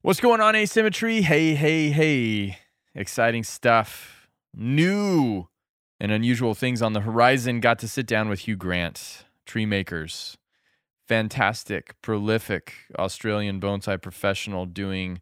What's 0.00 0.20
going 0.20 0.40
on, 0.40 0.54
Asymmetry? 0.54 1.22
Hey, 1.22 1.56
hey, 1.56 1.90
hey. 1.90 2.58
Exciting 2.94 3.42
stuff. 3.42 4.28
New 4.54 5.48
and 5.98 6.12
unusual 6.12 6.54
things 6.54 6.80
on 6.80 6.92
the 6.92 7.00
horizon. 7.00 7.58
Got 7.58 7.80
to 7.80 7.88
sit 7.88 8.06
down 8.06 8.28
with 8.28 8.46
Hugh 8.46 8.54
Grant, 8.54 9.24
Tree 9.44 9.66
Makers. 9.66 10.38
Fantastic, 11.08 12.00
prolific 12.00 12.74
Australian 12.96 13.60
bonsai 13.60 14.00
professional 14.00 14.66
doing 14.66 15.20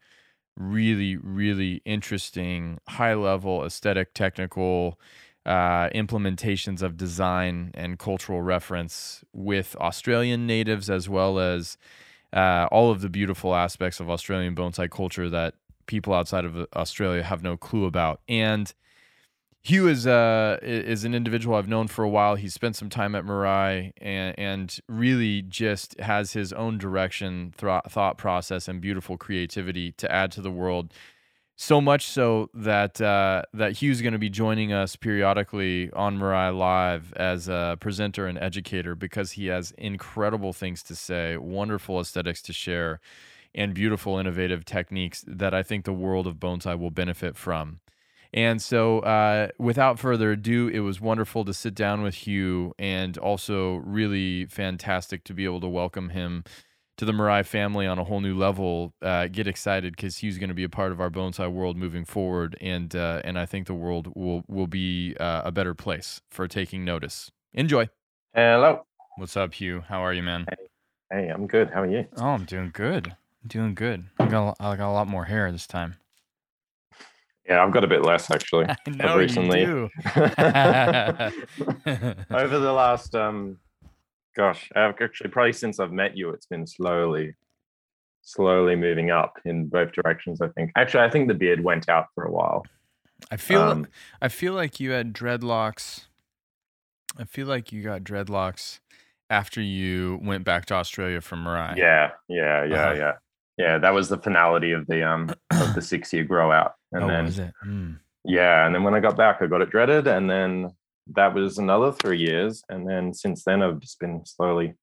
really, 0.58 1.16
really 1.16 1.80
interesting, 1.86 2.78
high 2.86 3.14
level 3.14 3.64
aesthetic, 3.64 4.12
technical 4.12 5.00
uh, 5.46 5.88
implementations 5.94 6.82
of 6.82 6.98
design 6.98 7.70
and 7.72 7.98
cultural 7.98 8.42
reference 8.42 9.24
with 9.32 9.74
Australian 9.76 10.46
natives 10.46 10.90
as 10.90 11.08
well 11.08 11.38
as 11.38 11.78
uh, 12.32 12.68
all 12.70 12.90
of 12.90 13.00
the 13.00 13.08
beautiful 13.08 13.54
aspects 13.54 14.00
of 14.00 14.10
Australian 14.10 14.54
bonsai 14.54 14.90
culture 14.90 15.28
that 15.30 15.54
people 15.86 16.12
outside 16.12 16.44
of 16.44 16.66
Australia 16.74 17.22
have 17.22 17.42
no 17.42 17.56
clue 17.56 17.84
about. 17.84 18.20
And 18.28 18.72
Hugh 19.62 19.88
is 19.88 20.06
uh, 20.06 20.58
is 20.62 21.04
an 21.04 21.12
individual 21.12 21.56
I've 21.56 21.66
known 21.66 21.88
for 21.88 22.04
a 22.04 22.08
while. 22.08 22.36
He 22.36 22.48
spent 22.48 22.76
some 22.76 22.88
time 22.88 23.16
at 23.16 23.24
Mirai 23.24 23.92
and, 24.00 24.38
and 24.38 24.78
really 24.88 25.42
just 25.42 25.98
has 25.98 26.34
his 26.34 26.52
own 26.52 26.78
direction, 26.78 27.52
thought, 27.56 27.90
thought 27.90 28.16
process, 28.16 28.68
and 28.68 28.80
beautiful 28.80 29.16
creativity 29.16 29.90
to 29.92 30.12
add 30.12 30.30
to 30.32 30.40
the 30.40 30.52
world 30.52 30.92
so 31.56 31.80
much 31.80 32.06
so 32.06 32.50
that 32.52 33.00
uh, 33.00 33.42
that 33.54 33.80
Hugh's 33.80 34.02
going 34.02 34.12
to 34.12 34.18
be 34.18 34.28
joining 34.28 34.72
us 34.72 34.94
periodically 34.94 35.90
on 35.92 36.18
Mirai 36.18 36.56
Live 36.56 37.14
as 37.14 37.48
a 37.48 37.78
presenter 37.80 38.26
and 38.26 38.38
educator 38.38 38.94
because 38.94 39.32
he 39.32 39.46
has 39.46 39.72
incredible 39.78 40.52
things 40.52 40.82
to 40.84 40.94
say, 40.94 41.38
wonderful 41.38 41.98
aesthetics 41.98 42.42
to 42.42 42.52
share, 42.52 43.00
and 43.54 43.72
beautiful 43.72 44.18
innovative 44.18 44.66
techniques 44.66 45.24
that 45.26 45.54
I 45.54 45.62
think 45.62 45.86
the 45.86 45.94
world 45.94 46.26
of 46.26 46.36
bonsai 46.36 46.78
will 46.78 46.90
benefit 46.90 47.36
from. 47.36 47.80
And 48.34 48.60
so, 48.60 49.00
uh, 49.00 49.48
without 49.58 49.98
further 49.98 50.32
ado, 50.32 50.68
it 50.68 50.80
was 50.80 51.00
wonderful 51.00 51.44
to 51.46 51.54
sit 51.54 51.74
down 51.74 52.02
with 52.02 52.14
Hugh, 52.26 52.74
and 52.78 53.16
also 53.16 53.76
really 53.76 54.44
fantastic 54.44 55.24
to 55.24 55.32
be 55.32 55.46
able 55.46 55.62
to 55.62 55.68
welcome 55.68 56.10
him 56.10 56.44
to 56.96 57.04
the 57.04 57.12
Mirai 57.12 57.44
family 57.44 57.86
on 57.86 57.98
a 57.98 58.04
whole 58.04 58.20
new 58.20 58.36
level. 58.36 58.94
Uh, 59.02 59.28
get 59.28 59.46
excited 59.46 59.94
because 59.96 60.18
he's 60.18 60.38
going 60.38 60.48
to 60.48 60.54
be 60.54 60.64
a 60.64 60.68
part 60.68 60.92
of 60.92 61.00
our 61.00 61.10
bonsai 61.10 61.50
world 61.50 61.76
moving 61.76 62.04
forward, 62.04 62.56
and 62.60 62.94
uh, 62.94 63.20
and 63.24 63.38
I 63.38 63.46
think 63.46 63.66
the 63.66 63.74
world 63.74 64.12
will 64.14 64.44
will 64.48 64.66
be 64.66 65.16
uh, 65.18 65.42
a 65.44 65.52
better 65.52 65.74
place 65.74 66.20
for 66.30 66.48
taking 66.48 66.84
notice. 66.84 67.30
Enjoy. 67.52 67.88
Hello. 68.34 68.84
What's 69.16 69.36
up, 69.36 69.54
Hugh? 69.54 69.82
How 69.88 70.00
are 70.00 70.12
you, 70.12 70.22
man? 70.22 70.46
Hey, 71.10 71.28
I'm 71.28 71.46
good. 71.46 71.70
How 71.70 71.82
are 71.82 71.90
you? 71.90 72.06
Oh, 72.18 72.26
I'm 72.26 72.44
doing 72.44 72.70
good. 72.72 73.08
I'm 73.08 73.48
doing 73.48 73.74
good. 73.74 74.04
I 74.18 74.26
got 74.26 74.56
a, 74.58 74.62
I 74.62 74.76
got 74.76 74.90
a 74.90 74.92
lot 74.92 75.06
more 75.06 75.24
hair 75.24 75.50
this 75.52 75.66
time. 75.66 75.96
Yeah, 77.48 77.62
I've 77.62 77.72
got 77.72 77.84
a 77.84 77.86
bit 77.86 78.02
less 78.02 78.30
actually. 78.30 78.66
I 78.68 78.76
know 78.90 79.16
recently. 79.16 79.60
you 79.60 79.66
do. 79.66 79.88
Over 82.30 82.58
the 82.58 82.72
last 82.74 83.14
um 83.14 83.58
gosh, 84.36 84.70
actually 84.74 85.30
probably 85.30 85.52
since 85.52 85.80
I've 85.80 85.92
met 85.92 86.16
you, 86.16 86.30
it's 86.30 86.46
been 86.46 86.66
slowly 86.66 87.34
slowly 88.22 88.74
moving 88.74 89.10
up 89.10 89.38
in 89.44 89.68
both 89.68 89.92
directions, 89.92 90.40
I 90.40 90.48
think. 90.48 90.72
Actually, 90.76 91.04
I 91.04 91.10
think 91.10 91.28
the 91.28 91.34
beard 91.34 91.62
went 91.62 91.88
out 91.88 92.06
for 92.14 92.24
a 92.24 92.30
while. 92.30 92.66
I 93.30 93.36
feel 93.36 93.62
Um, 93.62 93.86
I 94.20 94.28
feel 94.28 94.52
like 94.52 94.80
you 94.80 94.90
had 94.90 95.14
dreadlocks. 95.14 96.06
I 97.16 97.24
feel 97.24 97.46
like 97.46 97.72
you 97.72 97.82
got 97.82 98.02
dreadlocks 98.02 98.80
after 99.30 99.60
you 99.60 100.20
went 100.22 100.44
back 100.44 100.66
to 100.66 100.74
Australia 100.74 101.20
from 101.20 101.44
Mirai. 101.44 101.76
Yeah, 101.76 102.10
yeah, 102.28 102.64
yeah, 102.64 102.74
Uh-huh. 102.74 102.94
yeah. 102.94 103.12
Yeah, 103.58 103.78
that 103.78 103.94
was 103.94 104.10
the 104.10 104.18
finality 104.18 104.72
of 104.72 104.86
the 104.86 105.02
um 105.02 105.30
of 105.50 105.74
the 105.74 105.82
six 105.92 106.12
year 106.12 106.24
grow 106.24 106.52
out. 106.52 106.74
And 106.92 107.04
oh, 107.04 107.08
then? 107.08 107.52
Mm. 107.64 107.98
yeah, 108.24 108.66
and 108.66 108.74
then 108.74 108.82
when 108.82 108.94
I 108.94 109.00
got 109.00 109.16
back 109.16 109.40
I 109.40 109.46
got 109.46 109.62
it 109.62 109.70
dreaded 109.70 110.06
and 110.06 110.28
then 110.28 110.72
that 111.14 111.34
was 111.34 111.58
another 111.58 111.92
three 111.92 112.18
years. 112.18 112.62
And 112.68 112.88
then 112.88 113.14
since 113.14 113.44
then 113.44 113.62
I've 113.62 113.80
just 113.80 113.98
been 114.00 114.24
slowly 114.26 114.74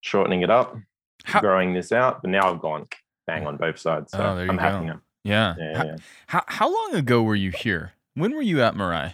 shortening 0.00 0.42
it 0.42 0.50
up, 0.50 0.76
How, 1.24 1.40
growing 1.40 1.74
this 1.74 1.92
out. 1.92 2.22
But 2.22 2.30
now 2.30 2.52
I've 2.52 2.60
gone 2.60 2.86
bang 3.26 3.46
on 3.46 3.56
both 3.58 3.78
sides. 3.78 4.12
So 4.12 4.18
Oh, 4.18 4.38
I'm 4.38 4.56
happy 4.58 4.86
now. 4.86 5.00
yeah. 5.24 5.54
Yeah, 5.58 5.76
how, 5.76 5.84
yeah. 5.84 5.96
how 6.26 6.44
how 6.46 6.72
long 6.74 6.94
ago 6.94 7.22
were 7.22 7.34
you 7.34 7.50
here? 7.50 7.92
When 8.14 8.34
were 8.34 8.42
you 8.42 8.62
at 8.62 8.74
Mirai? 8.74 9.12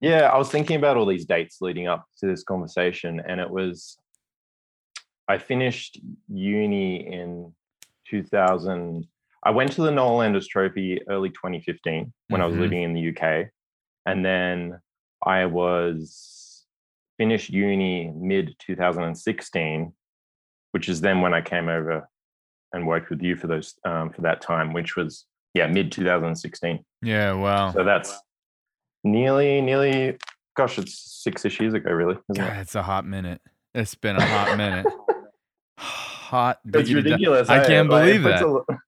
Yeah, 0.00 0.28
I 0.28 0.36
was 0.38 0.50
thinking 0.50 0.76
about 0.76 0.96
all 0.96 1.06
these 1.06 1.24
dates 1.24 1.60
leading 1.60 1.88
up 1.88 2.04
to 2.18 2.26
this 2.26 2.44
conversation, 2.44 3.20
and 3.26 3.40
it 3.40 3.48
was 3.50 3.96
I 5.26 5.38
finished 5.38 5.98
uni 6.28 7.06
in 7.12 7.52
2000. 8.08 9.06
I 9.44 9.50
went 9.50 9.72
to 9.72 9.82
the 9.82 9.90
Noelanders 9.90 10.46
Trophy 10.48 11.00
early 11.08 11.30
2015 11.30 12.12
when 12.28 12.40
I 12.40 12.46
was 12.46 12.54
Mhm. 12.56 12.60
living 12.60 12.82
in 12.82 12.92
the 12.94 13.00
UK, 13.00 13.50
and 14.06 14.24
then 14.24 14.78
I 15.22 15.46
was 15.46 16.64
finished 17.16 17.50
uni 17.50 18.12
mid 18.16 18.54
2016, 18.58 19.92
which 20.72 20.88
is 20.88 21.00
then 21.00 21.20
when 21.20 21.34
I 21.34 21.40
came 21.40 21.68
over 21.68 22.08
and 22.72 22.86
worked 22.86 23.10
with 23.10 23.22
you 23.22 23.36
for 23.36 23.46
those 23.46 23.74
um, 23.84 24.10
for 24.10 24.22
that 24.22 24.40
time, 24.40 24.72
which 24.72 24.96
was 24.96 25.24
yeah 25.54 25.66
mid 25.66 25.90
2016. 25.92 26.84
Yeah. 27.02 27.32
Wow. 27.32 27.72
So 27.72 27.84
that's 27.84 28.18
nearly, 29.04 29.60
nearly, 29.60 30.18
gosh, 30.56 30.78
it's 30.78 31.22
six-ish 31.22 31.60
years 31.60 31.74
ago, 31.74 31.90
really, 31.90 32.16
isn't 32.30 32.44
God, 32.44 32.56
it? 32.56 32.60
it's 32.60 32.74
a 32.74 32.82
hot 32.82 33.06
minute. 33.06 33.40
It's 33.74 33.94
been 33.94 34.16
a 34.16 34.24
hot 34.24 34.56
minute. 34.56 34.86
Hot. 35.78 36.58
It's 36.74 36.92
ridiculous. 36.92 37.48
I 37.48 37.60
eh? 37.60 37.66
can't 37.66 37.88
believe 37.88 38.26
it 38.26 38.28
that. 38.28 38.78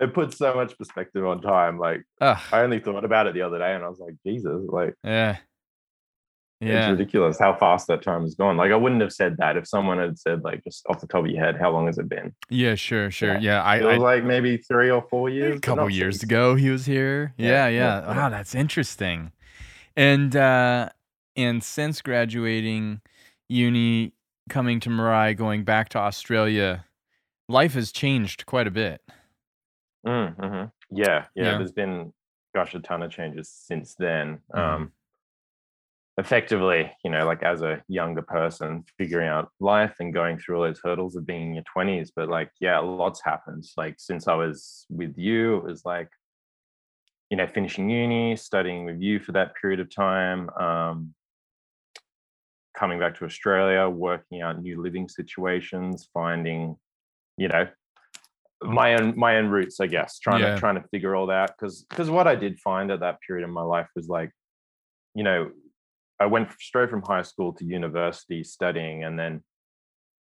It 0.00 0.14
puts 0.14 0.38
so 0.38 0.54
much 0.54 0.76
perspective 0.78 1.24
on 1.26 1.40
time. 1.42 1.78
Like 1.78 2.02
Ugh, 2.20 2.38
I 2.52 2.60
only 2.60 2.80
thought 2.80 3.04
about 3.04 3.26
it 3.26 3.34
the 3.34 3.42
other 3.42 3.58
day, 3.58 3.74
and 3.74 3.84
I 3.84 3.88
was 3.88 3.98
like, 4.00 4.14
Jesus, 4.26 4.62
like 4.68 4.94
yeah. 5.04 5.36
yeah, 6.60 6.90
it's 6.90 6.98
ridiculous 6.98 7.38
how 7.38 7.54
fast 7.56 7.86
that 7.88 8.02
time 8.02 8.22
has 8.22 8.34
gone. 8.34 8.56
Like 8.56 8.72
I 8.72 8.76
wouldn't 8.76 9.00
have 9.00 9.12
said 9.12 9.36
that 9.38 9.56
if 9.56 9.66
someone 9.66 9.98
had 9.98 10.18
said 10.18 10.42
like 10.42 10.62
just 10.64 10.84
off 10.88 11.00
the 11.00 11.06
top 11.06 11.24
of 11.24 11.30
your 11.30 11.42
head, 11.44 11.56
how 11.58 11.70
long 11.70 11.86
has 11.86 11.98
it 11.98 12.08
been? 12.08 12.34
Yeah. 12.48 12.74
Sure. 12.74 13.10
Sure. 13.10 13.34
Yeah. 13.34 13.40
Yeah. 13.40 13.62
I, 13.62 13.76
It 13.76 13.82
I 13.84 13.92
was 13.94 13.98
like 13.98 14.24
maybe 14.24 14.56
three 14.58 14.90
or 14.90 15.02
four 15.10 15.28
years. 15.28 15.56
a 15.56 15.60
couple 15.60 15.88
years 15.90 16.16
six. 16.16 16.24
ago 16.24 16.54
he 16.54 16.70
was 16.70 16.86
here 16.86 17.32
yeah 17.38 17.68
Yeah, 17.68 17.68
yeah, 17.68 18.16
wow 18.16 18.28
that's 18.28 18.54
interesting 18.54 19.32
and 19.96 20.34
uh 20.36 20.88
and 21.36 21.62
since 21.62 22.02
graduating 22.02 23.00
uni 23.48 24.12
coming 24.48 24.80
to 24.80 24.90
Mirai 24.90 25.36
going 25.36 25.64
back 25.64 25.88
to 25.90 25.98
Australia 25.98 26.84
life 27.48 27.74
has 27.74 27.90
changed 27.92 28.46
quite 28.46 28.66
a 28.66 28.70
bit 28.70 29.00
Mm, 30.06 30.36
mhm. 30.36 30.72
yeah, 30.90 31.26
yeah, 31.34 31.44
Yeah. 31.44 31.58
There's 31.58 31.72
been, 31.72 32.12
gosh, 32.54 32.74
a 32.74 32.80
ton 32.80 33.02
of 33.02 33.10
changes 33.10 33.48
since 33.50 33.94
then. 33.94 34.38
Mhm. 34.54 34.58
Um, 34.58 34.92
effectively, 36.16 36.92
you 37.04 37.10
know, 37.10 37.24
like 37.24 37.42
as 37.42 37.62
a 37.62 37.82
younger 37.88 38.22
person, 38.22 38.84
figuring 38.98 39.28
out 39.28 39.50
life 39.60 39.96
and 40.00 40.12
going 40.12 40.38
through 40.38 40.56
all 40.56 40.62
those 40.62 40.80
hurdles 40.82 41.16
of 41.16 41.26
being 41.26 41.48
in 41.48 41.54
your 41.54 41.64
20s. 41.64 42.10
But 42.14 42.28
like, 42.28 42.50
yeah, 42.60 42.78
lots 42.78 43.22
happened. 43.24 43.64
Like 43.76 43.96
since 43.98 44.28
I 44.28 44.34
was 44.34 44.86
with 44.90 45.16
you, 45.16 45.56
it 45.58 45.64
was 45.64 45.84
like, 45.84 46.10
you 47.30 47.36
know, 47.36 47.46
finishing 47.46 47.88
uni, 47.88 48.36
studying 48.36 48.84
with 48.84 49.00
you 49.00 49.20
for 49.20 49.32
that 49.32 49.54
period 49.54 49.80
of 49.80 49.94
time, 49.94 50.50
um, 50.50 51.14
coming 52.76 52.98
back 52.98 53.16
to 53.18 53.24
Australia, 53.24 53.88
working 53.88 54.42
out 54.42 54.60
new 54.60 54.80
living 54.82 55.08
situations, 55.08 56.08
finding, 56.12 56.76
you 57.36 57.48
know, 57.48 57.68
my 58.62 58.94
own 58.94 59.18
my 59.18 59.36
own 59.36 59.48
roots, 59.48 59.80
I 59.80 59.86
guess, 59.86 60.18
trying 60.18 60.40
Yeah. 60.40 60.54
to 60.54 60.60
trying 60.60 60.80
to 60.80 60.88
figure 60.88 61.14
all 61.16 61.26
that 61.28 61.54
because 61.56 61.84
because 61.84 62.10
what 62.10 62.26
I 62.26 62.34
did 62.36 62.58
find 62.60 62.90
at 62.90 63.00
that 63.00 63.20
period 63.26 63.44
in 63.44 63.50
my 63.50 63.62
life 63.62 63.88
was 63.96 64.08
like, 64.08 64.30
you 65.14 65.22
know, 65.24 65.50
I 66.18 66.26
went 66.26 66.52
straight 66.60 66.90
from 66.90 67.02
high 67.02 67.22
school 67.22 67.52
to 67.54 67.64
university 67.64 68.44
studying, 68.44 69.04
and 69.04 69.18
then 69.18 69.42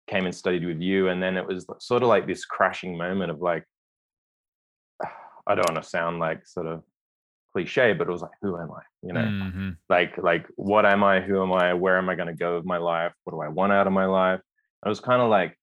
came 0.07 0.25
and 0.25 0.35
studied 0.35 0.65
with 0.65 0.81
you, 0.81 1.07
and 1.09 1.21
then 1.23 1.37
it 1.37 1.47
was 1.47 1.65
sort 1.79 2.03
of 2.03 2.09
like 2.09 2.27
this 2.27 2.45
crashing 2.45 2.97
moment 2.97 3.31
of 3.31 3.41
like, 3.41 3.65
I 5.47 5.55
don't 5.55 5.69
want 5.71 5.81
to 5.83 5.89
sound 5.89 6.19
like 6.19 6.45
sort 6.45 6.67
of 6.67 6.83
cliche, 7.53 7.93
but 7.93 8.07
it 8.07 8.11
was 8.11 8.21
like, 8.21 8.31
who 8.41 8.57
am 8.59 8.71
I? 8.71 8.81
You 9.01 9.13
know, 9.13 9.21
Mhm. 9.21 9.77
like 9.89 10.17
like 10.17 10.47
what 10.55 10.85
am 10.85 11.03
I? 11.03 11.21
Who 11.21 11.41
am 11.41 11.53
I? 11.53 11.73
Where 11.73 11.97
am 11.97 12.09
I 12.09 12.15
going 12.15 12.27
to 12.27 12.33
go 12.33 12.57
with 12.57 12.65
my 12.65 12.77
life? 12.77 13.13
What 13.23 13.31
do 13.33 13.41
I 13.41 13.47
want 13.47 13.71
out 13.73 13.87
of 13.87 13.93
my 13.93 14.05
life? 14.05 14.41
It 14.85 14.89
was 14.89 14.99
kind 14.99 15.21
of 15.21 15.29
like 15.29 15.57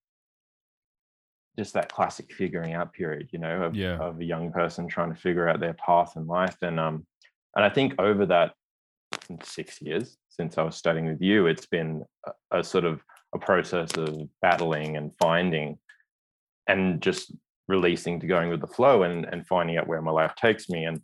just 1.57 1.73
that 1.73 1.91
classic 1.91 2.33
figuring 2.33 2.73
out 2.73 2.93
period, 2.93 3.29
you 3.31 3.39
know, 3.39 3.63
of, 3.63 3.75
Yeah. 3.75 3.97
of 3.97 4.19
a 4.19 4.23
young 4.25 4.51
person 4.51 4.87
trying 4.87 5.13
to 5.13 5.19
figure 5.19 5.47
out 5.47 5.59
their 5.59 5.73
path 5.75 6.13
in 6.15 6.25
life. 6.27 6.57
And 6.61 6.79
um, 6.79 7.05
and 7.55 7.63
I 7.63 7.69
think 7.69 7.93
over 7.99 8.25
that 8.27 8.53
six 9.43 9.81
years 9.81 10.17
since 10.29 10.57
I 10.57 10.63
was 10.63 10.75
studying 10.75 11.05
with 11.05 11.21
you, 11.21 11.45
it's 11.47 11.67
been 11.67 12.03
a, 12.25 12.59
a 12.59 12.63
sort 12.63 12.85
of 12.85 13.01
a 13.35 13.39
process 13.39 13.91
of 13.97 14.27
battling 14.41 14.97
and 14.97 15.11
finding 15.19 15.77
and 16.67 17.01
just 17.01 17.31
releasing 17.67 18.19
to 18.19 18.27
going 18.27 18.49
with 18.49 18.61
the 18.61 18.67
flow 18.67 19.03
and 19.03 19.25
and 19.25 19.45
finding 19.47 19.77
out 19.77 19.87
where 19.87 20.01
my 20.01 20.11
life 20.11 20.33
takes 20.35 20.69
me. 20.69 20.85
And 20.85 21.01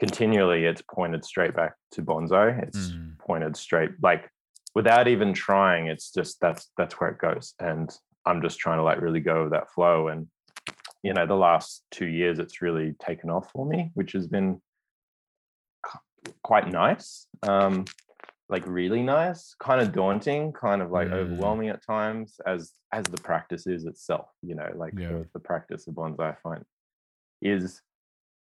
continually 0.00 0.64
it's 0.64 0.82
pointed 0.82 1.24
straight 1.24 1.54
back 1.54 1.74
to 1.92 2.02
bonsai. 2.02 2.62
It's 2.62 2.92
Mhm. 2.92 3.18
pointed 3.18 3.56
straight 3.56 3.90
like 4.02 4.30
without 4.74 5.08
even 5.08 5.34
trying, 5.34 5.88
it's 5.88 6.10
just 6.12 6.40
that's 6.40 6.70
that's 6.78 6.94
where 6.94 7.10
it 7.10 7.18
goes. 7.18 7.54
And 7.60 7.90
I'm 8.26 8.42
just 8.42 8.58
trying 8.58 8.78
to 8.78 8.82
like 8.82 9.00
really 9.00 9.20
go 9.20 9.44
with 9.44 9.52
that 9.52 9.70
flow. 9.72 10.08
And 10.08 10.28
you 11.02 11.14
know 11.14 11.26
the 11.26 11.34
last 11.34 11.82
two 11.90 12.06
years 12.06 12.38
it's 12.38 12.62
really 12.62 12.94
taken 13.04 13.30
off 13.30 13.50
for 13.52 13.66
me 13.66 13.90
which 13.94 14.12
has 14.12 14.26
been 14.26 14.60
quite 16.42 16.70
nice 16.70 17.26
um 17.44 17.84
like 18.48 18.66
really 18.66 19.02
nice 19.02 19.54
kind 19.60 19.80
of 19.80 19.92
daunting 19.92 20.52
kind 20.52 20.82
of 20.82 20.90
like 20.90 21.08
mm. 21.08 21.14
overwhelming 21.14 21.68
at 21.68 21.84
times 21.84 22.38
as 22.46 22.72
as 22.92 23.04
the 23.06 23.20
practice 23.22 23.66
is 23.66 23.86
itself 23.86 24.26
you 24.42 24.54
know 24.54 24.70
like 24.74 24.92
yeah. 24.98 25.08
the, 25.08 25.26
the, 25.34 25.40
practice 25.40 25.86
of 25.86 25.94
bonsai 25.94 26.32
i 26.32 26.34
find 26.42 26.62
is 27.40 27.80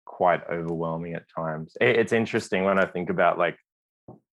quite 0.05 0.41
overwhelming 0.49 1.13
at 1.13 1.23
times 1.33 1.77
it, 1.79 1.95
it's 1.95 2.11
interesting 2.11 2.65
when 2.65 2.79
i 2.79 2.85
think 2.85 3.09
about 3.09 3.37
like 3.37 3.57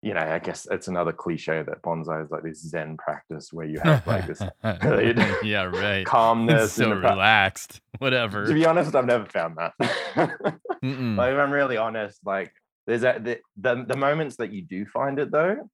you 0.07 0.15
know, 0.15 0.21
I 0.21 0.39
guess 0.39 0.69
it's 0.71 0.87
another 0.87 1.13
cliche 1.13 1.65
that 1.65 1.83
bonsai 1.83 2.25
is 2.25 2.31
like 2.31 2.45
this 2.45 2.61
Zen 2.61 2.97
practice 2.97 3.53
where 3.53 3.67
you 3.67 3.81
have 3.81 4.07
like 4.07 4.25
this 4.29 4.41
yeah, 5.43 5.65
right, 5.65 6.07
calmness, 6.07 6.75
so 6.75 6.93
relaxed, 6.93 7.81
whatever. 7.99 8.47
To 8.47 8.55
be 8.55 8.65
honest, 8.65 8.95
I've 8.95 9.05
never 9.05 9.27
found 9.27 9.57
that. 9.57 9.73
like, 9.81 11.33
if 11.33 11.39
I'm 11.39 11.51
really 11.51 11.77
honest, 11.77 12.21
like 12.25 12.53
there's 12.87 13.03
a, 13.03 13.19
the, 13.21 13.41
the 13.57 13.85
the 13.85 13.97
moments 13.97 14.37
that 14.37 14.53
you 14.53 14.63
do 14.63 14.87
find 14.87 15.19
it 15.19 15.33
though, 15.33 15.69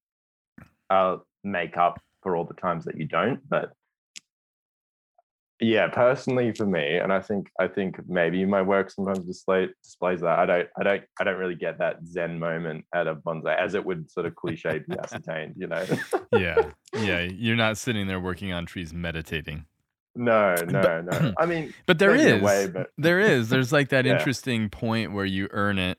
uh, 0.88 1.18
make 1.44 1.76
up 1.76 2.00
for 2.22 2.34
all 2.34 2.46
the 2.46 2.54
times 2.54 2.86
that 2.86 2.96
you 2.96 3.04
don't. 3.04 3.46
But 3.46 3.74
yeah 5.62 5.86
personally 5.86 6.52
for 6.52 6.66
me 6.66 6.98
and 6.98 7.12
i 7.12 7.20
think 7.20 7.50
i 7.60 7.68
think 7.68 7.96
maybe 8.08 8.44
my 8.44 8.60
work 8.60 8.90
sometimes 8.90 9.20
display, 9.20 9.68
displays 9.82 10.20
that 10.20 10.38
i 10.38 10.44
don't 10.44 10.68
i 10.78 10.82
don't 10.82 11.02
i 11.20 11.24
don't 11.24 11.38
really 11.38 11.54
get 11.54 11.78
that 11.78 12.04
zen 12.04 12.38
moment 12.38 12.84
out 12.94 13.06
of 13.06 13.18
bonsai 13.18 13.56
as 13.56 13.74
it 13.74 13.84
would 13.84 14.10
sort 14.10 14.26
of 14.26 14.34
cliche 14.34 14.80
be 14.88 14.98
ascertained 14.98 15.54
you 15.56 15.66
know? 15.66 15.84
Yeah 16.32 16.70
yeah 16.94 17.20
you're 17.20 17.56
not 17.56 17.78
sitting 17.78 18.06
there 18.06 18.20
working 18.20 18.52
on 18.52 18.66
trees 18.66 18.92
meditating. 18.92 19.64
No 20.14 20.54
no 20.66 20.82
but, 20.82 21.04
no 21.04 21.34
i 21.38 21.46
mean 21.46 21.72
but 21.86 21.98
there 21.98 22.14
is 22.14 22.42
way, 22.42 22.66
but 22.66 22.90
there 22.98 23.20
is 23.20 23.48
there's 23.48 23.72
like 23.72 23.90
that 23.90 24.04
yeah. 24.06 24.12
interesting 24.12 24.68
point 24.68 25.12
where 25.12 25.24
you 25.24 25.48
earn 25.52 25.78
it 25.78 25.98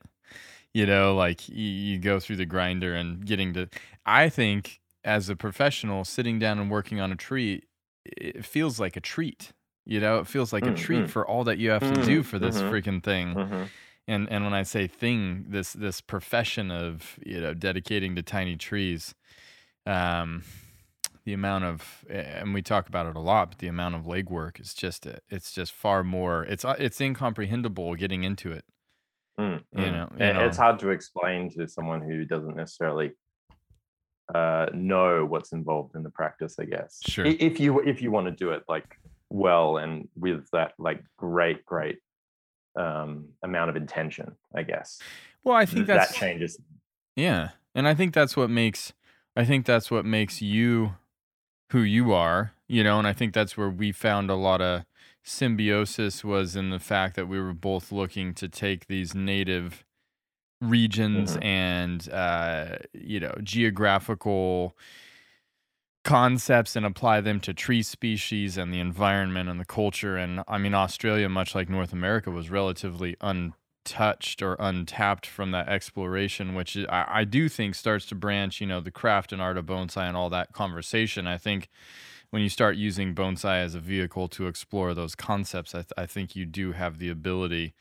you 0.74 0.86
know 0.86 1.16
like 1.16 1.48
you, 1.48 1.66
you 1.66 2.00
go 2.00 2.20
through 2.20 2.36
the 2.36 2.46
grinder 2.46 2.94
and 2.94 3.26
getting 3.26 3.54
to 3.54 3.70
i 4.06 4.30
think 4.30 4.82
as 5.04 5.30
a 5.30 5.36
professional 5.36 6.04
sitting 6.04 6.38
down 6.38 6.60
and 6.60 6.70
working 6.70 7.00
on 7.00 7.12
a 7.12 7.16
tree 7.16 7.64
it 8.06 8.46
feels 8.46 8.80
like 8.80 8.96
a 8.96 9.02
treat. 9.02 9.52
You 9.86 10.00
know, 10.00 10.20
it 10.20 10.28
feels 10.28 10.54
like 10.54 10.64
mm, 10.64 10.74
a 10.74 10.76
treat 10.76 11.06
mm. 11.06 11.10
for 11.10 11.28
all 11.28 11.44
that 11.44 11.58
you 11.58 11.72
have 11.72 11.82
to 11.82 12.06
do 12.06 12.22
mm, 12.22 12.26
for 12.26 12.40
this 12.40 12.58
mm-hmm. 12.58 12.74
freaking 12.74 13.04
thing. 13.04 13.36
Mm-hmm. 13.36 13.64
And 14.08 14.30
and 14.30 14.44
when 14.44 14.54
I 14.54 14.64
say 14.64 14.88
thing, 14.88 15.46
this 15.48 15.74
this 15.74 16.02
profession 16.02 16.72
of 16.72 17.20
you 17.26 17.40
know 17.40 17.54
dedicating 17.54 18.16
to 18.16 18.22
tiny 18.24 18.56
trees, 18.56 19.14
um, 19.86 20.44
the 21.26 21.34
amount 21.34 21.66
of 21.66 22.06
and 22.10 22.54
we 22.54 22.62
talk 22.62 22.88
about 22.88 23.08
it 23.08 23.16
a 23.16 23.20
lot, 23.20 23.50
but 23.50 23.60
the 23.60 23.68
amount 23.68 23.96
of 23.96 24.04
legwork 24.04 24.60
is 24.60 24.74
just 24.74 25.08
it's 25.30 25.52
just 25.52 25.72
far 25.72 26.04
more. 26.04 26.44
It's 26.44 26.66
uh, 26.66 26.76
it's 26.80 27.00
incomprehensible 27.00 27.96
getting 27.96 28.24
into 28.24 28.52
it. 28.52 28.66
Mm, 29.40 29.64
you, 29.76 29.92
know, 29.92 30.10
you 30.20 30.34
know, 30.34 30.46
it's 30.46 30.58
hard 30.58 30.78
to 30.80 30.90
explain 30.90 31.50
to 31.58 31.68
someone 31.68 32.02
who 32.02 32.24
doesn't 32.24 32.56
necessarily 32.56 33.14
uh, 34.34 34.68
know 34.74 35.26
what's 35.26 35.52
involved 35.52 35.96
in 35.96 36.04
the 36.04 36.10
practice 36.10 36.56
i 36.60 36.66
guess. 36.66 37.00
Sure. 37.06 37.26
If 37.26 37.60
you 37.60 37.82
if 37.82 38.02
you 38.02 38.12
want 38.12 38.28
to 38.28 38.32
do 38.32 38.52
it 38.52 38.64
like 38.68 38.98
well 39.30 39.78
and 39.78 40.08
with 40.16 40.50
that 40.52 40.74
like 40.78 41.04
great 41.18 41.66
great 41.66 42.00
um 42.76 43.26
amount 43.44 43.70
of 43.70 43.76
intention 43.76 44.36
i 44.56 44.64
guess. 44.64 45.00
Well 45.44 45.56
i 45.56 45.66
think 45.66 45.88
that 45.88 46.14
changes 46.14 46.58
yeah 47.16 47.50
and 47.76 47.88
i 47.88 47.94
think 47.94 48.14
that's 48.14 48.36
what 48.36 48.50
makes 48.50 48.94
i 49.36 49.46
think 49.46 49.66
that's 49.66 49.92
what 49.92 50.06
makes 50.06 50.42
you 50.42 50.96
who 51.72 51.82
you 51.82 52.14
are 52.14 52.54
you 52.68 52.84
know 52.84 52.98
and 52.98 53.08
i 53.08 53.14
think 53.14 53.34
that's 53.34 53.58
where 53.58 53.70
we 53.70 53.92
found 53.92 54.30
a 54.30 54.36
lot 54.36 54.62
of 54.62 54.86
symbiosis 55.24 56.24
was 56.24 56.56
in 56.56 56.70
the 56.70 56.80
fact 56.80 57.16
that 57.16 57.28
we 57.28 57.40
were 57.40 57.54
both 57.54 57.92
looking 57.92 58.34
to 58.34 58.48
take 58.48 58.88
these 58.88 59.16
native 59.16 59.84
regions 60.64 61.34
mm-hmm. 61.34 61.44
and 61.44 62.10
uh, 62.12 62.78
you 62.94 63.20
know 63.20 63.36
geographical 63.44 64.76
concepts 66.04 66.76
and 66.76 66.86
apply 66.86 67.22
them 67.22 67.40
to 67.40 67.54
tree 67.54 67.82
species 67.82 68.58
and 68.58 68.74
the 68.74 68.80
environment 68.80 69.50
and 69.50 69.60
the 69.60 69.66
culture 69.66 70.18
and 70.18 70.42
i 70.50 70.58
mean 70.58 70.74
australia 70.74 71.30
much 71.30 71.56
like 71.56 71.70
north 71.70 71.94
america 71.94 72.30
was 72.30 72.50
relatively 72.50 73.16
untouched 73.22 74.42
or 74.42 74.58
untapped 74.60 75.26
from 75.26 75.52
that 75.52 75.70
exploration 75.70 76.54
which 76.56 76.76
I, 76.90 77.06
I 77.08 77.24
do 77.24 77.48
think 77.48 77.74
starts 77.74 78.06
to 78.08 78.16
branch 78.16 78.60
you 78.60 78.68
know 78.68 78.82
the 78.82 78.92
craft 78.92 79.32
and 79.32 79.42
art 79.42 79.58
of 79.58 79.66
bonsai 79.66 80.06
and 80.08 80.18
all 80.18 80.30
that 80.30 80.52
conversation 80.52 81.26
i 81.26 81.38
think 81.38 81.70
when 82.32 82.42
you 82.42 82.50
start 82.50 82.76
using 82.76 83.16
bonsai 83.16 83.64
as 83.64 83.74
a 83.74 83.80
vehicle 83.80 84.28
to 84.28 84.48
explore 84.48 84.94
those 84.94 85.16
concepts 85.16 85.74
i, 85.74 85.80
th- 85.80 85.94
I 85.98 86.06
think 86.06 86.36
you 86.36 86.46
do 86.46 86.74
have 86.74 87.00
the 87.00 87.08
ability 87.08 87.76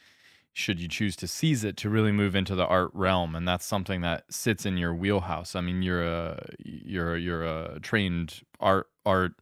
should 0.53 0.81
you 0.81 0.89
choose 0.89 1.17
to 1.17 1.27
seize 1.27 1.65
it 1.65 1.77
to 1.79 1.89
really 1.89 2.13
move 2.13 2.35
into 2.37 2.55
the 2.55 2.67
art 2.67 2.91
realm 2.93 3.35
and 3.35 3.49
that's 3.49 3.65
something 3.65 4.03
that 4.03 4.25
sits 4.31 4.67
in 4.67 4.77
your 4.77 4.95
wheelhouse. 4.95 5.57
I 5.57 5.61
mean 5.61 5.83
you're 5.83 6.05
a 6.05 6.47
you're 6.59 7.17
you're 7.17 7.45
a 7.45 7.81
trained 7.81 8.43
art 8.61 8.89
art 9.07 9.33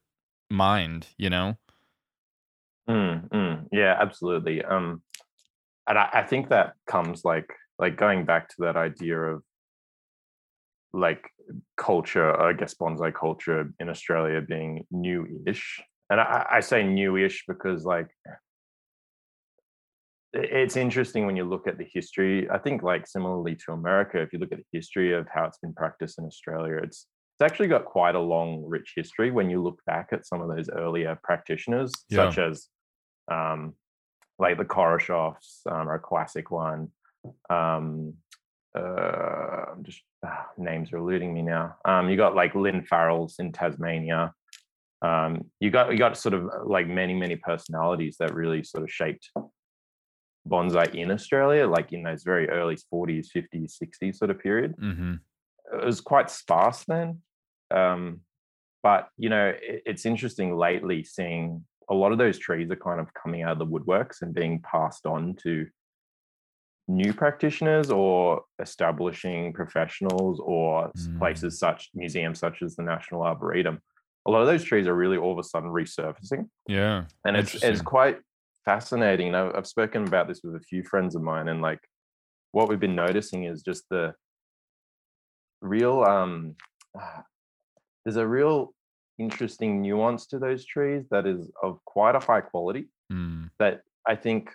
mind 0.50 1.08
you 1.16 1.30
know? 1.30 1.56
Mm, 2.88 3.28
mm, 3.28 3.66
yeah 3.72 3.96
absolutely 4.00 4.64
um 4.64 5.02
and 5.88 5.98
I, 5.98 6.08
I 6.12 6.22
think 6.22 6.48
that 6.50 6.74
comes 6.86 7.24
like 7.24 7.52
like 7.78 7.96
going 7.96 8.24
back 8.24 8.48
to 8.50 8.56
that 8.60 8.76
idea 8.76 9.18
of 9.18 9.42
like 10.92 11.30
culture 11.76 12.38
i 12.40 12.52
guess 12.52 12.74
bonsai 12.74 13.12
culture 13.14 13.72
in 13.78 13.88
australia 13.88 14.40
being 14.40 14.84
new-ish 14.90 15.80
and 16.10 16.20
I, 16.20 16.46
I 16.50 16.60
say 16.60 16.82
new-ish 16.82 17.44
because 17.46 17.84
like 17.84 18.08
it's 20.32 20.76
interesting 20.76 21.26
when 21.26 21.36
you 21.36 21.44
look 21.44 21.66
at 21.66 21.78
the 21.78 21.86
history. 21.92 22.48
I 22.50 22.58
think, 22.58 22.82
like 22.82 23.06
similarly 23.06 23.56
to 23.66 23.72
America, 23.72 24.20
if 24.20 24.32
you 24.32 24.38
look 24.38 24.52
at 24.52 24.58
the 24.58 24.64
history 24.78 25.12
of 25.12 25.26
how 25.32 25.44
it's 25.44 25.58
been 25.58 25.74
practiced 25.74 26.18
in 26.18 26.24
Australia, 26.24 26.78
it's 26.82 27.06
it's 27.40 27.50
actually 27.50 27.68
got 27.68 27.86
quite 27.86 28.14
a 28.14 28.20
long, 28.20 28.62
rich 28.66 28.92
history. 28.94 29.30
When 29.30 29.48
you 29.48 29.62
look 29.62 29.80
back 29.86 30.08
at 30.12 30.26
some 30.26 30.42
of 30.42 30.54
those 30.54 30.68
earlier 30.68 31.18
practitioners, 31.22 31.90
yeah. 32.10 32.28
such 32.28 32.38
as 32.38 32.66
um, 33.30 33.74
like 34.38 34.58
the 34.58 34.64
Koreshoffs 34.64 35.66
um, 35.66 35.88
are 35.88 35.94
a 35.94 36.00
classic 36.00 36.50
one. 36.50 36.88
Um, 37.48 38.14
uh, 38.78 39.74
just 39.82 40.02
uh, 40.26 40.42
names 40.58 40.92
are 40.92 40.98
eluding 40.98 41.34
me 41.34 41.42
now. 41.42 41.76
Um, 41.84 42.08
you 42.08 42.16
got 42.16 42.34
like 42.34 42.54
Lynn 42.54 42.82
Farrell's 42.82 43.36
in 43.38 43.52
Tasmania. 43.52 44.32
Um, 45.02 45.46
you 45.60 45.70
got 45.70 45.90
you 45.92 45.98
got 45.98 46.16
sort 46.16 46.34
of 46.34 46.48
like 46.66 46.86
many 46.86 47.14
many 47.14 47.36
personalities 47.36 48.16
that 48.20 48.34
really 48.34 48.62
sort 48.62 48.84
of 48.84 48.90
shaped 48.90 49.30
bonsai 50.50 50.94
in 50.94 51.11
Australia, 51.11 51.67
like 51.67 51.93
in 51.93 52.02
those 52.02 52.23
very 52.23 52.49
early 52.49 52.76
40s, 52.92 53.28
50s, 53.35 53.76
60s 53.83 54.16
sort 54.16 54.30
of 54.30 54.38
period. 54.38 54.75
Mm-hmm. 54.76 55.14
It 55.75 55.85
was 55.85 56.00
quite 56.00 56.30
sparse 56.30 56.85
then. 56.85 57.21
Um, 57.71 58.21
but, 58.83 59.09
you 59.16 59.28
know, 59.28 59.52
it, 59.61 59.83
it's 59.87 60.07
interesting 60.07 60.57
lately 60.57 61.04
seeing 61.04 61.64
a 61.88 61.95
lot 61.95 62.12
of 62.12 62.19
those 62.19 62.38
trees 62.38 62.71
are 62.71 62.76
kind 62.76 63.00
of 63.00 63.12
coming 63.14 63.42
out 63.42 63.52
of 63.52 63.59
the 63.59 63.66
woodworks 63.66 64.23
and 64.23 64.35
being 64.35 64.61
passed 64.61 65.07
on 65.07 65.37
to 65.42 65.66
new 66.88 67.12
practitioners 67.12 67.90
or 67.90 68.42
establishing 68.61 69.52
professionals 69.52 70.40
or 70.42 70.90
mm. 70.97 71.19
places 71.19 71.59
such 71.59 71.90
museums 71.95 72.38
such 72.38 72.62
as 72.62 72.76
the 72.76 72.83
National 72.83 73.23
Arboretum. 73.23 73.80
A 74.26 74.30
lot 74.30 74.40
of 74.40 74.47
those 74.47 74.64
trees 74.64 74.87
are 74.87 74.95
really 74.95 75.16
all 75.16 75.33
of 75.33 75.38
a 75.38 75.45
sudden 75.45 75.71
resurfacing. 75.71 76.49
Yeah. 76.66 77.04
And 77.25 77.37
it's 77.37 77.54
it's 77.62 77.80
quite 77.80 78.19
fascinating. 78.64 79.35
I've, 79.35 79.55
I've 79.55 79.67
spoken 79.67 80.07
about 80.07 80.29
this 80.29 80.40
with 80.43 80.57
a 80.57 80.61
few 80.61 80.83
friends 80.83 81.14
of 81.14 81.23
mine, 81.23 81.49
and 81.49 81.62
like 81.62 81.81
what 82.52 82.69
we've 82.69 82.81
been 82.81 82.97
noticing 82.97 83.45
is 83.45 83.62
just 83.62 83.85
the 83.90 84.14
real 85.61 86.02
um 86.02 86.57
there's 88.05 88.17
a 88.17 88.26
real 88.26 88.73
interesting 89.19 89.83
nuance 89.83 90.26
to 90.26 90.38
those 90.38 90.64
trees 90.64 91.05
that 91.11 91.26
is 91.26 91.50
of 91.62 91.79
quite 91.85 92.14
a 92.14 92.19
high 92.19 92.40
quality 92.40 92.88
mm. 93.12 93.50
that 93.59 93.83
I 94.07 94.17
think 94.17 94.50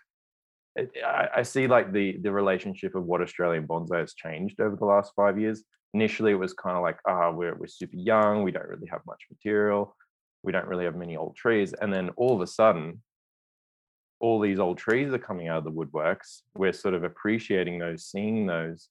I, 0.77 1.27
I, 1.37 1.43
see 1.43 1.67
like 1.67 1.93
the 1.93 2.17
the 2.21 2.31
relationship 2.31 2.95
of 2.95 3.05
what 3.05 3.21
Australian 3.21 3.67
bonsai 3.67 3.99
has 3.99 4.13
changed 4.13 4.59
over 4.59 4.75
the 4.75 4.85
last 4.85 5.13
five 5.15 5.39
years. 5.39 5.63
Initially, 5.93 6.31
it 6.31 6.39
was 6.39 6.53
kind 6.53 6.75
of 6.75 6.83
like, 6.83 6.97
ah, 7.07 7.27
oh, 7.27 7.31
we're 7.31 7.55
we're 7.55 7.67
super 7.67 7.95
young, 7.95 8.43
we 8.43 8.51
don't 8.51 8.67
really 8.67 8.87
have 8.87 8.99
much 9.07 9.21
material, 9.29 9.95
we 10.43 10.51
don't 10.51 10.67
really 10.67 10.83
have 10.83 10.95
many 10.95 11.15
old 11.15 11.37
trees, 11.37 11.73
and 11.73 11.93
then 11.93 12.09
all 12.17 12.35
of 12.35 12.41
a 12.41 12.47
sudden, 12.47 13.01
all 14.25 14.39
these 14.39 14.57
old 14.57 14.79
trees 14.79 15.13
are 15.13 15.19
coming 15.19 15.49
out 15.49 15.59
of 15.59 15.63
the 15.65 15.71
woodworks. 15.71 16.41
We're 16.57 16.73
sort 16.73 16.95
of 16.95 17.03
appreciating 17.03 17.77
those, 17.77 18.05
seeing 18.05 18.47
those, 18.47 18.89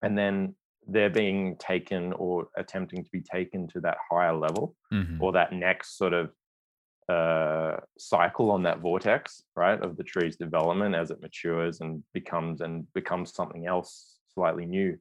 and 0.00 0.16
then 0.16 0.54
they're 0.86 1.10
being 1.10 1.56
taken 1.58 2.14
or 2.14 2.48
attempting 2.56 3.04
to 3.04 3.10
be 3.10 3.20
taken 3.20 3.68
to 3.68 3.80
that 3.82 3.98
higher 4.10 4.34
level 4.34 4.74
mm-hmm. 4.90 5.22
or 5.22 5.32
that 5.32 5.52
next 5.52 5.98
sort 5.98 6.14
of 6.14 6.30
uh, 7.10 7.76
cycle 7.98 8.50
on 8.50 8.62
that 8.62 8.80
vortex, 8.80 9.42
right, 9.54 9.78
of 9.82 9.98
the 9.98 10.02
tree's 10.02 10.36
development 10.36 10.94
as 10.94 11.10
it 11.10 11.20
matures 11.20 11.82
and 11.82 12.02
becomes 12.14 12.62
and 12.62 12.90
becomes 12.94 13.34
something 13.34 13.66
else 13.66 14.16
slightly 14.32 14.64
new. 14.64 14.96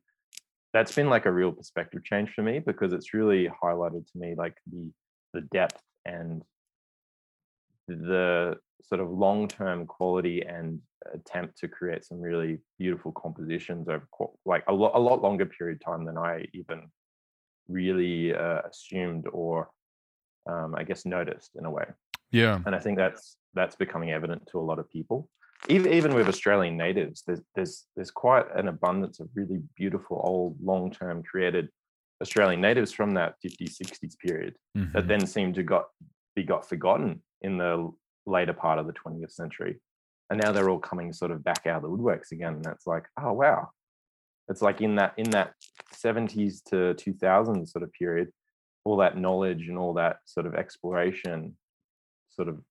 That's 0.74 0.94
been 0.94 1.10
like 1.10 1.25
a 1.25 1.32
real 1.32 1.54
perspective 1.54 2.04
change 2.04 2.32
for 2.32 2.42
me 2.42 2.60
because 2.60 2.92
it's 2.92 3.13
really 3.13 3.50
highlighted 3.63 4.12
to 4.12 4.18
me 4.18 4.36
like 4.38 4.58
the 4.70 4.92
the 5.34 5.42
depth 5.54 5.82
and 6.04 6.44
the 7.88 8.56
sort 8.84 9.01
of 9.01 9.10
long-term 9.10 9.86
quality 9.86 10.44
and 10.44 10.79
attempt 11.13 11.58
to 11.60 11.67
create 11.67 12.03
some 12.03 12.20
really 12.20 12.60
beautiful 12.77 13.12
compositions 13.12 13.88
over 13.88 14.08
like 14.46 14.63
a 14.67 14.74
lot 14.74 14.91
a 14.96 15.00
lot 15.00 15.22
longer 15.22 15.46
period 15.46 15.79
of 15.82 15.86
time 15.86 16.06
than 16.06 16.17
I 16.17 16.46
even 16.53 16.89
really 17.67 18.34
uh, 18.34 18.62
assumed 18.70 19.25
or 19.32 19.70
um, 20.50 20.75
I 20.75 20.84
guess 20.84 21.06
noticed 21.06 21.51
in 21.58 21.65
a 21.65 21.72
way. 21.72 21.86
Yeah. 22.32 22.60
And 22.65 22.75
I 22.75 22.79
think 22.79 22.98
that's 22.98 23.38
that's 23.53 23.75
becoming 23.75 24.12
evident 24.12 24.48
to 24.51 24.60
a 24.60 24.62
lot 24.62 24.79
of 24.79 24.89
people. 24.89 25.29
Even 25.70 25.91
even 25.91 26.13
with 26.13 26.27
Australian 26.27 26.77
natives, 26.77 27.24
there's 27.25 27.41
there's 27.56 27.86
there's 27.96 28.12
quite 28.12 28.46
an 28.56 28.67
abundance 28.67 29.20
of 29.20 29.29
really 29.34 29.62
beautiful 29.75 30.22
old 30.24 30.58
long-term 30.62 31.24
created 31.24 31.70
Australian 32.22 32.62
natives 32.62 32.91
from 32.91 33.13
that 33.13 33.36
50s, 33.46 33.79
60s 33.82 34.17
period 34.17 34.56
mm-hmm. 34.75 34.91
that 34.94 35.08
then 35.08 35.25
seem 35.25 35.53
to 35.53 35.63
got 35.63 35.86
be 36.36 36.44
got 36.44 36.67
forgotten 36.67 37.22
in 37.41 37.58
the 37.58 37.91
later 38.25 38.53
part 38.53 38.79
of 38.79 38.88
the 38.88 38.94
20th 38.94 39.32
century. 39.32 39.79
And 40.29 40.41
now 40.41 40.51
they're 40.51 40.70
all 40.70 40.79
coming 40.79 41.13
sort 41.13 41.32
of 41.32 41.44
back 41.44 41.65
out 41.65 41.77
of 41.77 41.84
the 41.84 41.89
woodworks 41.89 42.32
again. 42.32 42.56
And 42.56 42.63
that's 42.63 42.86
like, 42.86 43.06
oh 43.22 43.34
wow. 43.34 43.70
It's 44.50 44.62
like 44.62 44.82
in 44.82 44.96
that 44.96 45.13
in 45.17 45.29
that 45.32 45.53
70s 45.94 46.63
to 46.70 46.96
2000s 46.96 47.70
sort 47.70 47.84
of 47.84 47.91
period, 47.94 48.29
all 48.86 48.98
that 48.98 49.17
knowledge 49.17 49.67
and 49.67 49.77
all 49.77 49.94
that 49.94 50.17
sort 50.25 50.46
of 50.46 50.56
exploration 50.56 51.56
sort 52.29 52.48
of 52.48 52.62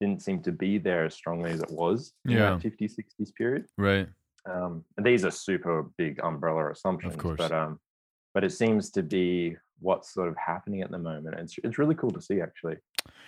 didn't 0.00 0.22
seem 0.22 0.42
to 0.42 0.52
be 0.52 0.78
there 0.78 1.04
as 1.04 1.14
strongly 1.14 1.50
as 1.50 1.60
it 1.60 1.70
was 1.70 2.12
in 2.24 2.32
yeah. 2.32 2.50
that 2.50 2.60
50s, 2.60 2.94
60s 2.98 3.34
period. 3.34 3.66
Right. 3.76 4.08
Um, 4.50 4.84
and 4.96 5.04
these 5.04 5.24
are 5.24 5.30
super 5.30 5.90
big 5.98 6.18
umbrella 6.24 6.70
assumptions, 6.70 7.16
but 7.16 7.52
um, 7.52 7.78
but 8.32 8.44
it 8.44 8.52
seems 8.52 8.90
to 8.92 9.02
be 9.02 9.56
what's 9.80 10.14
sort 10.14 10.28
of 10.28 10.36
happening 10.36 10.80
at 10.80 10.90
the 10.90 10.98
moment. 10.98 11.38
It's 11.38 11.56
it's 11.62 11.78
really 11.78 11.94
cool 11.94 12.10
to 12.10 12.22
see 12.22 12.40
actually 12.40 12.76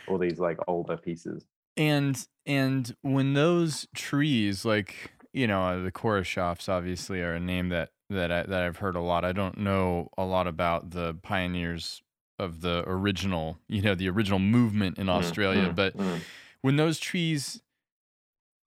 all 0.07 0.19
these 0.19 0.39
like 0.39 0.59
older 0.69 0.97
pieces. 0.97 1.45
And 1.77 2.27
and 2.47 2.95
when 3.03 3.35
those 3.35 3.87
trees, 3.95 4.65
like 4.65 5.13
you 5.33 5.47
know, 5.47 5.63
uh, 5.63 5.83
the 5.83 5.93
Koreshoffs 5.93 6.69
obviously 6.69 7.23
are 7.23 7.35
a 7.35 7.41
name 7.41 7.71
that 7.71 7.91
that 8.11 8.31
I, 8.31 8.43
that 8.45 8.63
I've 8.63 8.79
heard 8.79 8.97
a 8.97 9.01
lot. 9.01 9.25
I 9.25 9.33
don't 9.33 9.59
know 9.59 10.09
a 10.19 10.25
lot 10.25 10.47
about 10.47 10.91
the 10.91 11.15
pioneers 11.23 12.03
of 12.39 12.61
the 12.61 12.85
original, 12.87 13.59
you 13.69 13.83
know, 13.83 13.95
the 13.95 14.09
original 14.09 14.39
movement 14.39 14.99
in 14.99 15.07
mm, 15.07 15.11
Australia. 15.11 15.69
Mm, 15.69 15.75
but 15.75 15.97
mm. 15.97 16.21
when 16.61 16.77
those 16.77 16.99
trees 16.99 17.63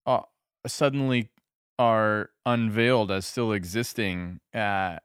uh, 0.05 0.21
suddenly 0.65 1.29
are 1.77 2.29
unveiled 2.45 3.12
as 3.12 3.25
still 3.25 3.51
existing, 3.51 4.39
uh, 4.53 4.97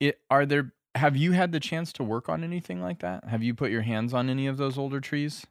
it 0.00 0.20
are 0.30 0.46
there 0.46 0.72
have 0.94 1.16
you 1.16 1.32
had 1.32 1.52
the 1.52 1.60
chance 1.60 1.92
to 1.94 2.04
work 2.04 2.28
on 2.28 2.44
anything 2.44 2.82
like 2.82 3.00
that? 3.00 3.24
Have 3.24 3.42
you 3.42 3.54
put 3.54 3.70
your 3.70 3.82
hands 3.82 4.12
on 4.12 4.28
any 4.28 4.46
of 4.46 4.56
those 4.56 4.76
older 4.76 5.00
trees? 5.00 5.46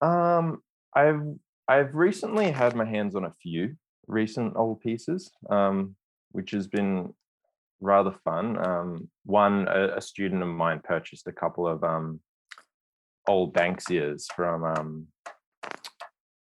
Um, 0.00 0.62
I've 0.94 1.22
I've 1.68 1.94
recently 1.94 2.50
had 2.50 2.76
my 2.76 2.84
hands 2.84 3.16
on 3.16 3.24
a 3.24 3.34
few 3.42 3.76
recent 4.06 4.54
old 4.56 4.80
pieces, 4.80 5.30
um, 5.50 5.96
which 6.30 6.52
has 6.52 6.68
been 6.68 7.12
rather 7.80 8.12
fun. 8.24 8.64
Um, 8.64 9.08
one 9.24 9.66
a, 9.68 9.96
a, 9.96 10.00
student 10.00 10.42
of 10.42 10.48
mine 10.48 10.80
purchased 10.84 11.26
a 11.26 11.32
couple 11.32 11.66
of 11.66 11.82
um, 11.82 12.20
old 13.26 13.54
Banksias 13.54 14.26
from. 14.34 14.64
Um, 14.64 15.06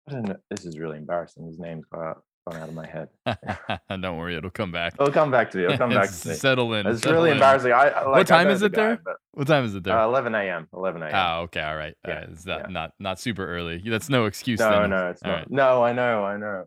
I 0.08 0.12
don't 0.12 0.28
know. 0.28 0.36
This 0.50 0.64
is 0.64 0.78
really 0.78 0.98
embarrassing. 0.98 1.46
His 1.46 1.58
name's 1.58 1.84
got 1.92 2.18
out 2.56 2.68
of 2.68 2.74
my 2.74 2.86
head. 2.86 3.08
Don't 3.88 4.16
worry, 4.16 4.36
it'll 4.36 4.50
come 4.50 4.72
back. 4.72 4.94
It'll 4.94 5.12
come 5.12 5.30
back 5.30 5.50
to 5.52 5.58
you. 5.58 5.66
It'll 5.66 5.78
come 5.78 5.90
back 5.94 6.10
to 6.10 6.28
me. 6.28 6.34
Settle 6.34 6.72
in. 6.74 6.86
It's 6.86 7.02
settle 7.02 7.16
really 7.16 7.30
in. 7.30 7.36
embarrassing. 7.36 7.72
I, 7.72 7.84
like, 7.84 8.06
what 8.06 8.26
time 8.26 8.48
is 8.48 8.62
it 8.62 8.72
the 8.72 8.76
there? 8.76 9.02
what 9.32 9.46
time 9.46 9.64
is 9.64 9.74
it 9.74 9.84
there? 9.84 9.98
Uh, 9.98 10.06
11 10.06 10.34
a.m. 10.34 10.68
11 10.72 11.02
a.m. 11.02 11.12
Oh, 11.14 11.42
okay, 11.42 11.62
all 11.62 11.76
right. 11.76 11.94
Yeah, 12.06 12.14
uh, 12.14 12.26
it's 12.30 12.46
not, 12.46 12.60
yeah. 12.60 12.66
not 12.68 12.92
not 12.98 13.20
super 13.20 13.46
early. 13.46 13.82
That's 13.86 14.08
no 14.08 14.26
excuse. 14.26 14.60
No, 14.60 14.70
then. 14.80 14.90
no, 14.90 15.10
it's 15.10 15.22
all 15.22 15.30
not. 15.30 15.38
Right. 15.38 15.50
No, 15.50 15.82
I 15.82 15.92
know, 15.92 16.24
I 16.24 16.36
know. 16.36 16.64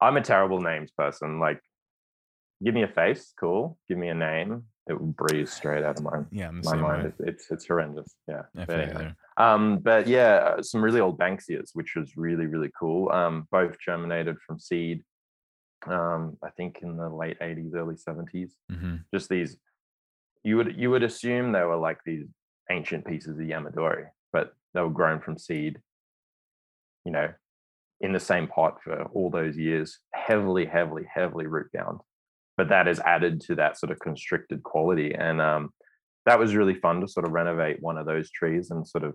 I'm 0.00 0.16
a 0.16 0.22
terrible 0.22 0.60
names 0.60 0.90
person. 0.90 1.40
Like, 1.40 1.60
give 2.64 2.74
me 2.74 2.82
a 2.82 2.88
face, 2.88 3.32
cool. 3.38 3.78
Give 3.88 3.98
me 3.98 4.08
a 4.08 4.14
name, 4.14 4.64
it 4.86 5.00
will 5.00 5.06
breeze 5.06 5.50
straight 5.50 5.84
out 5.84 5.98
of 5.98 6.04
my 6.04 6.20
yeah 6.30 6.50
my 6.50 6.76
mind. 6.76 7.06
It's, 7.06 7.20
it's, 7.20 7.50
it's 7.50 7.66
horrendous. 7.66 8.14
Yeah. 8.28 8.42
But, 8.54 8.70
anyway. 8.70 9.12
um, 9.36 9.78
but 9.78 10.06
yeah, 10.06 10.56
some 10.60 10.82
really 10.82 11.00
old 11.00 11.18
Banksias, 11.18 11.70
which 11.72 11.94
was 11.96 12.16
really 12.16 12.46
really 12.46 12.70
cool. 12.78 13.10
Um, 13.10 13.48
both 13.50 13.76
germinated 13.84 14.36
from 14.46 14.58
seed 14.58 15.02
um, 15.86 16.36
I 16.42 16.50
think 16.50 16.80
in 16.82 16.96
the 16.96 17.08
late 17.08 17.38
80s, 17.40 17.74
early 17.74 17.94
70s. 17.94 18.50
Mm-hmm. 18.70 18.96
Just 19.12 19.28
these, 19.28 19.56
you 20.42 20.56
would 20.56 20.76
you 20.76 20.90
would 20.90 21.02
assume 21.02 21.52
they 21.52 21.62
were 21.62 21.76
like 21.76 21.98
these 22.04 22.26
ancient 22.70 23.06
pieces 23.06 23.38
of 23.38 23.46
Yamadori, 23.46 24.06
but 24.32 24.54
they 24.72 24.80
were 24.80 24.90
grown 24.90 25.20
from 25.20 25.38
seed, 25.38 25.78
you 27.04 27.12
know, 27.12 27.28
in 28.00 28.12
the 28.12 28.20
same 28.20 28.46
pot 28.46 28.78
for 28.82 29.04
all 29.14 29.30
those 29.30 29.56
years, 29.56 29.98
heavily, 30.12 30.66
heavily, 30.66 31.04
heavily 31.12 31.46
root 31.46 31.70
bound. 31.72 32.00
But 32.56 32.68
that 32.68 32.88
is 32.88 33.00
added 33.00 33.40
to 33.42 33.54
that 33.56 33.78
sort 33.78 33.90
of 33.90 33.98
constricted 33.98 34.62
quality. 34.62 35.14
And 35.14 35.40
um, 35.40 35.70
that 36.26 36.38
was 36.38 36.54
really 36.54 36.74
fun 36.74 37.00
to 37.00 37.08
sort 37.08 37.26
of 37.26 37.32
renovate 37.32 37.80
one 37.80 37.98
of 37.98 38.06
those 38.06 38.30
trees 38.30 38.70
and 38.70 38.86
sort 38.86 39.04
of 39.04 39.14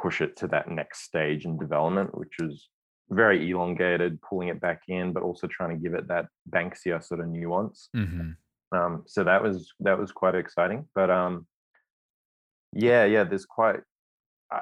push 0.00 0.20
it 0.20 0.36
to 0.36 0.46
that 0.48 0.70
next 0.70 1.02
stage 1.02 1.44
in 1.44 1.58
development, 1.58 2.16
which 2.16 2.36
was 2.40 2.68
very 3.10 3.50
elongated, 3.50 4.20
pulling 4.22 4.48
it 4.48 4.60
back 4.60 4.82
in, 4.88 5.12
but 5.12 5.22
also 5.22 5.46
trying 5.46 5.70
to 5.70 5.82
give 5.82 5.94
it 5.94 6.08
that 6.08 6.26
Banksia 6.50 7.02
sort 7.02 7.20
of 7.20 7.28
nuance. 7.28 7.88
Mm-hmm. 7.96 8.30
Um, 8.76 9.04
so 9.06 9.24
that 9.24 9.42
was 9.42 9.72
that 9.80 9.98
was 9.98 10.12
quite 10.12 10.34
exciting. 10.34 10.88
But 10.94 11.10
um, 11.10 11.46
yeah, 12.72 13.04
yeah, 13.04 13.24
there's 13.24 13.46
quite. 13.46 13.80
I, 14.50 14.60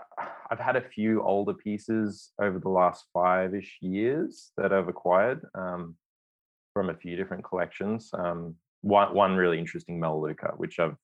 I've 0.51 0.59
had 0.59 0.77
a 0.77 0.83
few 0.83 1.23
older 1.23 1.55
pieces 1.55 2.33
over 2.41 2.59
the 2.59 2.69
last 2.69 3.07
five-ish 3.15 3.79
years 3.81 4.53
that 4.59 4.73
I've 4.73 4.89
acquired 4.89 5.41
um, 5.55 5.97
from 6.75 6.91
a 6.91 6.97
few 6.97 7.17
different 7.17 7.45
collections. 7.45 8.11
Um, 8.13 8.57
one 8.83 9.15
one 9.15 9.37
really 9.37 9.59
interesting 9.59 9.99
Melaleuca, 9.99 10.53
which 10.57 10.79
I've 10.79 10.97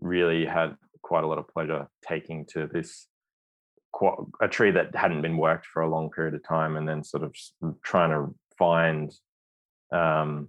really 0.00 0.46
had 0.46 0.76
quite 1.02 1.24
a 1.24 1.26
lot 1.26 1.38
of 1.38 1.48
pleasure 1.48 1.86
taking 2.08 2.46
to 2.46 2.66
this 2.72 3.06
a 4.40 4.48
tree 4.48 4.70
that 4.70 4.94
hadn't 4.94 5.22
been 5.22 5.36
worked 5.36 5.66
for 5.66 5.82
a 5.82 5.90
long 5.90 6.10
period 6.10 6.34
of 6.34 6.46
time, 6.46 6.76
and 6.76 6.88
then 6.88 7.04
sort 7.04 7.22
of 7.22 7.34
trying 7.82 8.10
to 8.10 8.34
find 8.58 9.12
um, 9.92 10.48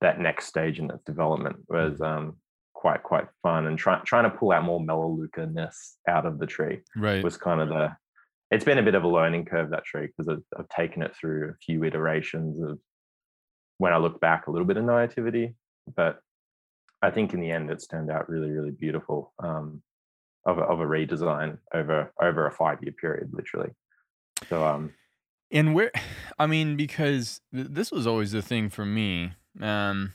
that 0.00 0.20
next 0.20 0.46
stage 0.46 0.78
in 0.78 0.90
its 0.90 1.04
development 1.04 1.56
was 1.68 1.98
mm. 1.98 2.06
um, 2.06 2.36
quite 2.74 3.02
quite 3.02 3.26
fun, 3.42 3.66
and 3.66 3.78
trying 3.78 4.04
trying 4.04 4.24
to 4.24 4.36
pull 4.36 4.52
out 4.52 4.64
more 4.64 4.80
Melaleuca-ness 4.80 5.96
out 6.08 6.26
of 6.26 6.38
the 6.38 6.46
tree 6.46 6.80
right. 6.96 7.22
was 7.22 7.36
kind 7.36 7.60
of 7.60 7.68
the. 7.68 7.96
It's 8.50 8.64
been 8.64 8.78
a 8.78 8.82
bit 8.82 8.94
of 8.94 9.04
a 9.04 9.08
learning 9.08 9.46
curve 9.46 9.70
that 9.70 9.84
tree 9.84 10.08
because 10.08 10.28
I've, 10.28 10.44
I've 10.58 10.68
taken 10.68 11.02
it 11.02 11.16
through 11.16 11.48
a 11.48 11.56
few 11.64 11.84
iterations 11.84 12.62
of 12.62 12.78
when 13.78 13.94
I 13.94 13.96
look 13.96 14.20
back 14.20 14.46
a 14.46 14.50
little 14.50 14.66
bit 14.66 14.76
of 14.76 14.84
naivety, 14.84 15.54
but 15.96 16.20
I 17.00 17.10
think 17.10 17.32
in 17.32 17.40
the 17.40 17.50
end 17.50 17.70
it's 17.70 17.86
turned 17.86 18.10
out 18.10 18.28
really 18.28 18.50
really 18.50 18.72
beautiful. 18.72 19.32
Um, 19.42 19.82
of 20.44 20.58
a, 20.58 20.62
of 20.62 20.80
a 20.80 20.84
redesign 20.84 21.58
over 21.74 22.12
over 22.20 22.46
a 22.46 22.52
five 22.52 22.82
year 22.82 22.92
period, 22.92 23.30
literally. 23.32 23.70
So 24.48 24.64
um, 24.64 24.92
and 25.52 25.74
where, 25.74 25.92
I 26.38 26.46
mean, 26.46 26.76
because 26.76 27.40
th- 27.54 27.68
this 27.70 27.92
was 27.92 28.06
always 28.06 28.32
the 28.32 28.42
thing 28.42 28.70
for 28.70 28.84
me. 28.84 29.32
Um, 29.60 30.14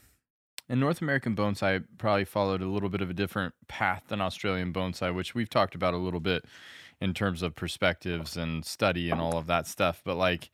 and 0.67 0.81
North 0.81 1.01
American 1.01 1.35
bonsai 1.35 1.85
probably 1.97 2.25
followed 2.25 2.61
a 2.61 2.67
little 2.67 2.89
bit 2.89 2.99
of 2.99 3.09
a 3.09 3.13
different 3.13 3.53
path 3.69 4.03
than 4.09 4.19
Australian 4.19 4.73
bonsai, 4.73 5.15
which 5.15 5.33
we've 5.33 5.49
talked 5.49 5.75
about 5.75 5.93
a 5.93 5.97
little 5.97 6.19
bit 6.19 6.43
in 6.99 7.13
terms 7.13 7.41
of 7.41 7.55
perspectives 7.55 8.35
and 8.35 8.65
study 8.65 9.09
and 9.09 9.21
all 9.21 9.37
of 9.37 9.47
that 9.47 9.67
stuff. 9.67 10.01
But 10.03 10.17
like, 10.17 10.49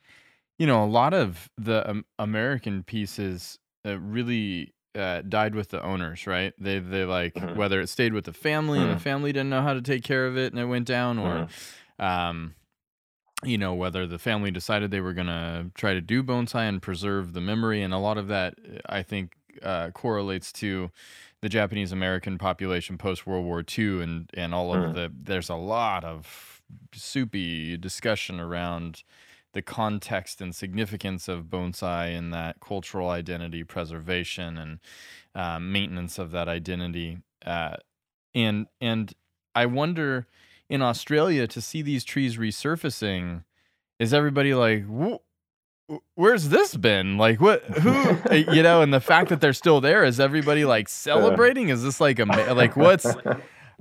you 0.60 0.68
know, 0.68 0.84
a 0.84 0.86
lot 0.86 1.16
of 1.16 1.50
the 1.58 1.90
um, 1.90 2.06
American 2.20 2.84
pieces 2.84 3.58
uh, 3.88 3.98
really 3.98 4.74
uh, 4.96 5.22
died 5.22 5.56
with 5.56 5.70
the 5.70 5.82
owners, 5.82 6.28
right? 6.28 6.54
They 6.58 6.80
they 6.80 7.06
like 7.06 7.34
mm-hmm. 7.34 7.58
whether 7.58 7.82
it 7.82 7.88
stayed 7.88 8.14
with 8.14 8.26
the 8.26 8.34
family 8.34 8.80
mm-hmm. 8.80 8.90
and 8.90 8.92
the 8.92 8.96
mm-hmm. 8.96 9.04
family 9.04 9.32
didn't 9.34 9.50
know 9.50 9.62
how 9.62 9.74
to 9.74 9.82
take 9.82 10.04
care 10.04 10.26
of 10.26 10.38
it 10.38 10.54
and 10.54 10.62
it 10.62 10.66
went 10.66 10.88
down, 10.88 11.20
or 11.20 11.48
mm-hmm. 11.48 12.04
um, 12.04 12.56
you 13.44 13.58
know 13.58 13.74
whether 13.74 14.06
the 14.08 14.20
family 14.20 14.52
decided 14.52 14.92
they 14.92 15.02
were 15.02 15.14
gonna 15.14 15.70
try 15.76 15.94
to 15.94 16.02
do 16.02 16.24
bonsai 16.24 16.68
and 16.68 16.82
preserve 16.82 17.34
the 17.34 17.42
memory, 17.42 17.82
and 17.82 17.94
a 17.94 17.98
lot 17.98 18.18
of 18.18 18.28
that 18.28 18.56
I 18.88 19.04
think 19.04 19.36
uh, 19.62 19.92
correlates 19.92 20.52
to 20.54 20.92
the 21.42 21.50
Japanese 21.50 21.92
American 21.92 22.38
population 22.38 22.98
post 22.98 23.28
World 23.28 23.46
War 23.46 23.64
II, 23.78 24.02
and 24.02 24.30
and 24.34 24.54
all 24.54 24.74
of 24.74 24.84
mm-hmm. 24.84 24.94
the 24.94 25.12
there's 25.24 25.50
a 25.50 25.56
lot 25.56 26.04
of 26.04 26.62
soupy 26.94 27.78
discussion 27.78 28.40
around 28.40 29.04
the 29.54 29.62
context 29.62 30.42
and 30.42 30.56
significance 30.56 31.28
of 31.28 31.46
bonsai 31.46 32.18
and 32.18 32.34
that 32.34 32.60
cultural 32.60 33.10
identity 33.10 33.64
preservation 33.64 34.58
and 34.58 34.80
uh, 35.36 35.60
maintenance 35.60 36.20
of 36.20 36.32
that 36.32 36.48
identity. 36.48 37.20
Uh, 37.46 37.78
and 38.36 38.68
and 38.82 39.14
I 39.56 39.66
wonder 39.66 40.28
in 40.70 40.82
Australia 40.82 41.48
to 41.48 41.62
see 41.62 41.82
these 41.82 42.04
trees 42.04 42.38
resurfacing, 42.38 43.44
is 44.00 44.14
everybody 44.14 44.54
like, 44.54 44.86
where's 46.16 46.50
this 46.50 46.76
been? 46.76 47.18
Like 47.18 47.40
what? 47.40 47.64
Who? 47.64 48.18
you 48.54 48.64
know? 48.64 48.82
And 48.82 48.94
the 48.94 49.00
fact 49.00 49.30
that 49.30 49.42
they're 49.42 49.54
still 49.54 49.82
there 49.82 50.04
is 50.04 50.20
everybody 50.20 50.66
like 50.66 50.90
celebrating? 50.90 51.70
Is 51.70 51.84
this 51.84 52.02
like 52.02 52.20
a 52.20 52.26
like 52.54 52.76
what's? 52.76 53.06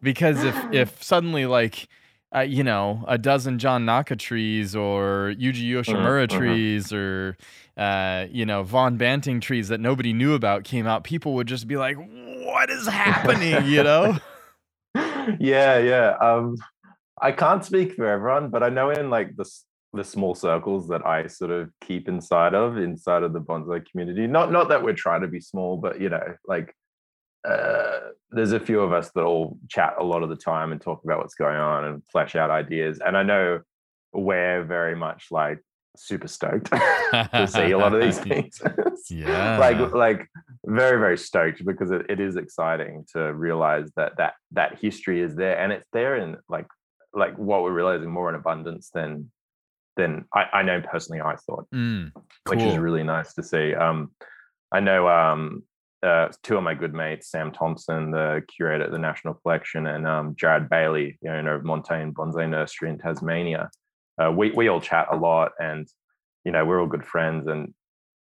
Because 0.02 0.42
if 0.42 0.72
if 0.72 1.02
suddenly 1.02 1.46
like 1.46 1.88
uh, 2.34 2.40
you 2.40 2.64
know, 2.64 3.04
a 3.06 3.18
dozen 3.18 3.58
John 3.58 3.84
Naka 3.84 4.16
trees 4.16 4.74
or 4.74 5.34
Yuji 5.38 5.68
Yoshimura 5.68 6.26
mhm. 6.26 6.38
trees 6.38 6.92
or, 6.92 7.36
uh, 7.76 8.26
you 8.30 8.46
know, 8.46 8.62
Vaughn 8.62 8.96
Banting 8.96 9.40
trees 9.40 9.68
that 9.68 9.80
nobody 9.80 10.12
knew 10.12 10.34
about 10.34 10.64
came 10.64 10.86
out, 10.86 11.04
people 11.04 11.34
would 11.34 11.46
just 11.46 11.68
be 11.68 11.76
like, 11.76 11.96
what 11.98 12.70
is 12.70 12.86
happening? 12.86 13.64
You 13.72 13.82
know? 13.82 14.18
yeah, 14.94 15.78
yeah. 15.78 16.16
Um, 16.20 16.56
I 17.20 17.32
can't 17.32 17.64
speak 17.64 17.94
for 17.94 18.06
everyone, 18.06 18.50
but 18.50 18.62
I 18.62 18.68
know 18.68 18.90
in 18.90 19.10
like 19.10 19.36
the 19.36 19.48
the 19.94 20.02
small 20.02 20.34
circles 20.34 20.88
that 20.88 21.06
I 21.06 21.26
sort 21.26 21.50
of 21.50 21.70
keep 21.82 22.08
inside 22.08 22.54
of 22.54 22.78
inside 22.78 23.22
of 23.22 23.32
the 23.32 23.40
bonsai 23.40 23.84
community. 23.90 24.26
Not 24.26 24.50
not 24.50 24.68
that 24.70 24.82
we're 24.82 24.94
trying 24.94 25.20
to 25.20 25.28
be 25.28 25.40
small, 25.40 25.76
but 25.76 26.00
you 26.00 26.08
know, 26.08 26.34
like 26.46 26.74
uh, 27.48 27.98
there's 28.30 28.52
a 28.52 28.60
few 28.60 28.80
of 28.80 28.92
us 28.92 29.10
that 29.14 29.24
all 29.24 29.58
chat 29.68 29.94
a 29.98 30.04
lot 30.04 30.22
of 30.22 30.28
the 30.28 30.36
time 30.36 30.72
and 30.72 30.80
talk 30.80 31.02
about 31.04 31.18
what's 31.18 31.34
going 31.34 31.56
on 31.56 31.84
and 31.84 32.02
flesh 32.10 32.34
out 32.34 32.50
ideas. 32.50 33.00
And 33.04 33.16
I 33.16 33.22
know 33.22 33.60
we're 34.12 34.64
very 34.64 34.94
much 34.94 35.26
like 35.30 35.58
super 35.96 36.28
stoked 36.28 36.70
to 37.12 37.48
see 37.48 37.72
a 37.72 37.78
lot 37.78 37.94
of 37.94 38.00
these 38.00 38.18
things. 38.28 38.60
Yeah. 39.10 39.58
like 39.58 39.92
like 39.92 40.28
very 40.64 40.98
very 40.98 41.18
stoked 41.18 41.64
because 41.64 41.90
it, 41.90 42.06
it 42.08 42.20
is 42.20 42.36
exciting 42.36 43.04
to 43.12 43.32
realize 43.34 43.90
that 43.96 44.12
that 44.18 44.34
that 44.52 44.78
history 44.80 45.20
is 45.20 45.34
there 45.34 45.58
and 45.58 45.72
it's 45.72 45.88
there 45.92 46.16
in 46.16 46.36
like 46.48 46.66
like 47.12 47.36
what 47.36 47.62
we're 47.62 47.72
realizing 47.72 48.10
more 48.10 48.28
in 48.28 48.36
abundance 48.36 48.90
than 48.94 49.30
than 49.96 50.24
I, 50.34 50.44
I 50.52 50.62
know 50.62 50.80
personally 50.80 51.20
I 51.20 51.36
thought 51.36 51.66
Mm, 51.74 52.12
which 52.48 52.60
is 52.62 52.78
really 52.78 53.02
nice 53.02 53.34
to 53.34 53.42
see. 53.42 53.74
Um, 53.74 54.12
I 54.72 54.80
know 54.80 55.08
um, 55.08 55.64
uh, 56.02 56.28
two 56.42 56.56
of 56.56 56.62
my 56.62 56.74
good 56.74 56.94
mates, 56.94 57.30
Sam 57.30 57.52
Thompson, 57.52 58.10
the 58.10 58.42
curator 58.54 58.84
at 58.84 58.90
the 58.90 58.98
National 58.98 59.34
Collection, 59.34 59.86
and 59.86 60.06
um, 60.06 60.34
Jared 60.36 60.68
Bailey, 60.68 61.18
the 61.22 61.32
owner 61.32 61.54
of 61.54 61.64
Montaigne 61.64 62.10
Bonsai 62.10 62.48
Nursery 62.48 62.90
in 62.90 62.98
Tasmania. 62.98 63.70
Uh, 64.20 64.30
we 64.30 64.50
we 64.50 64.68
all 64.68 64.80
chat 64.80 65.08
a 65.10 65.16
lot, 65.16 65.52
and 65.58 65.86
you 66.44 66.52
know 66.52 66.64
we're 66.64 66.80
all 66.80 66.86
good 66.86 67.04
friends, 67.04 67.46
and 67.46 67.72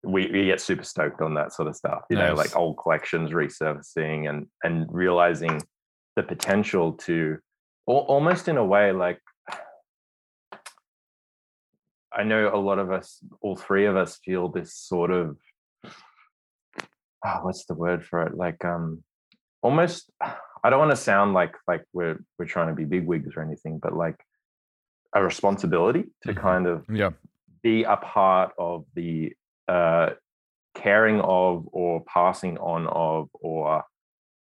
we, 0.03 0.31
we 0.31 0.47
get 0.47 0.61
super 0.61 0.85
stoked 0.85 1.21
on 1.21 1.35
that 1.35 1.53
sort 1.53 1.69
of 1.69 1.77
stuff. 1.77 2.03
You 2.11 2.17
know, 2.17 2.35
like 2.35 2.55
old 2.55 2.79
collections 2.79 3.31
resurfacing 3.31 4.29
and 4.29 4.47
and 4.63 4.87
realizing 4.91 5.61
the 6.17 6.23
potential 6.23 6.93
to 6.93 7.39
al- 7.89 7.97
almost 7.97 8.49
in 8.49 8.57
a 8.57 8.65
way 8.65 8.93
like 8.93 9.21
I 12.13 12.25
know 12.25 12.51
a 12.53 12.59
lot 12.59 12.79
of 12.79 12.91
us, 12.91 13.21
all 13.41 13.57
three 13.57 13.87
of 13.87 13.97
us, 13.97 14.19
feel 14.25 14.49
this 14.49 14.75
sort 14.75 15.11
of 15.11 15.37
oh, 17.25 17.39
what's 17.43 17.65
the 17.67 17.75
word 17.75 18.05
for 18.05 18.23
it? 18.23 18.35
Like 18.37 18.65
um 18.65 19.03
almost 19.63 20.11
I 20.63 20.69
don't 20.69 20.79
want 20.79 20.91
to 20.91 20.97
sound 20.97 21.33
like 21.33 21.55
like 21.67 21.85
we're 21.93 22.23
we're 22.39 22.47
trying 22.47 22.69
to 22.69 22.75
be 22.75 22.85
big 22.85 23.07
wigs 23.07 23.33
or 23.37 23.43
anything, 23.43 23.79
but 23.83 23.95
like 23.97 24.17
a 25.15 25.23
responsibility 25.23 26.05
to 26.23 26.33
Mhm. 26.35 26.37
kind 26.41 26.67
of 26.67 26.85
Yeah. 26.89 27.11
be 27.63 27.85
a 27.85 27.97
part 27.97 28.53
of 28.59 28.85
the 28.95 29.33
uh 29.69 30.11
caring 30.75 31.21
of 31.21 31.67
or 31.73 32.05
passing 32.05 32.59
on 32.59 32.87
of 32.87 33.29
or 33.35 33.85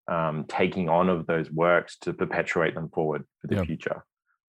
um, 0.08 0.44
taking 0.50 0.90
on 0.90 1.10
of 1.10 1.26
those 1.28 1.50
works 1.50 1.98
to 2.00 2.14
perpetuate 2.14 2.76
them 2.76 2.90
forward 2.90 3.24
for 3.40 3.48
the 3.48 3.56
Yeah. 3.56 3.64
future. 3.64 4.04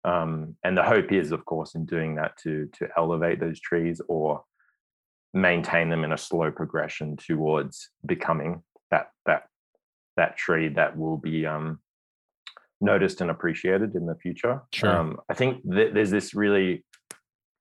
Um, 0.04 0.56
and 0.64 0.76
the 0.76 0.82
hope 0.82 1.12
is, 1.12 1.30
of 1.32 1.44
course, 1.44 1.74
in 1.76 1.86
doing 1.86 2.16
that 2.16 2.36
to 2.38 2.66
to 2.78 2.88
elevate 2.96 3.38
those 3.40 3.60
trees 3.60 4.00
or 4.08 4.44
maintain 5.34 5.90
them 5.90 6.04
in 6.04 6.12
a 6.12 6.16
slow 6.18 6.50
progression 6.50 7.16
towards 7.16 7.90
becoming 8.06 8.62
that 8.90 9.08
that 9.26 9.42
that 10.16 10.36
tree 10.36 10.68
that 10.68 10.96
will 10.96 11.16
be 11.16 11.44
um, 11.44 11.80
noticed 12.80 13.20
and 13.20 13.30
appreciated 13.30 13.96
in 13.96 14.06
the 14.06 14.14
future. 14.14 14.62
Sure. 14.72 14.90
Um, 14.96 15.18
I 15.28 15.34
think 15.34 15.62
th- 15.68 15.92
there's 15.92 16.10
this 16.12 16.34
really 16.34 16.84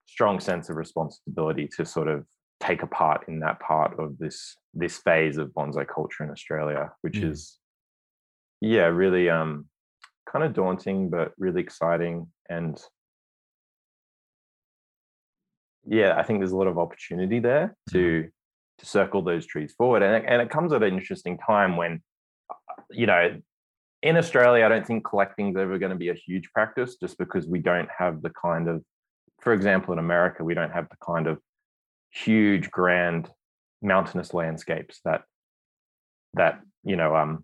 strong 0.06 0.40
sense 0.40 0.70
of 0.70 0.76
responsibility 0.76 1.68
to 1.76 1.84
sort 1.86 2.08
of 2.08 2.26
take 2.60 2.84
a 2.84 2.88
part 2.88 3.28
in 3.28 3.40
that 3.40 3.60
part 3.60 4.00
of 4.00 4.18
this 4.20 4.56
this 4.76 4.98
phase 4.98 5.38
of 5.38 5.50
bonsai 5.50 5.88
culture 5.88 6.24
in 6.24 6.30
Australia, 6.30 6.92
which 7.02 7.16
Mm. 7.20 7.32
is 7.32 7.58
yeah, 8.62 8.86
really 8.86 9.30
um 9.30 9.66
kind 10.32 10.46
of 10.46 10.54
daunting 10.54 11.10
but 11.10 11.34
really 11.38 11.62
exciting 11.62 12.28
and 12.50 12.80
yeah, 15.86 16.16
I 16.18 16.24
think 16.24 16.40
there's 16.40 16.52
a 16.52 16.58
lot 16.58 16.68
of 16.68 16.78
opportunity 16.78 17.40
there 17.40 17.76
to 17.92 18.30
to 18.80 18.86
circle 18.86 19.22
those 19.22 19.46
trees 19.46 19.74
forward, 19.78 20.02
and 20.02 20.16
it, 20.16 20.26
and 20.28 20.42
it 20.42 20.50
comes 20.50 20.74
at 20.74 20.84
an 20.84 20.94
interesting 20.94 21.38
time 21.38 21.78
when 21.78 22.02
uh, 22.50 22.82
you 22.92 23.06
know 23.06 23.40
in 24.02 24.18
Australia, 24.18 24.66
I 24.66 24.70
don't 24.70 24.86
think 24.86 25.06
collecting 25.06 25.50
is 25.50 25.56
ever 25.56 25.78
going 25.80 25.92
to 25.92 25.98
be 25.98 26.10
a 26.10 26.14
huge 26.14 26.52
practice, 26.52 26.98
just 26.98 27.18
because 27.18 27.48
we 27.48 27.60
don't 27.60 27.90
have 27.98 28.22
the 28.22 28.32
kind 28.32 28.68
of, 28.68 28.84
for 29.40 29.54
example, 29.54 29.94
in 29.94 30.00
America, 30.00 30.44
we 30.44 30.54
don't 30.54 30.72
have 30.72 30.90
the 30.90 30.98
kind 31.06 31.26
of 31.26 31.40
huge, 32.12 32.70
grand 32.70 33.30
mountainous 33.84 34.34
landscapes 34.34 35.02
that 35.04 35.24
that 36.34 36.62
you 36.84 36.96
know 36.96 37.16
um 37.16 37.44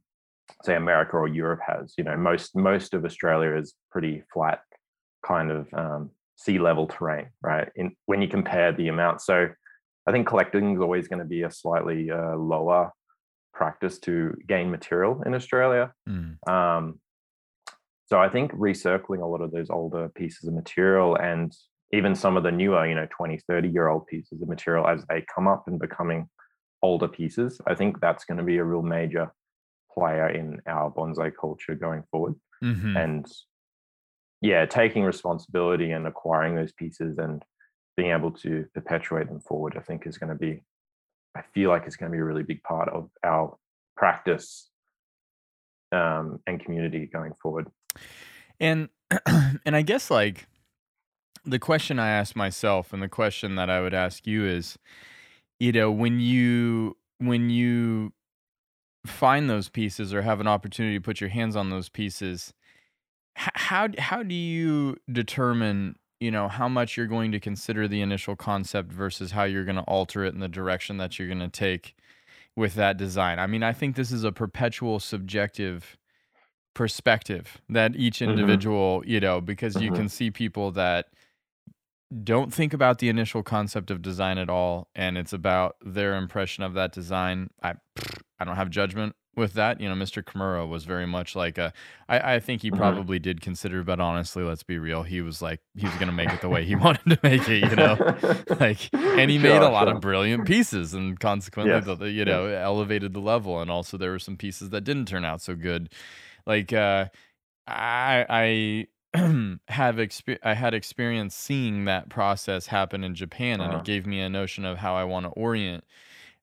say 0.64 0.76
america 0.76 1.18
or 1.18 1.28
europe 1.28 1.60
has. 1.68 1.94
You 1.98 2.06
know 2.06 2.18
most 2.18 2.56
most 2.56 2.94
of 2.94 3.06
australia 3.06 3.56
is 3.56 3.74
pretty 3.92 4.24
flat 4.34 4.62
kind 5.24 5.52
of 5.52 5.68
um, 5.74 6.12
sea 6.44 6.58
level 6.68 6.86
terrain 6.88 7.28
right 7.42 7.70
in 7.76 7.88
when 8.10 8.22
you 8.24 8.28
compare 8.38 8.72
the 8.72 8.88
amount 8.88 9.18
so 9.30 9.36
i 10.08 10.12
think 10.12 10.26
collecting 10.28 10.66
is 10.76 10.82
always 10.86 11.08
going 11.10 11.24
to 11.26 11.32
be 11.36 11.42
a 11.44 11.52
slightly 11.52 12.10
uh, 12.20 12.36
lower 12.54 12.92
practice 13.60 14.00
to 14.00 14.14
gain 14.48 14.68
material 14.78 15.14
in 15.26 15.34
australia 15.40 15.86
Mm. 16.08 16.32
um, 16.56 16.86
so 18.10 18.18
I 18.20 18.28
think 18.28 18.52
recircling 18.54 19.22
a 19.22 19.26
lot 19.34 19.42
of 19.42 19.52
those 19.52 19.70
older 19.70 20.10
pieces 20.20 20.44
of 20.48 20.56
material 20.56 21.16
and 21.18 21.54
even 21.94 22.16
some 22.16 22.38
of 22.38 22.44
the 22.44 22.52
newer, 22.52 22.88
you 22.88 22.96
know, 22.96 23.08
20, 23.16 23.38
30 23.48 23.70
year 23.70 23.88
old 23.88 24.08
pieces 24.08 24.42
of 24.42 24.48
material 24.48 24.88
as 24.88 25.06
they 25.10 25.24
come 25.36 25.48
up 25.48 25.66
and 25.68 25.78
becoming 25.80 26.28
older 26.82 27.08
pieces, 27.08 27.62
I 27.68 27.76
think 27.76 28.00
that's 28.02 28.26
going 28.26 28.40
to 28.40 28.44
be 28.44 28.58
a 28.58 28.64
real 28.64 28.82
major 28.82 29.32
player 29.94 30.28
in 30.30 30.60
our 30.66 30.90
bonsai 30.92 31.32
culture 31.40 31.76
going 31.76 32.02
forward. 32.10 32.34
Mhm. 32.64 32.98
And 33.04 33.26
yeah, 34.42 34.66
taking 34.66 35.04
responsibility 35.04 35.92
and 35.92 36.08
acquiring 36.08 36.56
those 36.56 36.72
pieces 36.72 37.18
and 37.18 37.44
being 37.98 38.12
able 38.12 38.32
to 38.32 38.66
perpetuate 38.74 39.28
them 39.28 39.42
forward, 39.42 39.76
I 39.78 39.82
think 39.82 40.08
is 40.08 40.18
going 40.18 40.30
to 40.30 40.36
be, 40.36 40.62
I 41.36 41.42
feel 41.54 41.70
like 41.70 41.84
it's 41.86 41.96
going 41.96 42.12
to 42.12 42.16
be 42.16 42.22
a 42.22 42.24
really 42.24 42.44
big 42.44 42.64
part 42.64 42.90
of 42.90 43.10
our 43.24 43.58
practice 43.98 44.70
um, 45.92 46.40
and 46.48 46.64
community 46.64 47.10
going 47.12 47.34
forward. 47.42 47.68
And 48.60 48.90
and 49.26 49.76
I 49.76 49.82
guess 49.82 50.12
like 50.12 50.48
the 51.46 51.60
question 51.60 52.00
I 52.00 52.10
ask 52.10 52.36
myself 52.36 52.94
and 52.94 53.02
the 53.02 53.10
question 53.10 53.56
that 53.56 53.70
I 53.70 53.82
would 53.82 53.94
ask 53.94 54.28
you 54.28 54.46
is, 54.46 54.78
you 55.60 55.72
know, 55.72 55.92
when 55.92 56.20
you 56.20 56.98
when 57.18 57.50
you 57.50 58.14
find 59.06 59.50
those 59.50 59.70
pieces 59.70 60.14
or 60.14 60.22
have 60.22 60.40
an 60.40 60.48
opportunity 60.48 60.98
to 60.98 61.02
put 61.02 61.22
your 61.22 61.30
hands 61.30 61.56
on 61.56 61.70
those 61.70 61.90
pieces, 61.90 62.54
how 63.40 63.88
how 63.98 64.24
do 64.24 64.36
you 64.36 64.98
determine, 65.12 65.98
you 66.20 66.32
know, 66.32 66.48
how 66.48 66.68
much 66.68 66.98
you're 66.98 67.08
going 67.08 67.32
to 67.32 67.40
consider 67.40 67.88
the 67.88 68.02
initial 68.02 68.36
concept 68.36 68.92
versus 68.92 69.32
how 69.32 69.44
you're 69.44 69.64
going 69.66 69.78
to 69.78 69.84
alter 69.84 70.26
it 70.26 70.34
in 70.34 70.40
the 70.40 70.50
direction 70.50 70.98
that 70.98 71.18
you're 71.18 71.28
going 71.28 71.40
to 71.40 71.50
take 71.50 71.96
with 72.56 72.76
that 72.76 72.98
design? 72.98 73.40
I 73.40 73.48
mean, 73.48 73.64
I 73.64 73.74
think 73.74 73.96
this 73.96 74.12
is 74.12 74.24
a 74.24 74.32
perpetual 74.32 75.00
subjective 75.00 75.98
perspective 76.76 77.62
that 77.70 77.96
each 77.96 78.22
Mhm. 78.26 78.30
individual, 78.30 79.04
you 79.06 79.20
know, 79.20 79.42
because 79.42 79.80
you 79.82 79.92
Mhm. 79.92 79.96
can 79.96 80.10
see 80.10 80.32
people 80.32 80.72
that 80.74 81.08
don't 82.24 82.52
think 82.54 82.74
about 82.74 82.98
the 83.00 83.10
initial 83.10 83.44
concept 83.44 83.92
of 83.92 84.02
design 84.02 84.38
at 84.40 84.50
all 84.50 84.90
and 84.96 85.18
it's 85.18 85.34
about 85.34 85.76
their 85.82 86.16
impression 86.16 86.64
of 86.64 86.74
that 86.74 86.92
design. 86.92 87.50
I 87.62 87.76
I 88.40 88.46
don't 88.46 88.56
have 88.56 88.70
judgment 88.70 89.16
with 89.36 89.54
that. 89.54 89.80
You 89.80 89.88
know, 89.90 89.96
Mr. 89.96 90.22
Kimura 90.24 90.68
was 90.68 90.86
very 90.86 91.06
much 91.06 91.36
like 91.36 91.58
a 91.58 91.72
I, 92.08 92.36
I 92.36 92.40
think 92.40 92.62
he 92.62 92.72
Mhm. 92.72 92.76
probably 92.78 93.20
did 93.20 93.42
consider, 93.42 93.84
but 93.84 94.00
honestly, 94.00 94.44
let's 94.44 94.64
be 94.64 94.78
real, 94.80 95.04
he 95.04 95.22
was 95.22 95.42
like 95.42 95.60
he 95.76 95.86
was 95.86 95.98
gonna 95.98 96.12
make 96.12 96.34
it 96.34 96.42
the 96.42 96.50
way 96.50 96.66
he 96.66 96.76
wanted 96.86 97.06
to 97.10 97.20
make 97.24 97.48
it, 97.48 97.70
you 97.70 97.76
know. 97.76 97.98
like 98.60 98.90
and 98.94 99.30
he 99.32 99.38
made 99.38 99.62
a 99.62 99.66
Sure, 99.66 99.72
lot 99.72 99.88
sure. 99.88 99.96
of 99.96 100.02
brilliant 100.02 100.46
pieces 100.46 100.94
and 100.94 101.20
consequently 101.20 101.80
Yes, 101.80 101.86
the, 102.00 102.10
you 102.10 102.26
know 102.26 102.46
elevated 102.46 103.14
the 103.14 103.20
level 103.22 103.62
and 103.62 103.70
also 103.72 103.98
there 103.98 104.12
were 104.12 104.20
some 104.20 104.38
pieces 104.38 104.70
that 104.72 104.82
didn't 104.82 105.06
turn 105.08 105.24
out 105.26 105.42
so 105.42 105.56
good 105.56 105.90
like 106.46 106.74
uh 106.74 107.06
i 107.68 108.26
i 108.30 108.88
have 109.68 109.96
exper- 109.96 110.38
i 110.44 110.54
had 110.54 110.74
experience 110.74 111.36
seeing 111.36 111.86
that 111.86 112.10
process 112.10 112.68
happen 112.68 113.04
in 113.04 113.16
japan 113.16 113.60
and 113.62 113.72
Uh-huh. 113.72 113.80
it 113.80 113.84
gave 113.84 114.06
me 114.06 114.20
a 114.20 114.30
notion 114.30 114.66
of 114.66 114.78
how 114.80 114.96
i 114.96 115.04
want 115.04 115.26
to 115.26 115.30
orient 115.32 115.84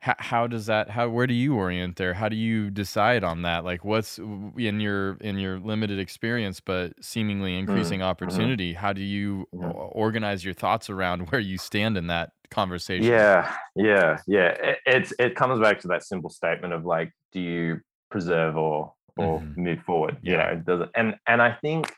how, 0.01 0.15
how 0.19 0.47
does 0.47 0.67
that 0.67 0.91
how 0.91 1.09
where 1.09 1.27
do 1.27 1.35
you 1.35 1.55
orient 1.57 1.97
there 1.97 2.15
how 2.15 2.29
do 2.29 2.37
you 2.37 2.71
decide 2.71 3.25
on 3.25 3.43
that 3.43 3.65
like 3.65 3.85
what's 3.85 4.19
in 4.19 4.81
your 4.81 5.17
in 5.17 5.39
your 5.39 5.59
limited 5.59 5.99
experience 5.99 6.61
but 6.61 6.93
seemingly 7.03 7.59
increasing 7.59 8.03
opportunity 8.03 8.75
how 8.75 8.93
do 8.93 9.03
you 9.03 9.49
o- 9.59 9.67
organize 9.93 10.45
your 10.45 10.55
thoughts 10.55 10.91
around 10.91 11.31
where 11.31 11.41
you 11.41 11.59
stand 11.59 11.97
in 11.97 12.07
that 12.09 12.33
conversation 12.51 13.05
Yeah, 13.05 13.55
yeah, 13.75 14.23
yeah. 14.27 14.49
It, 14.53 14.79
it's 14.87 15.13
it 15.19 15.37
comes 15.37 15.61
back 15.61 15.81
to 15.81 15.89
that 15.89 16.03
simple 16.03 16.31
statement 16.31 16.73
of 16.73 16.85
like, 16.87 17.13
do 17.33 17.41
you 17.41 17.81
preserve 18.11 18.57
or 18.57 18.95
or 19.17 19.45
Mhm. 19.45 19.57
move 19.57 19.83
forward? 19.83 20.19
You 20.23 20.37
Yeah. 20.37 20.39
know, 20.39 20.57
does 20.67 20.81
it, 20.83 20.91
and 20.95 21.17
and 21.27 21.43
I 21.43 21.53
think 21.61 21.93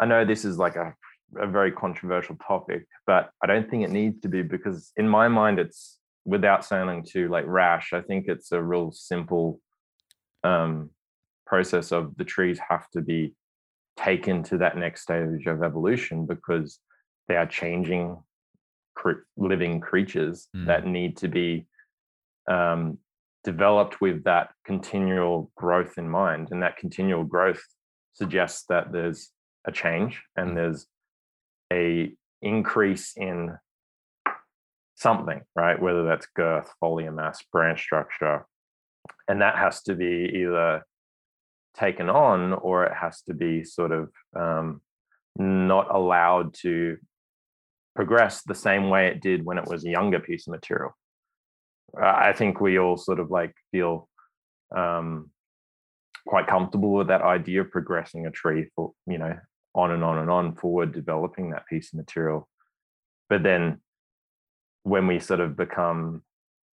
I 0.00 0.06
know 0.06 0.24
this 0.24 0.44
is 0.44 0.58
like 0.58 0.76
a, 0.76 0.94
a 1.36 1.46
very 1.46 1.72
controversial 1.72 2.36
topic, 2.36 2.86
but 3.06 3.30
I 3.42 3.46
don't 3.46 3.68
think 3.70 3.84
it 3.84 3.90
needs 3.90 4.20
to 4.20 4.28
be 4.28 4.42
because 4.42 4.92
in 4.96 5.08
my 5.08 5.28
mind, 5.28 5.58
it's 5.58 5.98
without 6.26 6.64
sounding 6.64 7.02
too 7.04 7.28
like 7.28 7.44
rash. 7.46 7.92
I 7.92 8.02
think 8.02 8.26
it's 8.28 8.52
a 8.52 8.60
real 8.62 8.90
simple 8.92 9.60
um, 10.44 10.90
process 11.46 11.92
of 11.92 12.16
the 12.16 12.24
trees 12.24 12.58
have 12.68 12.90
to 12.90 13.00
be 13.00 13.34
taken 13.96 14.42
to 14.42 14.58
that 14.58 14.76
next 14.76 15.02
stage 15.02 15.46
of 15.46 15.62
evolution 15.62 16.26
because 16.26 16.80
they 17.28 17.36
are 17.36 17.46
changing 17.46 18.18
cre- 18.94 19.24
living 19.36 19.80
creatures 19.80 20.48
Mm. 20.54 20.66
that 20.66 20.86
need 20.86 21.16
to 21.18 21.28
be 21.28 21.66
um, 22.48 22.98
developed 23.44 24.00
with 24.00 24.24
that 24.24 24.50
continual 24.64 25.50
growth 25.56 25.98
in 25.98 26.08
mind 26.08 26.48
and 26.50 26.62
that 26.62 26.76
continual 26.76 27.24
growth 27.24 27.62
suggests 28.12 28.64
that 28.68 28.92
there's 28.92 29.30
a 29.64 29.72
change 29.72 30.22
and 30.36 30.50
Mm. 30.50 30.54
there's 30.56 30.86
a 31.72 32.14
increase 32.42 33.16
in 33.16 33.56
something 34.96 35.40
right 35.54 35.80
whether 35.80 36.04
that's 36.04 36.26
girth 36.34 36.72
foliar 36.82 37.14
mass 37.14 37.42
branch 37.52 37.80
structure 37.80 38.44
and 39.28 39.40
that 39.40 39.56
has 39.56 39.82
to 39.82 39.94
be 39.94 40.30
either 40.34 40.82
taken 41.76 42.08
on 42.08 42.52
or 42.54 42.84
it 42.84 42.92
has 42.94 43.22
to 43.22 43.34
be 43.34 43.62
sort 43.62 43.92
of 43.92 44.10
um, 44.34 44.80
not 45.38 45.94
allowed 45.94 46.54
to 46.54 46.96
progress 47.94 48.42
the 48.42 48.54
same 48.54 48.88
way 48.88 49.08
it 49.08 49.20
did 49.20 49.44
when 49.44 49.58
it 49.58 49.66
was 49.66 49.84
a 49.84 49.90
younger 49.90 50.20
piece 50.20 50.46
of 50.46 50.52
material. 50.52 50.96
I 52.00 52.32
think 52.32 52.60
we 52.60 52.78
all 52.78 52.96
sort 52.96 53.20
of 53.20 53.30
like 53.30 53.54
feel 53.70 54.08
um, 54.74 55.30
quite 56.26 56.46
comfortable 56.46 56.92
with 56.92 57.08
that 57.08 57.22
idea 57.22 57.62
of 57.62 57.70
progressing 57.70 58.26
a 58.26 58.30
tree 58.30 58.68
for, 58.74 58.92
you 59.06 59.18
know, 59.18 59.36
on 59.74 59.90
and 59.90 60.02
on 60.02 60.18
and 60.18 60.30
on 60.30 60.56
forward, 60.56 60.92
developing 60.92 61.50
that 61.50 61.66
piece 61.66 61.92
of 61.92 61.98
material. 61.98 62.48
But 63.28 63.42
then 63.42 63.80
when 64.86 65.06
we 65.08 65.18
sort 65.18 65.40
of 65.40 65.56
become 65.56 66.22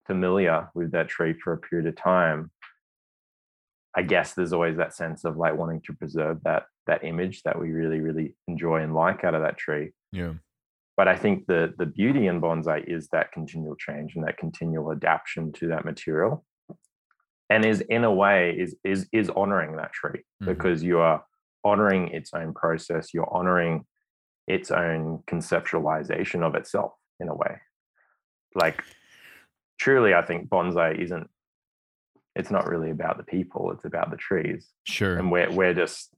familiar 0.06 0.70
with 0.76 0.92
that 0.92 1.08
tree 1.08 1.34
for 1.42 1.54
a 1.54 1.58
period 1.58 1.88
of 1.88 1.96
time, 1.96 2.52
I 3.96 4.02
guess 4.02 4.34
there's 4.34 4.52
always 4.52 4.76
that 4.78 4.94
sense 4.94 5.24
of 5.24 5.38
like 5.38 5.56
wanting 5.58 5.82
to 5.86 5.94
preserve 5.94 6.44
that 6.44 6.64
that 6.88 7.06
image 7.06 7.44
that 7.44 7.58
we 7.58 7.72
really, 7.72 8.02
really 8.02 8.36
enjoy 8.50 8.82
and 8.82 8.94
like 8.94 9.24
out 9.24 9.36
of 9.36 9.44
that 9.44 9.58
tree 9.58 9.92
Yeah. 10.12 10.34
but 10.98 11.08
I 11.08 11.16
think 11.16 11.46
the 11.48 11.74
the 11.78 11.86
beauty 11.86 12.28
in 12.28 12.42
bonsai 12.42 12.84
is 12.96 13.08
that 13.14 13.32
continual 13.32 13.76
change 13.76 14.16
and 14.16 14.26
that 14.28 14.38
continual 14.38 14.92
adaptation 14.92 15.52
to 15.54 15.68
that 15.70 15.86
material, 15.86 16.44
and 17.50 17.64
is 17.66 17.80
in 17.82 18.04
a 18.04 18.14
way 18.24 18.40
is 18.64 18.76
is 18.84 19.08
is 19.14 19.30
honoring 19.30 19.76
that 19.78 19.94
tree 19.94 20.24
Mhm. 20.42 20.48
because 20.48 20.84
you 20.84 21.00
are 21.00 21.24
honoring 21.64 22.04
its 22.10 22.34
own 22.34 22.54
process. 22.54 23.14
You're 23.14 23.32
honoring 23.40 23.86
its 24.48 24.70
own 24.72 25.24
conceptualization 25.28 26.42
of 26.48 26.56
itself 26.56 26.92
in 27.22 27.30
a 27.30 27.36
way. 27.36 27.54
Like 28.56 28.84
truly, 29.80 30.14
I 30.14 30.22
think 30.22 30.50
bonsai 30.50 30.98
isn't. 31.00 31.30
It's 32.36 32.50
not 32.52 32.68
really 32.68 32.92
about 32.92 33.18
the 33.18 33.24
people. 33.24 33.72
It's 33.72 33.84
about 33.86 34.10
the 34.12 34.18
trees, 34.18 34.70
Sure. 34.86 35.18
and 35.18 35.32
we're 35.32 35.52
we're 35.52 35.74
just 35.74 36.10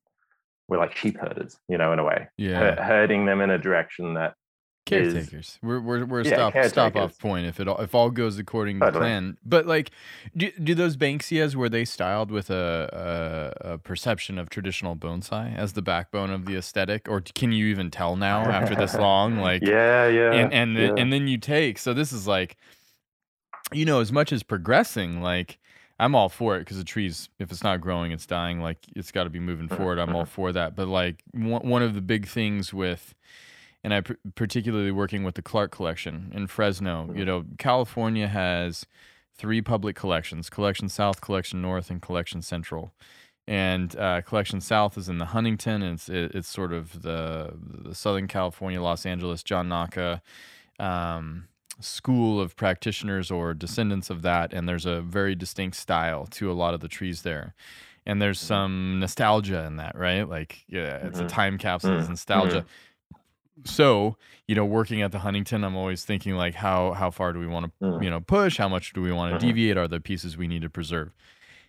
we're 0.68 0.78
like 0.78 0.96
sheep 0.96 1.18
herders, 1.20 1.58
you 1.68 1.78
know, 1.78 1.92
in 1.92 2.00
a 2.00 2.04
way, 2.04 2.28
Yeah. 2.38 2.76
Her- 2.76 2.84
herding 2.84 3.26
them 3.26 3.42
in 3.42 3.50
a 3.50 3.58
direction 3.58 4.14
that 4.14 4.36
is- 5.02 5.14
caretakers. 5.14 5.60
We're 5.62 5.80
we're 5.80 6.06
we're 6.06 6.22
a 6.22 6.24
Yeah, 6.26 6.50
stop 6.52 6.66
stop 6.66 6.96
off 6.96 7.18
point 7.20 7.46
if 7.46 7.60
it 7.60 7.68
all 7.68 7.78
if 7.80 7.94
all 7.96 8.10
goes 8.10 8.38
according 8.38 8.80
to 8.80 8.92
plan. 8.92 9.38
But 9.46 9.66
like, 9.66 9.92
do 10.36 10.52
do 10.52 10.76
those 10.76 10.98
Banksias 10.98 11.56
were 11.56 11.70
they 11.70 11.86
styled 11.86 12.32
with 12.32 12.50
a, 12.50 13.54
a 13.64 13.74
a 13.74 13.78
perception 13.78 14.38
of 14.38 14.50
traditional 14.50 14.96
bonsai 14.96 15.56
as 15.58 15.74
the 15.74 15.82
backbone 15.82 16.30
of 16.30 16.46
the 16.46 16.56
aesthetic, 16.56 17.08
or 17.10 17.22
can 17.22 17.52
you 17.52 17.66
even 17.68 17.92
tell 17.92 18.16
now 18.16 18.42
after 18.50 18.76
this 18.76 18.94
long? 19.08 19.38
Like, 19.38 19.62
yeah, 19.64 20.08
yeah, 20.08 20.32
and 20.34 20.54
and 20.54 20.78
yeah. 20.78 20.94
and 20.98 21.12
then 21.12 21.28
you 21.28 21.38
take. 21.38 21.78
So 21.78 21.94
this 21.94 22.12
is 22.12 22.28
like, 22.28 22.58
you 23.72 23.86
know, 23.86 24.00
as 24.00 24.12
much 24.12 24.32
as 24.32 24.44
progressing, 24.44 25.22
like. 25.22 25.60
I'm 26.00 26.16
all 26.16 26.28
for 26.28 26.56
it 26.58 26.62
because 26.62 26.78
the 26.78 26.84
trees, 26.84 27.30
if 27.38 27.52
it's 27.52 27.64
not 27.64 27.80
growing, 27.80 28.12
it's 28.12 28.26
dying. 28.26 28.60
Like 28.60 28.80
it's 28.96 29.12
got 29.12 29.26
to 29.26 29.30
be 29.30 29.40
moving 29.40 29.70
Mhm, 29.70 29.78
forward. 29.78 30.00
I'm 30.00 30.16
all 30.16 30.26
for 30.26 30.52
that. 30.52 30.76
But 30.76 30.88
like 30.88 31.22
one 31.34 31.62
one 31.70 31.84
of 31.84 31.94
the 31.94 32.02
big 32.02 32.28
things 32.28 32.74
with, 32.74 33.14
and 33.84 33.94
I 33.94 34.02
pr- 34.02 34.14
particularly 34.36 34.92
working 34.92 35.24
with 35.24 35.36
the 35.36 35.42
Clark 35.42 35.72
Collection 35.72 36.32
in 36.34 36.48
Fresno. 36.48 37.12
You 37.16 37.26
know, 37.26 37.46
California 37.58 38.28
has 38.28 38.86
three 39.36 39.62
public 39.62 39.96
collections: 39.96 40.50
Collection 40.50 40.90
South, 40.90 41.22
Collection 41.22 41.62
North, 41.62 41.90
and 41.90 42.02
Collection 42.02 42.42
Central. 42.42 42.94
And 43.46 43.94
uh, 43.98 44.22
Collection 44.22 44.62
South 44.62 44.98
is 44.98 45.10
in 45.10 45.18
the 45.18 45.26
Huntington. 45.26 45.82
And 45.84 45.96
it's 45.96 46.08
it, 46.08 46.32
it's 46.34 46.48
sort 46.48 46.72
of 46.72 47.02
the 47.02 47.54
the 47.62 47.94
Southern 47.94 48.28
California, 48.28 48.82
Los 48.82 49.06
Angeles, 49.06 49.44
John 49.44 49.68
Naka 49.68 50.22
um, 50.80 51.48
school 51.80 52.40
of 52.40 52.56
practitioners 52.56 53.30
or 53.32 53.54
descendants 53.54 54.10
of 54.10 54.22
that. 54.22 54.54
And 54.54 54.68
there's 54.70 54.86
a 54.86 55.02
very 55.02 55.36
distinct 55.36 55.76
style 55.76 56.26
to 56.28 56.52
a 56.52 56.54
lot 56.54 56.74
of 56.74 56.80
the 56.80 56.88
trees 56.88 57.24
there. 57.24 57.54
And 58.06 58.22
there's 58.22 58.40
Mhm. 58.40 58.48
some 58.48 59.00
nostalgia 59.00 59.66
in 59.66 59.78
that, 59.78 59.96
right? 59.98 60.28
Like, 60.28 60.64
yeah, 60.68 60.98
it's 61.08 61.20
a 61.20 61.24
Mhm. 61.24 61.30
time 61.30 61.58
capsule, 61.58 61.98
it's 61.98 62.08
Mhm. 62.08 62.12
nostalgia. 62.12 62.66
So, 63.66 64.18
you 64.48 64.56
know, 64.56 64.66
working 64.66 65.02
at 65.02 65.12
the 65.12 65.20
Huntington, 65.20 65.64
I'm 65.64 65.76
always 65.76 66.04
thinking 66.06 66.36
like, 66.36 66.56
how 66.56 66.94
how 66.94 67.12
far 67.12 67.34
do 67.34 67.40
we 67.40 67.48
want 67.48 67.68
to, 67.68 67.72
Mm. 67.86 68.04
you 68.04 68.10
know, 68.10 68.20
push? 68.20 68.58
How 68.58 68.68
much 68.68 68.94
do 68.94 69.02
we 69.02 69.12
want 69.12 69.32
to 69.32 69.38
Mhm. 69.38 69.50
deviate? 69.50 69.78
Are 69.78 69.88
the 69.88 70.00
pieces 70.00 70.36
we 70.38 70.48
need 70.48 70.62
to 70.64 70.70
preserve? 70.70 71.12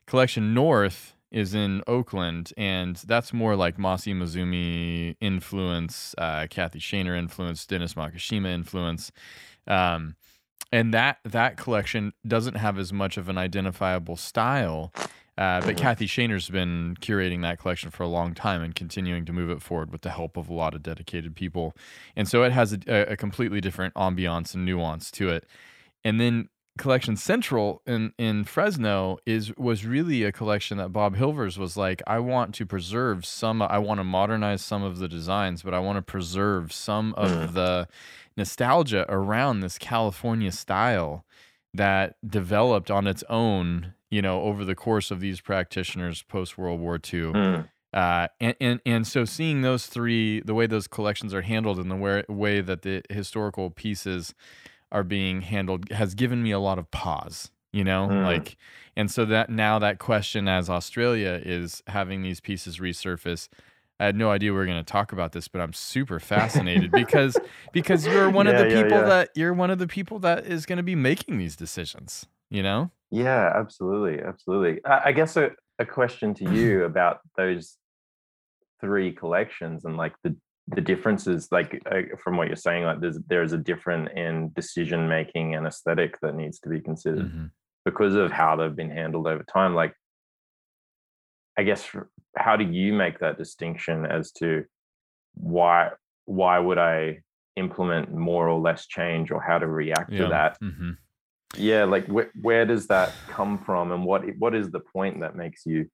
Collection 0.07 0.55
North 0.55 1.14
is 1.31 1.55
in 1.55 1.83
Oakland, 1.87 2.53
and 2.57 2.97
that's 2.97 3.33
more 3.33 3.57
like 3.57 3.77
Masi 3.77 4.14
Mizumi 4.14 5.16
influence, 5.20 6.14
uh, 6.18 6.47
Kathy 6.49 6.79
Shaner 6.79 7.16
influence, 7.18 7.66
Dennis 7.66 7.94
Makishima 7.94 8.49
influence. 8.49 9.11
Um, 9.66 10.16
and 10.73 10.92
that 10.94 11.18
that 11.25 11.57
collection 11.57 12.12
doesn't 12.27 12.57
have 12.57 12.79
as 12.79 12.92
much 12.92 13.16
of 13.16 13.29
an 13.29 13.38
identifiable 13.38 14.16
style. 14.16 14.92
Uh, 15.37 15.61
but. 15.61 15.77
Kathy 15.77 16.07
Shaner's 16.07 16.49
been 16.49 16.97
curating 17.01 17.42
that 17.42 17.59
collection 17.59 17.90
for 17.90 18.05
a 18.05 18.09
long 18.09 18.35
time 18.35 18.62
and 18.62 18.75
continuing 18.75 19.25
to 19.25 19.33
move 19.33 19.51
it 19.51 19.61
forward 19.62 19.90
with 19.90 20.03
the 20.03 20.11
help 20.11 20.37
of 20.37 20.49
a 20.49 20.55
lot 20.55 20.75
of 20.75 20.83
dedicated 20.83 21.35
people. 21.35 21.75
And 22.14 22.29
so 22.29 22.44
it 22.44 22.53
has 22.53 22.73
a, 22.73 23.12
a 23.12 23.16
completely 23.16 23.61
different 23.61 23.94
ambiance 23.94 24.55
and 24.55 24.64
nuance 24.64 25.11
to 25.12 25.29
it. 25.31 25.44
And 26.05 26.20
then 26.20 26.49
Collection 26.77 27.16
Central 27.16 27.83
in 27.87 28.12
in 28.18 28.42
Fresno 28.44 29.18
is 29.27 29.57
was 29.57 29.85
really 29.87 30.25
a 30.25 30.33
collection 30.33 30.79
that 30.79 30.92
Bob 30.92 31.16
Hilvers 31.16 31.57
was 31.57 31.77
like, 31.77 32.03
I 32.07 32.18
want 32.18 32.53
to 32.57 32.66
preserve 32.66 33.25
some, 33.25 33.62
I 33.62 33.79
want 33.79 34.01
to 34.01 34.05
modernize 34.05 34.61
some 34.62 34.83
of 34.83 34.99
the 34.99 35.07
designs, 35.09 35.62
but 35.62 35.73
I 35.73 35.79
want 35.79 35.99
to 35.99 36.03
preserve 36.03 36.73
some 36.73 37.14
of 37.14 37.31
Mm. 37.31 37.55
the 37.55 37.88
nostalgia 38.37 39.07
around 39.09 39.61
this 39.61 39.79
California 39.79 40.51
style 40.51 41.25
that 41.73 42.16
developed 42.27 42.90
on 42.90 43.07
its 43.07 43.23
own, 43.29 43.94
you 44.14 44.22
know, 44.22 44.37
over 44.42 44.64
the 44.64 44.74
course 44.87 45.11
of 45.14 45.18
these 45.20 45.40
practitioners 45.40 46.22
post 46.22 46.57
World 46.59 46.81
War 46.81 46.96
II. 47.12 47.33
Mm, 47.33 47.68
Uh, 47.92 48.27
and, 48.40 48.57
and 48.61 48.81
and 48.85 49.07
so 49.07 49.24
seeing 49.24 49.62
those 49.62 49.87
three, 49.87 50.40
the 50.40 50.55
way 50.55 50.66
those 50.66 50.88
collections 50.88 51.33
are 51.33 51.42
handled, 51.42 51.79
and 51.79 51.90
the 51.90 51.96
way, 52.05 52.24
way 52.29 52.61
that 52.61 52.83
the 52.83 53.03
historical 53.11 53.70
pieces 53.70 54.35
are 54.90 55.05
being 55.05 55.42
handled, 55.42 55.90
has 55.90 56.14
given 56.14 56.42
me 56.42 56.50
a 56.53 56.59
lot 56.59 56.79
of 56.79 56.87
pause. 56.90 57.50
You 57.72 57.85
know, 57.85 58.09
Mm. 58.09 58.24
like, 58.31 58.57
and 58.96 59.11
so 59.11 59.24
that 59.24 59.50
now 59.50 59.81
that 59.81 59.98
question, 59.98 60.46
as 60.48 60.70
Australia 60.70 61.40
is 61.44 61.83
having 61.88 62.22
these 62.22 62.40
pieces 62.40 62.79
resurface, 62.79 63.48
I 63.98 64.05
had 64.07 64.16
no 64.16 64.31
idea 64.31 64.53
we 64.53 64.59
were 64.59 64.66
going 64.66 64.85
to 64.85 64.92
talk 64.92 65.12
about 65.12 65.33
this, 65.33 65.48
but 65.48 65.61
I'm 65.61 65.72
super 65.72 66.18
fascinated 66.20 66.92
because 67.03 67.40
because 67.72 68.07
you're 68.07 68.31
one 68.31 68.46
of 68.46 68.55
Yeah, 68.55 68.62
the 68.64 68.68
yeah, 68.70 68.83
people 68.83 68.98
yeah. 68.98 69.07
that 69.12 69.31
you're 69.35 69.55
one 69.55 69.70
of 69.70 69.79
the 69.79 69.88
people 69.88 70.18
that 70.20 70.46
is 70.46 70.66
going 70.66 70.79
to 70.79 70.83
be 70.85 70.94
making 70.96 71.38
these 71.38 71.57
decisions. 71.57 72.27
You 72.50 72.62
know, 72.62 72.90
yeah, 73.14 73.53
absolutely, 73.55 74.22
absolutely. 74.22 74.85
I, 74.85 75.03
I 75.07 75.12
guess 75.12 75.37
a, 75.37 75.50
a 75.79 75.87
question 75.87 76.35
to 76.35 76.44
you 76.55 76.85
about 76.85 77.20
those 77.37 77.77
three 78.81 79.12
collections 79.12 79.85
and 79.85 79.96
like 79.96 80.14
the 80.24 80.37
the 80.68 80.81
differences, 80.81 81.48
like 81.53 81.83
uh, 81.90 82.16
from 82.22 82.38
what 82.38 82.46
you're 82.46 82.57
saying, 82.57 82.85
like 82.85 83.00
there's 83.00 83.18
there's 83.29 83.53
a 83.53 83.59
different 83.59 84.16
in 84.16 84.50
decision 84.55 85.09
making 85.09 85.55
and 85.55 85.66
aesthetic 85.66 86.18
that 86.22 86.35
needs 86.35 86.59
to 86.61 86.68
be 86.70 86.81
considered 86.81 87.31
Mhm. 87.31 87.50
because 87.85 88.14
of 88.14 88.33
how 88.33 88.57
they've 88.57 88.74
been 88.74 88.90
handled 88.90 89.27
over 89.27 89.44
time. 89.44 89.74
Like, 89.74 89.94
I 91.59 91.64
guess 91.64 91.88
how 92.35 92.57
do 92.57 92.64
you 92.64 92.94
make 92.94 93.18
that 93.20 93.37
distinction 93.38 94.07
as 94.07 94.33
to 94.33 94.64
why 95.35 95.90
why 96.24 96.59
would 96.59 96.79
I 96.79 97.20
implement 97.57 98.12
more 98.12 98.48
or 98.48 98.59
less 98.59 98.87
change 98.87 99.31
or 99.31 99.40
how 99.40 99.59
to 99.59 99.66
react 99.66 100.16
to 100.16 100.29
that 100.31 100.57
hmm 100.59 100.92
yeah 101.57 101.85
like 101.85 102.07
where, 102.07 102.31
where 102.40 102.64
does 102.64 102.87
that 102.88 103.12
come 103.29 103.59
from 103.64 103.93
and 103.93 104.05
what 104.05 104.23
what 104.38 104.55
is 104.55 104.71
the 104.71 104.81
point 104.81 105.21
that 105.21 105.37
makes 105.37 105.64
you 105.67 105.88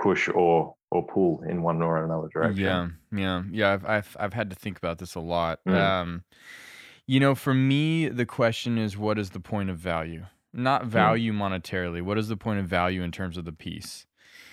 push 0.00 0.28
or 0.28 0.74
or 0.90 1.06
pull 1.06 1.42
in 1.48 1.62
one 1.62 1.80
or 1.82 2.04
another 2.04 2.28
direction 2.32 2.64
Yeah, 2.64 2.88
yeah, 3.12 3.42
yeah. 3.50 3.72
I've 3.72 3.84
I've 3.86 4.16
I've 4.20 4.32
had 4.34 4.50
to 4.50 4.56
think 4.56 4.76
about 4.78 4.98
this 4.98 5.14
a 5.14 5.20
lot. 5.20 5.60
Mm. 5.66 5.74
Um, 5.74 6.24
you 7.06 7.18
know, 7.18 7.34
for 7.34 7.54
me, 7.54 8.08
the 8.08 8.26
question 8.26 8.78
is, 8.78 8.96
what 8.96 9.18
is 9.18 9.30
the 9.30 9.40
point 9.40 9.70
of 9.70 9.78
value? 9.78 10.26
Not 10.52 10.82
Mm. 10.82 10.88
value 10.88 11.32
monetarily. 11.32 12.02
What 12.02 12.18
is 12.18 12.28
the 12.28 12.36
point 12.36 12.60
of 12.60 12.66
value 12.66 13.02
in 13.02 13.10
terms 13.10 13.36
of 13.36 13.44
the 13.44 13.52
piece? 13.52 14.06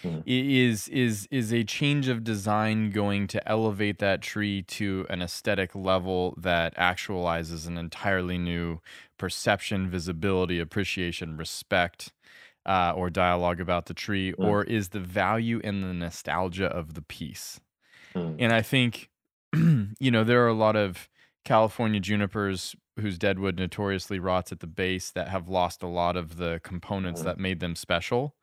Mm. 0.04 0.24
is 0.26 0.88
is 0.88 1.28
is 1.30 1.52
a 1.52 1.66
change 1.66 2.08
of 2.08 2.24
design 2.24 2.90
going 2.90 3.28
to 3.28 3.46
elevate 3.50 4.00
that 4.00 4.22
tree 4.22 4.62
to 4.62 5.06
an 5.10 5.22
aesthetic 5.22 5.76
level 5.76 6.36
that 6.38 6.74
actualizes 6.78 7.68
an 7.68 7.78
entirely 7.78 8.38
new 8.38 8.80
perception, 9.20 9.88
visibility, 9.90 10.60
appreciation, 10.60 11.38
respect, 11.38 12.12
uh, 12.66 12.94
or 12.96 13.10
dialogue 13.12 13.62
about 13.62 13.86
the 13.86 13.94
tree, 13.94 14.34
Mm. 14.34 14.46
or 14.46 14.64
is 14.64 14.90
the 14.90 15.00
value 15.00 15.60
in 15.64 15.82
the 15.82 15.94
nostalgia 15.94 16.66
of 16.68 16.96
the 16.96 17.02
piece? 17.04 17.60
Mm. 18.16 18.38
And 18.40 18.52
I 18.54 18.64
think, 18.64 19.10
you 19.54 20.10
know, 20.12 20.24
there 20.24 20.44
are 20.44 20.48
a 20.48 20.54
lot 20.54 20.76
of 20.76 21.08
California 21.46 22.00
junipers 22.00 22.76
whose 23.00 23.18
deadwood 23.18 23.58
notoriously 23.58 24.20
rots 24.20 24.52
at 24.52 24.60
the 24.60 24.68
base 24.68 25.10
that 25.12 25.30
have 25.30 25.48
lost 25.48 25.82
a 25.84 25.88
lot 25.88 26.18
of 26.18 26.36
the 26.38 26.60
components 26.64 27.22
Mhm. 27.22 27.26
that 27.26 27.38
made 27.40 27.60
them 27.60 27.76
special. 27.76 28.36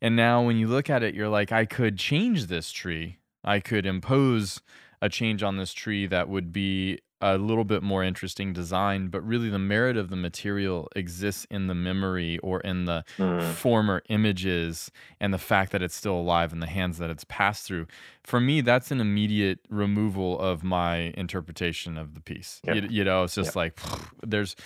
And 0.00 0.16
now 0.16 0.42
when 0.42 0.56
you 0.56 0.66
look 0.66 0.90
at 0.90 1.02
it, 1.02 1.14
you're 1.14 1.28
like, 1.28 1.52
I 1.52 1.64
could 1.66 1.98
change 1.98 2.46
this 2.46 2.72
tree. 2.72 3.18
I 3.44 3.60
could 3.60 3.86
impose 3.86 4.60
a 5.00 5.08
change 5.08 5.42
on 5.42 5.56
this 5.56 5.72
tree 5.72 6.06
that 6.06 6.28
would 6.28 6.52
be 6.52 6.98
a 7.22 7.38
little 7.38 7.64
bit 7.64 7.82
more 7.82 8.02
interesting 8.04 8.52
design, 8.52 9.06
but 9.08 9.20
really 9.26 9.48
the 9.48 9.58
merit 9.58 9.96
of 9.96 10.10
the 10.10 10.16
material 10.16 10.88
exists 10.96 11.46
in 11.50 11.68
the 11.68 11.74
memory 11.74 12.38
or 12.38 12.60
in 12.60 12.84
the 12.84 13.04
Mm. 13.18 13.52
former 13.54 14.02
images 14.08 14.90
and 15.20 15.32
the 15.32 15.38
fact 15.38 15.70
that 15.72 15.82
it's 15.82 15.94
still 15.94 16.16
alive 16.16 16.52
in 16.52 16.60
the 16.60 16.66
hands 16.66 16.98
that 16.98 17.10
it's 17.10 17.24
passed 17.24 17.64
through. 17.66 17.86
For 18.24 18.40
me, 18.40 18.60
that's 18.60 18.90
an 18.90 19.00
immediate 19.00 19.60
removal 19.70 20.38
of 20.38 20.62
my 20.64 21.12
interpretation 21.16 21.96
of 21.96 22.14
the 22.14 22.20
piece. 22.20 22.60
Yep. 22.64 22.76
You, 22.76 22.88
you 22.90 23.04
know, 23.04 23.22
it's 23.24 23.34
just 23.36 23.54
like 23.56 23.78
there's 24.26 24.56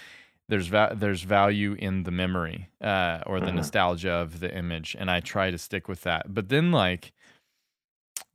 there's 0.48 0.68
va- 0.68 0.94
there's 0.96 1.22
value 1.22 1.74
in 1.78 2.04
the 2.04 2.10
memory 2.12 2.68
uh, 2.80 3.18
or 3.26 3.40
the 3.40 3.50
Mhm. 3.50 3.56
nostalgia 3.56 4.12
of 4.12 4.38
the 4.40 4.56
image, 4.56 4.94
and 4.98 5.10
I 5.10 5.18
try 5.20 5.50
to 5.50 5.58
stick 5.58 5.88
with 5.88 6.02
that. 6.02 6.32
But 6.32 6.48
then, 6.50 6.70
like, 6.70 7.12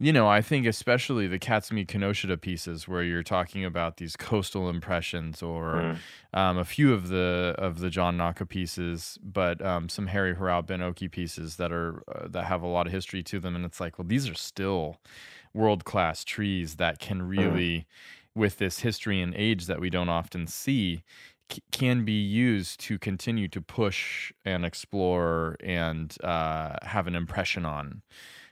you 0.02 0.12
know, 0.12 0.28
I 0.28 0.42
think 0.42 0.66
especially 0.66 1.28
the 1.28 1.38
Katsumi 1.40 1.86
Kinoshita 1.86 2.42
pieces, 2.42 2.88
where 2.88 3.04
you're 3.04 3.24
talking 3.24 3.64
about 3.64 3.98
these 3.98 4.16
coastal 4.16 4.70
impressions, 4.70 5.44
or 5.44 5.86
Mm. 5.86 6.00
um, 6.34 6.58
a 6.58 6.66
few 6.66 6.94
of 6.94 7.10
the 7.10 7.56
of 7.58 7.80
the 7.80 7.90
John 7.90 8.18
Naka 8.18 8.46
pieces, 8.46 9.20
but 9.24 9.62
um, 9.64 9.90
some 9.90 10.08
Harry 10.08 10.36
Hirao 10.36 10.66
Ben 10.66 10.82
Oki 10.82 11.08
pieces 11.08 11.58
that 11.58 11.72
are 11.72 12.04
uh, 12.10 12.28
that 12.30 12.46
have 12.46 12.64
a 12.64 12.68
lot 12.68 12.88
of 12.88 12.94
history 12.94 13.24
to 13.24 13.40
them, 13.40 13.56
and 13.56 13.64
it's 13.66 13.80
like, 13.80 14.00
well, 14.00 14.08
these 14.08 14.28
are 14.30 14.34
still 14.36 14.98
world 15.54 15.86
class 15.86 16.24
trees 16.24 16.78
that 16.78 17.00
can 17.00 17.22
really, 17.22 17.86
with 18.36 18.58
this 18.58 18.80
history 18.80 19.22
and 19.22 19.36
age 19.36 19.66
that 19.68 19.80
we 19.82 19.90
don't 19.90 20.10
often 20.10 20.48
see, 20.48 21.04
c- 21.52 21.62
can 21.72 22.06
be 22.06 22.14
used 22.22 22.80
to 22.80 22.98
continue 22.98 23.48
to 23.50 23.62
push 23.62 24.32
and 24.46 24.66
explore 24.66 25.58
and 25.64 26.18
uh, 26.24 26.76
have 26.84 27.08
an 27.08 27.16
impression 27.16 27.66
on 27.66 28.02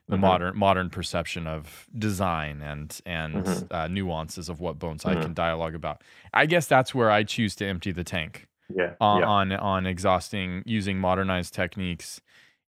the 0.09 0.17
Mhm. 0.17 0.21
modern 0.21 0.57
modern 0.57 0.89
perception 0.89 1.47
of 1.47 1.87
design 1.97 2.61
and 2.61 2.99
and 3.05 3.45
Mhm. 3.45 3.67
uh, 3.71 3.87
nuances 3.87 4.49
of 4.49 4.59
what 4.59 4.77
bonsai 4.79 5.15
Mhm. 5.15 5.21
can 5.21 5.33
dialogue 5.33 5.75
about. 5.75 6.03
I 6.33 6.45
guess 6.47 6.67
that's 6.67 6.93
where 6.93 7.11
I 7.11 7.23
choose 7.23 7.55
to 7.57 7.65
empty 7.65 7.91
the 7.91 8.03
tank 8.03 8.47
Yeah. 8.75 8.95
on 8.99 9.21
yeah. 9.21 9.27
on, 9.27 9.51
on 9.53 9.85
exhausting 9.85 10.63
using 10.65 10.99
modernized 10.99 11.53
techniques 11.53 12.21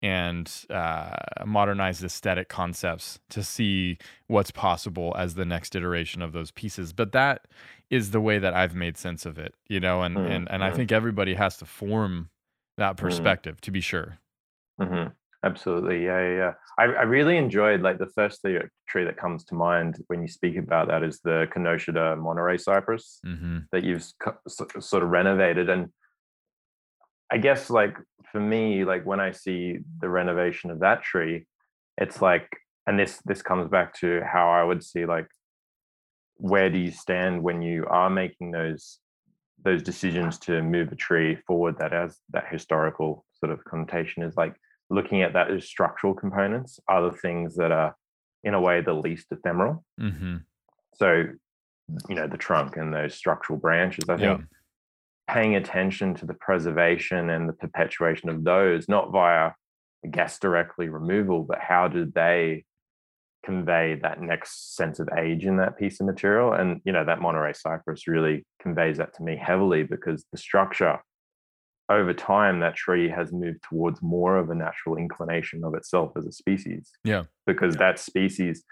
and 0.03 0.49
uh, 0.71 1.11
modernized 1.45 2.05
aesthetic 2.05 2.49
concepts 2.49 3.19
to 3.31 3.43
see 3.43 3.99
what's 4.29 4.53
possible 4.53 5.13
as 5.19 5.35
the 5.35 5.45
next 5.45 5.75
iteration 5.75 6.23
of 6.23 6.33
those 6.33 6.53
pieces. 6.53 6.93
But 6.93 7.11
that 7.13 7.49
is 7.91 8.13
the 8.13 8.21
way 8.21 8.39
that 8.39 8.55
I've 8.55 8.77
made 8.77 8.97
sense 8.97 9.27
of 9.27 9.39
it, 9.39 9.55
you 9.69 9.81
know, 9.81 10.03
and 10.03 10.17
and, 10.19 10.49
and 10.51 10.63
I 10.65 10.71
mm. 10.71 10.77
think 10.77 10.93
everybody 10.93 11.35
has 11.35 11.57
to 11.59 11.65
form 11.67 12.31
that 12.77 12.97
perspective 12.97 13.61
to 13.63 13.71
be 13.73 13.81
sure. 13.81 14.19
Absolutely. 15.45 16.05
Yeah, 16.05 16.21
yeah, 16.21 16.37
yeah. 16.37 16.53
I, 16.79 16.85
I 16.85 17.03
really 17.03 17.37
enjoyed 17.37 17.81
like 17.81 17.99
the 17.99 18.11
first 18.15 18.45
tree 18.89 19.05
that 19.05 19.17
comes 19.17 19.45
to 19.45 19.55
mind 19.55 20.03
when 20.09 20.21
you 20.21 20.29
speak 20.29 20.57
about 20.57 20.89
that 20.89 21.05
is 21.05 21.21
the 21.21 21.47
Kinoshita 21.55 22.19
Monterey 22.19 22.59
cypress 22.59 23.21
hmm 23.25 23.59
that 23.71 23.85
you've 23.85 24.05
sort 24.49 25.03
of 25.03 25.11
renovated. 25.11 25.69
And 25.69 25.91
I 27.31 27.39
guess 27.39 27.71
like 27.71 27.97
for 28.33 28.41
me, 28.41 28.85
like 28.85 29.05
when 29.05 29.21
I 29.21 29.33
see 29.33 29.81
the 30.01 30.09
renovation 30.09 30.71
of 30.71 30.81
that 30.81 31.03
tree, 31.03 31.47
it's 31.99 32.23
like, 32.23 32.49
and 32.87 32.99
this 32.99 33.21
this 33.25 33.43
comes 33.43 33.69
back 33.69 33.95
to 34.01 34.23
how 34.25 34.51
I 34.51 34.65
would 34.65 34.83
see 34.83 35.05
like 35.07 35.29
where 36.39 36.71
do 36.71 36.79
you 36.79 36.91
stand 36.91 37.43
when 37.43 37.63
you 37.63 37.85
are 37.87 38.09
making 38.09 38.53
those 38.53 38.99
those 39.65 39.83
decisions 39.83 40.39
to 40.39 40.63
move 40.63 40.91
a 40.93 40.97
tree 40.97 41.37
forward 41.47 41.77
that 41.79 41.93
has 41.93 42.19
that 42.31 42.47
historical 42.51 43.25
sort 43.41 43.53
of 43.53 43.63
connotation 43.65 44.23
is 44.23 44.37
like 44.37 44.55
looking 44.91 45.23
at 45.23 45.35
that 45.35 45.51
as 45.51 45.65
structural 45.67 46.15
components 46.15 46.81
are 46.89 47.03
the 47.11 47.17
things 47.17 47.57
that 47.57 47.73
are 47.73 47.95
in 48.45 48.55
a 48.55 48.61
way 48.61 48.81
the 48.81 48.93
least 48.93 49.27
ephemeral. 49.31 49.85
Hmm 49.99 50.37
so 50.95 51.25
you 52.09 52.15
know 52.15 52.27
the 52.27 52.37
trunk 52.37 52.77
and 52.77 52.93
those 52.93 53.15
structural 53.15 53.59
branches 53.59 54.09
i 54.09 54.17
Yeah. 54.17 54.37
think 54.37 54.47
paying 55.29 55.55
attention 55.57 56.15
to 56.15 56.27
the 56.27 56.35
preservation 56.35 57.31
and 57.31 57.49
the 57.49 57.53
perpetuation 57.53 58.29
of 58.29 58.45
those 58.45 58.89
not 58.89 59.11
via 59.13 59.53
guess 60.11 60.39
directly 60.39 60.89
removal 60.89 61.45
but 61.45 61.61
how 61.61 61.89
do 61.89 62.05
they 62.05 62.65
convey 63.45 63.95
that 64.03 64.21
next 64.21 64.77
sense 64.77 64.99
of 65.01 65.09
age 65.17 65.45
in 65.47 65.57
that 65.57 65.79
piece 65.79 66.01
of 66.01 66.07
material? 66.07 66.53
And 66.53 66.81
you 66.85 66.93
know 66.93 67.05
that 67.05 67.21
monterey 67.21 67.53
cypress 67.55 68.07
really 68.07 68.45
conveys 68.61 68.99
that 68.99 69.15
to 69.15 69.23
me 69.23 69.37
heavily 69.37 69.85
because 69.85 70.25
the 70.33 70.39
structure 70.39 70.99
over 71.91 72.13
time 72.13 72.61
that 72.61 72.77
tree 72.77 73.09
has 73.09 73.33
moved 73.33 73.63
towards 73.63 74.03
more 74.03 74.37
of 74.37 74.51
a 74.51 74.55
natural 74.55 74.97
inclination 74.97 75.65
of 75.65 75.75
itself 75.75 76.13
as 76.17 76.27
a 76.27 76.33
species 76.33 76.91
Yeah. 77.05 77.25
because 77.47 77.77
that 77.77 77.99
species 77.99 78.65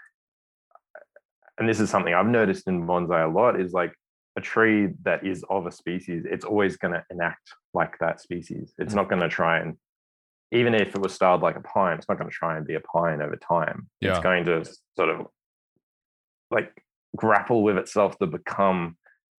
and 1.57 1.67
this 1.67 1.79
is 1.79 1.89
something 1.89 2.13
I've 2.13 2.27
noticed 2.27 2.67
in 2.67 2.85
bonsai 2.85 3.25
a 3.25 3.33
lot 3.33 3.59
is 3.59 3.73
like 3.73 3.93
a 4.37 4.41
tree 4.41 4.89
that 5.03 5.25
is 5.25 5.43
of 5.49 5.65
a 5.65 5.71
species, 5.71 6.23
it's 6.29 6.45
always 6.45 6.77
going 6.77 6.93
to 6.93 7.03
enact 7.09 7.53
like 7.73 7.97
that 7.99 8.21
species. 8.21 8.73
It's 8.77 8.93
mm. 8.93 8.97
not 8.97 9.09
going 9.09 9.21
to 9.21 9.29
try 9.29 9.59
and, 9.59 9.75
even 10.51 10.75
if 10.75 10.95
it 10.95 11.01
was 11.01 11.13
styled 11.13 11.41
like 11.41 11.57
a 11.57 11.61
pine, 11.61 11.97
it's 11.97 12.07
not 12.07 12.19
going 12.19 12.29
to 12.29 12.35
try 12.35 12.55
and 12.55 12.65
be 12.65 12.75
a 12.75 12.79
pine 12.79 13.21
over 13.21 13.35
time. 13.35 13.89
Yeah. 13.99 14.11
It's 14.11 14.19
going 14.19 14.45
to 14.45 14.63
sort 14.95 15.09
of 15.09 15.25
like 16.51 16.71
grapple 17.15 17.63
with 17.63 17.77
itself 17.77 18.17
to 18.19 18.27
become 18.27 18.95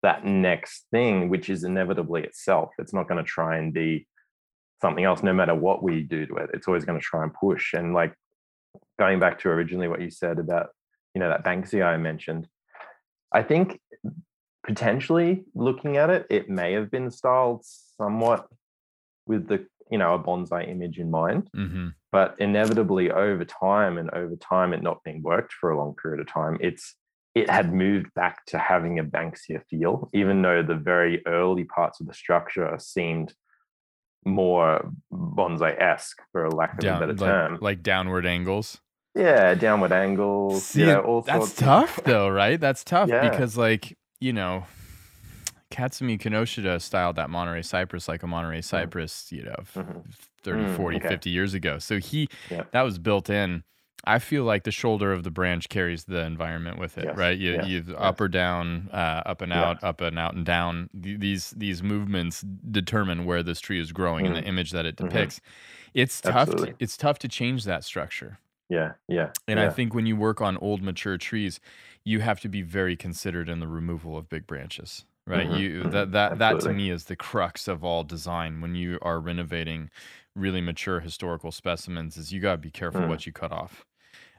that 0.08 0.24
next 0.26 0.86
thing, 0.90 1.28
which 1.28 1.50
is 1.50 1.66
inevitably 1.66 2.24
itself. 2.24 2.70
It's 2.80 2.94
not 2.94 3.10
going 3.10 3.22
to 3.24 3.30
try 3.30 3.58
and 3.58 3.74
be 3.74 4.08
something 4.82 5.04
else, 5.04 5.22
no 5.22 5.34
matter 5.34 5.54
what 5.54 5.84
we 5.84 6.02
do 6.02 6.26
to 6.26 6.36
it. 6.38 6.52
It's 6.54 6.66
always 6.66 6.86
going 6.86 6.98
to 6.98 7.04
try 7.04 7.24
and 7.24 7.34
push. 7.34 7.74
And 7.74 7.94
like 7.94 8.14
going 8.98 9.20
back 9.20 9.38
to 9.40 9.50
originally 9.50 9.90
what 9.90 10.02
you 10.02 10.10
said 10.10 10.40
about 10.40 10.70
you 11.14 11.20
know 11.20 11.30
that 11.30 11.44
Banksia 11.44 11.86
I 11.86 11.98
mentioned. 11.98 12.48
I 13.34 13.44
think 13.44 13.82
potentially 14.66 15.44
looking 15.54 15.98
at 15.98 16.10
it, 16.10 16.26
it 16.30 16.50
may 16.50 16.72
have 16.74 16.90
been 16.90 17.12
styled 17.12 17.66
somewhat 18.00 18.48
with 19.26 19.48
the 19.50 19.66
you 19.92 19.98
know 19.98 20.14
a 20.14 20.20
bonsai 20.20 20.70
image 20.70 21.00
in 21.00 21.12
mind, 21.12 21.50
hmm 21.54 21.90
but 22.14 22.36
inevitably 22.40 23.12
over 23.12 23.44
time 23.44 23.98
and 23.98 24.10
over 24.12 24.38
time 24.38 24.72
it 24.74 24.82
not 24.82 25.04
being 25.04 25.22
worked 25.22 25.52
for 25.52 25.72
a 25.72 25.78
long 25.78 25.94
period 26.02 26.22
of 26.22 26.32
time, 26.32 26.58
it's 26.62 26.96
it 27.40 27.50
had 27.50 27.74
moved 27.74 28.14
back 28.16 28.46
to 28.48 28.58
having 28.58 29.00
a 29.00 29.04
Banksia 29.04 29.62
feel, 29.70 30.10
even 30.14 30.42
though 30.42 30.62
the 30.64 30.76
very 30.76 31.22
early 31.26 31.64
parts 31.66 32.00
of 32.02 32.08
the 32.08 32.14
structure 32.14 32.76
seemed 32.80 33.34
more 34.26 34.92
bonsai-esque, 35.12 36.18
for 36.32 36.50
lack 36.52 36.74
of 36.74 36.80
a 36.86 37.00
better 37.00 37.08
like, 37.14 37.18
term. 37.20 37.58
like 37.62 37.84
downward 37.84 38.26
angles. 38.26 38.82
yeah, 39.16 39.54
downward 39.56 39.92
angles. 39.92 40.66
See, 40.66 40.82
you 40.82 40.86
know, 40.88 41.02
all 41.02 41.22
that's 41.22 41.38
sorts 41.38 41.52
of- 41.54 41.58
tough 41.66 42.00
though, 42.04 42.30
right? 42.30 42.60
That's 42.60 42.84
tough 42.84 43.10
Yeah. 43.10 43.30
because 43.30 43.58
like, 43.58 43.98
you 44.20 44.34
know, 44.34 44.66
Katsumi 45.72 46.20
Kinoshita 46.20 46.82
styled 46.82 47.16
that 47.18 47.30
Monterey 47.30 47.62
cypress 47.62 48.08
like 48.08 48.24
a 48.24 48.28
Monterey 48.28 48.62
cypress, 48.62 49.32
you 49.32 49.44
know, 49.44 49.56
f- 49.60 49.74
Mhm. 49.76 50.04
30, 50.44 50.64
Mm, 50.64 50.76
40, 50.78 50.98
okay. 50.98 51.08
50 51.10 51.30
years 51.30 51.54
ago. 51.54 51.78
So 51.78 51.98
he 52.00 52.30
Yeah. 52.50 52.64
that 52.72 52.84
was 52.84 53.00
built 53.00 53.30
in. 53.30 53.64
I 54.06 54.20
feel 54.20 54.44
like 54.44 54.64
the 54.64 54.72
shoulder 54.72 55.12
of 55.12 55.24
the 55.24 55.32
branch 55.32 55.68
carries 55.70 56.06
the 56.06 56.22
environment 56.24 56.78
with 56.80 56.98
it, 56.98 57.10
Yes, 57.10 57.16
right? 57.16 57.38
You, 57.38 57.52
yes, 57.52 57.72
you 57.86 57.96
yes. 57.98 57.98
up 57.98 58.22
or 58.22 58.28
down, 58.30 58.90
uh, 58.94 59.24
up 59.26 59.42
and 59.42 59.52
Yeah. 59.52 59.72
out, 59.72 59.84
up 59.84 60.00
and 60.02 60.18
out 60.18 60.34
and 60.36 60.46
down. 60.46 60.90
These 60.94 61.52
these 61.52 61.84
movements 61.84 62.42
determine 62.72 63.26
where 63.26 63.44
this 63.44 63.60
tree 63.60 63.80
is 63.82 63.92
growing 63.92 64.26
and 64.26 64.36
the 64.36 64.44
Mm. 64.44 64.46
image 64.46 64.72
that 64.72 64.86
it 64.86 64.96
Mhm. 65.02 65.34
depicts. 65.36 65.42
It's 65.94 66.22
tough. 66.22 66.56
To, 66.58 66.70
it's 66.80 66.98
tough 66.98 67.20
to 67.20 67.28
change 67.28 67.66
that 67.66 67.84
structure. 67.84 68.40
Yeah, 68.70 68.96
yeah. 69.08 69.36
And 69.48 69.60
I 69.60 69.70
think 69.70 69.94
when 69.94 70.06
you 70.06 70.16
work 70.18 70.42
on 70.42 70.58
old 70.58 70.82
mature 70.82 71.18
trees, 71.18 71.60
you 72.04 72.20
have 72.20 72.40
to 72.42 72.50
be 72.50 72.62
very 72.62 72.96
considered 72.96 73.50
in 73.50 73.60
the 73.60 73.68
removal 73.68 74.18
of 74.18 74.30
big 74.30 74.46
branches. 74.48 75.06
Right? 75.26 75.48
Mhm, 75.48 75.50
You 75.50 75.86
mhm, 75.86 75.90
that 75.90 76.14
that 76.14 76.38
that 76.38 76.60
to 76.62 76.70
me 76.70 76.90
is 76.90 77.06
the 77.06 77.18
crux 77.18 77.68
of 77.68 77.84
all 77.84 78.06
design 78.06 78.62
when 78.62 78.76
you 78.76 78.98
are 79.02 79.20
renovating 79.20 79.90
really 80.38 80.62
mature 80.62 81.00
historical 81.02 81.52
specimens 81.52 82.18
is 82.18 82.32
you 82.34 82.40
got 82.42 82.54
to 82.54 82.58
be 82.60 82.72
careful 82.72 83.02
Mm. 83.02 83.10
what 83.10 83.26
you 83.26 83.34
cut 83.34 83.52
off. 83.52 83.86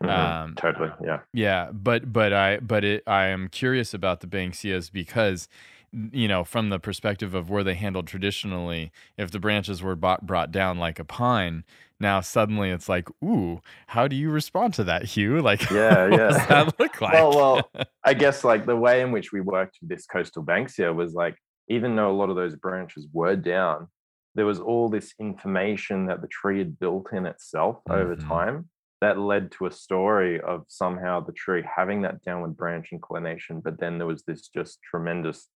Mhm, 0.03 0.11
um, 0.11 0.57
totally. 0.57 0.91
Yeah. 1.05 1.21
Yeah, 1.33 1.71
but 1.73 2.13
but 2.13 2.33
I 2.33 2.59
but 2.61 2.85
it 2.85 3.03
I 3.07 3.27
am 3.27 3.49
curious 3.49 3.95
about 3.95 4.21
the 4.21 4.27
Banksias 4.29 4.91
because 4.93 5.49
you 6.13 6.29
know, 6.29 6.45
from 6.45 6.69
the 6.71 6.79
perspective 6.79 7.35
of 7.35 7.51
where 7.51 7.65
they 7.65 7.75
handled 7.75 8.07
traditionally, 8.07 8.93
if 9.17 9.31
the 9.31 9.41
branches 9.41 9.83
were 9.83 9.97
bought, 9.97 10.27
brought 10.27 10.53
down 10.53 10.79
like 10.79 10.99
a 10.99 11.05
pine, 11.05 11.65
now 12.01 12.21
suddenly 12.21 12.71
it's 12.71 12.89
like, 12.91 13.09
ooh, 13.25 13.63
how 13.89 14.07
do 14.09 14.15
you 14.17 14.31
respond 14.31 14.75
to 14.75 14.85
that, 14.85 15.05
Hugh? 15.05 15.41
Like, 15.43 15.63
Yeah, 15.71 16.09
what 16.09 16.23
does 16.29 16.47
yeah. 16.49 16.49
that 16.49 16.79
look 16.79 17.01
like? 17.01 17.29
Well, 17.31 17.35
well, 17.35 17.71
I 18.05 18.15
guess 18.15 18.45
like 18.45 18.67
the 18.67 18.77
way 18.77 19.01
in 19.01 19.13
which 19.13 19.33
we 19.33 19.41
worked 19.41 19.79
with 19.81 19.91
this 19.91 20.07
coastal 20.07 20.45
banksia 20.45 20.95
was 20.95 21.15
like, 21.15 21.37
even 21.69 21.97
though 21.97 22.11
a 22.11 22.13
lot 22.17 22.31
of 22.31 22.37
those 22.37 22.57
branches 22.57 23.07
were 23.13 23.37
down, 23.37 23.89
there 24.39 24.47
was 24.47 24.61
all 24.61 24.89
this 24.89 25.15
information 25.19 26.07
that 26.07 26.21
the 26.23 26.29
tree 26.29 26.59
had 26.61 26.79
built 26.79 27.13
in 27.13 27.27
itself 27.27 27.83
over 27.91 28.15
Mhm. 28.15 28.29
time 28.29 28.71
that 29.01 29.19
led 29.19 29.51
to 29.51 29.67
a 29.67 29.71
story 29.71 30.41
of 30.41 30.65
somehow 30.69 31.19
the 31.19 31.33
tree 31.33 31.63
having 31.77 32.03
that 32.03 32.23
downward 32.23 32.57
branch 32.57 32.93
inclination, 32.93 33.61
but 33.61 33.81
then 33.81 33.99
there 33.99 34.07
was 34.07 34.23
this 34.23 34.47
just 34.49 34.81
tremendous 34.83 35.49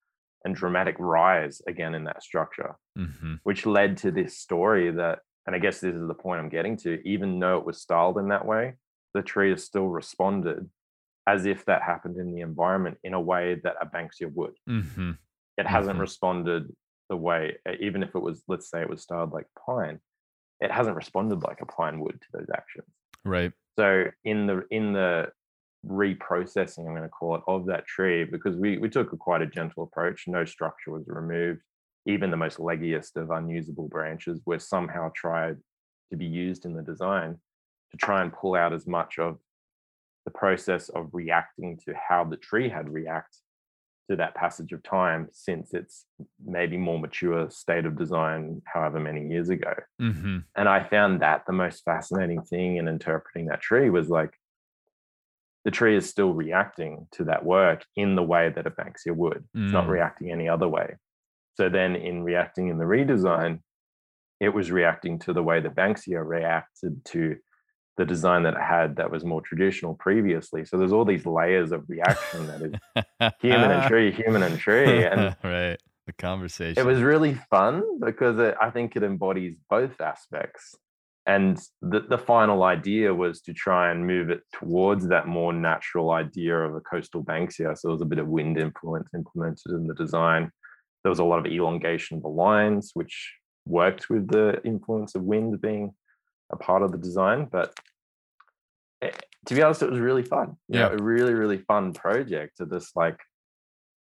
and 0.46 0.56
dramatic 0.56 0.96
rise 0.98 1.62
again 1.68 1.94
in 1.94 2.06
that 2.06 2.24
structure, 2.24 2.76
hmm 2.96 3.36
which 3.44 3.68
led 3.68 3.98
to 3.98 4.10
this 4.12 4.38
story 4.40 4.90
that, 4.92 5.20
and 5.46 5.56
I 5.56 5.60
guess 5.60 5.80
this 5.80 5.96
is 5.96 6.08
the 6.08 6.16
point 6.16 6.40
I'm 6.42 6.50
getting 6.50 6.76
to, 6.78 7.00
even 7.08 7.40
though 7.40 7.58
it 7.60 7.66
was 7.66 7.80
styled 7.82 8.18
in 8.18 8.30
that 8.30 8.46
way, 8.48 8.78
the 9.14 9.22
tree 9.22 9.52
has 9.52 9.64
still 9.64 9.90
responded 9.90 10.70
as 11.28 11.46
if 11.46 11.66
that 11.66 11.84
happened 11.84 12.18
in 12.18 12.34
the 12.34 12.42
environment 12.42 12.98
in 13.04 13.14
a 13.14 13.22
way 13.22 13.62
that 13.64 13.76
a 13.80 13.86
Banksia 13.86 14.34
would. 14.34 14.56
hmm 14.66 15.12
It 15.58 15.68
hasn't 15.68 15.98
Mhm. 15.98 16.02
responded 16.08 16.76
the 17.12 17.18
way, 17.18 17.58
even 17.82 18.04
if 18.04 18.16
it 18.16 18.22
was, 18.22 18.42
let's 18.48 18.72
say 18.72 18.82
it 18.82 18.90
was 18.90 19.04
styled 19.04 19.34
like 19.34 19.46
pine, 19.68 20.00
it 20.62 20.72
hasn't 20.72 20.96
responded 20.96 21.44
like 21.44 21.60
a 21.62 21.66
pine 21.66 22.00
would 22.00 22.20
to 22.22 22.28
those 22.34 22.48
actions. 22.56 22.88
Right. 23.26 23.52
So 23.78 24.06
in 24.24 24.48
the 24.48 24.64
in 24.72 24.94
the 24.94 25.28
reprocessing, 25.86 26.80
I'm 26.80 26.96
going 26.96 27.04
to 27.04 27.10
call 27.10 27.36
it, 27.36 27.42
of 27.48 27.66
that 27.66 27.86
tree, 27.86 28.24
because 28.24 28.56
we 28.56 28.78
we 28.78 28.90
took 28.90 29.12
a 29.12 29.18
quite 29.18 29.42
a 29.42 29.46
gentle 29.46 29.84
approach. 29.84 30.24
No 30.26 30.46
structure 30.46 30.92
was 30.92 31.04
removed. 31.08 31.62
Even 32.08 32.32
the 32.32 32.38
most 32.38 32.58
leggiest 32.58 33.18
of 33.18 33.30
unusable 33.30 33.90
branches 33.90 34.40
were 34.46 34.58
somehow 34.58 35.12
tried 35.14 35.58
to 36.12 36.18
be 36.18 36.26
used 36.26 36.66
in 36.66 36.74
the 36.74 36.82
design 36.82 37.38
to 37.92 37.98
try 37.98 38.22
and 38.22 38.34
pull 38.34 38.56
out 38.56 38.72
as 38.72 38.88
much 38.88 39.20
of 39.20 39.38
the 40.24 40.32
process 40.32 40.88
of 40.90 41.10
reacting 41.12 41.78
to 41.86 41.94
how 42.08 42.24
the 42.24 42.38
tree 42.38 42.70
had 42.70 42.90
react 42.90 43.38
to 44.12 44.18
that 44.18 44.36
passage 44.36 44.72
of 44.74 44.84
time 44.84 45.28
since 45.32 45.74
its 45.74 46.06
maybe 46.46 46.78
more 46.78 47.00
mature 47.00 47.50
state 47.50 47.86
of 47.86 47.98
design 47.98 48.62
however 48.66 49.00
many 49.00 49.28
years 49.28 49.50
ago. 49.50 49.74
Hmm 50.00 50.40
and 50.56 50.68
i 50.68 50.84
found 50.96 51.22
that 51.22 51.46
the 51.48 51.54
most 51.54 51.84
fascinating 51.86 52.42
thing 52.42 52.76
in 52.78 52.88
interpreting 52.88 53.46
that 53.48 53.62
tree 53.62 53.90
was 53.90 54.10
like 54.10 54.34
the 55.64 55.72
tree 55.72 55.96
is 55.96 56.10
still 56.10 56.34
reacting 56.34 57.08
to 57.12 57.24
that 57.26 57.46
work 57.46 57.86
in 57.96 58.16
the 58.16 58.24
way 58.24 58.50
that 58.50 58.66
a 58.66 58.72
banksia 58.72 59.16
would. 59.16 59.44
It's 59.54 59.72
not 59.74 59.86
Mm. 59.86 59.90
reacting 59.98 60.32
any 60.32 60.50
other 60.50 60.68
way. 60.68 60.96
So 61.58 61.70
then 61.70 61.96
in 61.96 62.24
reacting 62.24 62.68
in 62.70 62.78
the 62.80 62.86
redesign 62.86 63.60
it 64.40 64.50
was 64.50 64.72
reacting 64.72 65.20
to 65.20 65.34
the 65.34 65.44
way 65.44 65.60
the 65.62 65.70
banksia 65.70 66.22
reacted 66.28 67.06
to 67.06 67.38
the 68.02 68.06
design 68.06 68.42
that 68.44 68.56
it 68.56 68.62
had 68.62 68.96
that 68.96 69.12
was 69.12 69.24
more 69.24 69.42
traditional 69.42 69.94
previously 69.96 70.66
so 70.66 70.78
there's 70.78 70.92
all 70.92 71.06
these 71.06 71.26
layers 71.26 71.72
of 71.72 71.84
reaction 71.88 72.48
that 72.48 72.62
is 72.62 73.34
human 73.40 73.70
and 73.72 73.88
tree 73.88 74.12
human 74.24 74.44
and 74.44 74.58
tree 74.58 75.04
and 75.04 75.36
right. 75.44 75.78
The 76.08 76.14
conversation. 76.14 76.82
it 76.82 76.86
was 76.86 77.02
really 77.02 77.36
fun 77.50 77.84
because 78.00 78.40
it, 78.40 78.56
I 78.60 78.72
think 78.72 78.96
it 78.96 79.04
embodies 79.04 79.56
both 79.70 80.02
aspects. 80.02 80.76
And 81.28 81.62
the, 81.82 82.00
the 82.02 82.18
final 82.18 82.64
idea 82.64 83.14
was 83.14 83.42
to 83.42 83.54
try 83.54 83.92
and 83.92 84.08
move 84.08 84.32
it 84.32 84.42
towards 84.52 85.08
that 85.10 85.28
more 85.28 85.54
natural 85.54 86.12
idea 86.12 86.58
of 86.58 86.76
a 86.76 86.82
coastal 86.82 87.24
banksia. 87.24 87.78
So 87.78 87.88
there 87.88 87.94
was 87.94 88.02
a 88.02 88.06
bit 88.06 88.18
of 88.18 88.28
wind 88.28 88.58
influence 88.58 89.10
implemented 89.14 89.72
in 89.72 89.86
the 89.86 89.94
design. 89.94 90.52
There 91.04 91.12
was 91.12 91.20
a 91.20 91.24
lot 91.24 91.46
of 91.46 91.46
elongation 91.46 92.18
of 92.18 92.24
the 92.24 92.30
lines, 92.30 92.92
which 92.96 93.36
worked 93.68 94.10
with 94.10 94.28
the 94.28 94.60
influence 94.66 95.14
of 95.14 95.22
wind 95.22 95.62
being 95.62 95.94
a 96.52 96.58
part 96.58 96.82
of 96.82 96.92
the 96.92 96.98
design. 96.98 97.48
But 97.52 97.76
Eh, 99.02 99.12
to 99.48 99.56
be 99.56 99.62
honest, 99.62 99.82
it 99.82 99.90
was 99.90 100.00
really 100.00 100.24
fun. 100.24 100.58
You 100.68 100.80
know, 100.80 100.90
Yeah. 100.92 100.98
a 101.00 101.02
really, 101.04 101.34
really 101.34 101.58
fun 101.58 101.94
project 101.94 102.58
to 102.58 102.66
just 102.66 102.96
like 102.96 103.20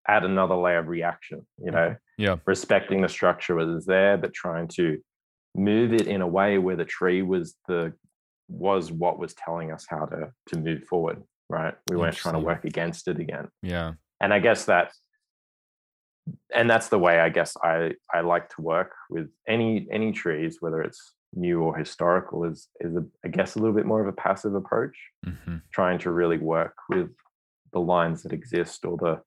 add 0.07 0.25
another 0.25 0.55
layer 0.55 0.79
of 0.79 0.89
reaction, 0.89 1.47
you 1.59 1.71
know? 1.71 1.91
Mm-hmm. 1.91 2.23
Yeah. 2.23 2.37
respecting 2.47 3.01
the 3.03 3.09
structure 3.09 3.57
was 3.57 3.87
there, 3.87 4.17
but 4.17 4.33
trying 4.33 4.69
to 4.77 4.99
move 5.57 5.93
it 5.93 6.07
in 6.07 6.21
a 6.21 6.27
way 6.29 6.59
where 6.59 6.77
the 6.77 6.85
tree 6.85 7.23
was 7.23 7.57
the 7.67 7.93
was 8.49 8.93
what 8.93 9.19
was 9.19 9.35
telling 9.35 9.73
us 9.73 9.85
how 9.89 10.05
to 10.07 10.31
to 10.49 10.59
move 10.59 10.85
forward. 10.85 11.23
Right. 11.49 11.75
We 11.91 11.97
weren't 11.97 12.15
trying 12.17 12.35
to 12.35 12.41
work 12.41 12.65
against 12.65 13.09
it 13.09 13.19
again. 13.19 13.49
Yeah. 13.63 13.95
And 14.21 14.33
I 14.33 14.39
guess 14.39 14.67
that 14.67 14.93
and 16.55 16.71
that's 16.71 16.89
the 16.89 16.99
way 16.99 17.19
I 17.19 17.31
guess 17.31 17.57
I 17.63 17.95
I 18.13 18.21
like 18.21 18.49
to 18.51 18.63
work 18.63 18.93
with 19.11 19.31
any 19.49 19.89
any 19.91 20.13
trees, 20.13 20.59
whether 20.61 20.83
it's 20.83 21.15
new 21.37 21.61
or 21.61 21.77
historical, 21.77 22.45
is 22.45 22.69
is 22.81 22.97
a, 22.97 23.05
I 23.25 23.29
guess 23.29 23.57
a 23.57 23.59
little 23.59 23.75
bit 23.75 23.87
more 23.87 24.01
of 24.01 24.09
a 24.09 24.13
passive 24.13 24.55
approach. 24.55 24.97
Hmm 25.25 25.57
trying 25.75 25.99
to 25.99 26.11
really 26.13 26.39
work 26.39 26.77
with 26.89 27.11
the 27.73 27.81
lines 27.81 28.23
that 28.23 28.33
exist 28.33 28.85
or 28.85 28.97
the 28.97 29.21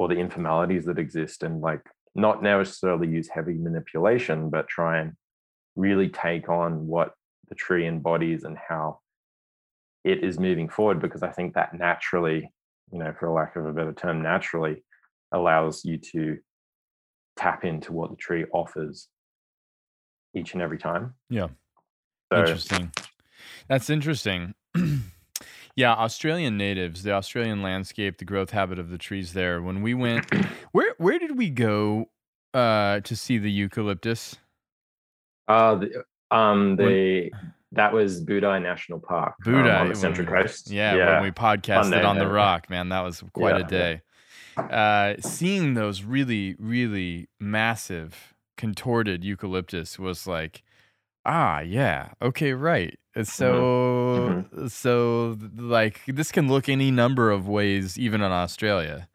or 0.00 0.08
the 0.08 0.16
informalities 0.16 0.84
that 0.84 0.98
exist 0.98 1.44
and 1.44 1.60
like 1.60 1.82
not 2.16 2.42
necessarily 2.42 3.06
use 3.06 3.28
heavy 3.28 3.54
manipulation 3.54 4.50
but 4.50 4.66
try 4.66 4.98
and 4.98 5.12
really 5.76 6.08
take 6.08 6.48
on 6.48 6.88
what 6.88 7.14
the 7.48 7.54
tree 7.54 7.86
embodies 7.86 8.42
and 8.42 8.58
how 8.68 8.98
it 10.02 10.24
is 10.24 10.40
moving 10.40 10.68
forward 10.68 11.00
because 11.00 11.22
i 11.22 11.30
think 11.30 11.54
that 11.54 11.72
naturally 11.72 12.52
you 12.92 12.98
know 12.98 13.14
for 13.18 13.30
lack 13.30 13.54
of 13.54 13.64
a 13.64 13.72
better 13.72 13.92
term 13.92 14.20
naturally 14.20 14.82
allows 15.32 15.84
you 15.84 15.96
to 15.96 16.36
tap 17.36 17.64
into 17.64 17.92
what 17.92 18.10
the 18.10 18.16
tree 18.16 18.44
offers 18.52 19.06
each 20.34 20.52
and 20.54 20.62
every 20.62 20.78
time 20.78 21.14
Yeah. 21.28 21.48
so 22.32 22.38
Interesting. 22.40 22.92
That's 23.68 23.90
interesting. 23.90 24.54
yeah, 25.76 25.92
Australian 25.94 26.56
natives, 26.56 27.02
the 27.02 27.12
Australian 27.12 27.62
landscape, 27.62 28.18
the 28.18 28.24
growth 28.24 28.50
habit 28.50 28.78
of 28.78 28.90
the 28.90 28.98
trees 28.98 29.32
there. 29.32 29.62
When 29.62 29.82
we 29.82 29.94
went, 29.94 30.26
where 30.72 30.94
where 30.98 31.18
did 31.18 31.36
we 31.36 31.50
go 31.50 32.10
uh, 32.54 33.00
to 33.00 33.16
see 33.16 33.38
the 33.38 33.50
eucalyptus? 33.50 34.36
Uh, 35.48 35.76
the, 35.76 36.04
um, 36.30 36.76
When- 36.76 36.88
the 36.88 37.32
that 37.72 37.92
was 37.92 38.24
Bouddi 38.24 38.60
National 38.60 38.98
Park, 38.98 39.34
um, 39.46 39.54
on 39.54 39.88
the 39.88 39.94
Central 39.94 40.26
we- 40.26 40.42
Coast. 40.42 40.70
Yeah, 40.70 41.14
when 41.14 41.22
we 41.22 41.30
podcasted 41.30 41.92
day 41.92 42.02
on 42.02 42.18
the 42.18 42.26
rock, 42.28 42.68
man, 42.68 42.88
that 42.88 43.00
was 43.02 43.22
quite 43.32 43.54
a 43.56 43.60
Yeah, 43.60 43.66
day. 43.66 44.02
Uh, 44.56 45.14
seeing 45.20 45.74
those 45.74 46.02
really, 46.02 46.56
really 46.58 47.28
massive 47.38 48.29
contorted 48.60 49.24
eucalyptus 49.24 49.98
was 49.98 50.26
like, 50.26 50.62
ah, 51.24 51.60
yeah, 51.60 52.12
okay, 52.20 52.52
right. 52.52 52.98
Uh, 53.16 53.24
So, 53.24 54.44
so 54.68 55.38
like 55.56 56.02
this 56.06 56.30
can 56.30 56.48
look 56.48 56.68
any 56.68 56.90
number 56.90 57.30
of 57.30 57.48
ways, 57.48 57.98
even 57.98 58.20
in 58.20 58.30
Australia. 58.32 59.08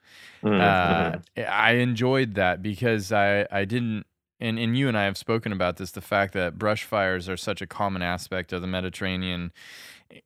Uh, 0.44 1.20
mhm. 1.38 1.50
I 1.50 1.72
enjoyed 1.74 2.36
that 2.36 2.62
because 2.62 3.12
I, 3.12 3.48
I 3.52 3.66
didn't, 3.66 4.06
and, 4.40 4.60
and 4.60 4.78
you 4.78 4.88
and 4.88 4.98
I 4.98 5.06
have 5.06 5.18
spoken 5.18 5.52
about 5.52 5.78
this 5.78 5.92
the 5.92 6.02
fact 6.02 6.34
that 6.34 6.58
brush 6.58 6.84
fires 6.84 7.30
are 7.30 7.38
such 7.38 7.62
a 7.62 7.68
common 7.68 8.02
aspect 8.02 8.54
of 8.54 8.62
the 8.62 8.68
Mediterranean 8.68 9.52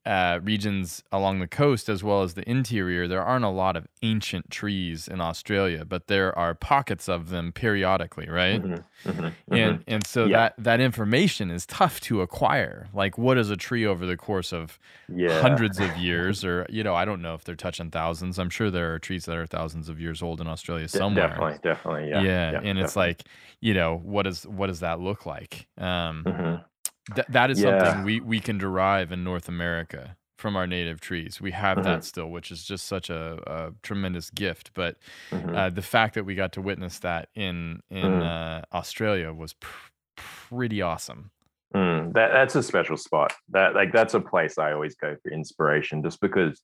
uh, 0.05 0.39
regions 0.43 1.03
along 1.11 1.39
the 1.39 1.47
coast 1.47 1.89
as 1.89 2.03
well 2.03 2.21
as 2.23 2.33
the 2.35 2.49
interior. 2.49 3.07
There 3.07 3.23
aren't 3.23 3.45
a 3.45 3.49
lot 3.49 3.75
of 3.77 3.87
ancient 4.03 4.49
trees 4.51 5.07
in 5.07 5.21
Australia, 5.21 5.85
but 5.85 6.07
there 6.07 6.37
are 6.37 6.53
pockets 6.55 7.09
of 7.09 7.29
them 7.29 7.51
periodically, 7.53 8.29
right? 8.29 8.63
Mhm, 8.63 8.83
mhm, 9.05 9.35
and 9.51 9.79
mhm. 9.79 9.83
and 9.87 10.05
so 10.05 10.27
Yeah. 10.27 10.37
that 10.39 10.53
that 10.57 10.79
information 10.79 11.51
is 11.51 11.65
tough 11.65 11.99
to 12.01 12.21
acquire 12.21 12.89
like 12.93 13.17
what 13.17 13.37
is 13.37 13.49
a 13.49 13.57
tree 13.57 13.85
over 13.85 14.05
the 14.05 14.17
course 14.17 14.53
of 14.53 14.79
yeah, 15.09 15.39
hundreds 15.39 15.79
of 15.79 15.95
years 15.97 16.43
or 16.43 16.65
you 16.69 16.83
know 16.83 16.95
i 16.95 17.05
don't 17.05 17.21
know 17.21 17.33
if 17.35 17.43
they're 17.43 17.55
touching 17.55 17.91
thousands 17.91 18.39
i'm 18.39 18.49
sure 18.49 18.71
there 18.71 18.93
are 18.93 18.99
trees 18.99 19.25
that 19.25 19.37
are 19.37 19.45
thousands 19.47 19.89
of 19.89 19.99
years 19.99 20.21
old 20.21 20.41
in 20.41 20.47
australia 20.47 20.87
De- 20.91 20.99
somewhere 20.99 21.09
definitely, 21.13 21.57
definitely, 21.63 22.09
yeah, 22.09 22.27
yeah, 22.47 22.61
and 22.63 22.79
it's 22.79 22.95
like 22.95 23.23
you 23.61 23.73
know 23.73 23.97
what 23.97 24.27
is 24.27 24.45
what 24.47 24.67
does 24.67 24.79
that 24.81 24.99
look 24.99 25.25
like 25.25 25.67
um 25.77 26.27
Mhm. 26.27 26.63
Th- 27.15 27.27
that 27.27 27.49
is 27.49 27.59
Yeah. 27.61 27.79
something 27.79 28.03
we 28.03 28.19
we 28.21 28.39
can 28.39 28.57
derive 28.57 29.11
in 29.11 29.23
north 29.23 29.47
america 29.49 30.15
from 30.37 30.55
our 30.55 30.65
native 30.67 31.01
trees 31.01 31.41
we 31.41 31.51
have 31.51 31.79
Mhm. 31.79 31.83
that 31.83 32.03
still 32.03 32.29
which 32.29 32.49
is 32.51 32.63
just 32.63 32.85
such 32.87 33.09
a, 33.09 33.39
a 33.47 33.73
tremendous 33.83 34.29
gift 34.29 34.71
but 34.73 34.97
Mhm. 35.31 35.55
uh, 35.55 35.69
the 35.69 35.81
fact 35.81 36.13
that 36.15 36.23
we 36.25 36.35
got 36.35 36.51
to 36.53 36.61
witness 36.61 36.99
that 36.99 37.29
in 37.35 37.81
in 37.89 38.19
Mm. 38.21 38.23
uh, 38.23 38.61
australia 38.73 39.33
was 39.33 39.53
pr- 39.53 39.89
pretty 40.15 40.81
awesome 40.81 41.31
Mm, 41.75 42.13
that 42.13 42.29
that's 42.31 42.55
a 42.55 42.63
special 42.63 42.97
spot. 42.97 43.31
That 43.49 43.75
like 43.75 43.91
that's 43.93 44.15
a 44.15 44.19
place 44.19 44.57
I 44.57 44.71
always 44.71 44.95
go 44.95 45.15
for 45.21 45.31
inspiration, 45.31 46.01
just 46.01 46.19
because 46.19 46.63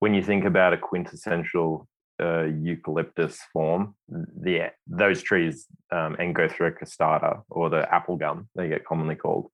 when 0.00 0.14
you 0.14 0.22
think 0.22 0.44
about 0.44 0.72
a 0.72 0.76
quintessential 0.76 1.86
uh, 2.20 2.44
eucalyptus 2.44 3.38
form, 3.52 3.94
the 4.08 4.70
those 4.86 5.22
trees, 5.22 5.66
um, 5.92 6.16
Angophora 6.16 6.72
costata 6.78 7.42
or 7.50 7.68
the 7.70 7.92
apple 7.94 8.16
gum, 8.16 8.48
they 8.54 8.68
get 8.68 8.84
commonly 8.84 9.16
called. 9.16 9.50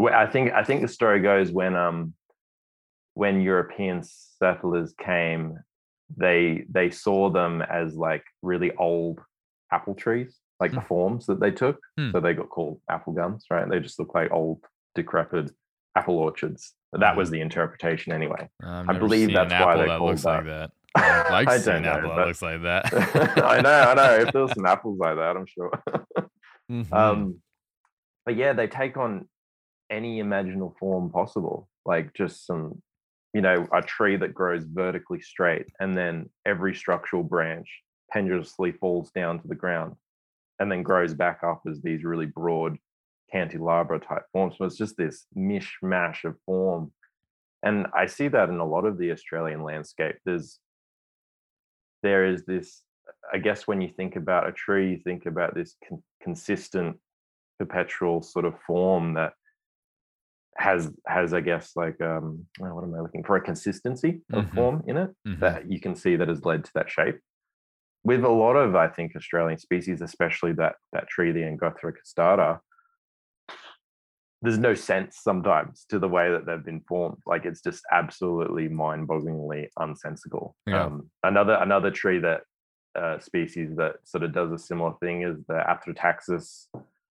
I 0.00 0.26
think 0.26 0.52
I 0.52 0.64
think 0.64 0.80
the 0.82 0.88
story 0.88 1.20
goes 1.20 1.52
when 1.52 1.76
um 1.76 2.14
when 3.14 3.40
European 3.42 4.02
settlers 4.02 4.94
came, 4.98 5.58
they 6.16 6.64
they 6.70 6.90
saw 6.90 7.30
them 7.30 7.62
as 7.62 7.94
like 7.94 8.24
really 8.42 8.72
old 8.76 9.20
apple 9.72 9.94
trees, 9.94 10.38
like 10.58 10.72
the 10.72 10.80
Hmm. 10.80 10.86
forms 10.86 11.26
that 11.26 11.38
they 11.40 11.50
took. 11.50 11.78
Hmm. 11.98 12.10
So 12.12 12.20
they 12.20 12.34
got 12.34 12.48
called 12.48 12.80
apple 12.88 13.12
gums, 13.12 13.44
right? 13.50 13.68
They 13.68 13.78
just 13.80 13.98
look 13.98 14.14
like 14.14 14.32
old, 14.32 14.64
decrepit 14.94 15.52
apple 15.94 16.18
orchards. 16.18 16.74
That 16.92 17.16
was 17.16 17.30
the 17.30 17.40
interpretation 17.40 18.12
anyway. 18.12 18.48
I 18.62 18.92
believe 18.94 19.32
that's 19.32 19.52
why 19.52 19.76
they 19.76 19.86
that 19.86 19.98
called 19.98 20.10
looks 20.10 20.24
like 20.24 20.44
that. 20.46 20.70
Like 20.96 21.48
I 21.48 21.54
to 21.56 21.58
see 21.60 21.66
don't 21.66 21.76
an 21.76 21.82
know, 21.84 21.90
apple 21.90 22.16
that 22.16 22.26
looks 22.26 22.42
like 22.42 22.62
that. 22.62 22.92
I 23.44 23.60
know, 23.60 23.70
I 23.70 23.94
know. 23.94 24.26
If 24.26 24.32
there 24.32 24.42
was 24.42 24.52
some 24.52 24.66
apples 24.66 24.98
like 24.98 25.16
that, 25.16 25.36
I'm 25.36 25.46
sure. 25.46 25.70
Mhm. 26.70 26.92
Um, 26.92 27.40
but 28.24 28.36
yeah, 28.36 28.52
they 28.52 28.68
take 28.68 28.96
on 28.96 29.28
any 29.90 30.20
imaginable 30.20 30.76
form 30.78 31.10
possible, 31.10 31.68
like 31.84 32.14
just 32.14 32.46
some, 32.46 32.80
you 33.34 33.40
know, 33.40 33.66
a 33.72 33.82
tree 33.82 34.14
that 34.16 34.34
grows 34.34 34.62
vertically 34.62 35.20
straight, 35.20 35.66
and 35.80 35.96
then 35.96 36.30
every 36.46 36.76
structural 36.76 37.24
branch 37.24 37.68
pendulously 38.12 38.70
falls 38.70 39.10
down 39.10 39.40
to 39.40 39.48
the 39.48 39.56
ground, 39.56 39.96
and 40.60 40.70
then 40.70 40.84
grows 40.84 41.12
back 41.12 41.40
up 41.42 41.62
as 41.68 41.82
these 41.82 42.04
really 42.04 42.26
broad 42.26 42.76
cantilabra 43.34 44.06
type 44.06 44.22
forms. 44.32 44.54
So 44.56 44.64
it's 44.64 44.76
just 44.76 44.96
this 44.96 45.26
mishmash 45.36 46.22
of 46.24 46.36
form, 46.46 46.92
and 47.64 47.88
I 47.96 48.06
see 48.06 48.28
that 48.28 48.48
in 48.48 48.58
a 48.58 48.64
lot 48.64 48.84
of 48.84 48.96
the 48.96 49.10
Australian 49.10 49.64
landscape. 49.64 50.18
There's 50.24 50.60
there 52.02 52.24
is 52.26 52.44
this 52.44 52.82
I 53.32 53.38
guess 53.38 53.66
when 53.66 53.80
you 53.80 53.88
think 53.88 54.16
about 54.16 54.48
a 54.48 54.52
tree, 54.52 54.90
you 54.92 54.98
think 54.98 55.26
about 55.26 55.54
this 55.54 55.76
con- 55.88 56.02
consistent, 56.22 56.98
perpetual 57.58 58.22
sort 58.22 58.44
of 58.44 58.54
form 58.66 59.14
that 59.14 59.34
has 60.56 60.90
has 61.06 61.32
I 61.32 61.40
guess 61.40 61.72
like 61.76 62.00
um 62.00 62.46
oh, 62.60 62.74
what 62.74 62.84
am 62.84 62.94
I 62.94 63.00
looking 63.00 63.24
for 63.24 63.36
a 63.36 63.40
consistency 63.40 64.22
of 64.32 64.44
Mhm. 64.46 64.54
form 64.54 64.82
in 64.86 64.96
it 64.96 65.10
Mhm. 65.26 65.40
that 65.40 65.70
you 65.70 65.80
can 65.80 65.94
see 65.94 66.16
that 66.16 66.28
has 66.28 66.44
led 66.44 66.64
to 66.64 66.70
that 66.74 66.90
shape. 66.90 67.18
With 68.02 68.24
a 68.24 68.28
lot 68.28 68.56
of 68.56 68.74
I 68.74 68.88
think 68.88 69.14
Australian 69.16 69.58
species, 69.58 70.00
especially 70.02 70.52
that 70.54 70.76
that 70.92 71.08
tree, 71.08 71.32
the 71.32 71.42
Angophora 71.42 71.92
costata, 71.98 72.60
there's 74.42 74.58
no 74.58 74.74
sense 74.74 75.18
sometimes 75.22 75.84
to 75.90 75.98
the 75.98 76.08
way 76.08 76.30
that 76.30 76.46
they've 76.46 76.64
been 76.64 76.80
formed. 76.88 77.18
Like 77.26 77.44
it's 77.44 77.60
just 77.60 77.82
absolutely 77.92 78.68
mind-bogglingly 78.68 79.68
unsensical. 79.78 80.56
Yeah. 80.66 80.84
Um, 80.84 81.10
another 81.22 81.54
another 81.54 81.90
tree 81.90 82.20
that 82.20 82.42
uh, 82.94 83.18
species 83.18 83.76
that 83.76 83.96
sort 84.04 84.24
of 84.24 84.32
does 84.32 84.50
a 84.50 84.58
similar 84.58 84.94
thing 85.00 85.22
is 85.22 85.36
the 85.46 85.54
Athrotaxis, 85.54 86.66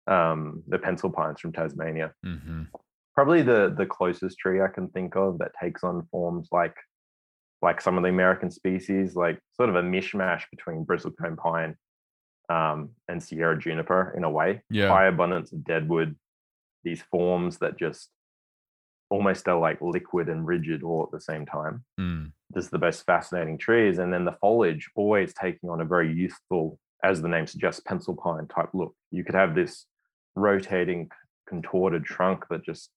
um, 0.07 0.63
the 0.67 0.78
pencil 0.78 1.09
pines 1.09 1.39
from 1.39 1.53
Tasmania. 1.53 2.13
Mhm. 2.26 2.67
Probably 3.15 3.41
the 3.41 3.74
the 3.76 3.86
closest 3.86 4.38
tree 4.38 4.61
I 4.61 4.67
can 4.67 4.89
think 4.89 5.15
of 5.15 5.38
that 5.39 5.51
takes 5.59 5.84
on 5.84 6.07
forms 6.11 6.49
like 6.51 6.76
like 7.61 7.80
some 7.80 7.95
of 7.95 8.03
the 8.03 8.09
American 8.09 8.51
species, 8.51 9.15
like 9.15 9.39
sort 9.55 9.69
of 9.69 9.76
a 9.76 9.82
mishmash 9.82 10.43
between 10.51 10.86
bristlecone 10.86 11.38
pine 11.38 11.78
um, 12.49 12.89
and 13.07 13.24
Sierra 13.24 13.57
juniper 13.57 14.13
in 14.17 14.26
a 14.26 14.30
way. 14.30 14.61
Yeah. 14.69 14.89
High 14.89 15.05
abundance 15.05 15.53
of 15.53 15.63
deadwood, 15.63 16.17
these 16.84 17.01
forms 17.11 17.57
that 17.59 17.77
just 17.77 18.09
almost 19.09 19.47
are 19.47 19.59
like 19.59 19.79
liquid 19.81 20.27
and 20.29 20.45
rigid 20.47 20.81
all 20.84 21.03
at 21.03 21.11
the 21.11 21.21
same 21.21 21.45
time 21.45 21.84
Mm. 21.99 22.31
is 22.55 22.69
the 22.69 22.79
most 22.79 23.05
fascinating 23.05 23.57
trees. 23.57 23.99
And 23.99 24.11
then 24.11 24.25
the 24.25 24.38
foliage 24.41 24.89
always 24.95 25.34
taking 25.34 25.69
on 25.69 25.81
a 25.81 25.86
very 25.86 26.11
youthful, 26.11 26.79
as 27.03 27.21
the 27.21 27.27
name 27.27 27.45
suggests, 27.47 27.81
pencil 27.81 28.15
pine 28.15 28.47
type 28.47 28.69
look. 28.73 28.95
You 29.11 29.23
could 29.23 29.36
have 29.36 29.53
this 29.55 29.86
rotating, 30.36 31.09
contorted 31.47 32.05
trunk 32.05 32.45
that 32.49 32.63
just 32.65 32.89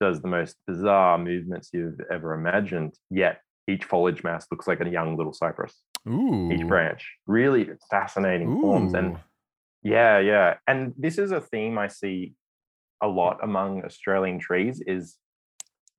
does 0.00 0.20
the 0.20 0.28
most 0.28 0.56
bizarre 0.66 1.18
movements 1.18 1.70
you've 1.72 2.00
ever 2.10 2.32
imagined. 2.32 2.94
Yet 3.10 3.40
each 3.68 3.84
foliage 3.84 4.24
mass 4.24 4.46
looks 4.50 4.66
like 4.66 4.80
a 4.80 4.88
young 4.88 5.16
little 5.16 5.32
cypress, 5.34 5.74
Ooh. 6.08 6.50
each 6.50 6.66
branch. 6.66 7.06
Really 7.26 7.68
fascinating 7.90 8.60
forms. 8.60 8.94
And 8.94 9.18
yeah, 9.82 10.18
yeah. 10.18 10.56
And 10.66 10.92
this 10.98 11.18
is 11.18 11.30
a 11.30 11.40
theme 11.40 11.78
I 11.78 11.86
see 11.88 12.34
a 13.00 13.08
lot 13.08 13.38
among 13.42 13.84
Australian 13.84 14.38
trees 14.38 14.80
is 14.86 15.16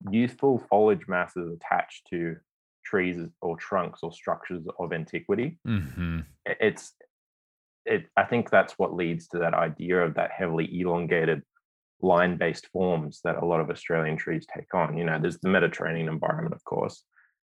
youthful 0.10 0.60
foliage 0.70 1.08
masses 1.08 1.52
attached 1.54 2.08
to 2.10 2.38
trees 2.84 3.20
or 3.41 3.58
trunks 3.58 3.99
or 4.04 4.12
structures 4.12 4.66
of 4.80 4.93
antiquity. 4.93 5.60
Mhm. 5.66 6.26
I- 6.47 6.56
It's 6.60 6.95
it 7.86 8.10
I 8.16 8.24
think 8.24 8.49
that's 8.52 8.78
what 8.78 8.93
leads 8.93 9.28
to 9.30 9.39
that 9.39 9.54
idea 9.56 10.02
of 10.04 10.14
that 10.16 10.32
heavily 10.32 10.68
elongated 10.80 11.43
line-based 12.02 12.68
forms 12.68 13.22
that 13.24 13.38
a 13.41 13.45
lot 13.45 13.60
of 13.60 13.70
Australian 13.70 14.18
trees 14.18 14.45
take 14.47 14.74
on. 14.74 14.97
You 14.97 15.04
know, 15.06 15.20
there's 15.20 15.39
the 15.39 15.49
Mediterranean 15.49 16.08
environment, 16.08 16.54
of 16.56 16.64
course, 16.64 17.04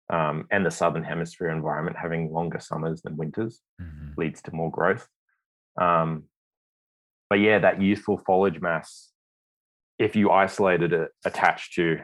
um, 0.09 0.47
and 0.51 0.65
the 0.65 0.71
southern 0.71 1.03
hemisphere 1.03 1.49
environment 1.49 1.97
having 1.97 2.31
longer 2.31 2.59
summers 2.59 3.01
than 3.01 3.17
winters 3.17 3.61
Mhm. 3.81 4.17
leads 4.17 4.41
to 4.43 4.53
more 4.55 4.71
growth. 4.71 5.07
Um, 5.77 6.29
but 7.29 7.39
yeah, 7.39 7.59
that 7.59 7.81
youthful 7.81 8.17
foliage 8.19 8.61
mass, 8.61 9.13
if 9.99 10.15
you 10.15 10.31
isolated 10.31 10.93
it 10.93 11.09
attached 11.25 11.73
to 11.75 11.99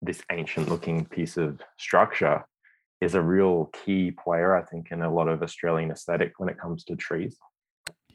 this 0.00 0.22
ancient 0.30 0.68
looking 0.68 1.04
piece 1.04 1.36
of 1.36 1.60
structure, 1.78 2.44
is 3.00 3.14
a 3.14 3.20
real 3.20 3.68
key 3.84 4.12
player, 4.12 4.56
I 4.56 4.62
think, 4.62 4.88
in 4.92 5.02
a 5.02 5.12
lot 5.12 5.28
of 5.28 5.42
Australian 5.42 5.90
aesthetic 5.90 6.34
when 6.38 6.48
it 6.48 6.58
comes 6.58 6.84
to 6.84 6.96
trees. 6.96 7.36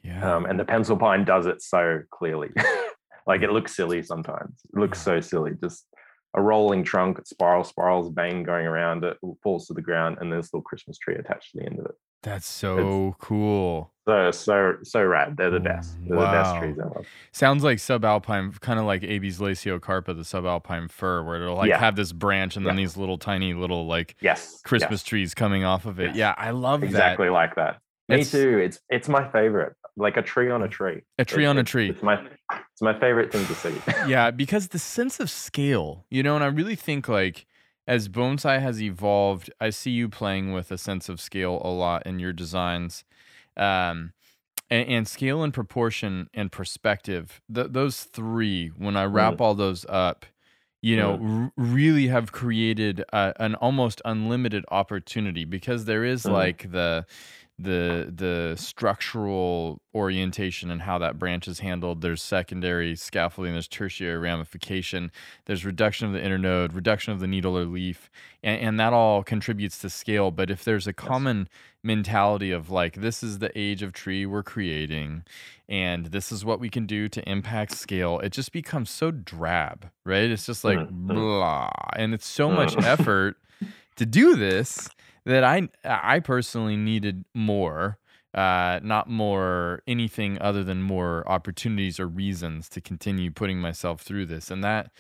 Yeah. 0.02 0.36
Um, 0.36 0.46
and 0.46 0.58
the 0.58 0.66
pencil 0.66 0.96
pine 0.96 1.26
does 1.26 1.46
it 1.46 1.62
so 1.62 2.02
clearly. 2.10 2.50
like 3.28 3.42
it 3.42 3.52
looks 3.52 3.76
silly 3.76 4.02
sometimes. 4.02 4.62
It 4.74 4.80
looks 4.80 5.02
so 5.02 5.20
silly. 5.20 5.52
Just 5.62 5.86
a 6.34 6.42
rolling 6.42 6.86
trunk, 6.86 7.20
spiral, 7.26 7.66
spirals, 7.66 8.10
bang 8.10 8.44
going 8.44 8.66
around 8.66 9.04
it, 9.04 9.18
falls 9.44 9.68
to 9.68 9.74
the 9.74 9.82
ground, 9.82 10.18
and 10.22 10.32
there's 10.32 10.46
a 10.46 10.56
little 10.56 10.62
Christmas 10.62 10.98
tree 10.98 11.16
attached 11.16 11.52
to 11.52 11.58
the 11.58 11.66
end 11.66 11.80
of 11.80 11.86
it. 11.86 11.96
That's 12.24 12.48
so 12.48 13.16
cool. 13.20 13.92
So 14.08 14.32
so 14.32 14.74
so 14.84 15.04
rad. 15.04 15.38
They're 15.38 15.50
the 15.52 15.60
best. 15.60 16.00
Mm, 16.02 16.08
They're 16.10 16.18
the 16.20 16.26
best 16.26 16.56
trees 16.58 16.76
I 16.80 16.84
love. 16.84 17.06
Sounds 17.32 17.64
like 17.64 17.78
subalpine, 17.78 18.60
kind 18.62 18.80
of 18.80 18.86
like 18.86 19.02
Abies 19.04 19.40
lasiocarpa, 19.40 20.06
the 20.08 20.14
subalpine 20.24 20.90
fir, 20.90 21.24
where 21.24 21.42
it'll 21.44 21.56
like 21.56 21.70
Yeah. 21.70 21.80
have 21.80 21.96
this 21.96 22.12
branch 22.14 22.56
and 22.58 22.66
then 22.66 22.76
Yeah. 22.76 22.84
these 22.84 22.98
little 22.98 23.18
tiny 23.18 23.54
little 23.54 23.86
like 23.86 24.16
Yes. 24.22 24.62
Christmas 24.64 25.02
yes, 25.02 25.04
trees 25.04 25.34
coming 25.34 25.64
off 25.64 25.86
of 25.86 26.00
it. 26.00 26.08
Yes. 26.08 26.16
Yeah, 26.16 26.36
I 26.38 26.52
love 26.52 26.84
exactly 26.84 27.30
like 27.30 27.56
that. 27.56 27.80
Me 28.10 28.16
It's- 28.16 28.32
too. 28.32 28.58
It's 28.60 28.80
it's 28.90 29.10
my 29.10 29.30
favorite. 29.32 29.74
Like 30.00 30.16
a 30.16 30.22
tree 30.22 30.52
on 30.52 30.62
a 30.62 30.68
tree. 30.68 31.02
A 31.18 31.26
tree 31.26 31.46
It- 31.46 31.48
on 31.48 31.58
a 31.58 31.64
tree. 31.64 31.90
It's 31.90 32.04
my 32.04 32.16
it's 32.72 32.82
my 32.82 32.98
favorite 33.00 33.32
thing 33.32 33.46
to 33.48 33.56
see. 33.56 33.74
Yeah, 34.08 34.30
because 34.32 34.68
the 34.70 34.78
sense 34.80 35.20
of 35.20 35.30
scale, 35.30 36.06
you 36.10 36.22
know, 36.24 36.36
and 36.36 36.44
I 36.44 36.48
really 36.48 36.76
think 36.76 37.10
like 37.10 37.47
as 37.88 38.10
bonsai 38.10 38.62
has 38.62 38.82
evolved, 38.82 39.50
I 39.62 39.70
see 39.70 39.92
you 39.92 40.10
playing 40.10 40.54
with 40.54 40.72
a 40.72 40.78
sense 40.78 41.10
of 41.10 41.22
scale 41.22 41.62
a 41.64 41.70
lot 41.70 42.06
in 42.06 42.20
your 42.20 42.34
designs. 42.34 43.04
Um, 43.56 44.14
and, 44.70 44.90
and 44.90 45.08
scale 45.08 45.44
and 45.44 45.54
proportion 45.54 46.30
and 46.34 46.52
perspective, 46.52 47.42
th- 47.54 47.68
those 47.72 48.04
three, 48.04 48.68
when 48.70 48.98
I 48.98 49.06
wrap 49.06 49.40
all 49.42 49.56
those 49.56 49.86
up, 49.88 50.26
you 50.82 50.98
know, 50.98 51.20
r- 51.24 51.52
really 51.58 52.08
have 52.08 52.32
created 52.32 53.04
a, 53.14 53.34
an 53.40 53.56
almost 53.56 54.02
unlimited 54.06 54.66
opportunity 54.70 55.46
because 55.46 55.86
there 55.86 56.04
is 56.04 56.26
Mhm. 56.26 56.32
like 56.34 56.72
the 56.72 57.06
the 57.60 58.12
the 58.16 58.56
structural 58.58 59.82
orientation 59.96 60.70
and 60.70 60.84
how 60.84 60.98
that 61.00 61.18
branch 61.18 61.48
is 61.48 61.60
handled. 61.60 62.02
There's 62.02 62.22
secondary 62.22 62.96
scaffolding, 62.96 63.54
there's 63.54 63.68
tertiary 63.68 64.18
ramification, 64.18 65.12
there's 65.46 65.66
reduction 65.66 66.08
of 66.08 66.14
the 66.14 66.20
internode, 66.20 66.76
reduction 66.76 67.14
of 67.14 67.20
the 67.20 67.28
needle 67.28 67.58
or 67.58 67.66
leaf, 67.66 68.10
and, 68.44 68.62
and 68.62 68.80
that 68.80 68.94
all 68.94 69.24
contributes 69.24 69.80
to 69.80 69.90
scale. 69.90 70.30
But 70.30 70.52
if 70.52 70.64
there's 70.64 70.86
a 70.88 70.94
common 70.94 71.50
mentality 71.84 72.52
of 72.52 72.70
like 72.70 72.96
this 72.96 73.24
is 73.24 73.40
the 73.40 73.52
age 73.58 73.82
of 73.82 73.94
tree 73.94 74.26
we're 74.26 74.44
creating 74.44 75.24
and 75.70 76.08
this 76.08 76.32
is 76.32 76.44
what 76.44 76.60
we 76.60 76.70
can 76.70 76.86
do 76.86 77.08
to 77.08 77.22
impact 77.30 77.72
scale 77.72 78.20
it 78.20 78.30
just 78.32 78.52
becomes 78.52 78.90
so 78.90 79.10
drab 79.10 79.90
right 80.04 80.30
it's 80.30 80.46
just 80.46 80.66
like 80.66 80.80
Mhm. 80.80 81.08
blah 81.08 81.70
and 81.96 82.14
it's 82.14 82.28
so 82.28 82.52
much 82.52 82.76
Mm. 82.76 82.84
effort 82.94 83.38
to 83.96 84.06
do 84.06 84.36
this 84.36 84.90
that 85.28 85.44
i 85.44 85.68
i 85.84 86.20
personally 86.20 86.76
needed 86.76 87.26
more 87.34 87.98
uh 88.34 88.80
not 88.84 89.10
more 89.10 89.82
anything 89.88 90.40
other 90.42 90.64
than 90.64 90.82
more 90.82 91.24
opportunities 91.28 92.00
or 92.00 92.08
reasons 92.08 92.70
to 92.70 92.82
continue 92.82 93.32
putting 93.32 93.60
myself 93.60 94.02
through 94.02 94.26
this 94.26 94.52
and 94.52 94.64
that 94.64 94.92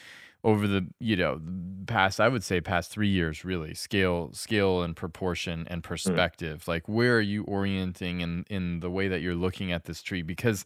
over 0.43 0.67
the 0.67 0.87
you 0.99 1.15
know 1.15 1.41
past 1.87 2.19
i 2.19 2.27
would 2.27 2.43
say 2.43 2.61
past 2.61 2.91
three 2.91 3.09
years 3.09 3.43
really 3.43 3.73
scale 3.73 4.31
scale 4.33 4.81
and 4.83 4.95
proportion 4.95 5.67
and 5.69 5.83
perspective 5.83 6.67
like 6.67 6.87
where 6.87 7.17
are 7.17 7.21
you 7.21 7.43
orienting 7.43 8.21
in 8.21 8.45
in 8.49 8.79
the 8.79 8.89
way 8.89 9.07
that 9.07 9.21
you're 9.21 9.35
looking 9.35 9.71
at 9.71 9.85
this 9.85 10.01
tree 10.01 10.21
because 10.21 10.63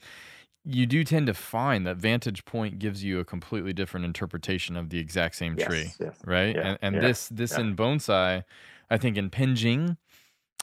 you 0.63 0.85
do 0.85 1.03
tend 1.03 1.25
to 1.25 1.33
find 1.33 1.87
that 1.87 1.97
vantage 1.97 2.45
point 2.45 2.77
gives 2.77 3.03
you 3.03 3.19
a 3.19 3.25
completely 3.25 3.73
different 3.73 4.05
interpretation 4.05 4.77
of 4.77 4.89
the 4.89 4.99
exact 4.99 5.35
same 5.35 5.55
tree 5.57 5.83
Yes, 5.85 5.97
yes. 5.99 6.15
right 6.25 6.55
Yeah, 6.55 6.61
and, 6.61 6.79
and 6.81 6.95
yeah, 6.97 7.01
this 7.01 7.27
this 7.29 7.53
yeah. 7.53 7.61
in 7.61 7.75
bonsai 7.75 8.43
i 8.91 8.97
think 8.97 9.17
in 9.17 9.29
Penjing 9.31 9.97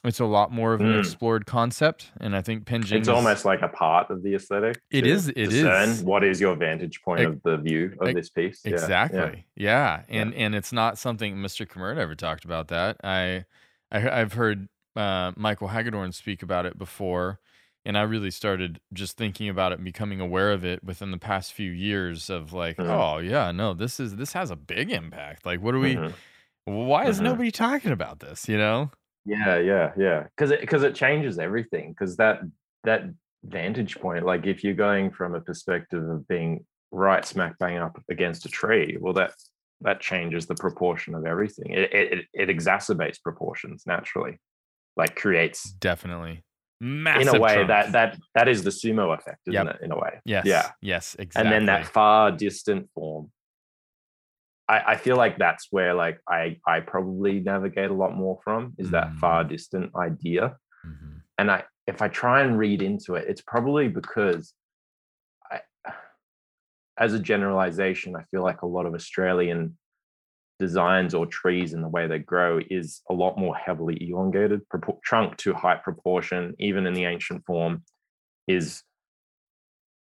it's 0.05 0.20
a 0.20 0.24
lot 0.26 0.53
more 0.53 0.74
of 0.74 0.81
an 0.81 0.93
Mm. 0.93 1.01
explored 1.01 1.45
concept 1.47 2.12
and 2.20 2.37
i 2.37 2.41
think 2.43 2.64
Penjing 2.64 2.99
It's 2.99 3.09
is- 3.09 3.09
almost 3.09 3.45
like 3.45 3.62
a 3.62 3.68
part 3.68 4.11
of 4.11 4.22
the 4.22 4.35
aesthetic. 4.37 4.81
It 4.93 5.05
is. 5.07 5.29
It 5.29 5.51
discern 5.51 5.89
is. 5.89 6.03
What 6.05 6.22
is 6.22 6.41
your 6.41 6.55
vantage 6.55 7.03
point 7.03 7.22
of 7.24 7.43
the 7.43 7.57
view 7.57 7.97
of 8.01 8.14
this 8.14 8.31
piece? 8.31 8.61
Yeah, 8.64 8.70
yeah. 8.70 8.76
Exactly. 8.76 9.47
Yeah. 9.57 10.03
And 10.09 10.33
and 10.35 10.55
it's 10.55 10.72
not 10.72 10.99
something 10.99 11.35
Mr. 11.37 11.66
Kimura 11.66 11.97
ever 11.99 12.14
talked 12.14 12.45
about 12.45 12.68
that. 12.68 12.99
I 13.03 13.45
I, 13.91 14.20
I've 14.20 14.35
heard 14.35 14.68
uh, 14.95 15.33
Michael 15.37 15.68
Hagedorn 15.68 16.12
speak 16.12 16.43
about 16.43 16.64
it 16.66 16.76
before, 16.79 17.41
and 17.85 17.97
I 17.99 18.03
really 18.03 18.31
started 18.31 18.81
just 18.93 19.16
thinking 19.16 19.49
about 19.49 19.72
it 19.72 19.76
and 19.79 19.85
becoming 19.85 20.20
aware 20.20 20.53
of 20.53 20.64
it 20.64 20.83
within 20.85 21.11
the 21.11 21.18
past 21.18 21.53
few 21.53 21.70
years. 21.72 22.31
Of 22.31 22.53
like, 22.53 22.76
Mhm. 22.76 22.89
oh 22.89 23.18
yeah, 23.18 23.51
no, 23.53 23.74
this 23.74 23.99
is 23.99 24.14
this 24.16 24.33
has 24.35 24.51
a 24.53 24.57
big 24.57 24.91
impact. 24.93 25.45
Like, 25.47 25.61
what 25.61 25.72
do 25.72 25.81
we? 25.81 25.95
Mhm. 25.97 26.12
Why 26.69 27.07
is 27.07 27.19
Mhm. 27.21 27.25
nobody 27.25 27.51
talking 27.51 27.93
about 27.93 28.21
this? 28.21 28.49
You 28.49 28.59
know? 28.59 28.91
Yeah, 29.25 29.59
yeah, 29.59 29.93
yeah. 29.97 30.23
Because 30.25 30.51
it 30.51 30.61
because 30.61 30.83
it 30.83 30.95
changes 30.95 31.39
everything. 31.39 31.91
Because 31.93 32.16
that 32.16 32.41
that 32.85 33.03
vantage 33.45 33.97
point, 34.01 34.25
like 34.25 34.47
if 34.47 34.64
you're 34.64 34.75
going 34.75 35.11
from 35.11 35.35
a 35.35 35.41
perspective 35.41 36.03
of 36.09 36.27
being 36.29 36.64
right 36.91 37.25
smack 37.25 37.59
bang 37.59 37.79
up 37.79 38.01
against 38.11 38.47
a 38.47 38.49
tree, 38.49 38.97
well, 39.01 39.12
that 39.14 39.33
that 39.81 40.01
changes 40.01 40.47
the 40.47 40.55
proportion 40.55 41.14
of 41.14 41.25
everything. 41.27 41.71
It 41.73 41.93
it, 41.93 42.12
it- 42.12 42.27
it 42.33 42.49
exacerbates 42.57 43.21
proportions 43.23 43.85
naturally, 43.87 44.39
like 44.97 45.14
creates 45.16 45.71
Definitely. 45.73 46.43
Massive 46.81 47.35
in 47.35 47.37
a 47.37 47.41
way 47.41 47.55
trunk. 47.55 47.69
that 47.69 47.93
that 47.93 48.19
that 48.35 48.49
is 48.49 48.62
the 48.62 48.71
sumo 48.71 49.12
effect, 49.16 49.41
isn't 49.49 49.66
Yep. 49.66 49.77
it? 49.77 49.83
In 49.85 49.91
a 49.93 49.97
way, 49.99 50.21
yes, 50.25 50.47
yeah. 50.47 50.71
yes, 50.81 51.16
exactly. 51.19 51.43
and 51.43 51.53
then 51.53 51.66
that 51.66 51.87
far 51.87 52.31
distant 52.33 52.89
form. 52.95 53.31
I, 54.69 54.93
I 54.93 54.97
feel 54.97 55.16
like 55.16 55.39
that's 55.39 55.69
where 55.71 55.95
like 55.95 56.21
I 56.29 56.59
I 56.66 56.81
probably 56.81 57.41
navigate 57.41 57.91
a 57.91 57.95
lot 57.95 58.14
more 58.14 58.39
from 58.45 58.75
is 58.79 58.91
that 58.91 59.09
Mm. 59.12 59.19
far 59.19 59.45
distant 59.45 59.95
idea. 59.97 60.57
Mhm. 60.87 61.23
and 61.39 61.51
I 61.51 61.64
if 61.87 62.03
I 62.03 62.09
try 62.09 62.43
and 62.43 62.59
read 62.59 62.83
into 62.83 63.14
it, 63.14 63.25
it's 63.29 63.41
probably 63.43 63.89
because 63.89 64.53
I 65.51 65.61
as 66.99 67.14
a 67.14 67.19
generalization, 67.21 68.16
I 68.16 68.25
feel 68.31 68.43
like 68.43 68.62
a 68.62 68.66
lot 68.66 68.85
of 68.87 68.95
Australian 68.95 69.79
designs 70.59 71.14
or 71.14 71.25
trees 71.27 71.73
and 71.73 71.83
the 71.85 71.89
way 71.89 72.09
they 72.09 72.19
grow 72.19 72.59
is 72.69 73.01
a 73.09 73.14
lot 73.14 73.39
more 73.39 73.55
heavily 73.57 73.97
elongated, 74.11 74.61
trunk 75.05 75.37
to 75.37 75.55
height 75.55 75.85
proportion, 75.85 76.55
even 76.59 76.85
in 76.87 76.95
the 76.95 77.05
ancient 77.05 77.45
form, 77.47 77.85
is 78.49 78.83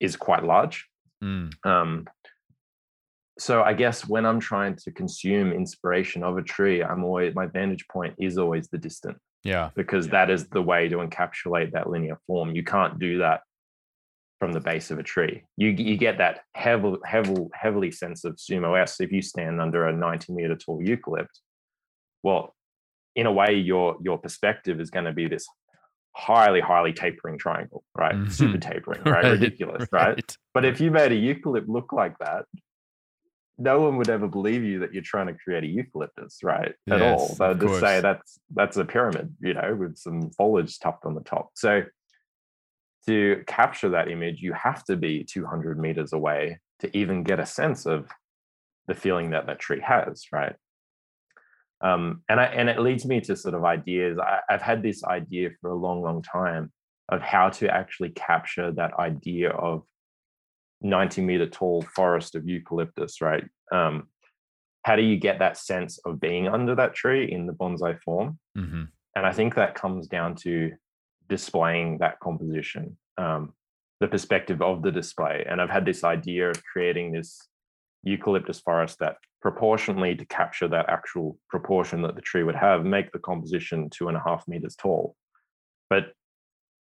is 0.00 0.16
quite 0.16 0.44
large. 0.44 0.88
Mm. 1.22 1.52
Um, 1.66 2.06
so 3.38 3.62
I 3.62 3.72
guess 3.74 4.06
when 4.08 4.24
I'm 4.26 4.40
trying 4.40 4.76
to 4.76 4.90
consume 4.92 5.52
inspiration 5.52 6.22
of 6.22 6.36
a 6.38 6.42
tree, 6.42 6.82
I'm 6.82 7.02
always 7.04 7.34
my 7.34 7.46
vantage 7.46 7.86
point 7.88 8.14
is 8.18 8.38
always 8.38 8.68
the 8.68 8.78
distant 8.78 9.18
Yeah. 9.42 9.70
because 9.74 10.08
that 10.08 10.30
is 10.30 10.48
the 10.48 10.62
way 10.62 10.88
to 10.88 10.96
encapsulate 10.98 11.72
that 11.72 11.90
linear 11.90 12.18
form. 12.26 12.54
You 12.54 12.62
can't 12.64 12.98
do 12.98 13.18
that 13.18 13.42
from 14.40 14.52
the 14.52 14.60
base 14.60 14.90
of 14.90 14.98
a 14.98 15.02
tree. 15.02 15.42
You 15.56 15.68
you 15.70 15.96
get 15.96 16.18
that 16.18 16.40
heavy, 16.54 16.94
heavy, 17.04 17.36
heavily 17.54 17.90
sense 17.90 18.24
of 18.24 18.36
sumo 18.36 18.80
s 18.80 19.00
if 19.00 19.10
you 19.12 19.22
stand 19.22 19.60
under 19.60 19.86
a 19.86 19.92
90 19.92 20.32
meter 20.32 20.56
tall 20.56 20.80
eucalypt. 20.80 21.40
Well, 22.22 22.54
in 23.16 23.26
a 23.26 23.32
way, 23.32 23.54
your 23.54 23.96
your 24.02 24.18
perspective 24.18 24.80
is 24.80 24.90
going 24.90 25.06
to 25.06 25.12
be 25.12 25.26
this 25.28 25.46
highly, 26.16 26.60
highly 26.60 26.92
tapering 26.92 27.38
triangle, 27.38 27.82
right? 27.96 28.30
Super 28.30 28.58
Mhm. 28.58 28.60
tapering, 28.60 29.02
right? 29.04 29.24
Ridiculous, 29.40 29.88
right? 29.92 30.36
But 30.52 30.64
if 30.64 30.80
you 30.80 30.90
made 30.92 31.10
a 31.10 31.16
eucalypt 31.16 31.66
look 31.68 31.92
like 31.92 32.16
that, 32.18 32.44
no 33.58 33.80
one 33.80 33.96
would 33.96 34.10
ever 34.10 34.26
believe 34.26 34.64
you 34.64 34.80
that 34.80 34.92
you're 34.92 35.02
trying 35.02 35.28
to 35.28 35.34
create 35.34 35.64
a 35.64 35.66
eucalyptus, 35.66 36.40
right? 36.42 36.74
At 36.90 37.00
all. 37.00 37.28
Yes, 37.28 37.38
They 37.38 37.48
would 37.48 37.60
just 37.60 37.80
say 37.80 38.00
that's 38.00 38.38
that's 38.52 38.76
a 38.76 38.84
pyramid, 38.84 39.34
you 39.40 39.54
know, 39.54 39.76
with 39.78 39.96
some 39.96 40.30
foliage 40.30 40.78
tucked 40.78 41.04
on 41.04 41.14
the 41.14 41.20
top. 41.20 41.50
So 41.54 41.84
to 43.06 43.44
capture 43.46 43.90
that 43.90 44.08
image, 44.10 44.40
you 44.40 44.52
have 44.54 44.84
to 44.84 44.96
be 44.96 45.24
200 45.24 45.78
meters 45.78 46.12
away 46.12 46.58
to 46.80 46.96
even 46.96 47.22
get 47.22 47.38
a 47.38 47.46
sense 47.46 47.86
of 47.86 48.10
the 48.88 48.94
feeling 48.94 49.30
that 49.30 49.46
that 49.46 49.60
tree 49.60 49.80
has, 49.80 50.24
right? 50.32 50.56
Um, 51.80 52.22
and 52.28 52.40
I 52.40 52.46
and 52.46 52.68
it 52.68 52.80
leads 52.80 53.04
me 53.04 53.20
to 53.22 53.36
sort 53.36 53.54
of 53.54 53.64
ideas. 53.64 54.18
I, 54.18 54.40
I've 54.48 54.62
had 54.62 54.82
this 54.82 55.04
idea 55.04 55.50
for 55.60 55.70
a 55.70 55.76
long, 55.76 56.02
long 56.02 56.22
time 56.22 56.72
of 57.08 57.20
how 57.20 57.50
to 57.50 57.68
actually 57.68 58.10
capture 58.10 58.72
that 58.72 58.94
idea 58.98 59.50
of 59.50 59.84
90 60.84 61.22
meter 61.22 61.46
tall 61.46 61.82
forest 61.96 62.36
of 62.36 62.46
eucalyptus, 62.46 63.20
right? 63.20 63.44
Um, 63.72 64.08
how 64.84 64.96
do 64.96 65.02
you 65.02 65.16
get 65.16 65.38
that 65.38 65.56
sense 65.56 65.98
of 66.04 66.20
being 66.20 66.46
under 66.46 66.74
that 66.74 66.94
tree 66.94 67.30
in 67.30 67.46
the 67.46 67.52
bonsai 67.52 67.98
form? 68.02 68.38
hmm 68.54 68.84
And 69.16 69.26
I 69.26 69.32
think 69.32 69.54
that 69.54 69.74
comes 69.74 70.06
down 70.06 70.36
to 70.44 70.72
displaying 71.28 71.98
that 71.98 72.20
composition, 72.20 72.96
um, 73.16 73.54
the 74.00 74.08
perspective 74.08 74.60
of 74.60 74.82
the 74.82 74.92
display. 74.92 75.44
And 75.48 75.60
I've 75.60 75.70
had 75.70 75.86
this 75.86 76.04
idea 76.04 76.50
of 76.50 76.62
creating 76.64 77.12
this 77.12 77.48
eucalyptus 78.02 78.60
forest 78.60 78.98
that 79.00 79.16
proportionally 79.40 80.14
to 80.14 80.24
capture 80.26 80.68
that 80.68 80.88
actual 80.88 81.38
proportion 81.48 82.02
that 82.02 82.14
the 82.14 82.20
tree 82.22 82.42
would 82.42 82.54
have, 82.54 82.84
make 82.84 83.10
the 83.12 83.18
composition 83.18 83.88
two 83.88 84.08
and 84.08 84.16
a 84.16 84.22
half 84.24 84.46
meters 84.46 84.76
tall, 84.76 85.16
but 85.88 86.12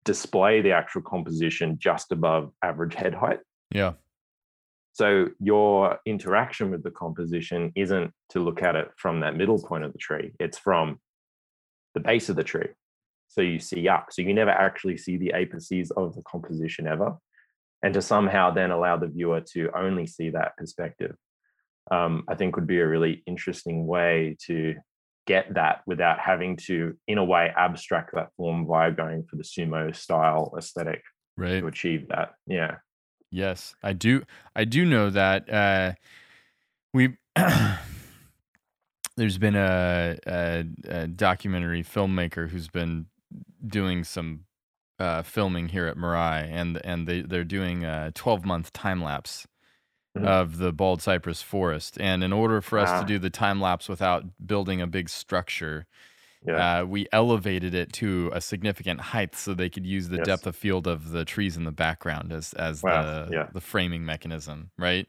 display 0.03 0.61
the 0.61 0.71
actual 0.71 1.01
composition 1.01 1.77
just 1.79 2.11
above 2.11 2.51
average 2.61 2.95
head 2.95 3.13
height. 3.13 3.39
Yeah. 3.73 3.93
So 4.93 5.29
your 5.39 5.99
interaction 6.05 6.69
with 6.69 6.83
the 6.83 6.91
composition 6.91 7.71
isn't 7.75 8.11
to 8.29 8.39
look 8.39 8.61
at 8.61 8.75
it 8.75 8.91
from 8.95 9.21
that 9.21 9.35
middle 9.35 9.59
point 9.61 9.83
of 9.83 9.91
the 9.91 9.97
tree, 9.97 10.33
it's 10.39 10.57
from 10.57 10.99
the 11.95 11.99
base 11.99 12.29
of 12.29 12.35
the 12.35 12.43
tree. 12.43 12.69
So 13.27 13.41
you 13.41 13.59
see 13.59 13.87
up. 13.87 14.07
So 14.11 14.21
you 14.21 14.33
never 14.33 14.51
actually 14.51 14.97
see 14.97 15.17
the 15.17 15.33
apices 15.35 15.89
of 15.91 16.15
the 16.15 16.21
composition 16.21 16.87
ever. 16.87 17.17
And 17.81 17.93
to 17.95 18.01
somehow 18.01 18.51
then 18.51 18.71
allow 18.71 18.97
the 18.97 19.07
viewer 19.07 19.41
to 19.53 19.69
only 19.75 20.05
see 20.05 20.29
that 20.29 20.55
perspective, 20.57 21.15
um, 21.91 22.23
I 22.27 22.35
think 22.35 22.55
would 22.55 22.67
be 22.67 22.79
a 22.79 22.87
really 22.87 23.23
interesting 23.25 23.87
way 23.87 24.37
to 24.45 24.75
get 25.25 25.53
that 25.55 25.81
without 25.87 26.19
having 26.19 26.57
to, 26.57 26.95
in 27.07 27.17
a 27.17 27.25
way, 27.25 27.51
abstract 27.57 28.13
that 28.13 28.29
form 28.37 28.67
via 28.67 28.91
going 28.91 29.23
for 29.23 29.37
the 29.37 29.43
sumo 29.43 29.95
style 29.95 30.53
aesthetic 30.57 31.01
Right. 31.35 31.59
to 31.59 31.67
achieve 31.67 32.09
that. 32.09 32.33
Yeah. 32.45 32.75
Yes, 33.33 33.73
I 33.81 33.93
do. 33.93 34.23
I 34.55 34.63
do 34.63 34.85
know 34.85 35.09
that 35.09 35.49
uh, 35.51 35.93
we. 36.93 37.17
there's 39.17 39.39
been 39.39 39.55
a, 39.55 40.17
a, 40.27 40.65
a 40.87 41.07
documentary 41.07 41.83
filmmaker 41.83 42.49
who's 42.49 42.67
been 42.67 43.07
doing 43.65 44.03
some 44.03 44.41
uh, 44.99 45.23
filming 45.23 45.69
here 45.69 45.87
at 45.87 45.97
Mirai, 45.97 46.47
and 46.47 46.79
and 46.85 47.07
they 47.07 47.21
they're 47.21 47.43
doing 47.43 47.83
a 47.83 48.11
12 48.13 48.45
month 48.45 48.71
time 48.71 49.03
lapse 49.03 49.47
Mhm. 50.15 50.27
of 50.27 50.57
the 50.59 50.71
bald 50.71 51.01
cypress 51.01 51.41
forest. 51.41 51.97
And 51.99 52.23
in 52.23 52.31
order 52.31 52.61
for 52.61 52.77
us 52.77 52.99
to 52.99 53.05
do 53.07 53.17
the 53.17 53.31
time 53.31 53.59
lapse 53.59 53.89
without 53.89 54.25
building 54.45 54.79
a 54.79 54.85
big 54.85 55.09
structure, 55.09 55.87
Yeah. 56.45 56.79
uh, 56.81 56.85
we 56.85 57.07
elevated 57.11 57.73
it 57.73 57.93
to 57.93 58.29
a 58.33 58.41
significant 58.41 58.99
height 58.99 59.35
so 59.35 59.53
they 59.53 59.69
could 59.69 59.85
use 59.85 60.09
the 60.09 60.17
Yes. 60.17 60.25
depth 60.25 60.47
of 60.47 60.55
field 60.55 60.87
of 60.87 61.11
the 61.11 61.23
trees 61.25 61.55
in 61.57 61.63
the 61.63 61.71
background 61.71 62.31
as 62.33 62.53
as 62.53 62.81
Wow, 62.83 63.01
the 63.03 63.29
yeah. 63.31 63.47
the 63.53 63.61
framing 63.61 64.05
mechanism, 64.05 64.71
right? 64.77 65.07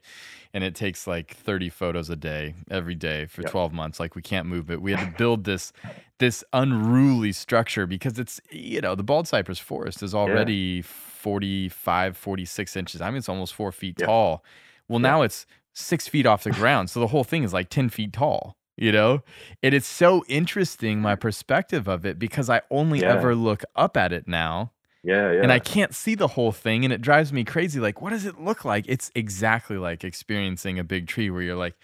And 0.53 0.63
it 0.63 0.75
takes 0.75 1.05
like 1.07 1.35
30 1.35 1.69
photos 1.69 2.09
a 2.09 2.15
day 2.15 2.55
every 2.71 2.95
day 2.95 3.25
for 3.25 3.41
Yep. 3.41 3.51
12 3.51 3.73
months. 3.73 3.99
Like 3.99 4.15
we 4.15 4.21
can't 4.21 4.47
move 4.47 4.71
it. 4.71 4.81
We 4.81 4.91
had 4.91 4.99
to 5.01 5.07
build 5.17 5.43
this 5.43 5.73
this 6.19 6.43
unruly 6.53 7.33
structure 7.33 7.85
because 7.85 8.17
it's 8.17 8.39
you 8.49 8.79
know 8.79 8.95
the 8.95 9.03
bald 9.03 9.27
cypress 9.27 9.59
forest 9.59 10.01
is 10.01 10.15
already 10.15 10.81
45 10.81 12.15
46 12.15 12.75
inches 12.77 13.01
i 13.01 13.09
mean 13.09 13.17
it's 13.17 13.27
almost 13.27 13.53
four 13.53 13.71
feet 13.73 13.97
Yep. 13.99 14.07
tall 14.07 14.43
well 14.87 14.99
Yep. 14.99 15.01
now 15.01 15.21
it's 15.23 15.45
six 15.73 16.07
feet 16.07 16.25
off 16.25 16.43
the 16.45 16.51
ground 16.51 16.89
so 16.89 16.99
the 17.01 17.07
whole 17.07 17.23
thing 17.25 17.43
is 17.43 17.51
like 17.51 17.69
10 17.69 17.89
feet 17.89 18.13
tall 18.13 18.55
you 18.77 18.91
know 18.91 19.21
and 19.63 19.73
it's 19.73 19.87
so 19.87 20.23
interesting 20.27 21.01
my 21.01 21.15
perspective 21.15 21.87
of 21.87 22.05
it 22.05 22.19
because 22.19 22.49
i 22.49 22.61
only 22.69 22.99
Yeah. 22.99 23.13
ever 23.13 23.35
look 23.35 23.63
up 23.75 23.95
at 23.97 24.11
it 24.11 24.27
now 24.27 24.71
Yeah. 25.03 25.31
Yeah. 25.31 25.41
and 25.43 25.51
i 25.51 25.59
can't 25.59 25.93
see 25.95 26.15
the 26.15 26.27
whole 26.29 26.51
thing 26.51 26.83
and 26.83 26.91
it 26.93 27.01
drives 27.01 27.31
me 27.31 27.43
crazy 27.43 27.79
like 27.79 28.01
what 28.01 28.09
does 28.11 28.25
it 28.25 28.39
look 28.39 28.65
like 28.65 28.85
it's 28.87 29.11
exactly 29.15 29.77
like 29.77 30.03
experiencing 30.03 30.77
a 30.79 30.83
big 30.83 31.07
tree 31.07 31.29
where 31.29 31.41
you're 31.41 31.55
like 31.55 31.75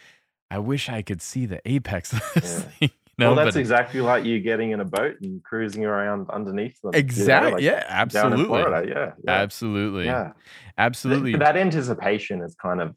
i 0.49 0.57
wish 0.59 0.89
i 0.89 1.01
could 1.01 1.21
see 1.21 1.45
the 1.45 1.61
apex 1.65 2.11
of 2.13 2.21
this 2.35 2.65
Yeah. 2.81 2.87
thing 2.89 2.89
you 3.17 3.25
know 3.25 3.35
well, 3.35 3.45
that's 3.45 3.55
but 3.55 3.59
exactly 3.59 4.01
like 4.01 4.25
you 4.25 4.39
getting 4.39 4.71
in 4.71 4.79
a 4.79 4.85
boat 4.85 5.15
and 5.21 5.43
cruising 5.43 5.85
around 5.85 6.29
underneath 6.31 6.81
them. 6.81 6.91
you 6.93 6.99
know, 6.99 6.99
exactly 6.99 7.51
like 7.53 7.61
yeah 7.61 7.79
Down 7.79 7.87
in 7.87 7.99
absolutely 8.33 8.45
Florida. 8.45 8.87
Yeah. 8.89 9.11
Yeah. 9.23 9.31
absolutely 9.41 10.05
yeah. 10.05 10.31
Absolutely 10.77 11.35
That 11.35 11.55
anticipation 11.55 12.41
is 12.41 12.55
kind 12.55 12.81
of 12.81 12.95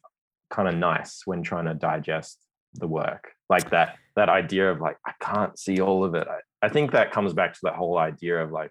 kind 0.50 0.68
of 0.68 0.74
nice 0.76 1.22
when 1.26 1.42
trying 1.42 1.66
to 1.66 1.74
digest 1.74 2.38
the 2.74 2.86
work. 2.86 3.33
Like 3.50 3.70
that 3.70 3.96
that 4.16 4.28
idea 4.28 4.70
of 4.70 4.80
like 4.80 4.96
I 5.06 5.12
can't 5.20 5.58
see 5.58 5.80
all 5.80 6.04
of 6.04 6.14
it. 6.14 6.26
I, 6.28 6.66
I 6.66 6.68
think 6.68 6.92
that 6.92 7.12
comes 7.12 7.32
back 7.34 7.52
to 7.54 7.60
that 7.64 7.74
whole 7.74 7.98
idea 7.98 8.42
of 8.42 8.52
like, 8.52 8.70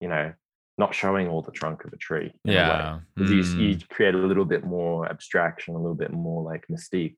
you 0.00 0.08
know, 0.08 0.32
not 0.78 0.94
showing 0.94 1.28
all 1.28 1.42
the 1.42 1.52
trunk 1.52 1.84
of 1.84 1.92
a 1.92 1.96
tree. 1.96 2.32
yeah 2.44 2.96
a 3.16 3.18
'Cause 3.20 3.30
you, 3.30 3.42
Mm. 3.42 3.58
you 3.80 3.86
create 3.90 4.14
a 4.14 4.18
little 4.18 4.44
bit 4.44 4.64
more 4.64 5.08
abstraction, 5.08 5.74
a 5.74 5.78
little 5.78 5.94
bit 5.94 6.12
more 6.12 6.42
like 6.42 6.66
mystique. 6.70 7.16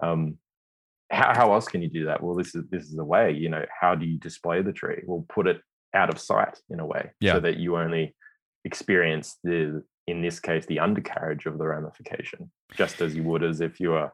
Um, 0.00 0.38
how, 1.10 1.32
how 1.34 1.52
else 1.52 1.68
can 1.68 1.82
you 1.82 1.88
do 1.88 2.06
that? 2.06 2.22
Well, 2.22 2.34
this 2.34 2.54
is 2.54 2.64
this 2.70 2.84
is 2.84 2.98
a 2.98 3.04
way. 3.04 3.30
You 3.32 3.48
know, 3.48 3.64
how 3.80 3.94
do 3.94 4.04
you 4.06 4.18
display 4.18 4.62
the 4.62 4.72
tree? 4.72 5.02
Well, 5.06 5.24
put 5.28 5.46
it 5.46 5.60
out 5.94 6.10
of 6.12 6.18
sight 6.18 6.58
in 6.70 6.80
a 6.80 6.86
way, 6.86 7.10
Yeah. 7.20 7.34
so 7.34 7.40
that 7.40 7.56
you 7.58 7.76
only 7.76 8.14
experience 8.64 9.38
the, 9.44 9.84
in 10.08 10.20
this 10.22 10.40
case, 10.40 10.66
the 10.66 10.80
undercarriage 10.80 11.46
of 11.46 11.58
the 11.58 11.66
ramification, 11.66 12.50
just 12.74 13.00
as 13.00 13.14
you 13.14 13.22
would 13.22 13.44
as 13.44 13.60
if 13.60 13.78
you 13.80 13.90
were 13.90 14.10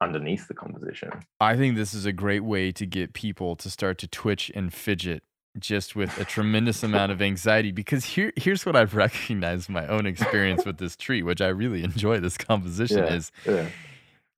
underneath 0.00 0.48
the 0.48 0.54
composition. 0.54 1.10
I 1.40 1.56
think 1.56 1.76
this 1.76 1.92
is 1.94 2.06
a 2.06 2.12
great 2.12 2.44
way 2.44 2.72
to 2.72 2.86
get 2.86 3.12
people 3.12 3.56
to 3.56 3.70
start 3.70 3.98
to 3.98 4.06
twitch 4.08 4.50
and 4.54 4.72
fidget 4.72 5.22
just 5.58 5.96
with 5.96 6.16
a 6.20 6.24
tremendous 6.24 6.82
amount 6.84 7.10
of 7.10 7.20
anxiety 7.20 7.72
because 7.72 8.04
here 8.04 8.32
here's 8.36 8.64
what 8.64 8.76
I've 8.76 8.94
recognized 9.04 9.68
my 9.68 9.86
own 9.88 10.06
experience 10.06 10.64
with 10.64 10.78
this 10.78 10.94
tree, 10.96 11.22
which 11.22 11.40
I 11.40 11.48
really 11.48 11.82
enjoy 11.82 12.20
this 12.20 12.36
composition 12.36 12.98
Yeah, 12.98 13.14
is 13.14 13.32
yeah. 13.44 13.66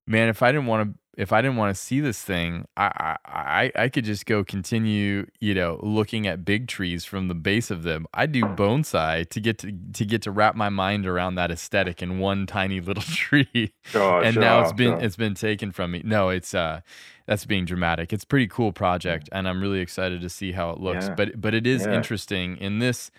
man, 0.07 0.29
if 0.29 0.41
I 0.41 0.51
didn't 0.51 0.67
want 0.67 0.93
to 0.93 0.99
if 1.17 1.33
I 1.33 1.41
didn't 1.41 1.57
want 1.57 1.75
to 1.75 1.81
see 1.81 1.99
this 1.99 2.21
thing, 2.21 2.65
I, 2.77 3.17
I 3.25 3.71
I 3.75 3.83
I 3.83 3.89
could 3.89 4.05
just 4.05 4.25
go 4.25 4.43
continue, 4.43 5.25
you 5.39 5.53
know, 5.53 5.79
looking 5.83 6.25
at 6.27 6.45
big 6.45 6.67
trees 6.67 7.03
from 7.05 7.27
the 7.27 7.35
base 7.35 7.69
of 7.69 7.83
them. 7.83 8.07
I 8.13 8.25
do 8.27 8.47
bonsai 8.47 9.27
to 9.29 9.39
get 9.41 9.57
to 9.59 9.71
to 9.93 10.05
get 10.05 10.21
to 10.23 10.31
wrap 10.31 10.55
my 10.55 10.69
mind 10.69 11.05
around 11.05 11.35
that 11.35 11.51
aesthetic 11.51 12.01
in 12.01 12.19
one 12.19 12.45
tiny 12.45 12.79
little 12.79 13.03
tree 13.07 13.73
Sure, 13.83 14.23
and 14.23 14.39
now 14.39 14.59
it's 14.61 14.71
sure, 14.71 14.73
been 14.73 14.95
sure. 14.95 15.01
it's 15.01 15.15
been 15.17 15.33
taken 15.35 15.71
from 15.71 15.91
me. 15.91 16.01
No, 16.05 16.29
it's 16.29 16.53
uh 16.53 16.81
that's 17.27 17.45
being 17.45 17.65
dramatic. 17.65 18.13
It's 18.13 18.23
a 18.23 18.27
pretty 18.27 18.47
cool 18.47 18.71
project 18.73 19.29
and 19.31 19.47
I'm 19.47 19.61
really 19.61 19.79
excited 19.79 20.21
to 20.21 20.29
see 20.29 20.53
how 20.53 20.71
it 20.71 20.79
looks. 20.79 21.09
Yeah. 21.09 21.15
But 21.15 21.39
but 21.41 21.53
it 21.53 21.67
is 21.67 21.85
Yeah. 21.85 21.93
interesting 21.95 22.57
in 22.57 22.79
this 22.79 23.11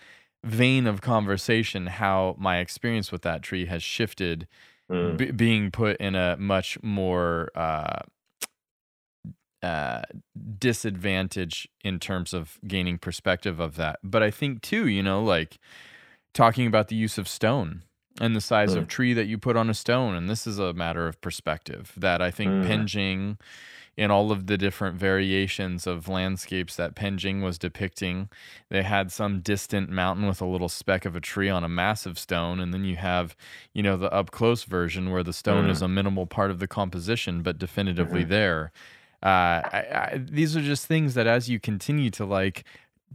vein 0.45 0.86
of 0.86 1.01
conversation 1.01 1.86
how 1.86 2.34
my 2.38 2.59
experience 2.59 3.12
with 3.12 3.22
that 3.22 3.43
tree 3.43 3.66
has 3.66 3.82
shifted 3.82 4.49
Mm, 4.90 5.16
b- 5.16 5.30
being 5.30 5.70
put 5.70 5.96
in 5.98 6.14
a 6.14 6.36
much 6.38 6.78
more 6.82 7.50
uh 7.54 8.00
uh 9.62 10.02
disadvantage 10.58 11.68
in 11.84 11.98
terms 12.00 12.34
of 12.34 12.58
gaining 12.66 12.98
perspective 12.98 13.60
of 13.60 13.76
that. 13.76 13.98
But 14.02 14.22
I 14.22 14.30
think 14.30 14.60
too, 14.62 14.88
you 14.88 15.02
know, 15.02 15.22
like 15.22 15.58
talking 16.34 16.66
about 16.66 16.88
the 16.88 16.96
use 16.96 17.16
of 17.18 17.28
stone 17.28 17.82
and 18.20 18.34
the 18.34 18.40
size 18.40 18.74
of 18.74 18.84
Mm. 18.84 18.88
tree 18.88 19.12
that 19.12 19.26
you 19.26 19.38
put 19.38 19.56
on 19.56 19.70
a 19.70 19.74
stone 19.74 20.14
and 20.14 20.28
this 20.28 20.46
is 20.46 20.58
a 20.58 20.72
matter 20.74 21.06
of 21.08 21.18
perspective 21.22 21.92
that 21.96 22.20
i 22.20 22.30
think 22.30 22.50
Mm. 22.50 22.66
Penjing 22.66 23.40
in 23.97 24.11
all 24.11 24.32
of 24.32 24.47
the 24.47 24.57
different 24.57 24.97
variations 24.97 25.86
of 25.86 26.09
landscapes 26.09 26.76
that 26.76 26.95
Penjing 26.97 27.43
was 27.43 27.59
depicting 27.59 28.28
they 28.70 28.82
had 28.82 29.12
some 29.12 29.40
distant 29.40 29.90
mountain 29.90 30.26
with 30.26 30.40
a 30.40 30.47
little 30.47 30.68
speck 30.70 31.05
of 31.05 31.14
a 31.14 31.20
tree 31.20 31.51
on 31.51 31.62
a 31.62 31.68
massive 31.68 32.18
stone 32.18 32.59
and 32.59 32.72
then 32.72 32.84
you 32.84 32.97
have 32.97 33.36
you 33.74 33.82
know 33.82 33.97
the 33.99 34.11
up 34.12 34.30
close 34.30 34.64
version 34.64 35.11
where 35.11 35.22
the 35.22 35.32
stone 35.32 35.66
Mm. 35.66 35.70
is 35.70 35.82
a 35.82 35.88
minimal 35.88 36.26
part 36.26 36.51
of 36.51 36.59
the 36.59 36.66
composition 36.66 37.43
but 37.43 37.59
definitively 37.59 38.24
Mhm. 38.24 38.28
there 38.28 38.72
uh, 39.22 39.28
I, 39.28 40.11
I, 40.14 40.20
these 40.22 40.57
are 40.57 40.62
just 40.62 40.86
things 40.86 41.14
that 41.14 41.26
as 41.26 41.49
you 41.51 41.61
continue 41.61 42.11
to 42.11 42.24
like 42.24 42.64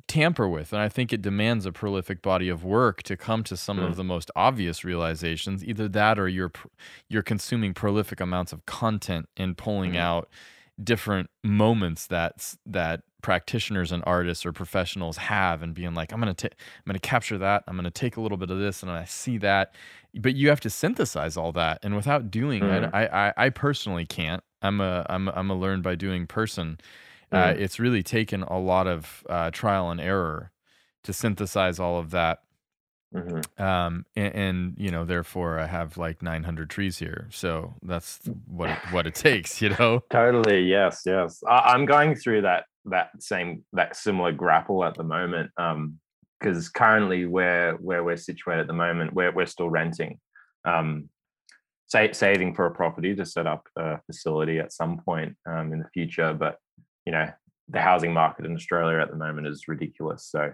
tamper 0.07 0.47
with 0.47 0.71
and 0.73 0.81
i 0.81 0.87
think 0.87 1.11
it 1.11 1.23
demands 1.23 1.65
a 1.65 1.71
prolific 1.71 2.21
body 2.21 2.49
of 2.49 2.63
work 2.63 3.01
to 3.01 3.17
come 3.17 3.43
to 3.43 3.57
some 3.57 3.79
of 3.79 3.93
Mm. 3.93 3.95
the 3.95 4.03
most 4.03 4.29
obvious 4.35 4.83
realizations 4.85 5.65
either 5.65 5.87
that 5.89 6.19
or 6.19 6.27
you're 6.27 6.51
you're 7.09 7.23
consuming 7.23 7.73
prolific 7.73 8.21
amounts 8.21 8.53
of 8.53 8.63
content 8.67 9.27
and 9.35 9.57
pulling 9.57 9.93
Mhm. 9.93 9.97
out 9.97 10.29
different 10.83 11.29
moments 11.43 12.07
that 12.07 12.55
that 12.65 13.01
practitioners 13.23 13.91
and 13.91 14.03
artists 14.05 14.45
or 14.45 14.53
professionals 14.53 15.17
have 15.17 15.63
and 15.63 15.73
being 15.73 15.95
like 15.95 16.13
i'm 16.13 16.21
going 16.21 16.33
to 16.33 16.45
i'm 16.47 16.83
going 16.85 16.93
to 16.93 16.99
capture 16.99 17.37
that. 17.39 17.63
I'm 17.67 17.75
going 17.75 17.83
to 17.85 17.91
take 17.91 18.15
a 18.15 18.21
little 18.21 18.37
bit 18.37 18.51
of 18.51 18.59
this 18.59 18.83
and 18.83 18.91
i 18.91 19.05
see 19.05 19.37
that. 19.39 19.73
But 20.13 20.35
you 20.35 20.49
have 20.49 20.59
to 20.61 20.69
synthesize 20.69 21.35
all 21.35 21.51
that 21.53 21.79
and 21.83 21.95
without 21.95 22.29
doing 22.31 22.61
Mm. 22.61 22.89
I, 22.93 23.05
I 23.27 23.33
i 23.45 23.49
personally 23.49 24.05
can't. 24.05 24.43
I'm 24.61 24.79
a 24.81 25.05
i'm 25.09 25.27
a, 25.27 25.31
I'm 25.35 25.49
a 25.49 25.55
learn 25.55 25.81
by 25.81 25.95
doing 25.95 26.27
person. 26.27 26.79
Uh, 27.31 27.37
Mm. 27.53 27.59
it's 27.59 27.79
really 27.79 28.03
taken 28.03 28.43
a 28.43 28.57
lot 28.59 28.87
of 28.87 29.23
uh, 29.29 29.51
trial 29.51 29.89
and 29.91 29.99
error 29.99 30.51
to 31.03 31.11
synthesize 31.11 31.79
all 31.79 31.97
of 31.99 32.11
that 32.11 32.43
mhm. 33.13 33.59
um, 33.59 34.05
and, 34.15 34.35
and 34.35 34.73
you 34.77 34.91
know 34.91 35.05
therefore 35.05 35.59
i 35.59 35.65
have 35.65 35.97
like 35.97 36.21
900 36.21 36.69
trees 36.69 36.99
here 36.99 37.27
so 37.31 37.73
that's 37.81 38.19
what 38.47 38.69
it, 38.69 38.77
what 38.91 39.07
it 39.07 39.15
takes 39.15 39.61
you 39.61 39.69
know 39.69 40.01
Totally, 40.11 40.63
yes, 40.63 41.03
yes. 41.05 41.41
I, 41.47 41.73
I'm 41.73 41.85
going 41.85 42.15
through 42.15 42.41
that 42.41 42.65
that 42.85 43.09
same 43.19 43.63
that 43.73 43.95
similar 43.95 44.31
grapple 44.31 44.83
at 44.83 44.95
the 44.95 45.03
moment. 45.03 45.51
Um, 45.57 45.99
because 46.39 46.69
currently 46.69 47.25
where 47.25 47.73
where 47.75 48.03
we're 48.03 48.17
situated 48.17 48.61
at 48.61 48.67
the 48.67 48.73
moment, 48.73 49.13
we're 49.13 49.31
we're 49.31 49.45
still 49.45 49.69
renting. 49.69 50.19
Um, 50.65 51.09
sa- 51.87 52.11
saving 52.11 52.53
for 52.53 52.67
a 52.67 52.71
property 52.71 53.15
to 53.15 53.25
set 53.25 53.47
up 53.47 53.67
a 53.75 53.99
facility 54.05 54.59
at 54.59 54.71
some 54.71 54.99
point 54.99 55.35
um, 55.47 55.73
in 55.73 55.79
the 55.79 55.89
future, 55.93 56.33
but 56.33 56.57
you 57.05 57.11
know 57.11 57.29
the 57.69 57.81
housing 57.81 58.13
market 58.13 58.45
in 58.45 58.55
Australia 58.55 58.99
at 58.99 59.09
the 59.09 59.17
moment 59.17 59.47
is 59.47 59.67
ridiculous. 59.67 60.27
So 60.29 60.53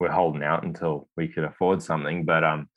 we're 0.00 0.10
holding 0.10 0.42
out 0.42 0.64
until 0.64 1.08
we 1.16 1.28
could 1.28 1.44
afford 1.44 1.82
something. 1.82 2.24
But 2.24 2.44
um, 2.44 2.68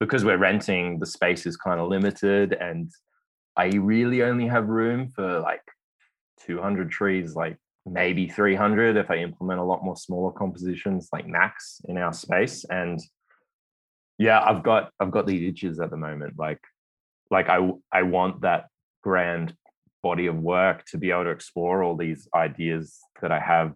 because 0.00 0.24
we're 0.24 0.38
renting, 0.38 0.98
the 0.98 1.06
space 1.06 1.46
is 1.46 1.56
kind 1.56 1.80
of 1.80 1.88
limited, 1.88 2.52
and 2.52 2.90
I 3.56 3.66
really 3.76 4.22
only 4.22 4.46
have 4.46 4.68
room 4.68 5.08
for 5.14 5.40
like 5.40 5.62
200 6.46 6.90
trees, 6.90 7.34
like 7.34 7.56
maybe 7.86 8.28
300 8.28 8.96
if 8.96 9.10
I 9.10 9.16
implement 9.16 9.60
a 9.60 9.64
lot 9.64 9.84
more 9.84 9.96
smaller 9.96 10.32
compositions, 10.32 11.08
like 11.12 11.26
max 11.26 11.80
in 11.88 11.96
our 11.96 12.12
space. 12.12 12.64
And 12.64 13.00
yeah, 14.18 14.42
I've 14.42 14.62
got 14.62 14.90
I've 15.00 15.10
got 15.10 15.26
these 15.26 15.48
itches 15.48 15.80
at 15.80 15.90
the 15.90 15.96
moment. 15.96 16.34
Like 16.38 16.60
like 17.30 17.48
I 17.48 17.70
I 17.92 18.02
want 18.02 18.42
that 18.42 18.66
grand 19.02 19.54
body 20.02 20.26
of 20.26 20.36
work 20.36 20.84
to 20.86 20.98
be 20.98 21.10
able 21.10 21.24
to 21.24 21.30
explore 21.30 21.82
all 21.82 21.96
these 21.96 22.28
ideas 22.34 22.98
that 23.22 23.32
I 23.32 23.40
have 23.40 23.72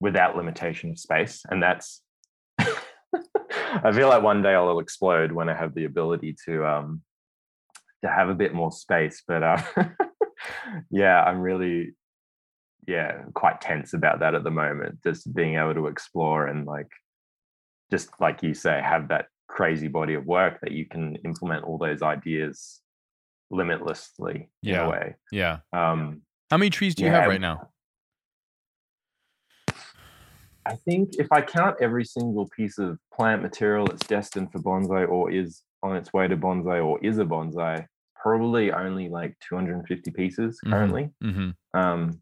without 0.00 0.36
limitation 0.36 0.90
of 0.90 0.98
space. 0.98 1.42
And 1.50 1.62
that's 1.62 2.02
I 2.58 3.92
feel 3.92 4.08
like 4.08 4.22
one 4.22 4.42
day 4.42 4.54
I'll 4.54 4.78
explode 4.80 5.32
when 5.32 5.48
I 5.48 5.54
have 5.54 5.74
the 5.74 5.84
ability 5.84 6.36
to 6.46 6.64
um 6.66 7.02
to 8.02 8.10
have 8.10 8.28
a 8.28 8.34
bit 8.34 8.54
more 8.54 8.72
space. 8.72 9.22
But 9.26 9.42
uh, 9.42 9.62
yeah, 10.90 11.22
I'm 11.22 11.40
really 11.40 11.94
yeah 12.86 13.22
quite 13.34 13.60
tense 13.60 13.92
about 13.92 14.20
that 14.20 14.34
at 14.34 14.42
the 14.44 14.50
moment. 14.50 15.02
Just 15.02 15.32
being 15.34 15.56
able 15.56 15.74
to 15.74 15.86
explore 15.86 16.46
and 16.46 16.66
like 16.66 16.88
just 17.90 18.10
like 18.20 18.42
you 18.42 18.54
say, 18.54 18.80
have 18.82 19.08
that 19.08 19.26
crazy 19.48 19.88
body 19.88 20.14
of 20.14 20.24
work 20.24 20.60
that 20.62 20.70
you 20.72 20.86
can 20.86 21.16
implement 21.24 21.64
all 21.64 21.76
those 21.76 22.02
ideas 22.02 22.80
limitlessly 23.50 24.48
in 24.62 24.70
Yeah. 24.70 24.86
a 24.86 24.88
way. 24.88 25.16
yeah 25.32 25.58
Um, 25.72 26.22
how 26.50 26.56
many 26.56 26.70
trees 26.70 26.94
do 26.94 27.02
you 27.04 27.10
Yeah, 27.10 27.20
have 27.20 27.28
right 27.28 27.40
now 27.40 27.69
I 30.70 30.76
think 30.76 31.10
if 31.18 31.26
I 31.32 31.40
count 31.42 31.76
every 31.80 32.04
single 32.04 32.48
piece 32.56 32.78
of 32.78 32.98
plant 33.12 33.42
material 33.42 33.86
that's 33.86 34.06
destined 34.06 34.52
for 34.52 34.60
bonsai 34.60 35.08
or 35.08 35.30
is 35.30 35.62
on 35.82 35.96
its 35.96 36.12
way 36.12 36.28
to 36.28 36.36
bonsai 36.36 36.84
or 36.84 37.02
is 37.04 37.18
a 37.18 37.24
bonsai, 37.24 37.86
probably 38.14 38.70
only 38.70 39.08
like 39.08 39.36
250 39.48 40.10
pieces 40.12 40.60
Mhm. 40.64 40.70
currently. 40.70 41.10
mm-hmm. 41.22 41.50
Um, 41.78 42.20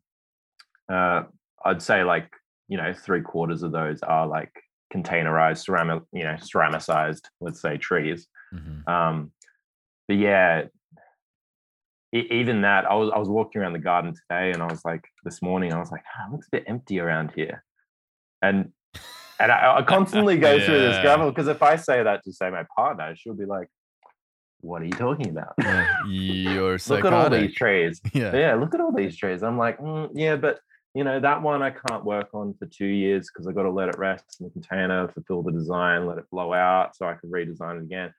uh, 0.88 1.24
I'd 1.64 1.82
say 1.82 2.04
like, 2.04 2.30
you 2.68 2.76
know, 2.78 2.92
three 2.94 3.20
quarters 3.20 3.62
of 3.62 3.72
those 3.72 4.02
are 4.02 4.26
like 4.26 4.52
containerized 4.94 5.64
ceramic, 5.64 6.02
you 6.12 6.24
know, 6.24 6.34
ceramicized, 6.34 7.24
let's 7.40 7.60
say 7.60 7.76
trees. 7.76 8.26
Mm-hmm. 8.54 8.88
Um, 8.90 9.32
but 10.06 10.16
yeah, 10.16 10.64
even 12.12 12.62
that, 12.62 12.90
I 12.90 12.94
was 12.94 13.10
I 13.14 13.18
was 13.18 13.28
walking 13.28 13.60
around 13.60 13.74
the 13.74 13.78
garden 13.90 14.14
today, 14.14 14.52
and 14.52 14.62
I 14.62 14.66
was 14.66 14.82
like, 14.84 15.04
this 15.24 15.42
morning, 15.42 15.74
I 15.74 15.78
was 15.78 15.90
like, 15.90 16.02
ah, 16.16 16.26
it 16.26 16.32
looks 16.32 16.46
a 16.46 16.56
bit 16.56 16.64
empty 16.66 17.00
around 17.00 17.32
here, 17.34 17.62
and 18.42 18.72
and 19.40 19.52
I, 19.52 19.78
I 19.78 19.82
constantly 19.82 20.36
go 20.36 20.58
through 20.64 20.80
this 20.80 20.96
Yeah. 20.96 21.02
gravel 21.02 21.30
because 21.30 21.48
if 21.48 21.62
I 21.62 21.76
say 21.76 22.02
that 22.02 22.24
to 22.24 22.32
say 22.32 22.50
my 22.50 22.64
partner, 22.74 23.14
she'll 23.16 23.34
be 23.34 23.44
like, 23.44 23.68
"What 24.60 24.82
are 24.82 24.86
you 24.86 24.92
talking 24.92 25.28
about? 25.30 25.54
you're 26.06 26.78
look 26.88 27.04
at 27.04 27.12
all 27.12 27.30
these 27.30 27.54
trees. 27.54 28.00
yeah 28.12 28.34
Yeah, 28.36 28.54
look 28.54 28.74
at 28.74 28.80
all 28.80 28.92
these 28.92 29.16
trees." 29.16 29.42
I'm 29.42 29.58
like, 29.58 29.78
"Mm, 29.78 30.10
yeah, 30.14 30.36
but 30.36 30.58
you 30.94 31.04
know 31.04 31.20
that 31.20 31.42
one 31.42 31.62
I 31.62 31.70
can't 31.70 32.04
work 32.04 32.30
on 32.34 32.54
for 32.58 32.66
two 32.66 32.86
years 32.86 33.28
because 33.32 33.46
I 33.46 33.52
got 33.52 33.62
to 33.64 33.70
let 33.70 33.88
it 33.88 33.98
rest 33.98 34.38
in 34.40 34.46
the 34.46 34.52
container, 34.52 35.08
fulfill 35.08 35.42
the 35.42 35.52
design, 35.52 36.06
let 36.06 36.18
it 36.18 36.24
blow 36.30 36.52
out, 36.52 36.96
so 36.96 37.06
I 37.06 37.14
can 37.14 37.30
redesign 37.30 37.78
it 37.78 37.82
again. 37.84 38.12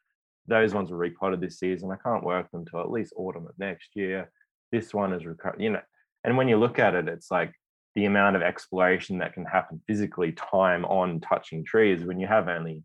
Those 0.48 0.74
ones 0.74 0.90
were 0.90 0.98
repotted 0.98 1.42
this 1.42 1.60
season. 1.60 1.92
I 1.92 1.98
can't 1.98 2.24
work 2.24 2.50
them 2.52 2.66
till 2.66 2.80
at 2.82 2.90
least 2.90 3.14
autumn 3.18 3.46
of 3.46 3.54
next 3.60 3.90
year. 3.96 4.32
This 4.72 4.94
one 4.94 5.14
is, 5.14 5.24
reco- 5.24 5.60
you 5.60 5.70
know, 5.72 5.82
and 6.24 6.38
when 6.38 6.48
you 6.48 6.58
look 6.58 6.80
at 6.80 6.96
it, 6.96 7.08
it's 7.08 7.30
like 7.30 7.52
the 8.00 8.06
amount 8.06 8.38
of 8.38 8.42
exploration 8.42 9.18
that 9.18 9.34
can 9.34 9.44
happen 9.44 9.82
physically, 9.86 10.32
time 10.32 10.86
on 10.86 11.20
touching 11.20 11.66
trees 11.66 12.06
when 12.06 12.18
you 12.18 12.26
have 12.26 12.48
only 12.48 12.82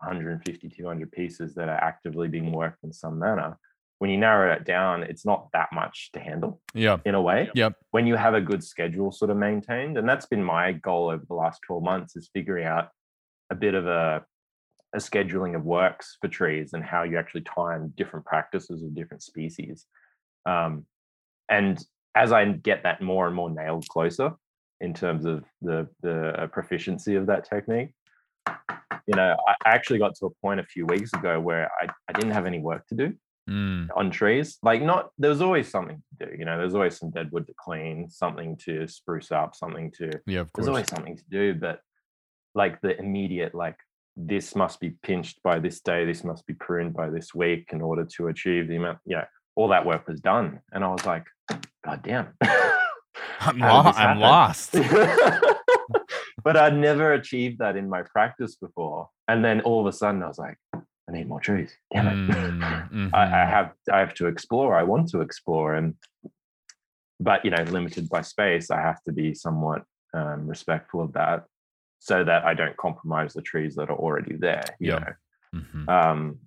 150, 0.00 0.68
200 0.68 1.10
pieces 1.10 1.54
that 1.54 1.70
are 1.70 1.82
actively 1.82 2.28
being 2.28 2.52
worked 2.52 2.84
in 2.84 2.92
some 2.92 3.18
manner. 3.18 3.56
When 3.98 4.10
you 4.10 4.18
narrow 4.18 4.52
it 4.52 4.66
down, 4.66 5.04
it's 5.04 5.24
not 5.24 5.48
that 5.54 5.70
much 5.72 6.10
to 6.12 6.20
handle 6.20 6.60
yeah. 6.74 6.98
in 7.06 7.14
a 7.14 7.22
way. 7.22 7.48
Yep. 7.54 7.76
When 7.92 8.06
you 8.06 8.14
have 8.16 8.34
a 8.34 8.42
good 8.42 8.62
schedule 8.62 9.10
sort 9.10 9.30
of 9.30 9.38
maintained 9.38 9.96
and 9.96 10.06
that's 10.06 10.26
been 10.26 10.44
my 10.44 10.72
goal 10.72 11.08
over 11.08 11.24
the 11.26 11.34
last 11.34 11.60
12 11.66 11.82
months 11.82 12.14
is 12.14 12.28
figuring 12.34 12.66
out 12.66 12.90
a 13.48 13.54
bit 13.54 13.72
of 13.72 13.86
a, 13.86 14.22
a 14.94 14.98
scheduling 14.98 15.56
of 15.56 15.64
works 15.64 16.18
for 16.20 16.28
trees 16.28 16.74
and 16.74 16.84
how 16.84 17.04
you 17.04 17.16
actually 17.16 17.42
time 17.42 17.90
different 17.96 18.26
practices 18.26 18.82
of 18.82 18.94
different 18.94 19.22
species. 19.22 19.86
Um, 20.44 20.84
and 21.48 21.82
as 22.14 22.32
i 22.32 22.44
get 22.44 22.82
that 22.82 23.00
more 23.00 23.26
and 23.26 23.34
more 23.34 23.50
nailed 23.50 23.88
closer 23.88 24.32
in 24.82 24.92
terms 24.92 25.24
of 25.24 25.44
the 25.68 25.88
the 26.02 26.16
uh, 26.42 26.46
proficiency 26.48 27.14
of 27.14 27.24
that 27.26 27.42
technique 27.48 27.90
you 29.08 29.14
know 29.20 29.30
i 29.48 29.52
I 29.64 29.70
actually 29.76 30.00
got 30.04 30.14
to 30.16 30.26
a 30.26 30.34
point 30.44 30.60
a 30.60 30.64
few 30.74 30.84
weeks 30.86 31.12
ago 31.18 31.32
where 31.48 31.70
i, 31.80 31.84
I 32.08 32.12
didn't 32.12 32.32
have 32.38 32.46
any 32.52 32.60
work 32.70 32.86
to 32.88 32.94
do 32.94 33.08
Mm. 33.50 33.88
on 33.96 34.08
trees. 34.12 34.58
Like 34.62 34.82
not 34.82 35.10
there 35.18 35.28
was 35.30 35.42
always 35.42 35.68
something 35.68 36.00
to 36.10 36.26
do, 36.26 36.32
you 36.38 36.44
know, 36.44 36.56
there's 36.58 36.76
always 36.76 36.96
some 36.96 37.10
dead 37.10 37.28
wood 37.32 37.44
to 37.48 37.54
clean, 37.66 38.08
something 38.08 38.56
to 38.66 38.86
spruce 38.86 39.32
up, 39.32 39.56
something 39.56 39.90
to 39.98 40.06
Yeah, 40.26 40.42
of 40.42 40.52
course. 40.52 40.52
there's 40.54 40.68
always 40.68 40.88
something 40.94 41.16
to 41.16 41.24
do, 41.28 41.44
but 41.66 41.80
like 42.54 42.80
the 42.82 42.96
immediate 43.04 43.52
like 43.64 43.78
this 44.16 44.54
must 44.54 44.78
be 44.78 44.90
pinched 45.02 45.42
by 45.42 45.58
this 45.58 45.80
day, 45.80 46.04
this 46.04 46.22
must 46.22 46.46
be 46.46 46.54
pruned 46.54 46.94
by 46.94 47.10
this 47.10 47.34
week 47.34 47.70
in 47.72 47.80
order 47.82 48.04
to 48.14 48.28
achieve 48.28 48.68
the 48.68 48.76
amount, 48.76 48.98
you 49.04 49.16
know, 49.16 49.24
all 49.56 49.68
that 49.74 49.84
work 49.84 50.06
was 50.06 50.20
done. 50.20 50.60
And 50.72 50.84
I 50.84 50.88
was 50.96 51.04
like, 51.04 51.26
God 51.84 52.00
damn. 52.04 52.28
I'm, 53.46 53.58
lo- 53.58 53.92
I'm 53.94 54.18
lost. 54.18 54.72
but 56.44 56.56
I'd 56.56 56.76
never 56.76 57.12
achieved 57.12 57.58
that 57.58 57.76
in 57.76 57.88
my 57.88 58.02
practice 58.02 58.56
before. 58.56 59.08
And 59.28 59.44
then 59.44 59.60
all 59.62 59.80
of 59.80 59.86
a 59.86 59.92
sudden 59.92 60.22
I 60.22 60.28
was 60.28 60.38
like, 60.38 60.58
I 60.74 61.12
need 61.12 61.28
more 61.28 61.40
trees. 61.40 61.76
Damn 61.92 62.06
it. 62.08 62.34
Mm, 62.34 63.10
I, 63.12 63.24
I 63.24 63.26
mhm. 63.26 63.48
have 63.50 63.72
I 63.92 63.98
have 63.98 64.14
to 64.14 64.26
explore. 64.26 64.76
I 64.76 64.84
want 64.84 65.08
to 65.10 65.20
explore, 65.20 65.74
and 65.74 65.94
but 67.18 67.44
you 67.44 67.50
know, 67.50 67.62
limited 67.64 68.08
by 68.08 68.22
space, 68.22 68.70
I 68.70 68.80
have 68.80 69.02
to 69.04 69.12
be 69.12 69.34
somewhat 69.34 69.84
um, 70.14 70.46
respectful 70.46 71.00
of 71.02 71.12
that, 71.14 71.44
so 71.98 72.22
that 72.24 72.44
I 72.44 72.54
don't 72.54 72.76
compromise 72.76 73.32
the 73.34 73.42
trees 73.42 73.74
that 73.76 73.90
are 73.90 73.96
already 73.96 74.36
there. 74.36 74.64
You 74.78 74.92
Yeah. 74.92 75.12
Mhm. 75.54 75.88
Um, 75.88 76.38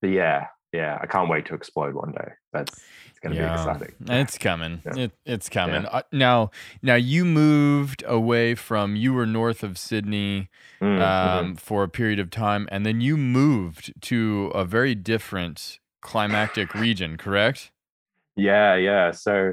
but 0.00 0.10
yeah, 0.10 0.46
yeah, 0.72 0.98
I 1.00 1.06
can't 1.06 1.28
wait 1.28 1.46
to 1.46 1.54
explode 1.54 1.94
one 1.94 2.12
day. 2.12 2.32
That's 2.52 2.72
it's 3.08 3.18
going 3.20 3.34
to 3.34 3.40
be 3.40 3.46
exciting. 3.46 3.94
It's 4.08 4.38
coming. 4.38 4.82
Yeah. 4.84 5.04
It, 5.04 5.12
it's 5.24 5.48
coming. 5.48 5.86
Uh, 5.86 6.02
now, 6.12 6.50
now 6.82 6.94
you 6.94 7.24
moved 7.24 8.02
away 8.06 8.54
from. 8.54 8.96
You 8.96 9.14
were 9.14 9.26
north 9.26 9.62
of 9.62 9.78
Sydney 9.78 10.48
Mm, 10.80 11.02
um, 11.02 11.56
for 11.56 11.82
a 11.82 11.88
period 11.88 12.18
of 12.18 12.30
time, 12.30 12.66
and 12.72 12.86
then 12.86 13.02
you 13.02 13.18
moved 13.18 13.92
to 14.00 14.50
a 14.54 14.64
very 14.64 14.94
different 14.94 15.78
climactic 16.00 16.74
region. 16.74 17.18
Correct? 17.18 17.70
Yeah, 18.34 18.76
yeah. 18.76 19.10
So 19.10 19.52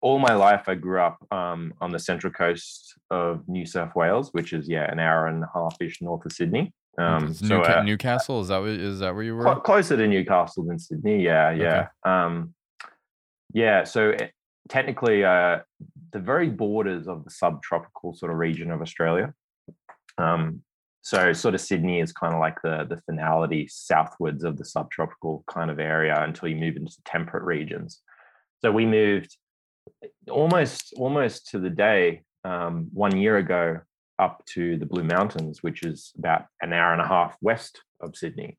all 0.00 0.20
my 0.20 0.34
life, 0.34 0.68
I 0.68 0.76
grew 0.76 1.00
up 1.00 1.26
um, 1.32 1.74
on 1.80 1.90
the 1.90 1.98
central 1.98 2.32
coast 2.32 2.94
of 3.10 3.48
New 3.48 3.66
South 3.66 3.96
Wales, 3.96 4.32
which 4.32 4.52
is 4.52 4.68
yeah 4.68 4.88
an 4.90 5.00
hour 5.00 5.26
and 5.26 5.42
a 5.42 5.50
half 5.52 5.76
ish 5.80 6.00
north 6.00 6.24
of 6.24 6.32
Sydney. 6.32 6.72
Um, 6.98 7.32
so 7.32 7.46
Newca- 7.46 7.78
uh, 7.78 7.82
Newcastle. 7.82 8.40
Is 8.40 8.48
that 8.48 8.58
what, 8.58 8.70
is 8.70 8.98
that 9.00 9.14
where 9.14 9.22
you 9.22 9.34
were? 9.34 9.44
Clo- 9.44 9.60
closer 9.60 9.96
to 9.96 10.06
Newcastle 10.06 10.64
than 10.64 10.78
Sydney. 10.78 11.22
Yeah, 11.22 11.50
yeah. 11.52 11.88
Um, 12.04 12.54
yeah. 13.52 13.84
So 13.84 14.10
it, 14.10 14.32
technically, 14.68 15.24
uh, 15.24 15.60
the 16.12 16.18
very 16.18 16.50
borders 16.50 17.08
of 17.08 17.24
the 17.24 17.30
subtropical 17.30 18.14
sort 18.14 18.30
of 18.30 18.38
region 18.38 18.70
of 18.70 18.82
Australia. 18.82 19.32
Um, 20.18 20.62
so 21.00 21.32
sort 21.32 21.54
of 21.54 21.60
Sydney 21.60 22.00
is 22.00 22.12
kind 22.12 22.32
of 22.32 22.40
like 22.40 22.60
the 22.62 22.86
the 22.88 23.00
finality 23.06 23.66
southwards 23.68 24.44
of 24.44 24.56
the 24.56 24.64
subtropical 24.64 25.44
kind 25.48 25.70
of 25.70 25.80
area 25.80 26.22
until 26.22 26.48
you 26.48 26.56
move 26.56 26.76
into 26.76 26.96
temperate 27.04 27.42
regions. 27.42 28.00
So 28.60 28.70
we 28.70 28.86
moved 28.86 29.36
almost 30.30 30.94
almost 30.96 31.48
to 31.50 31.58
the 31.58 31.70
day 31.70 32.22
um, 32.44 32.88
one 32.92 33.16
year 33.16 33.38
ago 33.38 33.80
up 34.22 34.44
to 34.54 34.76
the 34.78 34.86
Blue 34.86 35.04
Mountains, 35.04 35.62
which 35.62 35.82
is 35.82 36.12
about 36.18 36.46
an 36.60 36.72
hour 36.72 36.92
and 36.92 37.02
a 37.02 37.06
half 37.06 37.36
west 37.40 37.80
of 38.00 38.16
Sydney, 38.16 38.58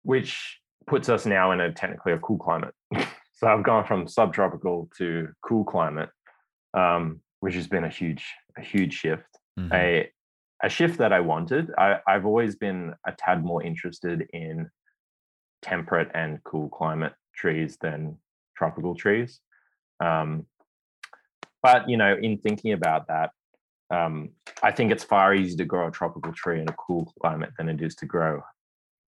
which 0.03 0.59
puts 0.87 1.09
us 1.09 1.27
now 1.27 1.53
in 1.53 1.61
a 1.61 1.73
technically 1.73 2.13
a 2.13 2.19
cool 2.19 2.39
climate. 2.39 2.75
so 3.35 3.47
I've 3.47 3.63
gone 3.63 3.85
from 3.85 4.09
subtropical 4.09 4.89
to 4.99 5.29
cool 5.43 5.65
climate, 5.65 6.09
um, 6.75 7.21
which 7.41 7.55
has 7.55 7.67
been 7.69 7.85
a 7.85 7.89
huge, 7.91 8.25
a 8.57 8.63
huge 8.63 8.95
shift. 8.95 9.27
hmm 9.59 9.73
A 9.73 10.11
a 10.63 10.69
shift 10.69 10.99
that 10.99 11.13
I 11.13 11.21
wanted. 11.21 11.71
I, 11.79 11.99
I've 12.07 12.27
always 12.27 12.57
been 12.57 12.95
a 13.07 13.13
tad 13.13 13.45
more 13.45 13.63
interested 13.63 14.27
in 14.33 14.69
temperate 15.63 16.11
and 16.15 16.43
cool 16.45 16.69
climate 16.69 17.13
trees 17.35 17.77
than 17.81 18.17
tropical 18.57 18.95
trees. 18.95 19.41
Um, 20.01 20.47
but 21.63 21.89
you 21.89 21.97
know, 21.97 22.17
in 22.21 22.39
thinking 22.39 22.73
about 22.73 23.07
that, 23.09 23.31
um, 23.91 24.31
I 24.63 24.71
think 24.73 24.93
it's 24.93 25.05
far 25.05 25.35
easier 25.35 25.57
to 25.59 25.65
grow 25.65 25.89
a 25.89 25.91
tropical 25.91 26.33
tree 26.33 26.61
in 26.61 26.69
a 26.69 26.75
cool 26.75 27.13
climate 27.21 27.51
than 27.57 27.69
it 27.69 27.81
is 27.83 27.95
to 27.97 28.07
grow 28.07 28.43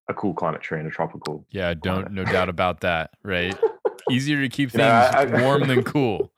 a 0.08 0.14
cool 0.14 0.34
climate 0.34 0.60
tree 0.62 0.80
in 0.80 0.86
a 0.86 0.90
tropical. 0.90 1.46
Yeah. 1.50 1.74
Don't. 1.74 2.10
No 2.12 2.24
doubt 2.24 2.48
about 2.48 2.80
that. 2.80 3.10
Right. 3.22 3.56
Easier 4.10 4.40
to 4.40 4.48
keep 4.48 4.72
You 4.72 4.78
things 4.78 4.88
know, 4.88 5.18
I- 5.18 5.22
I- 5.26 5.42
warm 5.42 5.68
than 5.68 5.84
cool. 5.94 6.32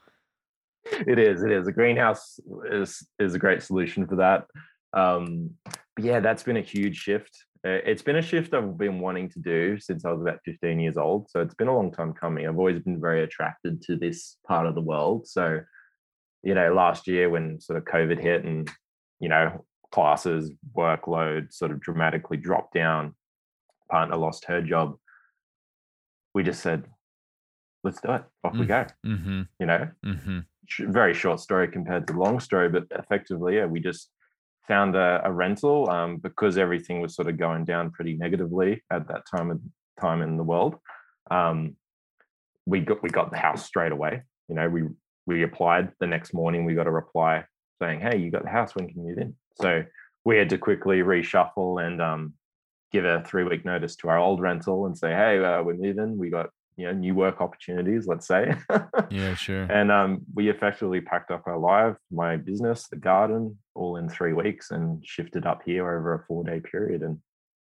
it 0.84 1.18
is. 1.18 1.42
It 1.42 1.50
is. 1.52 1.66
A 1.68 1.72
greenhouse 1.72 2.38
is 2.70 3.06
is 3.18 3.34
a 3.34 3.38
great 3.38 3.62
solution 3.62 4.06
for 4.06 4.16
that. 4.16 4.46
Um, 4.94 5.50
but 5.64 6.04
yeah, 6.04 6.20
that's 6.20 6.42
been 6.42 6.56
a 6.56 6.62
huge 6.62 6.96
shift. 6.96 7.44
Uh, 7.64 7.78
It's 7.84 8.02
been 8.02 8.16
a 8.16 8.22
shift 8.22 8.54
I've 8.54 8.76
been 8.76 8.98
wanting 9.00 9.28
to 9.30 9.38
do 9.38 9.78
since 9.78 10.04
I 10.04 10.10
was 10.10 10.20
about 10.20 10.40
15 10.44 10.80
years 10.80 10.96
old. 10.96 11.30
So 11.30 11.40
it's 11.40 11.54
been 11.54 11.68
a 11.68 11.74
long 11.76 11.92
time 11.92 12.12
coming. 12.12 12.46
I've 12.46 12.58
always 12.58 12.80
been 12.80 13.00
very 13.00 13.22
attracted 13.22 13.82
to 13.82 13.96
this 13.96 14.36
part 14.46 14.66
of 14.66 14.74
the 14.74 14.80
world. 14.80 15.26
So, 15.28 15.60
you 16.42 16.54
know, 16.54 16.74
last 16.74 17.06
year 17.06 17.30
when 17.30 17.60
sort 17.60 17.78
of 17.78 17.84
COVID 17.84 18.18
hit 18.20 18.44
and, 18.44 18.70
you 19.20 19.28
know, 19.28 19.64
classes, 19.92 20.50
workload 20.76 21.52
sort 21.52 21.70
of 21.70 21.80
dramatically 21.80 22.36
dropped 22.36 22.74
down, 22.74 23.14
partner 23.90 24.16
lost 24.16 24.46
her 24.46 24.60
job. 24.62 24.96
We 26.34 26.42
just 26.42 26.62
said, 26.62 26.86
let's 27.84 28.00
do 28.00 28.12
it. 28.12 28.24
Off 28.42 28.54
we 28.54 28.66
Mm. 28.66 28.68
go, 28.68 28.86
hmm 29.04 29.42
you 29.60 29.66
know? 29.66 29.88
hmm 30.02 30.40
very 30.80 31.12
short 31.12 31.38
story 31.40 31.68
compared 31.68 32.06
to 32.06 32.12
long 32.14 32.40
story, 32.40 32.68
but 32.68 32.84
effectively, 32.92 33.56
yeah, 33.56 33.66
we 33.66 33.78
just 33.80 34.10
found 34.68 34.96
a, 34.96 35.20
a 35.24 35.32
rental 35.32 35.90
um, 35.90 36.16
because 36.18 36.56
everything 36.56 37.00
was 37.00 37.14
sort 37.14 37.28
of 37.28 37.38
going 37.38 37.64
down 37.64 37.90
pretty 37.90 38.14
negatively 38.14 38.82
at 38.90 39.08
that 39.08 39.22
time 39.26 39.50
of 39.50 39.60
time 40.00 40.22
in 40.22 40.36
the 40.36 40.42
world. 40.42 40.76
Um, 41.30 41.76
we 42.66 42.80
got 42.80 43.02
we 43.02 43.10
got 43.10 43.30
the 43.30 43.38
house 43.38 43.66
straight 43.66 43.92
away. 43.92 44.22
You 44.48 44.54
know, 44.54 44.68
we 44.68 44.84
we 45.26 45.42
applied 45.42 45.92
the 46.00 46.06
next 46.06 46.34
morning. 46.34 46.64
We 46.64 46.74
got 46.74 46.86
a 46.86 46.92
reply 46.92 47.44
saying, 47.80 48.00
"Hey, 48.00 48.18
you 48.18 48.30
got 48.30 48.44
the 48.44 48.50
house. 48.50 48.74
When 48.74 48.88
can 48.88 49.00
you 49.00 49.08
move 49.08 49.18
in?" 49.18 49.34
So 49.60 49.84
we 50.24 50.36
had 50.36 50.50
to 50.50 50.58
quickly 50.58 51.00
reshuffle 51.00 51.84
and 51.84 52.00
um, 52.00 52.34
give 52.92 53.04
a 53.04 53.22
three 53.26 53.44
week 53.44 53.64
notice 53.64 53.96
to 53.96 54.08
our 54.08 54.18
old 54.18 54.40
rental 54.40 54.86
and 54.86 54.96
say, 54.96 55.10
"Hey, 55.10 55.42
uh, 55.42 55.62
we're 55.62 55.74
moving. 55.74 56.16
We 56.16 56.30
got 56.30 56.50
you 56.76 56.86
know 56.86 56.92
new 56.92 57.14
work 57.14 57.40
opportunities. 57.40 58.06
Let's 58.06 58.26
say." 58.26 58.54
Yeah. 59.10 59.34
Sure. 59.34 59.64
and 59.64 59.90
um, 59.92 60.22
we 60.34 60.48
effectively 60.48 61.00
packed 61.00 61.30
up 61.30 61.42
our 61.46 61.58
life, 61.58 61.96
my 62.10 62.36
business, 62.36 62.88
the 62.88 62.96
garden, 62.96 63.58
all 63.74 63.96
in 63.96 64.08
three 64.08 64.32
weeks, 64.32 64.70
and 64.70 65.04
shifted 65.04 65.44
up 65.46 65.62
here 65.64 65.82
over 65.84 66.14
a 66.14 66.24
four 66.26 66.44
day 66.44 66.60
period. 66.60 67.02
And 67.02 67.18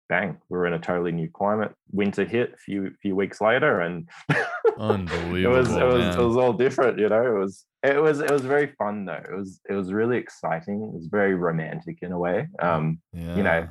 bang, 0.09 0.39
we're 0.49 0.67
in 0.67 0.73
a 0.73 0.79
totally 0.79 1.13
new 1.13 1.29
climate. 1.29 1.73
Winter 1.93 2.25
hit 2.25 2.55
a 2.55 2.57
few 2.57 2.93
few 3.01 3.15
weeks 3.15 3.41
later, 3.41 3.81
and 3.81 4.09
it 4.29 4.47
Unbelievable. 4.79 5.59
was 5.59 5.69
it 5.71 5.85
was 5.85 6.01
man. 6.01 6.19
it 6.19 6.25
was 6.25 6.37
all 6.37 6.53
different. 6.53 6.99
You 6.99 7.09
know, 7.09 7.27
it 7.27 7.39
was 7.39 7.65
it 7.83 8.03
was 8.03 8.21
it 8.21 8.31
was 8.31 8.43
very 8.43 8.69
fun 8.79 9.05
though. 9.05 9.23
It 9.31 9.37
was 9.37 9.61
it 9.69 9.75
was 9.75 9.93
really 9.93 10.17
exciting. 10.17 10.83
It 10.83 10.95
was 10.95 11.07
very 11.07 11.35
romantic 11.35 11.99
in 12.03 12.13
a 12.13 12.19
way. 12.19 12.49
Um, 12.61 13.01
yeah. 13.13 13.37
you 13.37 13.43
know, 13.43 13.69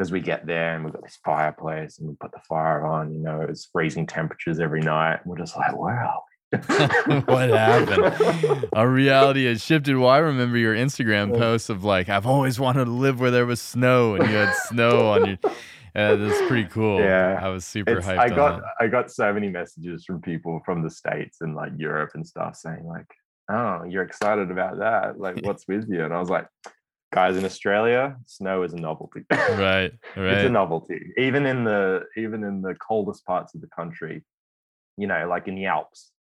because 0.00 0.10
we 0.10 0.20
get 0.20 0.46
there 0.46 0.74
and 0.74 0.82
we've 0.82 0.94
got 0.94 1.02
this 1.02 1.18
fireplace 1.22 1.98
and 1.98 2.08
we 2.08 2.14
put 2.14 2.32
the 2.32 2.40
fire 2.48 2.86
on. 2.86 3.12
You 3.12 3.20
know, 3.20 3.42
it 3.42 3.50
was 3.50 3.68
freezing 3.70 4.06
temperatures 4.06 4.58
every 4.58 4.80
night. 4.80 5.18
We're 5.26 5.36
just 5.36 5.54
like, 5.54 5.76
wow. 5.76 6.22
what 7.26 7.50
happened? 7.50 8.66
Our 8.72 8.88
reality 8.88 9.44
has 9.44 9.62
shifted. 9.62 9.98
Well, 9.98 10.08
I 10.08 10.16
remember 10.16 10.56
your 10.56 10.74
Instagram 10.74 11.34
Yeah. 11.34 11.38
posts 11.38 11.68
of 11.68 11.84
like, 11.84 12.08
I've 12.08 12.26
always 12.26 12.58
wanted 12.58 12.86
to 12.86 12.90
live 12.92 13.20
where 13.20 13.30
there 13.30 13.44
was 13.44 13.60
snow, 13.60 14.14
and 14.14 14.26
you 14.26 14.34
had 14.36 14.54
snow 14.54 15.10
on 15.10 15.26
your. 15.26 15.38
Uh, 15.92 16.14
that's 16.14 16.46
pretty 16.46 16.68
cool. 16.68 17.00
Yeah. 17.00 17.36
I 17.42 17.48
was 17.48 17.64
super 17.64 17.98
It's, 17.98 18.06
hyped 18.06 18.18
I 18.20 18.28
got. 18.28 18.62
I 18.78 18.86
got 18.86 19.10
so 19.10 19.32
many 19.34 19.48
messages 19.48 20.04
from 20.04 20.22
people 20.22 20.60
from 20.64 20.84
the 20.84 20.88
states 20.88 21.38
and 21.40 21.56
like 21.56 21.72
Europe 21.76 22.12
and 22.14 22.24
stuff 22.24 22.54
saying 22.54 22.86
like, 22.86 23.08
"Oh, 23.50 23.82
you're 23.82 24.04
excited 24.04 24.52
about 24.52 24.78
that? 24.78 25.18
Like, 25.18 25.44
what's 25.44 25.66
with 25.66 25.88
you?" 25.88 26.04
And 26.04 26.14
I 26.14 26.20
was 26.20 26.30
like, 26.30 26.46
"Guys, 27.12 27.36
in 27.36 27.44
Australia, 27.44 28.16
snow 28.26 28.62
is 28.62 28.72
a 28.72 28.76
novelty. 28.76 29.24
Right, 29.30 29.92
it's 30.16 30.46
a 30.46 30.50
novelty. 30.50 31.12
Even 31.16 31.46
in 31.46 31.64
the 31.64 32.04
even 32.16 32.44
in 32.44 32.62
the 32.62 32.74
coldest 32.76 33.24
parts 33.26 33.54
of 33.54 33.60
the 33.60 33.66
country, 33.68 34.24
you 34.96 35.06
know, 35.06 35.26
like 35.28 35.48
in 35.48 35.54
the 35.56 35.66
Alps, 35.66 36.12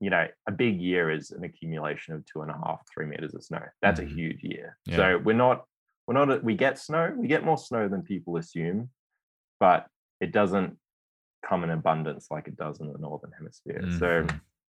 you 0.00 0.10
know, 0.10 0.26
a 0.48 0.52
big 0.52 0.80
year 0.80 1.10
is 1.10 1.30
an 1.30 1.44
accumulation 1.44 2.14
of 2.14 2.24
two 2.26 2.42
and 2.42 2.50
a 2.50 2.54
half, 2.54 2.80
three 2.92 3.06
meters 3.06 3.34
of 3.34 3.44
snow. 3.44 3.62
That's 3.80 4.00
Mhm. 4.00 4.04
a 4.04 4.08
huge 4.08 4.42
year. 4.42 4.76
Yeah. 4.86 4.96
So 4.96 5.18
we're 5.18 5.34
not 5.36 5.66
we're 6.06 6.14
not 6.14 6.42
we 6.42 6.56
get 6.56 6.78
snow. 6.78 7.14
We 7.16 7.28
get 7.28 7.44
more 7.44 7.58
snow 7.58 7.88
than 7.88 8.02
people 8.02 8.36
assume, 8.36 8.90
but 9.60 9.86
it 10.20 10.32
doesn't 10.32 10.78
come 11.48 11.64
in 11.64 11.70
abundance 11.70 12.28
like 12.30 12.48
it 12.48 12.56
does 12.56 12.80
in 12.80 12.92
the 12.92 12.98
northern 12.98 13.32
hemisphere. 13.32 13.82
So 13.98 14.26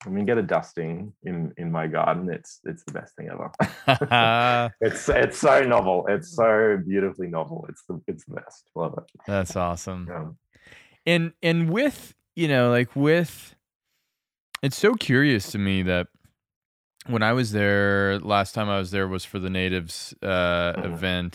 Mhm. 0.04 0.10
mean, 0.12 0.24
get 0.26 0.38
a 0.38 0.42
dusting 0.42 1.12
in 1.24 1.52
in 1.56 1.70
my 1.70 1.86
garden, 1.86 2.30
it's 2.30 2.60
it's 2.64 2.82
the 2.84 2.92
best 2.92 3.14
thing 3.16 3.28
ever. 3.28 3.50
Mm-hmm. 3.60 4.72
it's 4.86 5.08
it's 5.08 5.38
so 5.38 5.60
novel. 5.62 6.06
It's 6.08 6.34
so 6.34 6.78
beautifully 6.86 7.28
novel. 7.28 7.66
It's 7.68 7.84
the 7.88 8.00
it's 8.06 8.24
the 8.24 8.34
best. 8.34 8.70
Love 8.74 8.94
it. 8.98 9.04
That's 9.26 9.56
awesome. 9.56 10.08
Um, 10.14 10.38
And 11.06 11.32
and 11.42 11.70
with 11.70 12.14
you 12.36 12.48
know, 12.48 12.70
like 12.70 12.94
with 12.96 13.54
it's 14.62 14.76
so 14.76 14.94
curious 14.94 15.50
to 15.52 15.58
me 15.58 15.82
that 15.82 16.08
when 17.06 17.22
I 17.22 17.32
was 17.32 17.52
there 17.52 18.18
last 18.18 18.54
time 18.54 18.68
I 18.68 18.78
was 18.78 18.90
there 18.90 19.08
was 19.08 19.24
for 19.24 19.38
the 19.38 19.50
natives 19.50 20.14
uh, 20.22 20.74
Mhm. 20.76 20.84
event. 20.84 21.34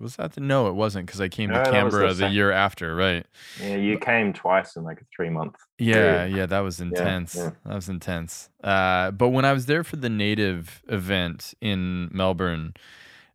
Was 0.00 0.16
that 0.16 0.32
the 0.32 0.40
no? 0.40 0.66
It 0.68 0.74
wasn't 0.74 1.06
because 1.06 1.20
I 1.20 1.28
came 1.28 1.50
No, 1.50 1.54
to 1.56 1.60
was 1.60 1.70
the 1.70 1.70
Canberra 1.72 2.14
the 2.14 2.28
year 2.28 2.50
after, 2.50 2.94
right? 2.96 3.26
Yeah, 3.60 3.76
you 3.76 3.98
came 3.98 4.32
twice 4.32 4.76
in 4.76 4.82
like 4.82 5.00
a 5.00 5.04
three 5.14 5.28
month. 5.30 5.56
Yeah, 5.78 6.24
Period. 6.24 6.32
yeah, 6.36 6.46
that 6.46 6.60
was 6.60 6.80
intense. 6.80 7.34
yeah. 7.34 7.50
That 7.66 7.74
was 7.74 7.88
intense. 7.88 8.48
Uh, 8.64 9.10
but 9.10 9.28
when 9.28 9.44
I 9.44 9.52
was 9.52 9.66
there 9.66 9.84
for 9.84 9.96
the 9.96 10.08
native 10.10 10.82
event 10.88 11.54
in 11.60 12.08
Melbourne, 12.12 12.74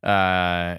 uh, 0.04 0.78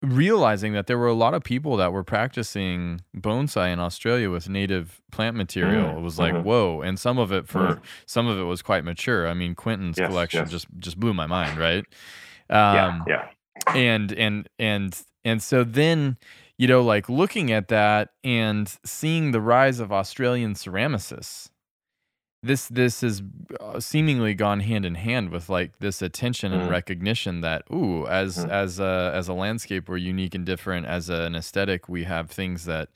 realizing 0.00 0.74
that 0.74 0.86
there 0.86 0.96
were 0.98 1.08
a 1.08 1.14
lot 1.14 1.34
of 1.34 1.42
people 1.42 1.76
that 1.76 1.92
were 1.92 2.04
practicing 2.04 3.00
bonsai 3.16 3.72
in 3.72 3.80
Australia 3.80 4.30
with 4.30 4.48
native 4.48 5.00
plant 5.10 5.36
material, 5.36 5.94
Mm, 5.94 5.98
it 5.98 6.02
was 6.02 6.18
like 6.18 6.34
mhm. 6.34 6.42
whoa. 6.44 6.82
And 6.82 6.98
some 7.00 7.18
of 7.18 7.32
it 7.32 7.48
for 7.48 7.76
Mhm. 7.76 7.82
some 8.06 8.26
of 8.28 8.38
it 8.38 8.44
was 8.44 8.62
quite 8.62 8.84
mature. 8.84 9.26
I 9.28 9.34
mean, 9.34 9.54
Quentin's 9.54 9.98
Yes, 9.98 10.06
collection 10.08 10.42
yes. 10.44 10.50
just 10.50 10.66
just 10.78 11.00
blew 11.00 11.14
my 11.14 11.26
mind, 11.26 11.58
right? 11.58 11.84
yeah, 12.72 12.86
Um, 12.88 13.04
yeah. 13.08 13.28
And 13.74 14.12
and 14.12 14.48
and 14.58 15.02
and 15.24 15.42
so 15.42 15.64
then 15.64 16.16
you 16.56 16.66
know 16.66 16.82
like 16.82 17.08
looking 17.08 17.50
at 17.52 17.68
that 17.68 18.10
and 18.24 18.76
seeing 18.84 19.32
the 19.32 19.40
rise 19.40 19.80
of 19.80 19.92
australian 19.92 20.54
ceramicists 20.54 21.50
this 22.42 22.68
this 22.68 23.00
has 23.00 23.20
uh, 23.60 23.80
seemingly 23.80 24.32
gone 24.32 24.60
hand 24.60 24.84
in 24.86 24.94
hand 24.94 25.30
with 25.30 25.48
like 25.48 25.78
this 25.80 26.00
attention 26.02 26.52
and 26.52 26.62
Mm. 26.62 26.70
recognition 26.70 27.40
that 27.40 27.62
ooh 27.72 28.06
as 28.06 28.36
Mhm. 28.38 28.50
as 28.50 28.78
a 28.78 29.10
as 29.14 29.28
a 29.28 29.32
landscape 29.34 29.88
we're 29.88 29.96
unique 29.96 30.34
and 30.34 30.46
different 30.46 30.86
as 30.86 31.08
an 31.10 31.34
aesthetic 31.34 31.88
we 31.88 32.04
have 32.04 32.30
things 32.30 32.64
that 32.64 32.88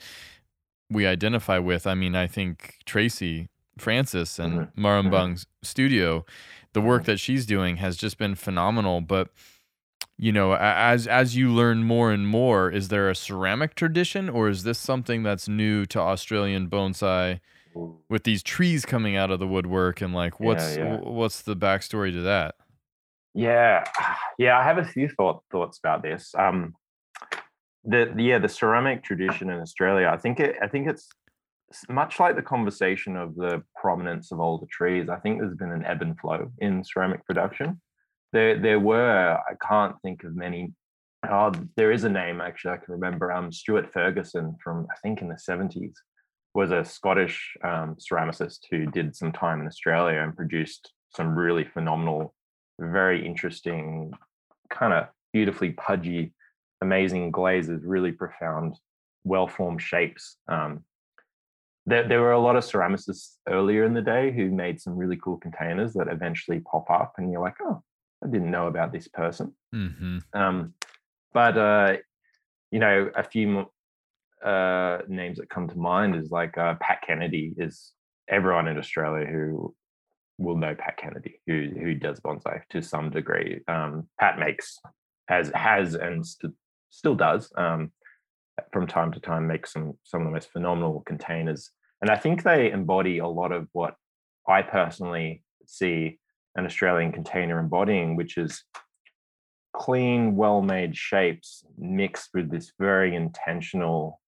we 0.91 1.07
identify 1.07 1.59
with 1.59 1.87
i 1.87 1.95
mean 1.95 2.14
i 2.14 2.27
think 2.27 2.79
tracy 2.87 3.49
francis 3.79 4.39
and 4.39 4.53
Mhm. 4.61 4.68
marambung's 4.77 5.47
studio 5.62 6.25
the 6.73 6.81
work 6.81 7.03
Mhm. 7.03 7.07
that 7.07 7.20
she's 7.20 7.45
doing 7.47 7.77
has 7.79 7.97
just 7.97 8.18
been 8.18 8.35
phenomenal 8.35 9.01
but 9.01 9.29
you 10.23 10.31
know 10.31 10.55
as 10.55 11.09
as 11.09 11.35
you 11.35 11.51
learn 11.51 11.83
more 11.83 12.12
and 12.12 12.29
more 12.29 12.70
is 12.70 12.89
there 12.89 13.11
a 13.11 13.14
ceramic 13.14 13.75
tradition 13.75 14.29
or 14.29 14.49
is 14.49 14.62
this 14.62 14.79
something 14.79 15.25
that's 15.25 15.49
new 15.49 15.85
to 15.85 15.99
australian 15.99 16.68
bonsai 16.68 17.41
with 18.09 18.23
these 18.23 18.43
trees 18.43 18.85
coming 18.85 19.16
out 19.16 19.31
of 19.31 19.41
the 19.41 19.47
woodwork 19.47 20.01
and 20.01 20.14
like 20.14 20.39
what's 20.39 20.77
yeah. 20.77 20.97
wh- 20.97 21.07
what's 21.07 21.43
the 21.43 21.57
backstory 21.57 22.12
to 22.12 22.20
that 22.20 22.55
Yeah, 23.35 23.85
yeah, 24.39 24.59
I 24.59 24.62
have 24.62 24.79
a 24.79 24.85
few 24.85 25.09
thought, 25.09 25.43
thoughts 25.51 25.79
about 25.79 26.03
this. 26.03 26.35
Um, 26.37 26.75
the- 27.85 28.12
yeah, 28.16 28.39
the 28.39 28.49
ceramic 28.49 29.03
tradition 29.03 29.51
in 29.51 29.59
Australia. 29.59 30.09
I 30.12 30.18
think 30.18 30.39
it. 30.39 30.57
I 30.61 30.68
think 30.68 30.87
it's 30.87 31.09
much 31.89 32.20
like 32.20 32.37
the 32.37 32.43
conversation 32.43 33.16
of 33.16 33.35
the 33.35 33.62
prominence 33.75 34.33
of 34.33 34.41
older 34.41 34.66
trees. 34.70 35.09
I 35.09 35.16
think 35.16 35.41
there's 35.41 35.57
been 35.57 35.73
an 35.73 35.85
ebb 35.85 36.03
and 36.03 36.18
flow 36.18 36.51
in 36.59 36.85
ceramic 36.85 37.25
production. 37.25 37.81
There 38.33 38.59
there 38.59 38.80
were. 38.80 39.39
I 39.39 39.55
can't 39.66 39.97
think 40.03 40.24
of 40.24 40.35
many. 40.35 40.72
Oh, 41.28 41.53
there 41.76 41.93
is 41.93 42.05
a 42.05 42.09
name 42.09 42.41
actually 42.41 42.72
I 42.72 42.76
can 42.78 42.95
remember. 42.95 43.33
Um, 43.33 43.53
Stuart 43.53 43.93
Ferguson 43.93 44.57
from 44.62 44.87
I 44.91 44.97
think 45.03 45.22
in 45.22 45.28
the 45.28 45.39
seventies 45.39 45.95
was 46.55 46.70
a 46.70 46.85
Scottish 46.85 47.57
um, 47.64 47.97
ceramicist 47.97 48.59
who 48.70 48.87
did 48.87 49.16
some 49.16 49.33
time 49.33 49.61
in 49.61 49.66
Australia 49.66 50.20
and 50.20 50.37
produced 50.37 50.93
some 51.14 51.35
really 51.35 51.64
phenomenal 51.64 52.35
very 52.78 53.24
interesting, 53.24 54.12
kind 54.70 54.93
of 54.93 55.07
beautifully 55.33 55.70
pudgy, 55.70 56.35
amazing 56.80 57.30
glazes, 57.30 57.83
really 57.85 58.12
profound, 58.12 58.76
well 59.24 59.47
formed 59.47 59.80
shapes. 59.80 60.37
Um, 60.49 60.85
there, 61.87 62.07
there 62.07 62.20
were 62.20 62.33
a 62.33 62.41
lot 62.41 62.57
of 62.57 62.64
ceramicists 62.64 63.37
earlier 63.49 63.85
in 63.85 63.95
the 63.95 64.03
day 64.03 64.30
who 64.33 64.51
made 64.51 64.80
some 64.80 64.97
really 64.97 65.16
cool 65.16 65.37
containers 65.37 65.95
that 65.95 66.09
eventually 66.09 66.61
pop 66.61 66.91
up, 66.91 67.14
and 67.18 67.30
you're 67.30 67.41
like, 67.41 67.57
oh, 67.62 67.83
I 68.23 68.29
didn't 68.29 68.51
know 68.51 68.66
about 68.66 68.93
this 68.93 69.09
person. 69.09 69.55
mm-hmm. 69.75 70.18
Um, 70.33 70.75
but 71.33 71.57
uh, 71.57 71.97
you 72.70 72.79
know, 72.79 73.11
a 73.14 73.23
few 73.23 73.66
uh, 74.45 74.99
names 75.09 75.39
that 75.39 75.51
come 75.51 75.68
to 75.68 75.79
mind 75.79 76.16
is 76.16 76.31
like 76.31 76.57
uh, 76.59 76.75
Pat 76.81 77.03
Kennedy 77.07 77.55
is 77.57 77.93
everyone 78.29 78.68
in 78.68 78.79
Australia 78.79 79.27
who 79.27 79.75
will 80.39 80.57
know 80.57 80.75
Pat 80.75 80.97
Kennedy, 80.97 81.41
who 81.47 81.68
who 81.79 81.95
does 81.95 82.20
bonsai 82.20 82.62
to 82.70 82.83
some 82.83 83.11
degree. 83.11 83.61
Um, 83.68 84.09
Pat 84.18 84.39
makes 84.39 84.79
has 85.29 85.51
has 85.55 85.95
and 85.95 86.27
st- 86.27 86.55
still 86.91 87.14
does 87.14 87.51
um, 87.57 87.93
from 88.73 88.87
time 88.87 89.12
to 89.12 89.20
time 89.20 89.47
makes 89.47 89.73
some 89.73 89.95
some 90.03 90.23
of 90.23 90.27
the 90.27 90.33
most 90.33 90.51
phenomenal 90.51 91.03
containers, 91.07 91.70
and 92.01 92.11
I 92.11 92.16
think 92.16 92.43
they 92.43 92.70
embody 92.70 93.18
a 93.18 93.29
lot 93.29 93.53
of 93.53 93.68
what 93.73 93.95
I 94.49 94.62
personally 94.62 95.45
see 95.66 96.18
an 96.57 96.66
Australian 96.66 97.12
container 97.12 97.59
embodying, 97.59 98.16
which 98.16 98.36
is 98.36 98.64
clean, 99.74 100.36
well-made 100.36 100.96
shapes 100.96 101.64
mixed 101.78 102.30
with 102.34 102.50
this 102.50 102.72
very 102.78 103.14
intentional 103.14 104.20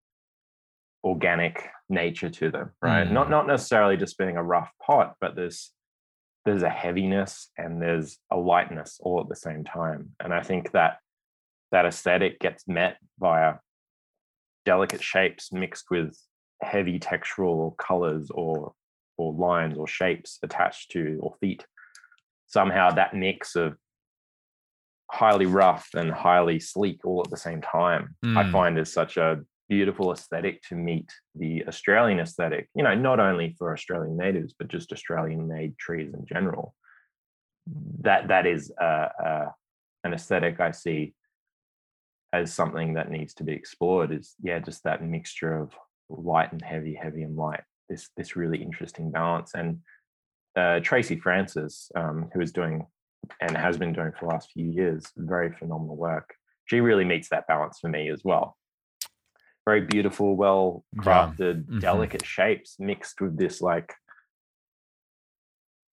organic 1.05 1.69
nature 1.91 2.31
to 2.31 2.51
them 2.51 2.71
right? 2.81 3.11
Not 3.11 3.27
Mm. 3.27 3.31
not 3.31 3.47
necessarily 3.47 3.97
just 3.99 4.17
being 4.17 4.37
a 4.39 4.43
rough 4.43 4.71
pot 4.85 5.17
but 5.21 5.37
there's 5.37 5.71
there's 6.47 6.63
a 6.63 6.71
heaviness 6.71 7.51
and 7.59 7.81
there's 7.81 8.19
a 8.31 8.37
lightness 8.37 8.99
all 9.01 9.21
at 9.21 9.29
the 9.29 9.37
same 9.37 9.65
time. 9.65 10.15
And 10.21 10.33
i 10.33 10.43
think 10.43 10.73
that 10.73 10.99
that 11.73 11.85
aesthetic 11.85 12.41
gets 12.41 12.67
met 12.67 12.97
via 13.19 13.57
delicate 14.65 15.03
shapes 15.03 15.53
mixed 15.53 15.91
with 15.91 16.17
heavy 16.63 16.99
textural 16.99 17.77
colors 17.77 18.31
or 18.31 18.73
or 19.19 19.35
lines 19.35 19.77
or 19.77 19.87
shapes 19.87 20.39
attached 20.43 20.91
to 20.93 21.19
or 21.21 21.35
feet 21.41 21.67
somehow 22.47 22.91
that 22.91 23.15
mix 23.15 23.57
of 23.57 23.77
highly 25.11 25.47
rough 25.47 25.89
and 25.95 26.11
highly 26.11 26.59
sleek 26.59 27.05
all 27.05 27.21
at 27.25 27.31
the 27.31 27.37
same 27.37 27.61
time 27.61 28.17
i 28.25 28.43
Mm. 28.43 28.53
find 28.53 28.79
is 28.79 28.93
such 28.93 29.17
a 29.17 29.43
beautiful 29.69 30.13
aesthetic 30.13 30.63
to 30.69 30.75
meet 30.75 31.11
the 31.35 31.65
australian 31.67 32.19
aesthetic 32.21 32.69
you 32.75 32.83
know 32.83 32.95
not 32.95 33.21
only 33.21 33.55
for 33.59 33.73
australian 33.73 34.17
natives 34.17 34.55
but 34.59 34.69
just 34.69 34.93
australian 34.93 35.47
made 35.49 35.77
trees 35.79 36.13
in 36.15 36.25
general 36.27 36.75
that 38.01 38.29
that 38.29 38.47
is 38.47 38.73
uh, 38.81 39.09
uh, 39.25 39.49
an 40.05 40.13
aesthetic 40.15 40.61
i 40.61 40.71
see 40.71 41.15
as 42.33 42.53
something 42.53 42.95
that 42.95 43.11
needs 43.11 43.33
to 43.35 43.45
be 43.45 43.53
explored 43.53 44.11
is 44.13 44.35
yeah 44.43 44.59
just 44.59 44.83
that 44.85 45.03
mixture 45.03 45.57
of 45.57 45.73
light 46.09 46.51
and 46.53 46.63
heavy 46.63 46.95
heavy 46.95 47.23
and 47.23 47.37
light 47.37 47.63
this 47.89 48.11
this 48.17 48.37
really 48.37 48.61
interesting 48.63 49.11
balance 49.11 49.53
and 49.55 49.79
uh, 50.57 50.81
tracy 50.81 51.19
francis 51.19 51.91
um, 51.97 52.31
who 52.33 52.41
is 52.41 52.53
doing 52.53 52.87
and 53.41 53.57
has 53.57 53.77
been 53.77 53.93
doing 53.93 54.13
for 54.13 54.27
the 54.27 54.33
last 54.33 54.51
few 54.53 54.67
years 54.71 55.05
very 55.17 55.53
phenomenal 55.53 55.97
work 55.97 56.35
she 56.67 56.81
really 56.81 57.05
meets 57.05 57.29
that 57.29 57.47
balance 57.47 57.79
for 57.81 57.89
me 57.89 58.09
as 58.11 58.23
well 58.25 58.57
very 59.67 59.81
beautiful 59.83 60.37
well 60.37 60.85
Yeah. 60.95 61.03
crafted 61.03 61.65
Mhm. 61.67 61.81
delicate 61.81 62.25
shapes 62.25 62.79
mixed 62.79 63.21
with 63.21 63.37
this 63.37 63.61
like 63.61 63.93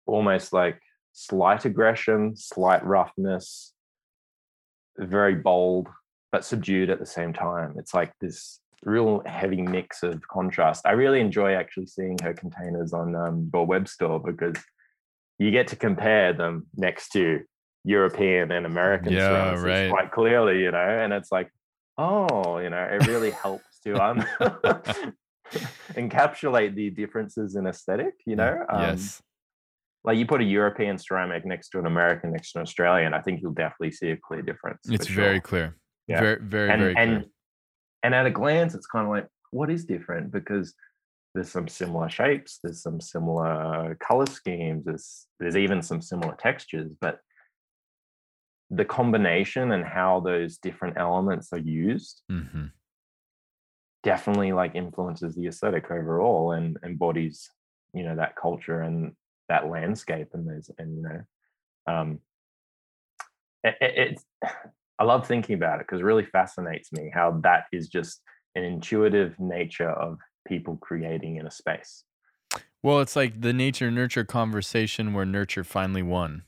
almost 0.05 0.53
like 0.53 0.79
slight 1.13 1.65
aggression 1.65 2.35
slight 2.35 2.83
roughness 2.85 3.73
very 4.97 5.35
bold 5.35 5.87
but 6.31 6.45
subdued 6.45 6.89
at 6.89 6.99
the 6.99 7.05
same 7.05 7.33
time 7.33 7.75
it's 7.77 7.93
like 7.93 8.13
this 8.19 8.60
real 8.83 9.21
heavy 9.25 9.61
mix 9.61 10.01
of 10.03 10.27
contrast 10.27 10.85
i 10.85 10.91
really 10.91 11.19
enjoy 11.19 11.53
actually 11.53 11.85
seeing 11.85 12.17
her 12.23 12.33
containers 12.33 12.93
on 12.93 13.15
um, 13.15 13.49
your 13.53 13.65
web 13.65 13.87
store 13.87 14.19
because 14.19 14.55
you 15.37 15.51
get 15.51 15.67
to 15.67 15.75
compare 15.75 16.33
them 16.33 16.65
next 16.75 17.09
to 17.09 17.39
european 17.83 18.51
and 18.51 18.65
american 18.65 19.13
Yeah, 19.13 19.55
right. 19.61 19.89
quite 19.89 20.11
clearly 20.11 20.61
you 20.61 20.71
know 20.71 20.77
and 20.77 21.13
it's 21.13 21.31
like 21.31 21.49
oh 21.97 22.57
you 22.57 22.69
know 22.69 22.83
it 22.83 23.05
really 23.07 23.31
helps 23.31 23.79
to 23.85 24.01
um 24.01 24.25
encapsulate 25.93 26.75
the 26.75 26.89
differences 26.89 27.55
in 27.55 27.67
aesthetic 27.67 28.13
you 28.25 28.35
know 28.35 28.65
um, 28.69 28.81
yes 28.81 29.21
like 30.03 30.17
you 30.17 30.25
put 30.25 30.41
a 30.41 30.43
european 30.43 30.97
ceramic 30.97 31.45
next 31.45 31.69
to 31.69 31.79
an 31.79 31.85
american 31.85 32.31
next 32.31 32.53
to 32.53 32.59
an 32.59 32.63
australian 32.63 33.13
i 33.13 33.21
think 33.21 33.41
you'll 33.41 33.53
definitely 33.53 33.91
see 33.91 34.11
a 34.11 34.17
clear 34.17 34.41
difference 34.41 34.79
it's 34.85 35.07
very 35.07 35.35
sure. 35.35 35.41
clear 35.41 35.77
Yeah. 36.07 36.21
very 36.21 36.39
very 36.41 36.69
and 36.71 36.81
very 36.81 36.95
clear 36.95 37.25
and 38.03 38.13
at 38.15 38.25
a 38.25 38.31
glance 38.31 38.73
it's 38.75 38.87
kind 38.87 39.05
of 39.05 39.11
like 39.11 39.27
what 39.51 39.69
is 39.69 39.83
different? 39.85 40.31
Because 40.31 40.73
there's 41.33 41.49
some 41.51 41.67
similar 41.67 42.09
shapes 42.09 42.59
there's 42.63 42.81
some 42.81 42.99
similar 42.99 43.95
color 44.05 44.25
schemes 44.25 44.83
there's 44.85 45.27
there's 45.39 45.55
even 45.55 45.81
some 45.81 46.01
similar 46.01 46.35
textures 46.37 46.91
but 46.99 47.19
the 48.69 48.85
combination 48.85 49.71
and 49.71 49.83
how 49.85 50.19
those 50.19 50.57
different 50.57 50.97
elements 50.97 51.49
are 51.53 51.59
used 51.59 52.21
hmm 52.29 52.65
definitely 54.03 54.51
like 54.51 54.73
influences 54.75 55.35
the 55.35 55.45
aesthetic 55.47 55.91
overall 55.91 56.53
and 56.53 56.77
embodies 56.83 57.49
you 57.93 58.03
know 58.03 58.15
that 58.15 58.35
culture 58.35 58.81
and 58.81 59.13
that 59.47 59.69
landscape 59.69 60.29
and 60.33 60.49
those 60.49 60.71
and 60.79 60.97
you 60.97 61.03
know 61.03 61.21
um 61.87 62.19
it, 63.63 63.75
it- 63.79 63.97
it's 63.97 64.25
i 65.01 65.03
love 65.03 65.27
thinking 65.27 65.55
about 65.55 65.79
it 65.79 65.87
because 65.87 65.99
it 65.99 66.03
really 66.03 66.25
fascinates 66.25 66.91
me 66.93 67.11
how 67.13 67.39
that 67.43 67.63
is 67.73 67.87
just 67.87 68.21
an 68.55 68.63
intuitive 68.63 69.39
nature 69.39 69.89
of 69.89 70.17
people 70.47 70.77
creating 70.77 71.37
in 71.37 71.47
a 71.47 71.51
space. 71.51 72.03
Well, 72.83 72.99
it's 72.99 73.15
like 73.15 73.41
the 73.41 73.53
nature 73.53 73.89
nurture 73.91 74.23
conversation 74.25 75.13
where 75.13 75.25
nurture 75.25 75.63
finally 75.63 76.01
won. 76.03 76.43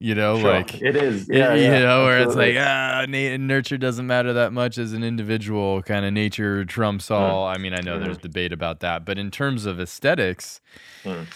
You 0.00 0.14
know, 0.14 0.38
Sure, 0.38 0.52
like 0.52 0.80
it 0.80 0.94
is. 0.94 1.28
Yeah, 1.28 1.54
you 1.54 1.64
yeah, 1.64 1.80
know, 1.80 2.04
where 2.04 2.20
it's 2.20 2.36
like 2.36 2.54
ah, 2.56 3.04
na- 3.08 3.36
nurture 3.36 3.76
doesn't 3.78 4.06
matter 4.06 4.32
that 4.34 4.52
much 4.52 4.78
as 4.78 4.92
an 4.92 5.02
individual. 5.02 5.82
Kind 5.82 6.04
of 6.04 6.12
nature 6.12 6.64
trumps 6.64 7.10
all. 7.10 7.46
I 7.46 7.58
mean, 7.58 7.74
I 7.74 7.80
know 7.80 7.98
mhm. 7.98 8.04
there's 8.04 8.18
debate 8.18 8.52
about 8.52 8.78
that, 8.80 9.04
but 9.04 9.18
in 9.18 9.32
terms 9.32 9.66
of 9.66 9.80
aesthetics, 9.80 10.60
Mm. 11.04 11.26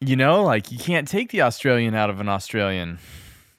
you 0.00 0.14
know, 0.14 0.44
like 0.44 0.70
you 0.70 0.78
can't 0.78 1.08
take 1.08 1.30
the 1.30 1.42
Australian 1.42 1.94
out 1.96 2.10
of 2.10 2.20
an 2.20 2.28
Australian. 2.28 2.98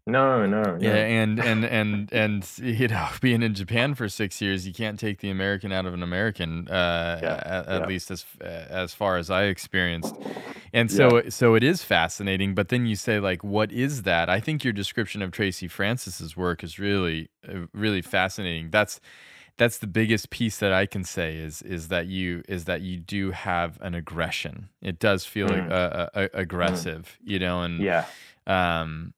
No, 0.08 0.46
no, 0.46 0.62
no. 0.62 0.78
Yeah, 0.80 0.94
and 0.96 1.40
and 1.40 1.66
and 1.66 2.14
and 2.14 2.48
you 2.58 2.88
know, 2.88 3.08
being 3.22 3.42
in 3.42 3.56
Japan 3.56 3.96
for 3.96 4.08
six 4.08 4.40
years, 4.42 4.68
you 4.68 4.74
can't 4.74 5.00
take 5.00 5.20
the 5.20 5.30
American 5.32 5.72
out 5.72 5.86
of 5.86 5.94
an 5.94 6.04
American. 6.04 6.68
Uh, 6.68 7.20
Yeah, 7.24 7.40
at, 7.44 7.68
at 7.68 7.88
least 7.88 8.12
as 8.12 8.26
as 8.42 8.94
far 8.94 9.18
as 9.18 9.30
I 9.32 9.44
experienced. 9.46 10.18
And 10.74 10.92
so 10.92 11.24
so 11.30 11.56
it 11.56 11.64
is 11.64 11.84
fascinating. 11.84 12.54
But 12.54 12.70
then 12.70 12.86
you 12.86 12.96
say 12.96 13.20
like, 13.20 13.44
what 13.44 13.72
is 13.72 14.04
that? 14.04 14.30
I 14.30 14.40
think 14.40 14.64
your 14.64 14.74
description 14.74 15.22
of 15.24 15.32
Tracy 15.32 15.68
Francis's 15.68 16.38
work 16.38 16.64
is 16.64 16.78
really 16.78 17.30
uh, 17.48 17.66
really 17.74 18.02
fascinating. 18.04 18.70
That's 18.70 19.00
that's 19.58 19.80
the 19.80 19.88
biggest 19.88 20.30
piece 20.30 20.60
that 20.60 20.74
I 20.74 20.86
can 20.86 21.04
say 21.04 21.38
is 21.38 21.64
is 21.64 21.88
that 21.88 22.06
you 22.08 22.44
is 22.48 22.66
that 22.66 22.82
you 22.82 22.98
do 22.98 23.32
have 23.32 23.80
an 23.82 23.96
aggression. 23.96 24.70
It 24.82 25.00
does 25.00 25.26
feel 25.26 25.48
Mm. 25.48 25.72
uh, 25.72 26.10
uh, 26.14 26.28
aggressive, 26.34 27.18
you 27.24 27.40
know, 27.40 27.62
and 27.64 27.82
Yeah, 27.82 28.06
um 28.46 29.15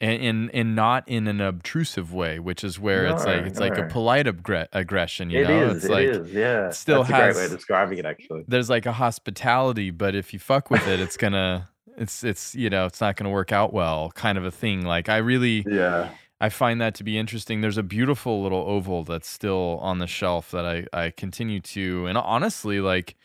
and 0.00 0.22
and 0.22 0.50
and 0.54 0.74
not 0.74 1.06
in 1.08 1.26
an 1.26 1.40
obtrusive 1.40 2.12
way 2.12 2.38
which 2.38 2.64
is 2.64 2.78
where 2.80 3.06
it's 3.06 3.24
like 3.24 3.40
No, 3.42 3.46
it's 3.46 3.60
like 3.60 3.76
a 3.78 3.84
polite 3.86 4.26
aggre- 4.26 4.68
aggression 4.72 5.30
you 5.30 5.40
it 5.42 5.48
know 5.48 5.66
is. 5.70 5.76
it's 5.76 5.84
It 5.86 5.90
like 5.90 6.06
is. 6.08 6.32
Yeah, 6.32 6.70
still 6.70 7.02
That's 7.04 7.10
a 7.10 7.12
great 7.12 7.34
way 7.36 7.42
has- 7.42 7.52
of 7.52 7.58
describing 7.58 7.98
it. 7.98 8.06
Actually. 8.06 8.44
there's 8.48 8.70
like 8.70 8.86
a 8.86 8.92
hospitality 8.92 9.90
but 9.90 10.14
if 10.14 10.32
you 10.32 10.38
fuck 10.38 10.70
with 10.70 10.86
it 10.88 11.00
it's 11.00 11.16
gonna 11.16 11.68
it's 11.98 12.24
it's 12.24 12.54
you 12.54 12.70
know 12.70 12.86
it's 12.86 13.00
not 13.00 13.16
gonna 13.16 13.30
work 13.30 13.52
out 13.52 13.72
well 13.72 14.10
kind 14.14 14.38
of 14.38 14.44
a 14.44 14.50
thing 14.50 14.84
like 14.84 15.08
i 15.08 15.18
really 15.18 15.64
Yeah. 15.68 16.08
i 16.40 16.48
find 16.48 16.80
that 16.80 16.94
to 16.94 17.04
be 17.04 17.18
interesting 17.18 17.60
there's 17.60 17.76
a 17.78 17.82
beautiful 17.82 18.42
little 18.42 18.62
oval 18.66 19.04
that's 19.04 19.28
still 19.28 19.78
on 19.82 19.98
the 19.98 20.06
shelf 20.06 20.50
that 20.52 20.64
i 20.64 20.86
i 20.92 21.10
continue 21.10 21.60
to 21.60 22.06
and 22.06 22.16
honestly 22.16 22.80
like 22.80 23.16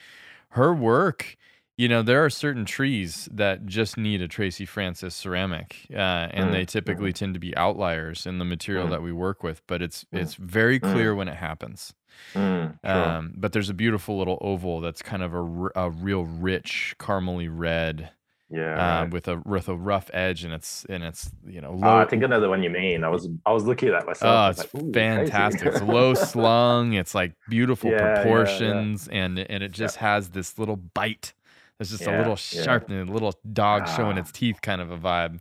her 0.49 0.73
work 0.73 1.37
you 1.77 1.87
know 1.87 2.01
there 2.01 2.23
are 2.23 2.29
certain 2.29 2.65
trees 2.65 3.27
that 3.31 3.65
just 3.65 3.97
need 3.97 4.21
a 4.21 4.27
tracy 4.27 4.65
francis 4.65 5.13
ceramic 5.15 5.87
uh, 5.93 5.95
and 6.31 6.49
Mm, 6.49 6.53
they 6.53 6.65
typically 6.65 7.11
tend 7.13 7.33
to 7.33 7.39
be 7.39 7.55
outliers 7.57 8.25
in 8.25 8.39
the 8.39 8.45
material 8.45 8.87
Mm. 8.87 8.91
that 8.91 9.01
we 9.01 9.11
work 9.11 9.43
with 9.43 9.61
but 9.67 9.81
it's 9.81 10.05
Mm. 10.13 10.21
it's 10.21 10.35
very 10.35 10.79
Mm. 10.79 10.91
clear 10.93 11.15
when 11.15 11.27
it 11.27 11.35
happens 11.35 11.93
Mm, 12.33 12.79
sure. 12.85 12.93
um, 12.93 13.33
but 13.35 13.51
there's 13.51 13.69
a 13.69 13.73
beautiful 13.73 14.17
little 14.17 14.37
oval 14.41 14.79
that's 14.79 15.01
kind 15.01 15.21
of 15.23 15.33
a, 15.33 15.37
r- 15.37 15.71
a 15.75 15.89
real 15.89 16.23
rich 16.23 16.95
caramely 16.97 17.49
red 17.51 18.11
yeah. 18.49 19.01
uh, 19.03 19.07
with 19.07 19.27
a 19.27 19.37
with 19.45 19.67
a 19.67 19.75
rough 19.75 20.09
edge 20.13 20.43
and 20.45 20.53
it's 20.53 20.85
and 20.85 21.03
it's 21.03 21.29
you 21.45 21.59
know 21.59 21.71
Oh, 21.71 21.79
low 21.87 21.97
I 21.97 22.05
think 22.05 22.23
I 22.23 22.27
know 22.27 22.39
the 22.39 22.47
one 22.49 22.63
you 22.63 22.69
mean. 22.69 23.03
I 23.03 23.09
was 23.09 23.27
I 23.45 23.51
was 23.51 23.65
looking 23.65 23.89
at 23.89 23.93
that 23.99 24.05
myself. 24.05 24.57
Oh, 24.57 24.61
it's 24.63 24.73
like, 24.73 24.93
fantastic. 24.93 25.67
it's 25.67 25.81
low 25.81 26.13
slung. 26.31 26.93
It's 26.93 27.13
like 27.15 27.33
beautiful 27.49 27.91
Yeah, 27.91 27.97
yeah, 27.97 28.07
yeah. 28.07 28.15
proportions, 28.15 29.07
and 29.09 29.39
and 29.39 29.63
it 29.63 29.71
just 29.71 29.97
has 29.97 30.29
this 30.29 30.57
little 30.57 30.77
bite. 30.77 31.33
There's 31.79 31.91
just 31.91 32.05
a 32.07 32.11
Yeah, 32.11 32.17
little 32.17 32.33
yeah. 32.33 32.63
sharp, 32.63 32.89
and 32.89 33.09
a 33.09 33.11
little 33.11 33.33
dog 33.51 33.87
showing 33.87 34.17
Ah. 34.17 34.21
its 34.21 34.31
teeth, 34.31 34.61
kind 34.61 34.81
of 34.81 34.91
a 34.91 34.97
vibe. 34.97 35.39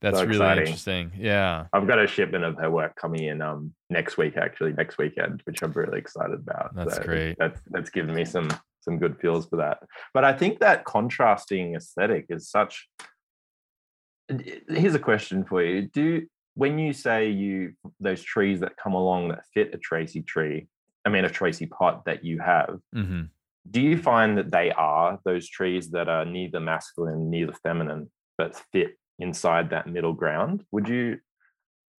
That's 0.00 0.18
So 0.18 0.24
really 0.24 0.58
interesting. 0.58 1.12
Yeah, 1.16 1.66
I've 1.72 1.86
got 1.86 1.98
a 2.02 2.06
shipment 2.06 2.44
of 2.44 2.56
her 2.56 2.70
work 2.70 2.96
coming 2.96 3.24
in 3.24 3.42
um 3.42 3.74
next 3.90 4.16
week, 4.16 4.36
actually 4.36 4.72
next 4.72 4.98
weekend, 4.98 5.42
which 5.44 5.62
I'm 5.62 5.72
really 5.72 5.98
excited 5.98 6.34
about. 6.34 6.74
That's 6.74 6.98
great. 7.00 7.36
That's 7.38 7.60
that's 7.70 7.90
given 7.90 8.14
me 8.14 8.24
some 8.24 8.48
some 8.80 8.98
good 8.98 9.18
feels 9.20 9.48
for 9.48 9.56
that. 9.56 9.78
But 10.14 10.24
I 10.24 10.32
think 10.32 10.60
that 10.60 10.84
contrasting 10.84 11.74
aesthetic 11.74 12.26
is 12.30 12.48
such. 12.50 12.88
Here's 14.68 14.94
a 14.94 14.98
question 15.00 15.44
for 15.44 15.62
you: 15.62 15.82
Do 15.88 16.26
when 16.54 16.78
you 16.78 16.92
say 16.92 17.30
you 17.30 17.74
those 18.00 18.22
trees 18.22 18.60
that 18.60 18.76
come 18.76 18.94
along 18.94 19.28
that 19.28 19.44
fit 19.54 19.74
a 19.74 19.78
Tracy 19.78 20.22
tree, 20.22 20.68
I 21.04 21.08
mean 21.08 21.24
a 21.24 21.30
Tracy 21.30 21.66
pot 21.66 22.04
that 22.06 22.24
you 22.24 22.40
have, 22.40 22.78
hmm 22.92 23.22
do 23.70 23.80
you 23.80 23.98
find 23.98 24.38
that 24.38 24.50
they 24.50 24.70
are 24.72 25.18
those 25.24 25.48
trees 25.48 25.90
that 25.90 26.08
are 26.08 26.24
neither 26.24 26.60
masculine 26.60 27.30
neither 27.30 27.52
feminine 27.52 28.10
but 28.36 28.60
fit 28.72 28.98
inside 29.18 29.70
that 29.70 29.86
middle 29.86 30.12
ground 30.12 30.64
would 30.70 30.88
you 30.88 31.18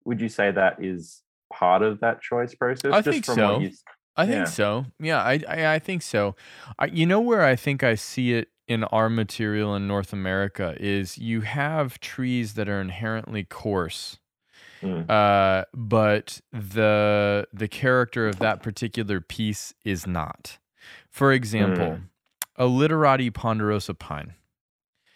would 0.05 0.21
you 0.21 0.29
say 0.29 0.51
that 0.51 0.83
is 0.83 1.23
part 1.53 1.83
of 1.83 2.01
that 2.01 2.21
choice 2.23 2.55
process 2.55 2.93
I 2.93 3.03
think 3.03 3.25
so. 3.25 3.61
you, 3.61 3.71
I 4.17 4.27
think 4.27 4.37
Yeah. 4.39 4.45
so. 4.45 4.87
Yeah, 5.01 5.23
I, 5.23 5.41
I 5.49 5.75
I 5.75 5.79
think 5.79 6.03
so. 6.03 6.35
I, 6.79 6.87
you 6.87 7.07
know 7.07 7.21
where 7.21 7.43
I 7.45 7.57
think 7.57 7.83
I 7.83 7.95
see 7.95 8.33
it 8.35 8.49
in 8.67 8.85
our 8.85 9.09
material 9.09 9.75
in 9.75 9.87
North 9.87 10.13
America 10.13 10.77
is 10.79 11.17
you 11.19 11.41
have 11.43 12.01
trees 12.01 12.55
that 12.55 12.69
are 12.69 12.81
inherently 12.81 13.45
coarse. 13.45 14.19
Mm. 14.83 15.09
Uh, 15.11 15.65
but 15.75 16.41
the 16.53 17.47
the 17.53 17.69
character 17.69 18.29
of 18.29 18.39
that 18.39 18.63
particular 18.63 19.21
piece 19.21 19.73
is 19.85 20.07
not. 20.07 20.59
For 21.19 21.33
example, 21.33 21.99
a 22.55 22.67
literati 22.67 23.31
ponderosa 23.31 23.93
pine. 23.95 24.35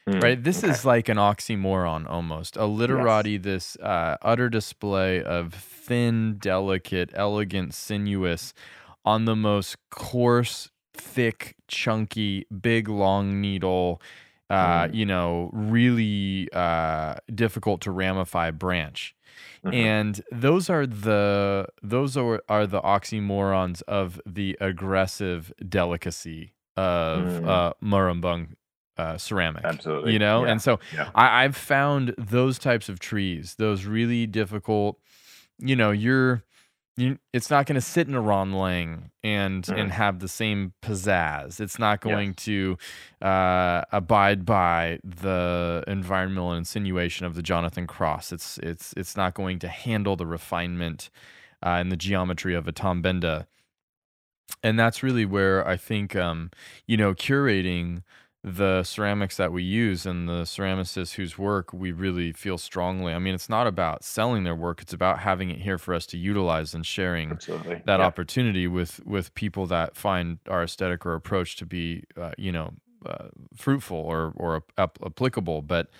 Mm, 0.09 0.21
Right. 0.21 0.43
This 0.43 0.65
okay. 0.65 0.73
is 0.73 0.85
like 0.85 1.09
an 1.09 1.17
oxymoron 1.17 2.11
almost. 2.11 2.57
A 2.57 2.67
literati, 2.67 3.39
this 3.39 3.77
uh, 3.77 4.17
utter 4.21 4.49
display 4.49 5.23
of 5.23 5.55
thin, 5.55 6.39
delicate, 6.39 7.11
elegant, 7.15 7.73
sinuous, 7.73 8.53
on 9.05 9.27
the 9.27 9.37
most 9.37 9.77
coarse, 9.93 10.71
thick, 10.93 11.55
chunky, 11.69 12.47
big, 12.51 12.89
long 12.89 13.41
needle. 13.41 14.03
Uh, 14.51 14.89
Mm. 14.89 14.95
You 14.95 15.07
know, 15.07 15.51
really 15.53 16.49
uh, 16.53 17.15
difficult 17.33 17.81
to 17.83 17.93
ramify 17.93 18.51
branch 18.51 19.15
Mhm. 19.65 19.75
and 19.75 20.23
those 20.33 20.69
are 20.71 20.87
the 20.87 21.67
those 21.83 22.17
are, 22.17 22.43
are 22.49 22.67
the 22.67 22.81
oxymorons 22.83 23.83
of 23.89 24.21
the 24.27 24.57
aggressive 24.61 25.53
delicacy 25.69 26.55
of 26.77 27.41
Mm. 27.43 27.47
uh 27.49 27.73
Morumbung 27.83 28.55
uh 28.99 29.17
ceramic 29.19 29.65
absolutely 29.65 30.13
you 30.13 30.19
know 30.19 30.45
yeah, 30.45 30.51
and 30.53 30.61
so 30.63 30.79
yeah. 30.95 31.11
I, 31.15 31.45
i've 31.45 31.57
found 31.57 32.15
those 32.19 32.59
types 32.59 32.89
of 32.89 32.99
trees 32.99 33.55
those 33.59 33.85
really 33.85 34.27
difficult 34.27 34.99
you 35.59 35.77
know 35.77 35.91
you're 35.91 36.43
you, 36.97 37.19
it's 37.33 37.49
not 37.51 37.65
going 37.67 37.75
to 37.77 37.81
sit 37.81 38.07
in 38.07 38.15
a 38.15 38.21
Ron 38.21 38.53
Lang 38.53 39.11
and 39.25 39.65
Mm. 39.65 39.81
and 39.81 39.93
have 39.93 40.19
the 40.19 40.29
same 40.29 40.75
pizzazz. 40.83 41.59
It's 41.61 41.79
not 41.79 42.01
Yes. 42.05 42.13
going 42.13 42.35
to 42.35 42.77
uh, 43.23 43.83
abide 43.93 44.45
by 44.45 44.99
the 45.03 45.85
environmental 45.87 46.53
insinuation 46.53 47.25
of 47.25 47.35
the 47.35 47.43
Jonathan 47.43 47.87
Cross. 47.87 48.33
It's 48.33 48.59
it's 48.59 48.93
it's 48.97 49.17
not 49.17 49.33
going 49.35 49.59
to 49.61 49.69
handle 49.69 50.17
the 50.17 50.27
refinement 50.27 51.09
uh, 51.65 51.77
and 51.81 51.91
the 51.91 51.97
geometry 51.97 52.55
of 52.55 52.69
a 52.69 52.73
Tom 52.73 53.01
Benda. 53.01 53.47
And 54.63 54.79
that's 54.79 55.03
really 55.03 55.25
where 55.25 55.67
I 55.67 55.77
think 55.77 56.15
um, 56.15 56.51
you 56.87 56.97
know 56.97 57.15
curating 57.15 58.03
the 58.45 58.83
ceramics 58.83 59.37
that 59.37 59.53
we 59.53 59.63
use 59.63 60.05
and 60.05 60.29
the 60.29 60.43
ceramicists 60.43 61.15
whose 61.15 61.39
work 61.39 61.73
we 61.73 61.93
really 61.93 62.33
feel 62.33 62.59
strongly. 62.59 63.13
I 63.15 63.19
mean, 63.21 63.35
it's 63.35 63.49
not 63.49 63.67
about 63.69 64.03
selling 64.05 64.43
their 64.45 64.55
work; 64.57 64.83
it's 64.83 64.93
about 64.93 65.21
having 65.21 65.51
it 65.51 65.59
here 65.61 65.79
for 65.79 65.95
us 65.95 66.07
to 66.07 66.19
utilize 66.19 66.75
and 66.75 66.85
sharing 66.85 67.31
absolutely 67.31 67.83
that 67.85 68.01
yeah. 68.01 68.07
opportunity 68.07 68.67
with 68.67 69.01
with 69.07 69.35
people 69.35 69.67
that 69.67 69.97
find 69.97 70.39
our 70.49 70.65
aesthetic 70.65 71.07
or 71.07 71.15
approach 71.15 71.57
to 71.57 71.67
be, 71.67 72.03
uh, 72.17 72.33
you 72.37 72.51
know, 72.51 72.73
uh, 73.07 73.29
fruitful 73.57 73.97
or 73.99 74.33
or 74.37 74.65
ap- 74.77 74.99
applicable. 75.05 75.63
But 75.63 75.91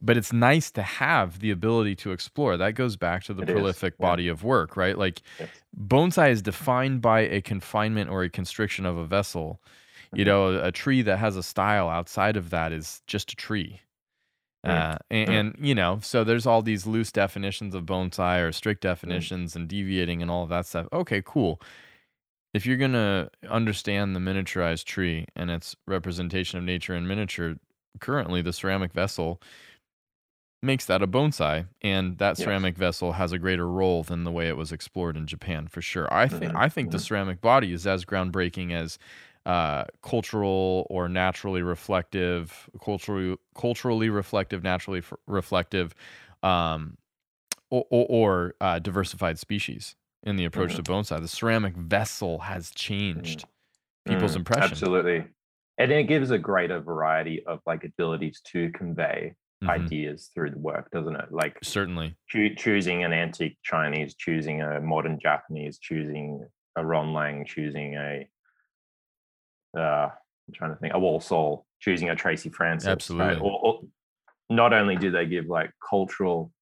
but 0.00 0.16
it's 0.16 0.32
nice 0.32 0.70
to 0.72 0.82
have 0.82 1.38
the 1.38 1.50
ability 1.52 1.94
to 1.96 2.10
explore. 2.10 2.56
That 2.56 2.74
goes 2.74 2.96
back 2.96 3.22
to 3.24 3.34
the 3.34 3.42
It 3.42 3.46
prolific 3.46 3.94
yeah. 3.98 4.06
body 4.08 4.26
of 4.28 4.42
work, 4.42 4.76
right? 4.76 4.98
Like 4.98 5.22
Yes. 5.38 5.62
bonsai 5.76 6.30
is 6.30 6.42
defined 6.42 7.00
by 7.00 7.20
a 7.20 7.40
confinement 7.40 8.10
or 8.10 8.24
a 8.24 8.28
constriction 8.30 8.86
of 8.86 8.96
a 8.96 9.04
vessel. 9.06 9.60
You 10.14 10.24
know, 10.24 10.62
a, 10.62 10.72
tree 10.72 11.02
that 11.02 11.18
has 11.18 11.36
a 11.36 11.42
style 11.42 11.88
outside 11.88 12.36
of 12.36 12.50
that 12.50 12.72
is 12.72 13.02
just 13.06 13.32
a 13.32 13.36
tree. 13.36 13.80
Uh, 14.64 14.98
and, 15.10 15.30
and 15.56 15.56
you 15.66 15.74
know, 15.74 16.00
so 16.02 16.24
there's 16.24 16.46
all 16.46 16.62
these 16.62 16.86
loose 16.86 17.12
definitions 17.12 17.74
of 17.74 17.84
bonsai 17.86 18.46
or 18.46 18.52
strict 18.52 18.82
Mm. 19.06 19.28
definitions 19.28 19.56
and 19.56 19.68
deviating 19.68 20.22
and 20.22 20.30
all 20.30 20.44
of 20.44 20.50
that 20.50 20.66
stuff. 20.66 20.88
Okay, 20.92 21.22
cool. 21.24 21.60
If 22.54 22.66
you're 22.66 22.76
gonna 22.78 23.30
understand 23.48 24.16
the 24.16 24.20
miniaturized 24.20 24.84
tree 24.84 25.26
and 25.36 25.50
its 25.50 25.76
representation 25.86 26.58
of 26.58 26.64
nature 26.64 26.94
in 26.94 27.06
miniature, 27.08 27.56
currently 28.00 28.42
the 28.42 28.52
ceramic 28.52 28.92
vessel 28.92 29.40
makes 30.64 30.86
that 30.86 31.02
a 31.02 31.06
bonsai, 31.08 31.66
and 31.82 32.18
that 32.18 32.36
Yes. 32.36 32.36
ceramic 32.38 32.76
vessel 32.76 33.12
has 33.12 33.32
a 33.32 33.38
greater 33.38 33.68
role 33.68 34.04
than 34.04 34.22
the 34.24 34.30
way 34.30 34.48
it 34.48 34.56
was 34.56 34.70
explored 34.70 35.16
in 35.16 35.26
Japan 35.26 35.66
for 35.66 35.82
sure. 35.82 36.12
I 36.12 36.28
think 36.28 36.52
Mhm, 36.52 36.54
I 36.54 36.68
think 36.68 36.90
the 36.92 36.98
mhm. 36.98 37.00
ceramic 37.00 37.40
body 37.40 37.72
is 37.72 37.86
as 37.86 38.04
groundbreaking 38.04 38.72
as 38.72 38.98
uh, 39.46 39.84
cultural 40.02 40.86
or 40.90 41.08
naturally 41.08 41.62
reflective, 41.62 42.70
culturally 42.82 43.36
culturally 43.56 44.10
reflective, 44.10 44.62
naturally 44.62 45.00
f- 45.00 45.12
reflective, 45.26 45.94
um, 46.42 46.96
or, 47.70 47.86
or, 47.90 48.06
or 48.10 48.54
uh, 48.60 48.78
diversified 48.78 49.38
species 49.38 49.96
in 50.22 50.36
the 50.36 50.44
approach 50.44 50.74
Mhm. 50.74 50.76
to 50.76 50.82
bonsai. 50.84 51.20
The 51.20 51.28
ceramic 51.28 51.76
vessel 51.76 52.40
has 52.40 52.70
changed. 52.72 53.46
people's 54.06 54.34
Mm, 54.34 54.36
impression. 54.36 54.62
Absolutely. 54.64 55.26
And 55.78 55.92
it 55.92 56.04
gives 56.04 56.30
a 56.30 56.38
greater 56.38 56.80
variety 56.80 57.44
of 57.46 57.60
like 57.66 57.84
abilities 57.84 58.40
to 58.52 58.70
convey 58.72 59.34
Mhm. 59.60 59.70
ideas 59.70 60.30
through 60.34 60.50
the 60.50 60.58
work, 60.58 60.90
doesn't 60.90 61.16
it? 61.16 61.32
Like 61.32 61.60
Certainly. 61.62 62.16
choo- 62.28 62.54
choosing 62.54 63.04
an 63.04 63.12
antique 63.12 63.58
Chinese, 63.62 64.14
choosing 64.14 64.62
a 64.62 64.80
modern 64.80 65.18
Japanese, 65.20 65.78
choosing 65.78 66.48
a 66.76 66.84
Ron 66.84 67.12
Lang, 67.14 67.44
choosing 67.46 67.94
a 67.96 68.28
uh 69.76 70.08
I'm 70.48 70.54
trying 70.54 70.70
to 70.72 70.76
think 70.76 70.92
a 70.94 70.98
Walsall, 70.98 71.66
choosing 71.80 72.10
a 72.10 72.16
Tracy 72.16 72.50
Francis. 72.50 72.86
right? 72.86 72.92
Absolutely. 72.92 73.40
Or, 73.40 73.60
or 73.62 73.80
not 74.50 74.72
only 74.72 74.96
do 74.96 75.10
they 75.10 75.26
give 75.26 75.46
like 75.46 75.70
cultural 75.88 76.52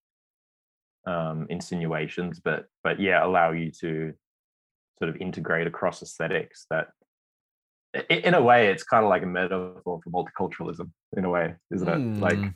um 1.07 1.47
insinuations, 1.49 2.41
but 2.41 2.67
but 2.85 3.01
yeah, 3.01 3.25
allow 3.25 3.53
you 3.53 3.71
to 3.81 4.13
sort 4.99 5.09
of 5.09 5.17
integrate 5.17 5.67
across 5.67 6.03
aesthetics 6.03 6.67
that 6.71 6.89
in 8.11 8.35
a 8.35 8.43
way 8.43 8.69
it's 8.69 8.85
kind 8.85 9.03
of 9.03 9.09
like 9.09 9.23
a 9.23 9.27
metaphor 9.27 9.99
for 10.05 10.11
multiculturalism 10.11 10.89
in 11.17 11.25
a 11.25 11.31
way 11.31 11.55
isn't 11.75 11.89
it 11.89 12.21
like 12.21 12.39
Mm, 12.39 12.55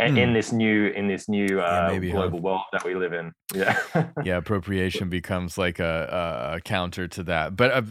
Hmm. 0.00 0.16
in 0.16 0.32
this 0.32 0.52
new 0.52 0.86
in 0.86 1.06
this 1.06 1.28
new 1.28 1.60
uh, 1.60 1.92
huh? 1.92 2.00
global 2.00 2.40
world 2.40 2.62
that 2.72 2.82
we 2.82 2.94
live 2.94 3.12
in 3.12 3.30
yeah 3.54 3.78
yeah, 4.24 4.38
appropriation 4.38 5.10
becomes 5.10 5.58
like 5.58 5.78
a, 5.80 6.50
a, 6.52 6.56
a 6.56 6.60
counter 6.62 7.06
to 7.08 7.22
that. 7.24 7.56
But 7.56 7.70
uh, 7.70 7.82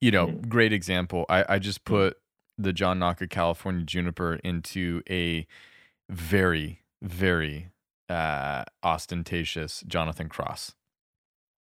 you 0.00 0.10
know, 0.10 0.28
Mm. 0.28 0.48
great 0.48 0.72
example. 0.72 1.26
I, 1.28 1.44
I 1.48 1.58
just 1.58 1.82
Mm. 1.84 1.86
put 1.86 2.16
the 2.58 2.72
John 2.72 2.98
Naka 2.98 3.26
California 3.26 3.84
juniper 3.84 4.34
into 4.44 5.02
a 5.08 5.46
very, 6.08 6.80
very 7.02 7.68
uh, 8.08 8.64
ostentatious 8.82 9.82
Jonathan 9.86 10.28
Cross. 10.28 10.74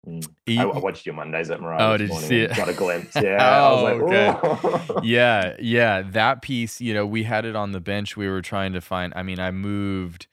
Mm. 0.07 0.29
E- 0.47 0.59
I, 0.59 0.65
I 0.65 0.79
watched 0.79 1.07
your 1.07 1.15
Mondays 1.15 1.51
at 1.51 1.59
Mirai. 1.61 1.81
Oh, 1.81 1.97
this 1.97 2.11
did 2.11 2.21
you 2.21 2.21
see 2.29 2.41
it? 2.41 2.55
Got 2.55 2.69
a 2.69 2.75
glimpse. 2.75 3.17
Yeah, 3.21 3.43
I 3.43 3.73
was 3.73 3.81
Oh, 3.81 3.85
like, 3.85 4.85
okay. 4.93 5.01
Yeah, 5.03 5.57
yeah, 5.59 6.03
that 6.03 6.43
piece, 6.43 6.81
you 6.83 6.93
know, 6.93 7.07
we 7.07 7.23
had 7.23 7.47
it 7.47 7.57
on 7.57 7.73
the 7.73 7.81
bench. 7.81 8.17
We 8.17 8.29
were 8.29 8.43
trying 8.43 8.75
to 8.75 8.83
find, 8.83 9.13
I 9.17 9.23
mean, 9.23 9.41
I 9.41 9.51
moved 9.51 10.27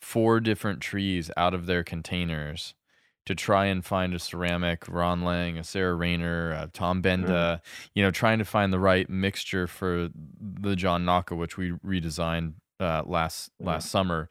four 0.00 0.38
different 0.38 0.80
trees 0.80 1.30
out 1.36 1.52
of 1.54 1.66
their 1.66 1.82
containers 1.82 2.74
to 3.26 3.34
try 3.34 3.66
and 3.66 3.84
find 3.84 4.14
a 4.14 4.18
ceramic, 4.18 4.88
Ron 4.88 5.22
Lang, 5.22 5.58
a 5.58 5.64
Sarah 5.64 5.94
Rayner, 5.94 6.52
a 6.52 6.70
Tom 6.72 7.02
Benda, 7.02 7.60
you 7.94 8.02
know, 8.02 8.10
trying 8.10 8.38
to 8.38 8.44
find 8.44 8.72
the 8.72 8.78
right 8.78 9.08
mixture 9.10 9.66
for 9.66 10.08
the 10.40 10.74
John 10.76 11.04
Naka, 11.04 11.34
which 11.36 11.56
we 11.58 11.72
redesigned 11.84 12.54
uh, 12.80 13.02
last 13.06 13.50
Mhm. 13.60 13.66
last 13.66 13.90
summer. 13.90 14.30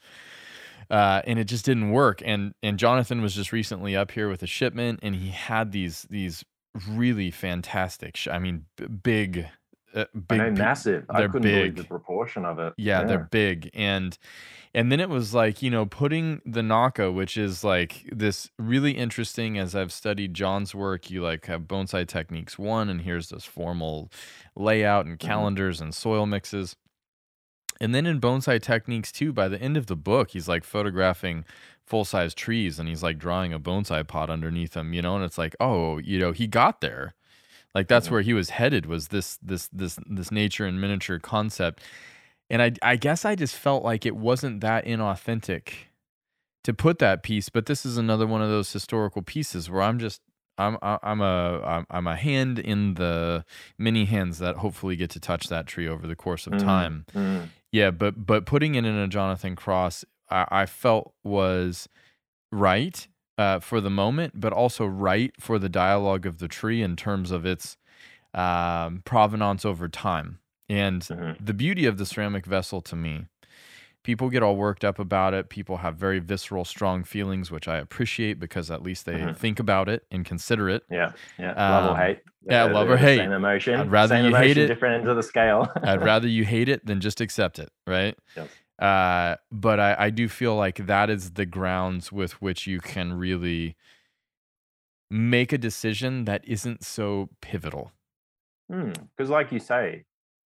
Uh, 0.90 1.22
and 1.26 1.40
it 1.40 1.46
just 1.46 1.66
didn't 1.66 1.90
work. 1.92 2.22
And 2.24 2.54
and 2.62 2.78
Jonathan 2.78 3.22
was 3.22 3.34
just 3.36 3.52
recently 3.52 3.96
up 3.96 4.12
here 4.12 4.30
with 4.30 4.44
a 4.44 4.48
shipment, 4.48 5.00
and 5.04 5.16
he 5.16 5.30
had 5.30 5.72
these 5.72 6.04
these 6.10 6.44
really 6.88 7.32
fantastic. 7.32 8.18
Sh- 8.18 8.28
I 8.28 8.38
mean, 8.40 8.66
b- 8.78 8.86
big, 8.88 9.48
uh, 9.96 10.02
I 10.02 10.20
big, 10.20 10.38
know, 10.38 10.52
massive. 10.52 11.06
I 11.10 11.28
couldn't 11.28 11.42
believe 11.44 11.76
the 11.76 11.84
proportion 11.84 12.46
of 12.46 12.60
it. 12.60 12.74
yeah, 12.78 13.04
they're 13.04 13.20
big, 13.20 13.70
and 13.74 14.18
and 14.74 14.92
then 14.92 15.00
it 15.00 15.10
was 15.10 15.34
like 15.34 15.62
you 15.62 15.70
know 15.72 15.86
putting 15.86 16.42
the 16.46 16.62
Naka, 16.62 17.12
which 17.12 17.38
is 17.38 17.64
like 17.64 18.04
this 18.12 18.50
really 18.60 18.92
interesting. 18.92 19.58
As 19.58 19.76
I've 19.76 19.94
studied 19.94 20.34
John's 20.34 20.76
work, 20.76 21.10
you 21.10 21.22
like 21.24 21.46
have 21.46 21.62
bonsai 21.62 22.08
techniques 22.08 22.60
one, 22.60 22.90
and 22.90 23.02
here's 23.02 23.30
this 23.30 23.46
formal 23.46 24.12
layout 24.56 25.06
and 25.06 25.18
Mhm. 25.20 25.20
calendars 25.20 25.82
and 25.82 25.94
soil 25.96 26.26
mixes. 26.26 26.76
And 27.82 27.94
then 27.94 28.06
in 28.06 28.22
bonsai 28.22 28.62
techniques 28.62 29.12
two, 29.12 29.34
by 29.34 29.48
the 29.48 29.62
end 29.62 29.76
of 29.78 29.88
the 29.88 29.96
book, 29.98 30.32
he's 30.32 30.48
like 30.48 30.64
photographing 30.64 31.44
full 31.86 32.06
size 32.06 32.34
trees 32.34 32.80
and 32.80 32.88
he's 32.90 33.04
like 33.04 33.18
drawing 33.20 33.54
a 33.54 33.60
bonsai 33.60 34.08
pot 34.08 34.30
underneath 34.30 34.72
them, 34.72 34.94
you 34.94 35.02
know, 35.02 35.16
and 35.16 35.24
it's 35.26 35.38
like, 35.38 35.56
oh, 35.60 35.98
you 36.00 36.18
know, 36.18 36.32
he 36.32 36.48
got 36.48 36.82
there. 36.82 37.14
Like 37.76 37.88
that's 37.90 38.08
Mhm. 38.08 38.12
where 38.12 38.22
he 38.22 38.34
was 38.34 38.50
headed 38.52 38.86
was 38.88 39.10
this 39.10 39.38
this 39.44 39.68
this 39.68 40.00
this 40.08 40.32
nature 40.32 40.66
and 40.66 40.80
miniature 40.82 41.20
concept. 41.20 41.84
And 42.50 42.62
I 42.62 42.72
I 42.82 42.96
guess 42.96 43.26
I 43.26 43.36
just 43.36 43.56
felt 43.56 43.84
like 43.84 44.06
it 44.06 44.16
wasn't 44.16 44.62
that 44.62 44.86
inauthentic 44.86 45.74
to 46.64 46.74
put 46.74 46.98
that 47.00 47.22
piece, 47.22 47.50
but 47.50 47.68
this 47.68 47.86
is 47.86 47.98
another 47.98 48.26
one 48.26 48.42
of 48.42 48.50
those 48.50 48.72
historical 48.74 49.22
pieces 49.22 49.70
where 49.70 49.82
I'm 49.84 50.00
just 50.00 50.22
I'm 50.58 50.78
I'm 50.82 51.20
a 51.22 51.62
I'm, 51.64 51.86
I'm 51.90 52.08
a 52.08 52.16
hand 52.16 52.60
in 52.60 52.94
the 52.94 53.44
many 53.78 54.06
hands 54.06 54.40
that 54.40 54.58
hopefully 54.58 54.96
get 54.96 55.10
to 55.12 55.20
touch 55.20 55.50
that 55.50 55.68
tree 55.68 55.88
over 55.88 56.08
the 56.08 56.16
course 56.16 56.48
of 56.48 56.54
Mhm. 56.54 56.64
time. 56.64 57.06
Mm. 57.14 57.50
Yeah, 57.74 57.92
but 57.92 58.26
but 58.26 58.46
putting 58.46 58.76
it 58.76 58.86
in 58.86 58.96
a 58.96 59.08
Jonathan 59.10 59.56
Cross, 59.58 60.06
I, 60.30 60.46
I 60.50 60.66
felt 60.66 61.14
was 61.26 61.90
right 62.54 63.08
uh, 63.38 63.60
for 63.60 63.82
the 63.82 63.90
moment, 63.90 64.40
but 64.40 64.54
also 64.54 64.86
right 64.86 65.34
for 65.40 65.60
the 65.60 65.70
dialogue 65.70 66.26
of 66.26 66.38
the 66.40 66.48
tree 66.48 66.82
in 66.82 66.96
terms 66.96 67.32
of 67.32 67.46
its 67.46 67.78
um, 68.34 69.02
provenance 69.06 69.66
over 69.66 69.88
time. 69.88 70.40
And 70.68 71.02
Mhm. 71.02 71.38
the 71.46 71.54
beauty 71.54 71.86
of 71.86 71.98
the 71.98 72.06
ceramic 72.06 72.46
vessel 72.46 72.82
to 72.82 72.96
me, 72.96 73.28
people 74.04 74.30
get 74.30 74.44
all 74.44 74.56
worked 74.56 74.84
up 74.84 75.00
about 75.00 75.34
it. 75.34 75.50
People 75.50 75.78
have 75.78 75.96
very 75.96 76.20
visceral, 76.20 76.66
strong 76.66 77.04
feelings, 77.04 77.50
which 77.52 77.68
I 77.68 77.78
appreciate 77.78 78.40
because 78.40 78.70
at 78.70 78.82
least 78.84 79.06
they 79.06 79.14
Mhm. 79.20 79.36
think 79.38 79.60
about 79.60 79.88
it 79.90 80.06
and 80.12 80.26
consider 80.26 80.70
it. 80.70 80.84
Yeah, 80.90 81.12
yeah. 81.40 81.54
love 81.72 81.86
Um, 81.86 81.92
or 81.92 81.98
hate. 81.98 82.20
yeah, 82.50 82.64
love 82.66 82.90
or 82.90 82.98
hate. 82.98 83.18
Same 83.20 83.32
emotion. 83.32 83.80
I'd 83.80 83.92
rather 83.92 84.16
same 84.16 84.26
you 84.26 84.36
hate 84.36 84.44
emotion, 84.58 84.64
it. 84.64 84.68
Different 84.68 84.96
ends 84.96 85.08
of 85.10 85.16
the 85.16 85.24
scale. 85.24 85.72
I'd 85.84 86.02
rather 86.04 86.28
you 86.28 86.46
hate 86.46 86.68
it 86.70 86.86
than 86.86 87.00
just 87.02 87.22
accept 87.22 87.58
it, 87.60 87.70
right? 87.88 88.18
Yes. 88.36 88.50
Uh, 88.80 89.36
but 89.52 89.80
I, 89.80 89.96
I 89.98 90.10
do 90.10 90.28
feel 90.28 90.56
like 90.56 90.86
that 90.88 91.10
is 91.10 91.32
the 91.32 91.46
grounds 91.46 92.12
with 92.12 92.42
which 92.42 92.68
you 92.68 92.80
can 92.82 93.14
really 93.14 93.76
make 95.10 95.54
a 95.54 95.58
decision 95.58 96.26
that 96.26 96.44
isn't 96.46 96.84
so 96.84 97.30
pivotal. 97.42 97.92
Because, 98.68 99.30
like 99.30 99.52
you 99.52 99.60
say, 99.60 100.06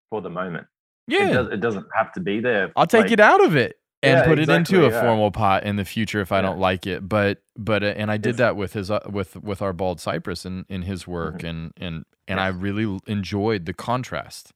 for 0.10 0.22
the 0.22 0.30
moment, 0.30 0.68
Yeah, 1.08 1.30
it, 1.30 1.34
does, 1.34 1.48
it 1.48 1.60
doesn't 1.62 1.88
have 1.96 2.12
to 2.14 2.20
be 2.20 2.40
there. 2.40 2.72
I'll 2.76 2.86
take 2.86 3.04
like, 3.04 3.12
it 3.12 3.20
out 3.20 3.44
of 3.44 3.56
it 3.56 3.80
and 4.04 4.20
Yeah, 4.20 4.26
put 4.26 4.40
it 4.40 4.50
into 4.50 4.86
a 4.86 4.90
yeah. 4.90 5.02
formal 5.02 5.32
pot 5.32 5.64
in 5.64 5.78
the 5.78 5.86
future 5.86 6.22
if 6.22 6.32
I 6.32 6.38
Yeah. 6.38 6.42
don't 6.44 6.60
like 6.60 6.86
it. 6.86 7.08
But 7.08 7.42
but 7.58 7.84
uh, 7.84 7.88
and 7.98 8.12
I 8.12 8.18
did 8.18 8.38
that 8.38 8.56
with 8.56 8.74
his 8.74 8.92
uh, 8.92 9.00
with 9.10 9.38
with 9.38 9.62
our 9.62 9.74
bald 9.74 10.00
cypress 10.00 10.46
in 10.46 10.66
in 10.70 10.84
his 10.84 11.08
work 11.08 11.44
and 11.44 11.72
and 11.78 12.06
and 12.28 12.40
I 12.40 12.52
Mm-hmm. 12.52 12.60
Really 12.60 13.00
enjoyed 13.08 13.66
the 13.66 13.74
contrast. 13.74 14.54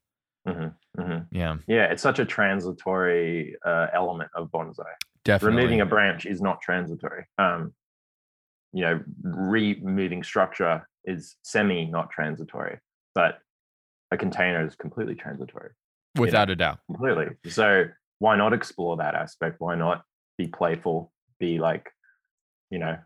Mhm, 0.47 0.73
mhm. 0.97 1.27
Yeah, 1.31 1.57
Yeah, 1.67 1.85
it's 1.85 2.03
such 2.03 2.19
a 2.19 2.25
transitory 2.25 3.55
uh, 3.65 3.87
element 3.93 4.29
of 4.35 4.51
bonsai. 4.51 4.83
definitely. 5.23 5.57
removing 5.57 5.81
a 5.81 5.85
branch 5.85 6.25
is 6.25 6.41
not 6.41 6.59
transitory 6.61 7.25
um 7.37 7.73
you 8.73 8.81
know 8.83 8.99
removing 9.21 10.21
structure 10.23 10.87
is 11.05 11.35
semi 11.43 11.85
not 11.85 12.09
transitory 12.09 12.77
but 13.15 13.39
a 14.11 14.17
container 14.17 14.65
is 14.65 14.75
completely 14.75 15.15
transitory 15.15 15.69
without 16.17 16.49
a 16.49 16.55
doubt. 16.55 16.79
completely 16.87 17.27
so 17.49 17.85
why 18.19 18.35
not 18.35 18.51
explore 18.53 18.97
that 18.97 19.15
aspect 19.15 19.55
why 19.59 19.75
not 19.75 20.03
be 20.37 20.47
playful 20.47 21.11
be 21.39 21.57
like 21.59 21.89
you 22.69 22.79
know 22.79 22.97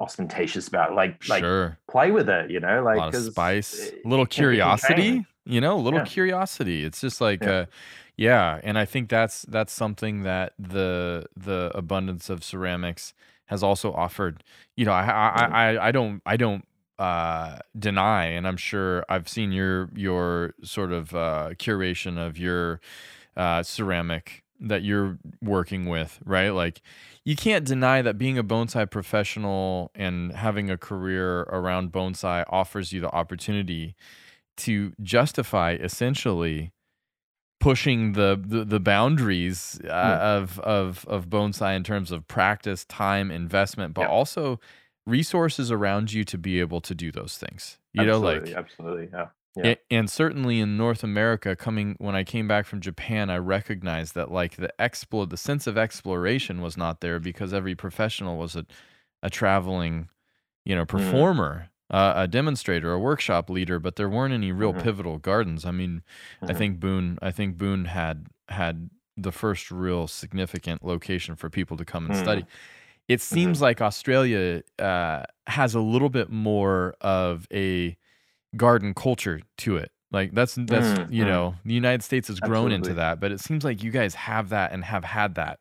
ostentatious 0.00 0.68
about 0.68 0.92
it? 0.92 0.94
like 0.94 1.28
like 1.28 1.40
sure. 1.42 1.78
play 1.90 2.10
with 2.12 2.28
it 2.28 2.50
you 2.50 2.60
know 2.60 2.82
a 2.82 2.84
like 2.84 3.12
'cause 3.12 3.26
spice, 3.26 3.90
a 4.04 4.08
little 4.08 4.26
curiosity. 4.26 5.24
You 5.48 5.60
know, 5.60 5.76
a 5.76 5.80
little 5.80 6.00
Yeah. 6.00 6.04
curiosity. 6.04 6.84
It's 6.84 7.00
just 7.00 7.20
like, 7.20 7.46
Yeah. 7.46 7.48
uh, 7.48 7.66
yeah, 8.16 8.60
and 8.64 8.78
I 8.78 8.84
think 8.84 9.08
that's 9.08 9.42
that's 9.42 9.72
something 9.72 10.22
that 10.22 10.52
the 10.58 11.26
the 11.36 11.70
abundance 11.74 12.30
of 12.30 12.44
ceramics 12.44 13.14
has 13.46 13.62
also 13.62 13.92
offered. 13.92 14.44
You 14.76 14.84
know, 14.86 14.92
I 14.92 15.04
I. 15.04 15.44
I, 15.74 15.88
I 15.88 15.92
don't 15.92 16.22
I 16.26 16.36
don't 16.36 16.64
uh 16.98 17.60
deny 17.78 18.24
and 18.24 18.44
i'm 18.48 18.56
sure 18.56 19.04
i've 19.08 19.28
seen 19.28 19.52
your 19.52 19.88
your 19.94 20.52
sort 20.64 20.90
of 20.90 21.14
uh 21.14 21.50
curation 21.54 22.18
of 22.18 22.36
your 22.36 22.80
uh 23.36 23.62
ceramic 23.62 24.42
that 24.60 24.82
you're 24.82 25.18
working 25.40 25.86
with 25.86 26.20
right 26.24 26.50
like 26.50 26.82
you 27.24 27.36
can't 27.36 27.64
deny 27.64 28.02
that 28.02 28.18
being 28.18 28.36
a 28.38 28.44
bonsai 28.44 28.90
professional 28.90 29.92
and 29.94 30.32
having 30.32 30.70
a 30.70 30.76
career 30.76 31.42
around 31.42 31.92
bonsai 31.92 32.44
offers 32.48 32.92
you 32.92 33.00
the 33.00 33.10
opportunity 33.12 33.94
to 34.58 34.92
justify 35.02 35.72
essentially 35.74 36.72
pushing 37.60 38.12
the 38.12 38.40
the, 38.44 38.64
the 38.64 38.80
boundaries 38.80 39.80
uh, 39.84 39.88
of 39.88 40.58
of 40.60 41.04
of 41.08 41.28
bonsai 41.28 41.76
in 41.76 41.84
terms 41.84 42.10
of 42.12 42.26
practice, 42.28 42.84
time, 42.86 43.30
investment, 43.30 43.94
but 43.94 44.02
Yeah. 44.02 44.08
also 44.08 44.60
resources 45.06 45.70
around 45.72 46.12
you 46.12 46.24
to 46.24 46.38
be 46.38 46.60
able 46.60 46.80
to 46.82 46.94
do 46.94 47.10
those 47.12 47.38
things. 47.38 47.78
You 47.94 48.06
know, 48.06 48.20
like 48.20 48.56
absolutely 48.56 49.08
yeah 49.12 49.30
a- 49.64 49.78
and 49.90 50.08
certainly 50.10 50.60
in 50.60 50.76
North 50.76 51.02
America, 51.02 51.56
coming 51.56 51.96
when 51.98 52.14
I 52.14 52.24
came 52.24 52.46
back 52.48 52.66
from 52.66 52.80
Japan, 52.80 53.30
I 53.30 53.38
recognized 53.38 54.14
that 54.14 54.30
like 54.30 54.56
the 54.56 54.72
explore, 54.78 55.26
the 55.26 55.36
sense 55.36 55.66
of 55.66 55.76
exploration 55.76 56.60
was 56.60 56.76
not 56.76 57.00
there 57.00 57.18
because 57.18 57.52
every 57.52 57.74
professional 57.74 58.38
was 58.38 58.54
a, 58.56 58.66
a 59.22 59.30
traveling, 59.30 60.08
you 60.64 60.76
know, 60.76 60.86
performer, 60.86 61.70
uh, 61.90 62.12
a 62.16 62.28
demonstrator, 62.28 62.92
a 62.92 62.98
workshop 62.98 63.48
leader, 63.50 63.78
but 63.78 63.96
there 63.96 64.08
weren't 64.08 64.34
any 64.34 64.52
real 64.52 64.72
Mhm. 64.72 64.82
pivotal 64.82 65.18
gardens. 65.18 65.64
I 65.64 65.70
mean, 65.70 66.02
I 66.48 66.52
Mhm. 66.52 66.54
think 66.54 66.80
Boon, 66.80 67.18
I 67.22 67.30
think 67.30 67.56
Boon 67.58 67.86
had 67.86 68.26
had 68.48 68.90
the 69.16 69.32
first 69.32 69.70
real 69.70 70.06
significant 70.06 70.84
location 70.84 71.34
for 71.36 71.50
people 71.50 71.76
to 71.76 71.84
come 71.84 72.04
and 72.06 72.14
Mm. 72.14 72.16
study. 72.16 72.46
It 73.08 73.20
seems 73.22 73.60
like 73.62 73.80
Australia 73.82 74.62
uh, 74.78 75.24
has 75.46 75.74
a 75.74 75.80
little 75.80 76.10
bit 76.10 76.30
more 76.30 76.94
of 77.00 77.46
a 77.52 77.96
garden 78.56 78.94
culture 78.94 79.40
to 79.58 79.76
it. 79.76 79.92
Like 80.12 80.32
that's 80.34 80.56
that's 80.56 80.96
Mm, 80.96 81.08
you 81.08 81.24
mm. 81.24 81.24
know 81.24 81.56
the 81.64 81.74
United 81.74 82.02
States 82.04 82.28
has 82.28 82.40
grown 82.40 82.72
into 82.72 82.94
that, 82.94 83.20
but 83.20 83.32
it 83.32 83.40
seems 83.40 83.64
like 83.64 83.82
you 83.82 83.90
guys 83.92 84.14
have 84.16 84.50
that 84.50 84.72
and 84.72 84.84
have 84.84 85.04
had 85.04 85.36
that. 85.36 85.60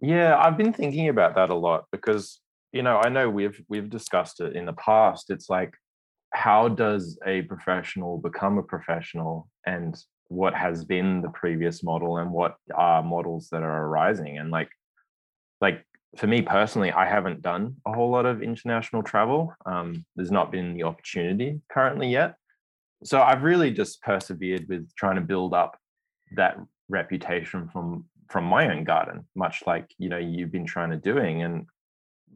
Yeah, 0.00 0.36
I've 0.38 0.56
been 0.56 0.72
thinking 0.72 1.08
about 1.08 1.34
that 1.34 1.50
a 1.50 1.54
lot 1.54 1.86
because 1.90 2.40
you 2.72 2.82
know 2.82 2.98
I 2.98 3.08
know 3.08 3.28
we've 3.28 3.60
we've 3.68 3.90
discussed 3.90 4.40
it 4.40 4.56
in 4.56 4.66
the 4.66 4.72
past. 4.74 5.30
It's 5.30 5.48
like 5.48 5.74
how 6.32 6.68
does 6.68 7.18
a 7.26 7.42
professional 7.42 8.18
become 8.18 8.58
a 8.58 8.62
professional, 8.62 9.48
and 9.66 9.96
what 10.28 10.54
has 10.54 10.84
been 10.84 11.22
the 11.22 11.30
previous 11.30 11.82
model, 11.82 12.18
and 12.18 12.30
what 12.30 12.56
are 12.74 13.02
models 13.02 13.48
that 13.50 13.62
are 13.62 13.86
arising, 13.86 14.38
and 14.38 14.50
like 14.50 14.70
like 15.60 15.84
for 16.16 16.26
me 16.26 16.42
personally, 16.42 16.90
I 16.92 17.06
haven't 17.06 17.42
done 17.42 17.76
a 17.86 17.92
whole 17.92 18.10
lot 18.10 18.26
of 18.26 18.42
international 18.42 19.02
travel. 19.02 19.54
Um, 19.66 20.04
there's 20.16 20.30
not 20.30 20.50
been 20.50 20.74
the 20.74 20.84
opportunity 20.84 21.60
currently 21.70 22.08
yet, 22.10 22.36
so 23.04 23.20
I've 23.20 23.42
really 23.42 23.70
just 23.70 24.02
persevered 24.02 24.66
with 24.68 24.94
trying 24.96 25.16
to 25.16 25.22
build 25.22 25.54
up 25.54 25.78
that 26.36 26.58
reputation 26.88 27.68
from 27.68 28.04
from 28.30 28.44
my 28.44 28.70
own 28.70 28.84
garden 28.84 29.26
much 29.34 29.62
like 29.66 29.90
you 29.98 30.08
know 30.08 30.18
you've 30.18 30.52
been 30.52 30.66
trying 30.66 30.90
to 30.90 30.96
doing 30.96 31.42
and 31.42 31.66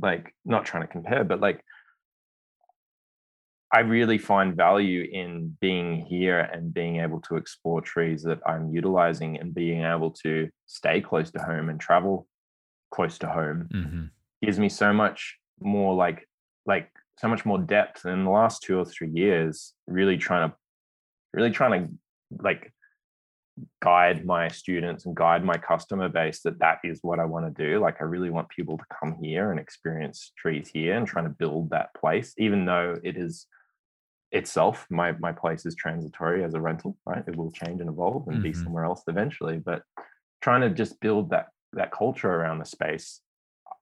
like 0.01 0.35
not 0.45 0.65
trying 0.65 0.83
to 0.83 0.89
compare 0.89 1.25
but 1.25 1.41
like 1.41 1.63
i 3.73 3.81
really 3.81 4.19
find 4.19 4.57
value 4.57 5.07
in 5.11 5.57
being 5.61 6.05
here 6.07 6.41
and 6.41 6.75
being 6.75 7.01
able 7.01 7.21
to 7.21 7.37
explore 7.37 7.81
trees 7.81 8.23
that 8.23 8.41
i'm 8.47 8.71
utilizing 8.71 9.39
and 9.39 9.55
being 9.55 9.85
able 9.85 10.11
to 10.11 10.49
stay 10.67 11.01
close 11.01 11.31
to 11.31 11.39
home 11.41 11.69
and 11.69 11.81
travel 11.81 12.27
close 12.91 13.19
to 13.19 13.27
home 13.27 13.69
hmm 13.71 14.05
gives 14.43 14.59
me 14.59 14.69
so 14.69 14.93
much 14.93 15.39
more 15.61 15.95
like 15.95 16.29
like 16.67 16.91
so 17.19 17.29
much 17.29 17.45
more 17.45 17.59
depth 17.59 18.05
and 18.05 18.15
in 18.15 18.25
the 18.25 18.31
last 18.31 18.61
two 18.63 18.77
or 18.77 18.85
three 18.85 19.11
years 19.11 19.73
really 19.87 20.17
trying 20.17 20.51
to 20.51 20.57
really 21.33 21.51
trying 21.51 21.87
to 21.87 22.43
like 22.43 22.73
guide 23.81 24.25
my 24.25 24.49
students 24.49 25.05
and 25.07 25.15
guide 25.15 25.45
my 25.45 25.57
customer 25.57 26.09
base 26.09 26.41
that 26.41 26.59
that 26.59 26.79
is 26.85 27.01
what 27.03 27.19
I 27.19 27.25
want 27.25 27.55
to 27.55 27.63
do. 27.69 27.79
Like 27.79 28.01
I 28.01 28.05
really 28.05 28.31
want 28.31 28.49
people 28.49 28.79
to 28.79 28.85
come 28.99 29.19
here 29.21 29.51
and 29.51 29.61
experience 29.61 30.33
trees 30.39 30.71
here 30.73 30.97
and 30.97 31.07
trying 31.07 31.27
to 31.27 31.31
build 31.31 31.71
that 31.71 31.95
place, 31.95 32.35
even 32.39 32.65
though 32.65 32.97
it 33.03 33.17
is 33.17 33.47
itself 34.31 34.87
my 34.89 35.13
my 35.13 35.31
place 35.31 35.67
is 35.67 35.75
transitory 35.75 36.43
as 36.43 36.55
a 36.55 36.61
rental, 36.61 36.97
right? 37.05 37.25
It 37.27 37.37
will 37.37 37.51
change 37.51 37.81
and 37.81 37.91
evolve 37.91 38.27
and 38.29 38.43
be 38.43 38.53
Mhm. 38.53 38.57
somewhere 38.57 38.85
else 38.85 39.03
eventually. 39.07 39.59
But 39.59 39.83
trying 40.41 40.63
to 40.63 40.71
just 40.71 40.99
build 41.01 41.31
that 41.31 41.49
that 41.75 41.93
culture 41.93 42.33
around 42.33 42.59
the 42.59 42.65
space, 42.65 43.21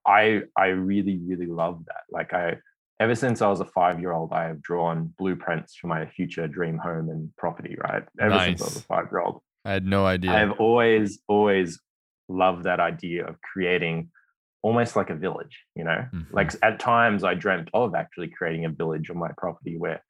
I 0.04 0.42
I 0.56 0.66
really 0.68 1.18
really 1.18 1.46
love 1.46 1.84
that. 1.86 2.02
Like 2.10 2.34
I 2.34 2.58
ever 2.98 3.14
since 3.14 3.40
I 3.40 3.48
was 3.48 3.60
a 3.60 3.64
five 3.66 4.00
year 4.00 4.12
old, 4.12 4.32
I 4.32 4.44
have 4.44 4.60
drawn 4.60 5.14
blueprints 5.16 5.76
for 5.76 5.86
my 5.86 6.06
future 6.06 6.48
dream 6.48 6.78
home 6.78 7.08
and 7.10 7.34
property. 7.36 7.76
Right, 7.78 8.02
ever 8.20 8.40
since 8.40 8.60
I 8.60 8.64
was 8.64 8.76
a 8.76 8.82
five 8.82 9.06
year 9.12 9.20
old. 9.20 9.42
I 9.64 9.72
had 9.72 9.84
no 9.86 10.06
idea. 10.06 10.32
I've 10.32 10.52
always, 10.52 11.20
always 11.28 11.80
loved 12.28 12.64
that 12.64 12.80
idea 12.80 13.26
of 13.26 13.36
creating 13.40 14.10
almost 14.62 14.96
like 14.96 15.10
a 15.10 15.14
village, 15.14 15.58
you 15.74 15.84
know? 15.84 16.06
Mhm. 16.12 16.26
Like 16.32 16.52
at 16.62 16.78
times 16.80 17.24
I 17.24 17.34
dreamt 17.34 17.68
of 17.74 17.94
actually 17.94 18.28
creating 18.28 18.64
a 18.64 18.70
village 18.70 19.10
on 19.10 19.18
my 19.18 19.30
property 19.36 19.76
where 19.78 20.02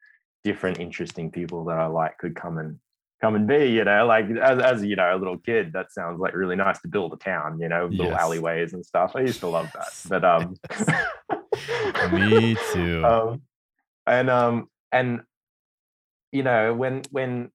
different 0.44 0.78
interesting 0.80 1.30
people 1.30 1.64
that 1.66 1.78
I 1.78 1.86
like 1.86 2.18
could 2.18 2.34
come 2.34 2.58
and 2.58 2.78
come 3.20 3.34
and 3.34 3.46
be, 3.46 3.66
you 3.70 3.84
know, 3.84 4.06
like 4.06 4.30
as, 4.30 4.58
as 4.60 4.82
you 4.84 4.96
know, 4.96 5.14
a 5.14 5.18
little 5.18 5.36
kid, 5.38 5.72
that 5.74 5.92
sounds 5.92 6.18
like 6.20 6.34
really 6.34 6.56
nice 6.56 6.80
to 6.80 6.88
build 6.88 7.12
a 7.12 7.16
town, 7.16 7.58
you 7.60 7.68
know, 7.68 7.86
little 7.86 8.12
Yes. 8.12 8.20
alleyways 8.20 8.72
and 8.72 8.84
stuff. 8.84 9.12
I 9.14 9.20
used 9.20 9.40
to 9.40 9.48
love 9.48 9.68
that. 9.74 9.88
But 10.08 10.24
um 10.24 10.54
Me 12.12 12.56
too. 12.72 13.04
um 13.04 13.42
and 14.06 14.30
um 14.30 14.68
and 14.90 15.20
you 16.32 16.42
know 16.42 16.72
when 16.74 17.02
when 17.10 17.50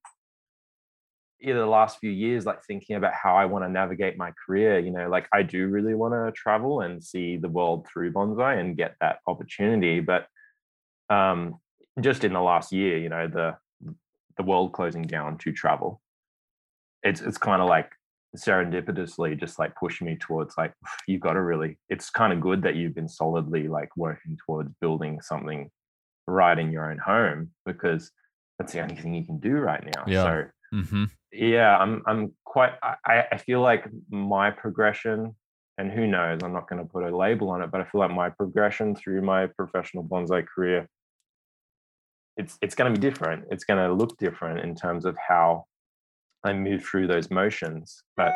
you 1.46 1.54
the 1.54 1.66
last 1.66 2.00
few 2.00 2.10
years 2.10 2.46
like 2.46 2.64
thinking 2.64 2.96
about 2.96 3.14
how 3.14 3.36
i 3.36 3.46
want 3.46 3.64
to 3.64 3.70
navigate 3.70 4.18
my 4.18 4.32
career 4.46 4.80
you 4.80 4.92
know 4.92 5.08
like 5.10 5.28
i 5.34 5.42
do 5.42 5.68
really 5.68 5.94
want 5.96 6.14
to 6.14 6.32
travel 6.36 6.82
and 6.82 7.04
see 7.04 7.38
the 7.38 7.50
world 7.50 7.88
through 7.88 8.12
bonsai 8.12 8.60
and 8.60 8.78
get 8.78 8.96
that 9.02 9.20
opportunity 9.28 10.00
but 10.00 10.28
um 11.10 11.60
just 12.02 12.24
in 12.24 12.34
the 12.34 12.42
last 12.42 12.72
year 12.72 12.98
you 12.98 13.10
know 13.10 13.28
the 13.28 13.56
the 14.38 14.44
world 14.44 14.74
closing 14.74 15.04
down 15.04 15.38
to 15.38 15.52
travel 15.52 16.02
it's 17.04 17.22
it's 17.22 17.38
kind 17.38 17.62
of 17.62 17.70
like 17.70 17.92
serendipitously 18.36 19.40
just 19.40 19.60
like 19.60 19.74
pushing 19.76 20.08
me 20.08 20.16
towards 20.18 20.58
like 20.58 20.74
you've 21.08 21.22
got 21.22 21.34
to 21.34 21.42
really 21.42 21.78
it's 21.90 22.10
kind 22.10 22.34
of 22.34 22.42
good 22.42 22.62
that 22.64 22.76
you've 22.76 22.96
been 22.96 23.08
solidly 23.08 23.68
like 23.68 23.90
working 23.96 24.38
towards 24.46 24.70
building 24.82 25.22
something 25.22 25.70
right 26.28 26.60
in 26.60 26.72
your 26.72 26.92
own 26.92 26.98
home 26.98 27.52
because 27.66 28.12
that's 28.58 28.74
the 28.74 28.82
only 28.82 28.96
thing 28.96 29.14
you 29.14 29.24
can 29.24 29.40
do 29.40 29.54
right 29.54 29.84
now 29.86 30.04
Yeah. 30.08 30.24
so 30.24 30.46
hmm 30.72 31.06
yeah 31.36 31.78
i'm 31.78 32.02
i'm 32.08 32.32
quite 32.46 32.74
i 33.06 33.26
i 33.32 33.38
feel 33.38 33.62
like 33.62 33.86
my 34.10 34.50
progression 34.50 35.36
and 35.78 35.92
who 35.92 36.08
knows 36.08 36.40
i'm 36.44 36.54
not 36.54 36.70
going 36.70 36.82
to 36.82 36.88
put 36.88 37.04
a 37.04 37.16
label 37.16 37.50
on 37.50 37.62
it 37.62 37.70
but 37.72 37.82
i 37.82 37.84
feel 37.84 38.00
like 38.02 38.12
my 38.12 38.30
progression 38.30 38.96
through 38.96 39.22
my 39.22 39.46
professional 39.48 40.04
bonsai 40.04 40.46
career 40.46 40.88
it's 42.38 42.58
it's 42.62 42.76
going 42.76 42.94
to 42.94 43.00
be 43.00 43.06
different 43.10 43.44
it's 43.52 43.64
going 43.64 43.80
to 43.86 43.94
look 43.94 44.18
different 44.18 44.60
in 44.60 44.76
terms 44.76 45.06
of 45.06 45.16
how 45.18 45.66
i 46.44 46.54
move 46.54 46.84
through 46.84 47.08
those 47.08 47.30
motions 47.30 48.02
but 48.16 48.34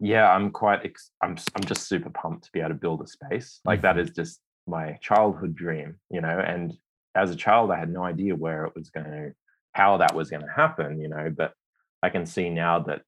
yeah 0.00 0.30
i'm 0.32 0.50
quite 0.50 0.84
ex- 0.84 1.10
i'm 1.22 1.36
i'm 1.54 1.64
just 1.64 1.86
super 1.88 2.10
pumped 2.10 2.44
to 2.44 2.50
be 2.52 2.60
able 2.60 2.70
to 2.70 2.74
build 2.74 3.00
a 3.02 3.06
space 3.06 3.60
like 3.64 3.80
that 3.82 3.96
Mhm. 3.96 4.14
just 4.14 4.40
my 4.66 4.98
childhood 5.00 5.54
dream 5.54 5.96
you 6.10 6.20
know 6.20 6.38
and 6.38 6.74
as 7.14 7.30
a 7.30 7.36
child 7.36 7.70
i 7.70 7.78
had 7.78 7.90
no 7.90 8.02
idea 8.04 8.34
where 8.34 8.64
it 8.64 8.74
was 8.74 8.90
going 8.90 9.10
to 9.10 9.32
how 9.74 9.96
that 9.98 10.14
was 10.14 10.30
going 10.30 10.42
to 10.42 10.52
happen 10.52 11.00
you 11.00 11.08
know 11.08 11.30
but 11.36 11.52
i 12.02 12.08
can 12.08 12.26
see 12.26 12.50
now 12.50 12.78
that 12.78 13.02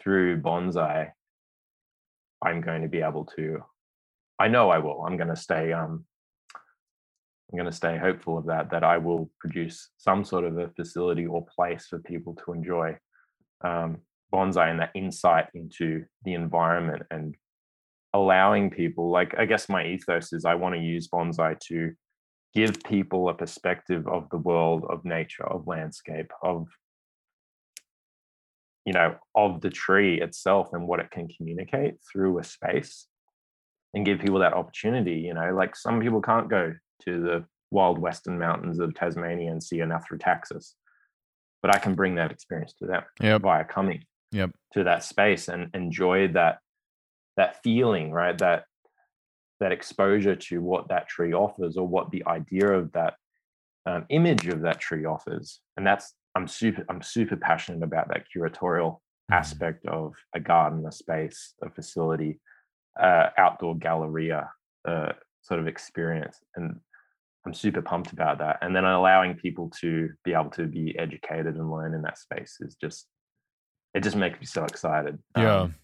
through 0.00 0.40
bonsai 0.40 1.10
i'm 2.42 2.60
going 2.60 2.82
to 2.82 2.88
be 2.88 3.02
able 3.02 3.24
to 3.24 3.62
i 4.38 4.48
know 4.48 4.70
i 4.70 4.78
will 4.78 5.04
i'm 5.04 5.16
going 5.16 5.28
to 5.28 5.36
stay 5.36 5.72
um 5.72 6.04
i'm 6.54 7.56
going 7.56 7.70
to 7.70 7.76
stay 7.76 7.96
hopeful 7.96 8.38
of 8.38 8.46
that 8.46 8.70
that 8.70 8.84
i 8.84 8.98
will 8.98 9.30
produce 9.40 9.90
some 9.96 10.24
sort 10.24 10.44
of 10.44 10.58
a 10.58 10.68
facility 10.70 11.26
or 11.26 11.46
place 11.46 11.86
for 11.86 11.98
people 12.00 12.34
to 12.34 12.52
enjoy 12.52 12.96
um, 13.64 13.98
bonsai 14.32 14.70
and 14.70 14.80
that 14.80 14.90
insight 14.94 15.46
into 15.54 16.04
the 16.24 16.34
environment 16.34 17.02
and 17.10 17.34
allowing 18.12 18.70
people 18.70 19.10
like 19.10 19.34
i 19.38 19.44
guess 19.44 19.68
my 19.68 19.86
ethos 19.86 20.32
is 20.32 20.44
i 20.44 20.54
want 20.54 20.74
to 20.74 20.80
use 20.80 21.08
bonsai 21.08 21.58
to 21.60 21.92
give 22.54 22.82
people 22.84 23.28
a 23.28 23.34
perspective 23.34 24.08
of 24.08 24.28
the 24.30 24.38
world 24.38 24.84
of 24.88 25.04
nature 25.04 25.46
of 25.46 25.66
landscape 25.66 26.32
of 26.42 26.66
you 28.86 28.92
know 28.92 29.14
of 29.34 29.60
the 29.60 29.68
tree 29.68 30.20
itself 30.20 30.70
and 30.72 30.86
what 30.86 31.00
it 31.00 31.10
can 31.10 31.28
communicate 31.28 31.94
through 32.10 32.38
a 32.38 32.44
space 32.44 33.06
and 33.92 34.06
give 34.06 34.20
people 34.20 34.38
that 34.38 34.54
opportunity 34.54 35.16
you 35.16 35.34
know 35.34 35.52
like 35.54 35.76
some 35.76 36.00
people 36.00 36.22
can't 36.22 36.48
go 36.48 36.72
to 37.04 37.20
the 37.20 37.44
wild 37.70 37.98
western 37.98 38.38
mountains 38.38 38.78
of 38.78 38.94
tasmania 38.94 39.50
and 39.50 39.62
see 39.62 39.80
an 39.80 39.90
Athrotaxis 39.90 40.72
but 41.62 41.74
i 41.74 41.78
can 41.78 41.94
bring 41.94 42.14
that 42.14 42.30
experience 42.30 42.72
to 42.78 42.86
them 42.86 43.02
Yep. 43.20 43.42
via 43.42 43.64
coming 43.64 44.02
Yep. 44.32 44.50
to 44.74 44.84
that 44.84 45.02
space 45.04 45.48
and 45.48 45.68
enjoy 45.74 46.28
that 46.28 46.58
that 47.36 47.62
feeling 47.62 48.12
right 48.12 48.38
that 48.38 48.64
that 49.58 49.72
exposure 49.72 50.36
to 50.36 50.60
what 50.60 50.88
that 50.88 51.08
tree 51.08 51.32
offers 51.32 51.76
or 51.76 51.86
what 51.88 52.10
the 52.10 52.24
idea 52.26 52.70
of 52.70 52.92
that 52.92 53.14
um, 53.86 54.04
image 54.10 54.46
of 54.48 54.60
that 54.62 54.78
tree 54.80 55.04
offers 55.04 55.60
and 55.76 55.86
that's 55.86 56.14
i'm 56.36 56.46
super 56.46 56.84
i'm 56.88 57.02
super 57.02 57.36
passionate 57.36 57.82
about 57.82 58.08
that 58.08 58.24
curatorial 58.34 59.00
Mhm. 59.30 59.38
aspect 59.40 59.86
of 59.86 60.14
a 60.34 60.40
garden 60.40 60.86
a 60.86 60.92
space 60.92 61.54
a 61.62 61.70
facility 61.70 62.38
uh, 63.00 63.30
outdoor 63.36 63.76
galleria 63.76 64.50
uh, 64.86 65.12
sort 65.42 65.58
of 65.60 65.66
experience 65.66 66.38
and 66.54 66.78
i'm 67.44 67.54
super 67.54 67.82
pumped 67.82 68.12
about 68.12 68.38
that 68.38 68.58
and 68.62 68.74
then 68.76 68.84
allowing 68.84 69.34
people 69.34 69.70
to 69.80 70.10
be 70.24 70.32
able 70.32 70.50
to 70.50 70.66
be 70.66 70.96
educated 70.98 71.56
and 71.56 71.70
learn 71.70 71.92
in 71.94 72.02
that 72.02 72.18
space 72.18 72.58
is 72.60 72.76
just 72.76 73.08
it 73.94 74.02
just 74.02 74.16
makes 74.16 74.38
me 74.38 74.46
so 74.46 74.64
excited 74.64 75.18
Yeah. 75.36 75.62
um, 75.62 75.74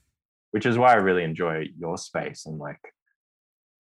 which 0.52 0.66
is 0.66 0.78
why 0.78 0.92
i 0.92 0.96
really 0.96 1.24
enjoy 1.24 1.66
your 1.76 1.96
space 1.98 2.46
and 2.46 2.58
like 2.58 2.80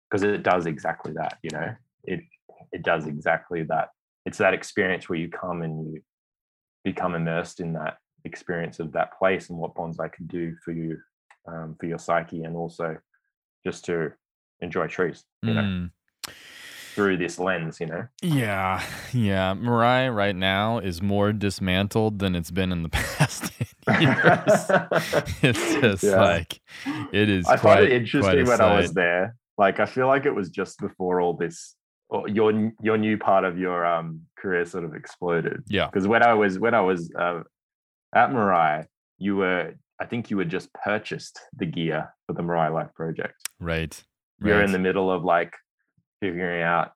because 0.09 0.23
it 0.23 0.43
does 0.43 0.67
exactly 0.67 1.13
that 1.13 1.39
you 1.43 1.51
know 1.51 1.75
it 2.05 2.21
it 2.73 2.83
does 2.83 3.07
exactly 3.07 3.63
that 3.65 3.89
it's 4.27 4.39
that 4.39 4.55
experience 4.55 5.09
where 5.09 5.19
you 5.19 5.29
come 5.29 5.63
and 5.63 5.93
you 5.93 6.03
become 6.85 7.15
immersed 7.15 7.61
in 7.61 7.73
that 7.75 7.99
experience 8.25 8.81
of 8.81 8.93
that 8.93 9.17
place 9.19 9.49
and 9.51 9.59
what 9.59 9.75
bonsai 9.75 10.13
can 10.13 10.27
do 10.27 10.55
for 10.65 10.73
you 10.73 10.99
um, 11.49 11.75
for 11.81 11.87
your 11.87 11.99
psyche 11.99 12.45
and 12.45 12.55
also 12.57 12.97
just 13.67 13.85
to 13.85 14.13
enjoy 14.61 14.87
trees 14.87 15.25
you 15.43 15.55
know 15.55 15.63
Mm. 15.63 15.91
through 16.95 17.17
this 17.17 17.39
lens 17.39 17.81
you 17.81 17.87
know 17.87 18.07
Yeah, 18.23 18.83
yeah. 19.13 19.55
Mirai 19.55 20.15
right 20.15 20.37
now 20.37 20.79
is 20.79 21.01
more 21.01 21.33
dismantled 21.33 22.19
than 22.19 22.35
it's 22.35 22.51
been 22.51 22.73
in 22.73 22.83
the 22.83 22.89
past 23.01 23.53
10 23.55 23.67
it's 25.43 25.75
just 25.81 26.05
Yeah. 26.05 26.21
like 26.21 26.61
it 27.13 27.29
is. 27.29 27.47
I 27.47 27.57
quite, 27.57 27.75
find 27.77 27.85
it 27.85 27.93
interesting 27.93 28.47
when 28.47 28.61
I 28.61 28.75
was 28.75 28.93
there. 28.93 29.37
Like 29.59 29.81
I 29.81 29.87
feel 29.87 30.07
like 30.07 30.27
it 30.27 30.35
was 30.35 30.51
just 30.51 30.79
before 30.79 31.21
all 31.21 31.35
this, 31.35 31.75
or 32.09 32.29
your 32.29 32.73
your 32.83 32.99
new 32.99 33.17
part 33.19 33.45
of 33.45 33.59
your 33.59 33.85
um 33.87 34.23
career 34.41 34.65
sort 34.65 34.85
of 34.85 34.95
exploded. 34.95 35.63
Yeah. 35.69 35.87
Because 35.87 36.07
when 36.07 36.23
I 36.23 36.35
was 36.35 36.59
when 36.59 36.75
I 36.75 36.81
was 36.81 37.11
uh, 37.19 37.41
at 38.15 38.31
Mirai, 38.31 38.87
you 39.19 39.37
were 39.37 39.75
I 40.01 40.07
think 40.07 40.31
you 40.31 40.39
had 40.39 40.49
just 40.49 40.73
purchased 40.73 41.39
the 41.57 41.67
gear 41.67 42.15
for 42.27 42.33
the 42.33 42.43
Mirai 42.43 42.73
Live 42.73 42.95
project. 42.95 43.35
Right. 43.59 44.03
You're 44.43 44.57
right. 44.57 44.65
in 44.65 44.73
the 44.73 44.79
middle 44.79 45.11
of 45.11 45.25
like 45.25 45.55
figuring 46.21 46.63
out 46.63 46.93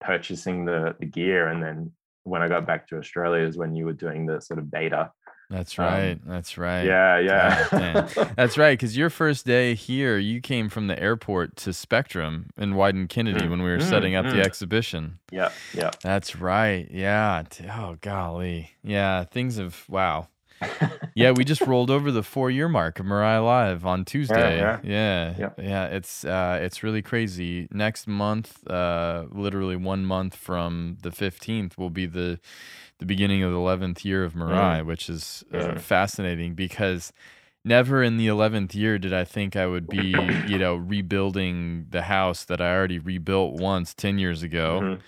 purchasing 0.00 0.64
the 0.64 0.96
the 0.98 1.06
gear, 1.06 1.48
and 1.48 1.62
then 1.62 1.92
when 2.24 2.42
I 2.42 2.48
got 2.48 2.66
back 2.66 2.88
to 2.88 2.98
Australia 2.98 3.46
is 3.46 3.56
when 3.56 3.74
you 3.76 3.84
were 3.84 3.92
doing 3.92 4.26
the 4.26 4.40
sort 4.40 4.58
of 4.58 4.70
beta. 4.70 5.12
That's 5.48 5.78
um, 5.78 5.84
right. 5.84 6.18
That's 6.26 6.58
right. 6.58 6.82
Yeah, 6.84 7.18
yeah. 7.20 8.08
That's 8.36 8.58
right. 8.58 8.76
Because 8.78 8.96
your 8.96 9.10
first 9.10 9.46
day 9.46 9.74
here, 9.74 10.18
you 10.18 10.40
came 10.40 10.68
from 10.68 10.88
the 10.88 11.00
airport 11.00 11.56
to 11.58 11.72
Spectrum 11.72 12.50
in 12.56 12.72
Wieden+Kennedy 12.74 13.46
Mm, 13.46 13.50
when 13.50 13.62
we 13.62 13.70
were 13.70 13.78
mm, 13.78 13.88
setting 13.88 14.14
up 14.16 14.24
the 14.24 14.32
mm. 14.32 14.44
exhibition. 14.44 15.18
yeah, 15.30 15.50
yeah. 15.74 15.90
That's 16.02 16.36
right. 16.36 16.88
Yeah. 16.90 17.44
Oh, 17.70 17.96
golly. 18.00 18.70
Yeah. 18.82 19.24
Things 19.24 19.56
have, 19.58 19.84
wow. 19.88 20.28
Yeah. 21.14 21.30
We 21.32 21.44
just 21.44 21.62
rolled 21.62 21.90
over 21.90 22.10
the 22.10 22.22
four 22.22 22.50
year 22.50 22.68
mark 22.68 22.98
of 23.00 23.06
Mirai 23.06 23.44
Live 23.44 23.86
on 23.86 24.04
Tuesday. 24.04 24.58
yeah. 24.58 24.80
Yeah. 24.82 25.34
Yeah. 25.38 25.50
Yeah. 25.58 25.86
It's, 25.86 26.24
uh, 26.24 26.58
it's 26.62 26.82
really 26.82 27.02
crazy. 27.02 27.68
Next 27.70 28.06
month, 28.06 28.66
uh, 28.68 29.26
literally 29.30 29.76
one 29.76 30.04
month 30.04 30.34
from 30.34 30.96
the 31.02 31.10
15th, 31.10 31.78
will 31.78 31.90
be 31.90 32.06
the, 32.06 32.40
the 32.98 33.06
beginning 33.06 33.42
of 33.42 33.52
the 33.52 33.58
11th 33.58 34.04
year 34.04 34.24
of 34.24 34.34
Mirai, 34.34 34.84
which 34.84 35.08
is 35.10 35.44
uh, 35.52 35.74
Mm. 35.74 35.80
fascinating 35.80 36.54
because 36.54 37.12
never 37.64 38.02
in 38.02 38.16
the 38.16 38.26
11th 38.28 38.74
year 38.74 38.98
did 38.98 39.12
I 39.12 39.24
think 39.24 39.56
I 39.56 39.66
would 39.66 39.88
be, 39.88 40.40
you 40.44 40.58
know, 40.58 40.76
rebuilding 40.76 41.86
the 41.90 42.02
house 42.02 42.44
that 42.44 42.60
I 42.60 42.74
already 42.74 42.98
rebuilt 42.98 43.54
once 43.54 43.94
10 43.94 44.18
years 44.18 44.42
ago. 44.42 44.80
Mhm, 44.82 45.02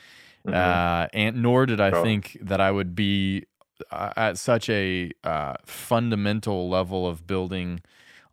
mhm. 0.45 0.55
Uh, 0.55 1.09
and 1.13 1.43
nor 1.43 1.67
did 1.67 1.81
I 1.81 1.91
Sure. 1.91 2.03
think 2.03 2.39
that 2.41 2.61
I 2.61 2.71
would 2.71 2.95
be 2.95 3.45
uh, 3.91 4.13
at 4.17 4.39
such 4.39 4.69
a 4.71 5.11
uh, 5.25 5.55
fundamental 5.67 6.69
level 6.69 7.07
of 7.07 7.27
building 7.27 7.81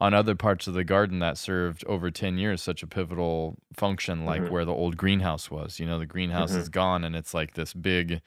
on 0.01 0.13
other 0.13 0.35
parts 0.35 0.67
of 0.67 0.73
the 0.73 0.83
garden 0.83 1.19
that 1.19 1.37
served 1.37 1.83
over 1.85 2.11
10 2.11 2.37
years 2.37 2.61
such 2.61 2.83
a 2.83 2.87
pivotal 2.87 3.57
function 3.73 4.25
like 4.25 4.41
Mhm. 4.43 4.51
where 4.51 4.65
the 4.65 4.73
old 4.73 4.97
greenhouse 4.97 5.49
was 5.51 5.79
you 5.79 5.85
know 5.85 5.99
the 5.99 6.05
greenhouse 6.05 6.51
Mhm. 6.51 6.59
is 6.61 6.69
gone 6.69 7.03
and 7.05 7.15
it's 7.15 7.33
like 7.33 7.53
this 7.53 7.73
big 7.73 8.21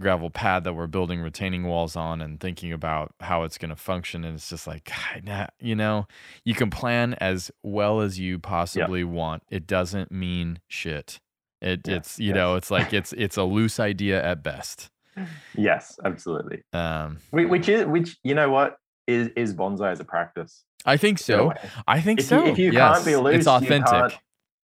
gravel 0.00 0.28
pad 0.30 0.64
that 0.64 0.74
we're 0.74 0.86
building 0.88 1.20
retaining 1.20 1.64
walls 1.64 1.94
on 1.96 2.20
and 2.20 2.40
thinking 2.40 2.72
about 2.72 3.14
how 3.20 3.44
it's 3.44 3.58
going 3.58 3.68
to 3.70 3.76
function 3.76 4.24
and 4.24 4.34
it's 4.36 4.48
just 4.48 4.66
like 4.66 4.84
God, 4.84 5.24
nah, 5.24 5.46
you 5.60 5.74
know? 5.76 6.06
You 6.44 6.54
can 6.54 6.68
plan 6.70 7.14
as 7.14 7.50
well 7.62 8.00
as 8.00 8.18
you 8.18 8.38
possibly 8.38 9.04
want. 9.04 9.42
It 9.50 9.66
doesn't 9.66 10.10
mean 10.10 10.58
shit. 10.68 11.20
It, 11.60 11.82
Yes, 11.86 11.96
it's 11.96 12.18
you 12.18 12.32
know 12.34 12.56
it's 12.56 12.70
like 12.70 12.92
it's 12.92 13.12
it's 13.14 13.36
a 13.38 13.44
loose 13.44 13.80
idea 13.80 14.22
at 14.22 14.42
best. 14.42 14.90
Yes, 15.56 15.98
absolutely. 16.04 16.62
um 16.72 17.18
Which 17.30 17.68
is 17.68 17.86
which 17.86 18.16
you 18.22 18.34
know 18.34 18.50
what? 18.50 18.76
Is 19.06 19.28
is 19.36 19.54
bonsai 19.54 19.92
as 19.92 20.00
a 20.00 20.04
practice. 20.04 20.64
i 20.86 20.96
think 20.96 21.18
so. 21.18 21.52
i 21.86 22.00
think 22.00 22.20
If 22.20 22.26
so 22.26 22.44
you, 22.44 22.50
if 22.52 22.58
you 22.58 22.72
yes. 22.72 22.94
can't 22.96 23.06
be 23.06 23.16
loose, 23.16 23.36
it's 23.36 23.46
authentic. 23.46 24.18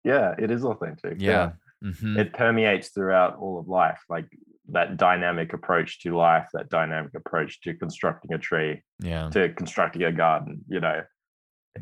yeah, 0.05 0.35
it 0.39 0.51
is 0.51 0.65
authentic. 0.65 1.17
yeah, 1.21 1.53
Mhm. 1.85 2.19
it 2.19 2.33
permeates 2.35 2.89
throughout 2.89 3.37
all 3.37 3.59
of 3.59 3.69
life 3.69 4.01
like 4.11 4.27
that 4.73 4.97
dynamic 4.97 5.53
approach 5.53 6.01
to 6.01 6.17
life 6.17 6.47
that 6.53 6.69
dynamic 6.69 7.13
approach 7.15 7.61
to 7.63 7.75
constructing 7.75 8.33
a 8.33 8.39
tree 8.39 8.83
yeah. 9.01 9.29
to 9.31 9.49
constructing 9.55 10.03
a 10.03 10.13
garden 10.13 10.63
you 10.69 10.81
know. 10.81 11.03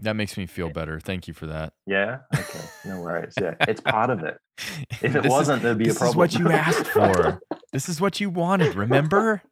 That 0.01 0.17
makes 0.17 0.37
me 0.37 0.45
feel 0.45 0.69
better. 0.69 1.01
Thank 1.01 1.29
you 1.29 1.33
for 1.33 1.47
that. 1.47 1.73
Yeah? 1.87 2.19
Okay. 2.35 2.61
No 2.85 3.01
worries. 3.01 3.33
Yeah. 3.41 3.55
It's 3.63 3.81
part 3.81 4.11
of 4.11 4.23
it. 4.23 4.37
If 5.03 5.17
it 5.17 5.23
This 5.23 5.31
wasn't 5.31 5.63
there'd 5.63 5.79
be 5.79 5.89
a 5.89 5.95
problem 5.95 6.29
This 6.29 6.35
is 6.35 6.43
what 6.43 6.51
you 6.51 6.55
asked 6.55 6.87
for. 6.89 7.41
This 7.73 7.89
is 7.89 8.01
what 8.01 8.21
you 8.21 8.29
wanted 8.29 8.75
remember? 8.75 9.43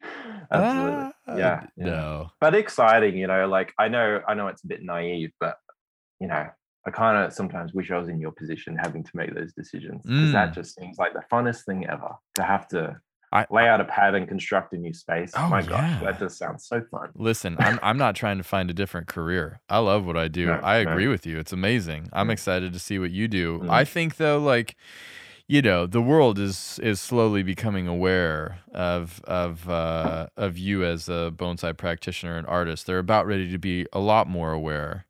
Absolutely. 0.52 0.92
Ah, 0.92 1.12
yeah, 1.28 1.66
yeah. 1.76 1.84
no. 1.84 2.30
But 2.40 2.54
exciting 2.54 3.16
you 3.16 3.26
know 3.26 3.48
like 3.48 3.72
i 3.78 3.88
know 3.88 4.20
i 4.28 4.34
know 4.34 4.48
it's 4.48 4.64
a 4.64 4.66
bit 4.66 4.82
naive 4.82 5.32
but 5.40 5.56
you 6.20 6.26
know 6.26 6.48
i 6.86 6.90
kind 6.90 7.16
of 7.16 7.32
sometimes 7.32 7.72
wish 7.72 7.90
i 7.90 7.98
was 7.98 8.08
in 8.08 8.18
your 8.20 8.32
position 8.32 8.76
having 8.76 9.02
to 9.04 9.10
make 9.14 9.34
those 9.34 9.52
decisions 9.52 10.02
because 10.04 10.32
that 10.32 10.50
Mm. 10.50 10.54
just 10.54 10.74
seems 10.78 10.98
like 10.98 11.12
the 11.12 11.22
funnest 11.32 11.64
thing 11.64 11.86
ever 11.86 12.10
to 12.34 12.42
have 12.42 12.66
to 12.68 12.96
I- 13.34 13.46
lay 13.50 13.66
out 13.66 13.80
a 13.80 13.84
pad 13.84 14.14
and 14.14 14.28
construct 14.28 14.74
a 14.74 14.76
new 14.76 14.92
space 14.92 15.32
Oh, 15.34 15.48
my 15.48 15.62
gosh 15.62 16.02
that 16.02 16.18
just 16.18 16.36
sounds 16.38 16.66
so 16.66 16.82
fun 16.90 17.08
Listen, 17.14 17.56
I'm 17.58 17.78
I'm 17.82 17.96
not 17.96 18.14
trying 18.14 18.36
to 18.38 18.44
find 18.44 18.68
a 18.68 18.74
different 18.74 19.06
career. 19.06 19.60
I 19.70 19.78
love 19.78 20.04
what 20.04 20.18
I 20.18 20.28
do. 20.28 20.46
No, 20.46 20.60
I 20.62 20.82
no. 20.84 20.90
agree 20.90 21.08
with 21.08 21.24
you. 21.26 21.38
It's 21.38 21.52
amazing. 21.52 22.10
I'm 22.12 22.28
Mm. 22.28 22.32
excited 22.32 22.74
to 22.74 22.78
see 22.78 22.98
what 22.98 23.10
you 23.10 23.28
do. 23.28 23.60
Mm. 23.60 23.70
I 23.70 23.84
think 23.86 24.16
though, 24.16 24.38
like, 24.38 24.76
you 25.48 25.62
know, 25.62 25.86
the 25.86 26.02
world 26.02 26.38
is 26.38 26.78
is 26.82 27.00
slowly 27.00 27.42
becoming 27.42 27.88
aware 27.88 28.58
of 28.74 29.22
of 29.24 29.66
uh, 29.68 30.26
of 30.36 30.58
you 30.58 30.84
as 30.84 31.08
a 31.08 31.32
bonsai 31.34 31.74
practitioner 31.76 32.36
and 32.36 32.46
artist. 32.46 32.86
They're 32.86 32.98
about 32.98 33.26
ready 33.26 33.50
to 33.50 33.58
be 33.58 33.86
a 33.94 33.98
lot 33.98 34.28
more 34.28 34.52
aware 34.52 35.06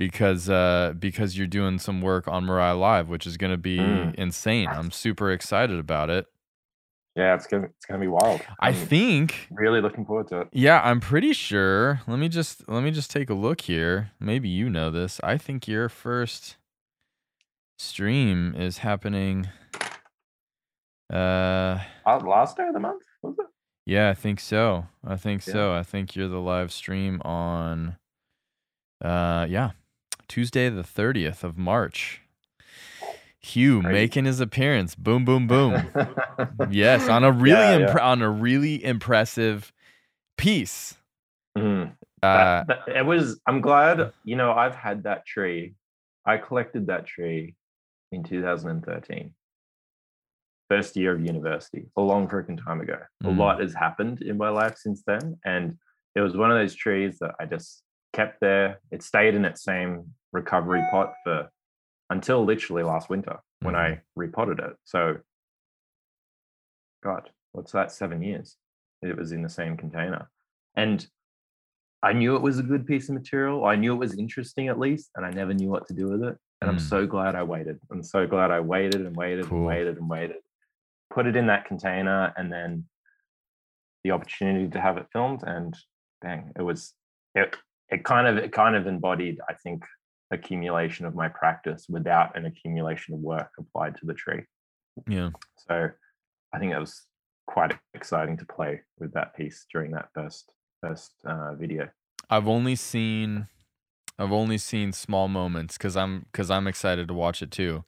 because 0.00 0.48
uh, 0.48 0.94
because 0.98 1.36
you're 1.36 1.46
doing 1.46 1.78
some 1.78 2.00
work 2.00 2.26
on 2.26 2.46
Mirai 2.46 2.78
Live, 2.80 3.08
which 3.10 3.26
is 3.26 3.36
going 3.36 3.52
to 3.52 3.58
be 3.58 3.78
Mm. 3.78 4.14
insane. 4.14 4.70
I'm 4.72 4.90
super 4.90 5.30
excited 5.30 5.78
about 5.78 6.08
it. 6.08 6.26
Yeah, 7.16 7.34
it's 7.34 7.46
gonna 7.46 7.66
it's 7.66 7.84
gonna 7.86 8.00
be 8.00 8.08
wild. 8.08 8.40
I 8.60 8.68
I'm 8.68 8.74
think 8.86 9.48
really 9.50 9.80
looking 9.82 10.06
forward 10.06 10.28
to 10.28 10.42
it. 10.42 10.48
Yeah, 10.52 10.80
I'm 10.82 11.00
pretty 11.00 11.34
sure. 11.34 12.00
Let 12.06 12.18
me 12.18 12.28
just 12.30 12.66
let 12.66 12.82
me 12.82 12.90
just 12.90 13.10
take 13.10 13.28
a 13.28 13.34
look 13.34 13.60
here. 13.62 14.12
Maybe 14.18 14.48
you 14.48 14.70
know 14.70 14.90
this. 14.90 15.20
I 15.22 15.36
think 15.36 15.68
your 15.68 15.88
first 15.90 16.56
stream 17.78 18.54
is 18.56 18.78
happening 18.78 19.48
uh 21.12 21.78
Uh, 22.06 22.18
last 22.20 22.56
day 22.56 22.66
of 22.68 22.74
the 22.74 22.80
month 22.80 23.02
was 23.22 23.34
it? 23.38 23.46
yeah, 23.86 24.08
I 24.10 24.14
think 24.14 24.40
so. 24.40 24.86
I 25.04 25.16
think 25.16 25.42
Yeah. 25.46 25.52
so. 25.52 25.72
I 25.74 25.82
think 25.82 26.14
you're 26.16 26.28
the 26.28 26.40
live 26.40 26.72
stream 26.72 27.20
on 27.22 27.96
uh 29.02 29.46
yeah, 29.48 29.70
Tuesday 30.30 30.68
the 30.68 30.82
30th 30.82 31.42
of 31.42 31.58
March. 31.58 32.20
Hugh 33.40 33.82
making 33.82 34.26
his 34.26 34.38
appearance. 34.40 34.94
Boom 34.94 35.24
boom 35.24 35.46
boom. 35.46 35.90
yes, 36.70 37.08
on 37.08 37.24
a 37.24 37.32
really 37.32 37.50
Yeah, 37.58 37.78
impre- 37.80 37.96
yeah. 37.96 38.10
on 38.10 38.22
a 38.22 38.30
really 38.30 38.82
impressive 38.84 39.72
piece. 40.38 40.94
Mhm. 41.58 41.92
Uh 42.22 42.64
That- 42.64 42.66
that- 42.86 42.96
it 42.96 43.04
was. 43.06 43.40
I'm 43.46 43.60
glad. 43.60 44.12
You 44.24 44.36
know, 44.36 44.52
I've 44.52 44.74
had 44.76 45.02
that 45.04 45.26
tree. 45.26 45.74
I 46.24 46.36
collected 46.36 46.86
that 46.88 47.06
tree 47.06 47.56
in 48.12 48.22
2013. 48.22 49.34
First 50.68 50.94
year 50.96 51.12
of 51.14 51.20
university, 51.24 51.90
a 51.96 52.00
long 52.02 52.28
freaking 52.28 52.62
time 52.62 52.80
ago. 52.80 52.98
A 53.24 53.26
Mhm. 53.26 53.38
lot 53.38 53.60
has 53.60 53.74
happened 53.74 54.22
in 54.22 54.36
my 54.36 54.50
life 54.50 54.76
since 54.76 55.02
then, 55.02 55.40
and 55.44 55.76
it 56.14 56.20
was 56.20 56.36
one 56.36 56.50
of 56.52 56.58
those 56.58 56.74
trees 56.76 57.18
that 57.20 57.34
I 57.40 57.46
just 57.46 57.82
kept 58.12 58.40
there. 58.40 58.80
It 58.90 59.02
stayed 59.02 59.34
in 59.34 59.44
its 59.44 59.62
same 59.62 60.14
recovery 60.32 60.82
pot 60.90 61.12
for 61.24 61.48
until 62.10 62.44
literally 62.44 62.82
last 62.82 63.08
winter 63.08 63.38
when 63.62 63.76
I 63.76 64.00
repotted 64.16 64.58
it. 64.58 64.72
So, 64.84 65.18
God, 67.02 67.30
what's 67.52 67.72
that? 67.72 67.92
Seven 67.92 68.22
years. 68.22 68.56
It 69.02 69.16
was 69.16 69.32
in 69.32 69.42
the 69.42 69.48
same 69.48 69.76
container, 69.76 70.28
and 70.76 71.06
I 72.02 72.12
knew 72.12 72.36
it 72.36 72.42
was 72.42 72.58
a 72.58 72.62
good 72.62 72.86
piece 72.86 73.08
of 73.08 73.14
material. 73.14 73.64
I 73.64 73.76
knew 73.76 73.94
it 73.94 73.98
was 73.98 74.18
interesting 74.18 74.68
at 74.68 74.78
least, 74.78 75.10
and 75.16 75.24
I 75.24 75.30
never 75.30 75.54
knew 75.54 75.68
what 75.70 75.86
to 75.88 75.94
do 75.94 76.08
with 76.08 76.22
it. 76.22 76.36
And 76.60 76.68
I'm 76.70 76.76
Mm. 76.76 76.80
so 76.88 77.06
glad 77.06 77.34
I 77.34 77.42
waited. 77.42 77.80
I'm 77.90 78.02
so 78.02 78.26
glad 78.26 78.50
I 78.50 78.60
waited 78.60 79.06
and 79.06 79.16
waited 79.16 79.46
Cool. 79.46 79.58
and 79.58 79.66
waited 79.66 79.96
and 79.96 80.08
waited. 80.10 80.36
Put 81.10 81.26
it 81.26 81.36
in 81.36 81.46
that 81.46 81.64
container, 81.64 82.32
and 82.36 82.52
then 82.52 82.88
the 84.04 84.10
opportunity 84.10 84.68
to 84.68 84.80
have 84.80 84.98
it 84.98 85.06
filmed, 85.12 85.42
and 85.42 85.74
bang, 86.20 86.52
it 86.56 86.62
was 86.62 86.94
it. 87.34 87.56
It 87.90 88.04
kind 88.04 88.26
of 88.26 88.36
it 88.36 88.52
kind 88.52 88.76
of 88.76 88.86
embodied, 88.86 89.40
I 89.48 89.54
think, 89.54 89.84
accumulation 90.30 91.06
of 91.06 91.14
my 91.14 91.28
practice 91.28 91.86
without 91.88 92.36
an 92.36 92.46
accumulation 92.46 93.14
of 93.14 93.20
work 93.20 93.50
applied 93.58 93.96
to 93.96 94.06
the 94.06 94.14
tree. 94.14 94.44
yeah. 95.08 95.30
So 95.68 95.90
I 96.52 96.58
think 96.58 96.72
it 96.72 96.78
was 96.78 97.02
quite 97.46 97.72
exciting 97.94 98.36
to 98.36 98.46
play 98.46 98.80
with 98.98 99.12
that 99.14 99.34
piece 99.36 99.66
during 99.72 99.90
that 99.92 100.08
first 100.14 100.52
first 100.80 101.12
uh, 101.24 101.54
video. 101.54 101.88
I've 102.28 102.48
only 102.48 102.76
seen 102.76 103.48
I've 104.18 104.32
only 104.32 104.58
seen 104.58 104.92
small 104.92 105.28
moments 105.28 105.76
because 105.76 105.96
I'm 105.96 106.26
because 106.32 106.50
I'm 106.50 106.66
excited 106.66 107.08
to 107.08 107.14
watch 107.14 107.42
it 107.42 107.50
too. 107.50 107.84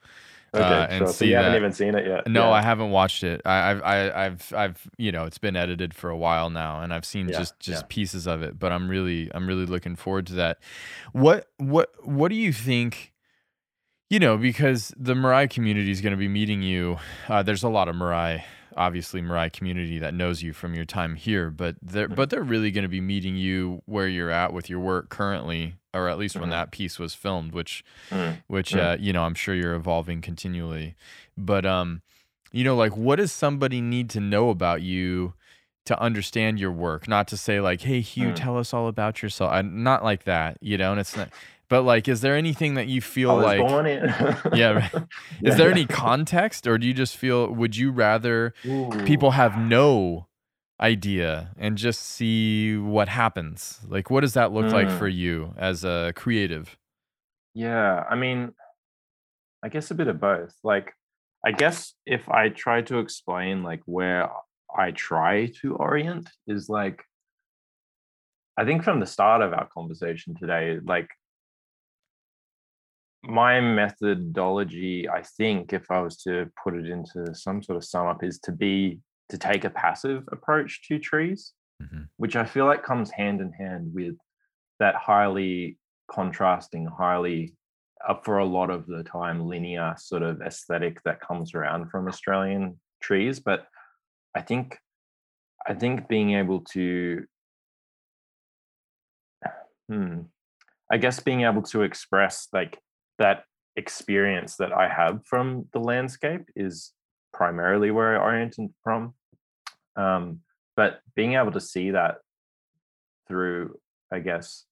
Okay, 0.54 0.62
uh, 0.64 0.86
and. 0.88 1.06
So 1.08 1.12
see 1.12 1.28
you 1.30 1.36
haven't 1.36 1.56
even 1.56 1.72
seen 1.72 1.94
it 1.94 2.06
yet. 2.06 2.26
No, 2.26 2.48
Yeah. 2.48 2.50
I 2.50 2.62
haven't 2.62 2.90
watched 2.90 3.24
it. 3.24 3.40
I, 3.44 3.70
I've 3.70 3.82
I, 3.82 4.24
I've 4.26 4.52
I've 4.54 4.90
you 4.98 5.10
know 5.10 5.24
it's 5.24 5.38
been 5.38 5.56
edited 5.56 5.94
for 5.94 6.10
a 6.10 6.16
while 6.16 6.50
now, 6.50 6.80
and 6.82 6.92
I've 6.92 7.04
seen 7.06 7.28
Yeah, 7.28 7.38
just 7.38 7.58
just 7.58 7.82
yeah. 7.82 7.86
pieces 7.88 8.26
of 8.26 8.42
it. 8.42 8.58
But 8.58 8.70
I'm 8.72 8.88
really 8.88 9.30
I'm 9.34 9.46
really 9.46 9.66
looking 9.66 9.96
forward 9.96 10.26
to 10.28 10.34
that. 10.34 10.58
What 11.12 11.46
what 11.58 11.90
what 12.06 12.28
do 12.28 12.34
you 12.34 12.52
think? 12.52 13.12
You 14.10 14.18
know, 14.18 14.36
because 14.36 14.92
the 14.98 15.14
Mirai 15.14 15.48
community 15.48 15.90
is 15.90 16.02
going 16.02 16.10
to 16.10 16.18
be 16.18 16.28
meeting 16.28 16.60
you. 16.60 16.98
Uh, 17.30 17.42
there's 17.42 17.62
a 17.62 17.70
lot 17.70 17.88
of 17.88 17.96
Mirai, 17.96 18.42
obviously 18.76 19.22
Mirai 19.22 19.50
community 19.50 19.98
that 20.00 20.12
knows 20.12 20.42
you 20.42 20.52
from 20.52 20.74
your 20.74 20.84
time 20.84 21.14
here, 21.14 21.48
but 21.50 21.76
they're 21.80 22.08
Mhm. 22.10 22.16
but 22.16 22.28
they're 22.28 22.42
really 22.42 22.70
going 22.70 22.82
to 22.82 22.90
be 22.90 23.00
meeting 23.00 23.36
you 23.36 23.80
where 23.86 24.06
you're 24.06 24.30
at 24.30 24.52
with 24.52 24.68
your 24.68 24.80
work 24.80 25.08
currently, 25.08 25.76
or 25.94 26.09
at 26.09 26.19
least 26.19 26.36
when 26.36 26.48
Mhm. 26.48 26.52
that 26.52 26.70
piece 26.70 26.98
was 26.98 27.14
filmed, 27.14 27.52
which 27.52 27.85
Mm. 28.10 28.39
which 28.47 28.73
Mm. 28.73 28.81
uh, 28.94 28.97
you 28.98 29.12
know 29.12 29.24
I'm 29.24 29.35
sure 29.35 29.55
you're 29.55 29.74
evolving 29.74 30.20
continually. 30.20 30.94
But 31.36 31.64
um, 31.66 32.02
you 32.51 32.64
know, 32.64 32.77
like 32.77 32.97
what 32.97 33.16
does 33.16 33.32
somebody 33.32 33.81
need 33.81 34.10
to 34.10 34.20
know 34.20 34.51
about 34.51 34.82
you 34.82 35.35
to 35.86 35.98
understand 36.01 36.60
your 36.60 36.70
work? 36.73 37.09
Not 37.09 37.27
to 37.28 37.36
say 37.36 37.60
like, 37.60 37.81
hey, 37.82 38.01
Hugh, 38.01 38.28
Mm. 38.28 38.36
tell 38.36 38.59
us 38.59 38.73
all 38.73 38.89
about 38.89 39.23
yourself. 39.23 39.51
I, 39.52 39.62
not 39.62 40.05
like 40.05 40.24
that, 40.24 40.59
you 40.60 40.77
know. 40.78 40.93
And 40.93 41.01
it's 41.01 41.16
not. 41.16 41.31
But 41.69 41.82
like, 41.82 42.06
is 42.06 42.20
there 42.20 42.36
anything 42.36 42.74
that 42.74 42.86
you 42.89 43.01
feel 43.01 43.31
I 43.31 43.35
was 43.35 43.44
like? 43.44 44.44
Yeah, 44.55 44.69
right. 44.73 44.93
Is 45.43 45.56
there 45.56 45.70
any 45.70 45.86
context, 45.86 46.66
or 46.66 46.77
do 46.77 46.86
you 46.86 46.93
just 46.93 47.16
feel? 47.16 47.51
Would 47.51 47.77
you 47.77 47.90
rather 47.90 48.52
Ooh. 48.66 48.90
people 49.06 49.31
have 49.31 49.56
no 49.56 50.27
idea 50.82 51.54
and 51.56 51.78
just 51.78 52.02
see 52.02 52.76
what 52.76 53.09
happens? 53.09 53.80
Like, 53.88 54.10
what 54.10 54.20
does 54.20 54.34
that 54.34 54.52
look 54.52 54.72
like 54.72 54.88
Mm. 54.88 54.98
for 54.98 55.09
you 55.09 55.54
as 55.56 55.84
a 55.84 56.12
creative? 56.16 56.76
Yeah, 57.54 58.04
I 58.10 58.16
mean, 58.16 58.52
I 59.62 59.68
guess 59.68 59.90
a 59.90 59.94
bit 59.94 60.09
of 60.09 60.20
both. 60.20 60.54
Like, 60.64 60.92
I 61.44 61.52
guess 61.52 61.94
if 62.04 62.28
I 62.28 62.48
try 62.50 62.82
to 62.82 62.98
explain 62.98 63.62
like 63.62 63.82
where 63.86 64.30
I 64.76 64.90
try 64.90 65.46
to 65.60 65.76
orient 65.76 66.28
is 66.46 66.68
like, 66.68 67.04
I 68.56 68.64
think 68.64 68.82
from 68.84 69.00
the 69.00 69.06
start 69.06 69.40
of 69.42 69.52
our 69.52 69.68
conversation 69.68 70.34
today, 70.34 70.78
like 70.84 71.09
my 73.22 73.60
methodology, 73.60 75.09
I 75.09 75.22
think 75.22 75.72
if 75.72 75.90
I 75.90 76.00
was 76.00 76.16
to 76.24 76.50
put 76.62 76.74
it 76.74 76.86
into 76.88 77.34
some 77.34 77.62
sort 77.62 77.76
of 77.76 77.84
sum 77.84 78.09
up, 78.09 78.24
is 78.24 78.38
to 78.40 78.52
be 78.52 78.98
to 79.32 79.38
take 79.38 79.64
a 79.64 79.70
passive 79.70 80.28
approach 80.30 80.86
to 80.86 80.98
trees 80.98 81.54
Mhm. 81.82 82.09
which 82.16 82.36
I 82.36 82.44
feel 82.44 82.66
like 82.66 82.82
comes 82.82 83.10
hand 83.10 83.40
in 83.40 83.52
hand 83.52 83.92
with 83.92 84.16
that 84.78 84.94
highly 84.94 85.78
contrasting, 86.09 86.86
highly 86.86 87.56
up 88.06 88.24
for 88.24 88.38
a 88.38 88.44
lot 88.44 88.70
of 88.70 88.86
the 88.86 89.02
time 89.04 89.46
linear 89.46 89.94
sort 89.96 90.22
of 90.22 90.42
aesthetic 90.42 91.02
that 91.04 91.20
comes 91.20 91.54
around 91.54 91.90
from 91.90 92.09
Australian 92.09 92.80
trees. 93.00 93.40
But 93.40 93.66
I 94.34 94.42
think 94.42 94.78
I 95.66 95.74
think 95.74 96.09
being 96.09 96.32
able 96.34 96.60
to 96.72 97.26
hmm, 99.88 100.22
I 100.90 100.98
guess 100.98 101.20
being 101.20 101.42
able 101.42 101.62
to 101.62 101.82
express 101.82 102.48
like 102.52 102.80
that 103.18 103.44
experience 103.76 104.56
that 104.56 104.72
I 104.72 104.88
have 104.88 105.26
from 105.26 105.68
the 105.72 105.80
landscape 105.80 106.42
is 106.54 106.92
primarily 107.32 107.90
where 107.90 108.20
I 108.20 108.22
orient 108.22 108.56
from. 108.82 109.14
Um, 109.97 110.40
but 110.77 111.01
being 111.14 111.35
able 111.35 111.52
to 111.52 111.60
see 111.60 111.90
that 111.90 112.16
through 113.28 113.78
i 114.10 114.19
guess 114.19 114.64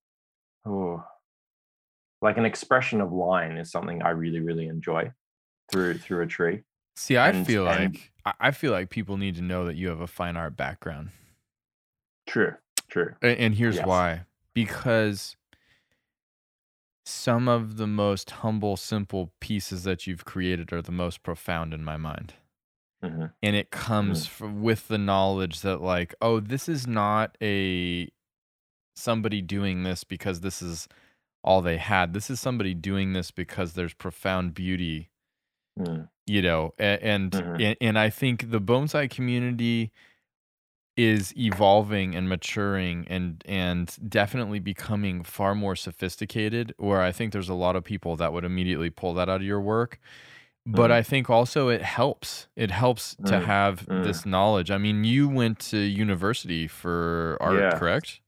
oh 0.67 1.05
like 2.23 2.37
an 2.39 2.45
expression 2.45 3.01
of 3.01 3.13
line 3.13 3.57
is 3.57 3.71
something 3.71 4.03
i 4.03 4.11
really 4.11 4.41
really 4.41 4.67
enjoy 4.67 5.11
through 5.71 5.99
through 5.99 6.23
a 6.23 6.27
tree 6.27 6.63
See, 6.97 7.17
I 7.17 7.31
And- 7.31 7.47
feel 7.47 7.67
and- 7.69 7.95
like 7.95 8.13
I 8.41 8.51
feel 8.51 8.73
like 8.73 8.91
people 8.91 9.17
need 9.17 9.37
to 9.37 9.43
know 9.43 9.65
that 9.65 9.77
you 9.77 9.89
have 9.89 10.01
a 10.01 10.07
fine 10.07 10.37
art 10.37 10.55
background. 10.57 11.11
true 12.27 12.55
true 12.91 13.15
A- 13.23 13.41
And 13.41 13.55
here's 13.55 13.77
Yes. 13.77 13.87
why. 13.87 14.27
Because 14.53 15.37
some 17.05 17.49
of 17.49 17.77
the 17.79 17.87
most 17.87 18.31
humble, 18.31 18.77
simple 18.77 19.33
pieces 19.41 19.85
that 19.85 20.07
you've 20.07 20.25
created 20.27 20.73
are 20.73 20.83
the 20.83 20.93
most 20.93 21.23
profound 21.23 21.73
in 21.73 21.83
my 21.83 21.97
mind. 21.97 22.35
Hmm 23.03 23.33
And 23.43 23.57
it 23.57 23.71
comes 23.71 24.27
f 24.27 24.41
with 24.43 24.89
the 24.89 24.99
knowledge 24.99 25.61
that, 25.63 25.81
like, 25.81 26.15
oh, 26.21 26.41
this 26.41 26.69
is 26.69 26.87
not 26.87 27.37
a 27.43 28.11
somebody 28.97 29.43
doing 29.43 29.85
this 29.85 30.05
because 30.05 30.41
this 30.41 30.63
is 30.63 30.89
all 31.45 31.63
they 31.63 31.79
had. 31.79 32.15
This 32.15 32.31
is 32.31 32.41
somebody 32.41 32.75
doing 32.75 33.13
this 33.15 33.31
because 33.33 33.75
there's 33.75 33.95
profound 33.95 34.55
beauty 34.55 35.11
Mm. 35.79 36.09
you 36.27 36.43
know 36.43 36.75
and 36.79 37.33
Mhm. 37.33 37.61
and, 37.61 37.77
and 37.81 37.99
i 37.99 38.11
think 38.11 38.51
the 38.51 38.61
bonsai 38.61 39.09
community 39.11 39.91
is 40.97 41.35
evolving 41.37 42.15
and 42.15 42.29
maturing 42.29 43.07
and 43.09 43.43
and 43.47 43.97
definitely 44.11 44.59
becoming 44.59 45.23
far 45.23 45.55
more 45.55 45.77
sophisticated 45.77 46.75
where 46.79 47.01
i 47.01 47.13
think 47.13 47.33
there's 47.33 47.49
a 47.49 47.55
lot 47.55 47.77
of 47.77 47.85
people 47.85 48.17
that 48.17 48.33
would 48.33 48.45
immediately 48.45 48.91
pull 48.91 49.15
that 49.15 49.29
out 49.29 49.41
of 49.41 49.47
your 49.47 49.61
work 49.61 49.99
but 50.67 50.91
Mm. 50.91 50.95
i 50.95 51.03
think 51.03 51.31
also 51.31 51.69
it 51.69 51.83
helps 51.83 52.47
it 52.57 52.71
helps 52.71 53.15
to 53.27 53.37
Mm, 53.39 53.45
have 53.45 53.87
mm. 53.87 54.05
this 54.05 54.27
knowledge 54.27 54.71
i 54.71 54.79
mean 54.79 55.05
you 55.05 55.29
went 55.29 55.59
to 55.71 55.79
university 55.79 56.67
for 56.69 57.37
art 57.41 57.59
Yeah. 57.61 57.79
correct 57.79 58.21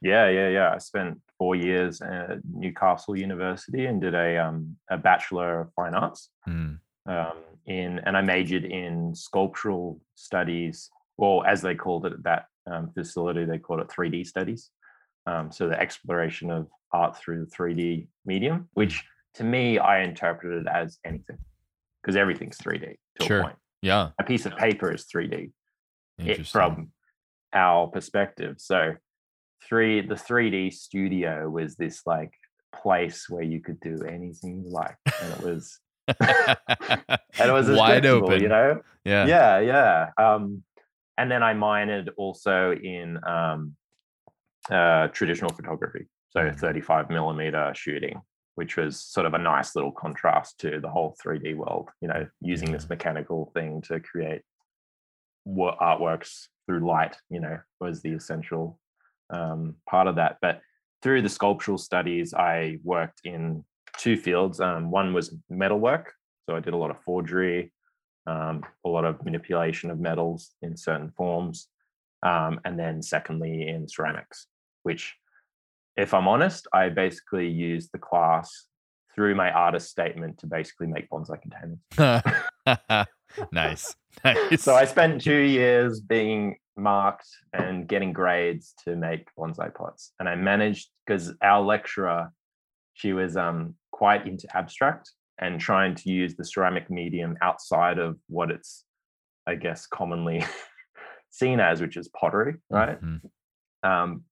yeah 0.00 0.28
yeah 0.28 0.48
yeah 0.48 0.72
i 0.74 0.78
spent 0.78 1.20
four 1.38 1.54
years 1.54 2.00
at 2.00 2.38
newcastle 2.44 3.16
university 3.16 3.84
and 3.86 4.00
did 4.00 4.14
a 4.14 4.38
um 4.38 4.76
a 4.90 4.96
bachelor 4.96 5.60
of 5.60 5.72
fine 5.74 5.94
arts 5.94 6.30
Mm, 6.48 6.78
um, 7.06 7.38
in 7.66 7.98
and 8.06 8.16
I 8.16 8.22
majored 8.22 8.64
in 8.64 9.14
sculptural 9.14 10.00
studies, 10.14 10.90
or 11.18 11.44
as 11.46 11.60
they 11.60 11.74
called 11.74 12.06
it 12.06 12.12
at 12.12 12.22
that 12.22 12.44
um, 12.70 12.92
facility, 12.92 13.44
they 13.44 13.58
called 13.58 13.80
it 13.80 13.88
3D 13.88 14.24
studies. 14.26 14.70
Um, 15.26 15.50
so 15.50 15.68
the 15.68 15.78
exploration 15.80 16.50
of 16.52 16.68
art 16.92 17.16
through 17.18 17.44
the 17.44 17.50
3D 17.50 18.06
medium, 18.24 18.68
which 18.74 19.04
to 19.34 19.42
me 19.44 19.78
I 19.78 20.02
interpreted 20.04 20.68
as 20.68 20.98
anything, 21.04 21.38
because 22.06 22.16
everything's 22.16 22.56
3D 22.58 22.94
to 23.18 23.24
Sure. 23.26 23.40
a 23.40 23.42
point. 23.42 23.56
yeah 23.82 24.10
A 24.20 24.24
piece 24.24 24.46
of 24.46 24.56
paper 24.56 24.92
is 24.94 25.06
3D 25.12 25.50
it, 26.18 26.46
from 26.46 26.92
our 27.52 27.88
perspective. 27.88 28.56
So 28.58 28.94
three 29.68 30.00
the 30.06 30.14
3D 30.14 30.72
studio 30.72 31.50
was 31.50 31.74
this 31.74 32.02
like 32.06 32.32
place 32.82 33.28
where 33.28 33.42
you 33.42 33.60
could 33.60 33.80
do 33.80 33.96
anything 34.08 34.62
you 34.64 34.70
like, 34.70 34.96
and 35.20 35.32
it 35.32 35.40
was 35.40 35.80
and 36.20 37.48
it 37.50 37.52
was 37.52 37.68
wide 37.76 38.06
open 38.06 38.40
you 38.40 38.48
know. 38.48 38.80
yeah 39.04 39.26
Yeah, 39.26 39.58
yeah. 39.60 40.10
Um, 40.16 40.62
and 41.18 41.28
then 41.30 41.42
I 41.42 41.54
minored 41.54 42.10
also 42.16 42.72
in 42.72 43.18
um, 43.26 43.74
uh, 44.70 45.08
traditional 45.08 45.50
photography, 45.52 46.06
so 46.30 46.40
Mhm. 46.40 46.58
35 46.58 47.10
millimeter 47.10 47.72
shooting, 47.74 48.20
which 48.56 48.76
was 48.76 49.00
sort 49.00 49.26
of 49.26 49.34
a 49.34 49.38
nice 49.38 49.74
little 49.74 49.92
contrast 49.92 50.58
to 50.60 50.80
the 50.80 50.90
whole 50.90 51.16
3D 51.24 51.56
world. 51.56 51.88
You 52.00 52.08
know, 52.08 52.26
using 52.40 52.72
this 52.72 52.88
mechanical 52.88 53.50
thing 53.54 53.80
to 53.82 54.00
create 54.00 54.42
wo- 55.44 55.76
artworks 55.80 56.48
through 56.66 56.86
light. 56.86 57.16
You 57.30 57.40
know, 57.40 57.58
was 57.80 58.02
the 58.02 58.12
essential 58.12 58.78
um, 59.30 59.76
part 59.88 60.08
of 60.08 60.16
that. 60.16 60.38
But 60.42 60.60
through 61.02 61.22
the 61.22 61.28
sculptural 61.28 61.78
studies, 61.78 62.34
I 62.34 62.78
worked 62.82 63.20
in 63.24 63.64
two 63.96 64.16
fields. 64.16 64.60
Um, 64.60 64.90
one 64.90 65.12
was 65.12 65.34
metalwork, 65.48 66.12
so 66.48 66.56
I 66.56 66.60
did 66.60 66.74
a 66.74 66.76
lot 66.76 66.90
of 66.90 67.00
forgery, 67.02 67.72
um, 68.26 68.64
a 68.84 68.88
lot 68.88 69.04
of 69.04 69.24
manipulation 69.24 69.90
of 69.90 70.00
metals 70.00 70.52
in 70.62 70.76
certain 70.76 71.10
forms, 71.16 71.68
um, 72.22 72.60
and 72.64 72.78
then 72.78 73.02
secondly 73.02 73.68
in 73.68 73.88
ceramics, 73.88 74.46
which, 74.82 75.14
if 75.96 76.14
I'm 76.14 76.28
honest, 76.28 76.66
I 76.72 76.88
basically 76.88 77.48
used 77.48 77.90
the 77.92 77.98
class 77.98 78.66
through 79.14 79.34
my 79.34 79.50
artist 79.50 79.90
statement 79.90 80.38
to 80.38 80.46
basically 80.46 80.86
make 80.86 81.08
bonsai 81.08 81.40
containers. 81.40 83.06
nice 83.52 83.94
nice 84.24 84.60
So 84.62 84.74
I 84.74 84.84
spent 84.84 85.22
two 85.22 85.38
years 85.38 86.00
being 86.00 86.56
marked 86.76 87.28
and 87.52 87.88
getting 87.88 88.12
grades 88.12 88.74
to 88.84 88.96
make 88.96 89.28
bonsai 89.38 89.74
pots, 89.74 90.12
and 90.20 90.28
I 90.28 90.34
managed 90.34 90.88
because 91.06 91.32
our 91.42 91.62
lecturer, 91.62 92.32
she 92.94 93.12
was 93.12 93.36
um, 93.36 93.74
quite 93.90 94.26
into 94.26 94.46
abstract 94.56 95.10
and 95.38 95.60
trying 95.60 95.94
to 95.94 96.10
use 96.10 96.34
the 96.34 96.44
ceramic 96.44 96.90
medium 96.90 97.36
outside 97.42 97.98
of 97.98 98.18
what 98.28 98.50
it's, 98.50 98.84
I 99.46 99.54
guess, 99.54 99.86
commonly 99.86 100.44
seen 101.30 101.60
as, 101.60 101.80
which 101.80 101.96
is 101.96 102.08
pottery, 102.08 102.56
right? 102.70 102.98
Mhm. 103.02 103.20
Um, 103.82 104.24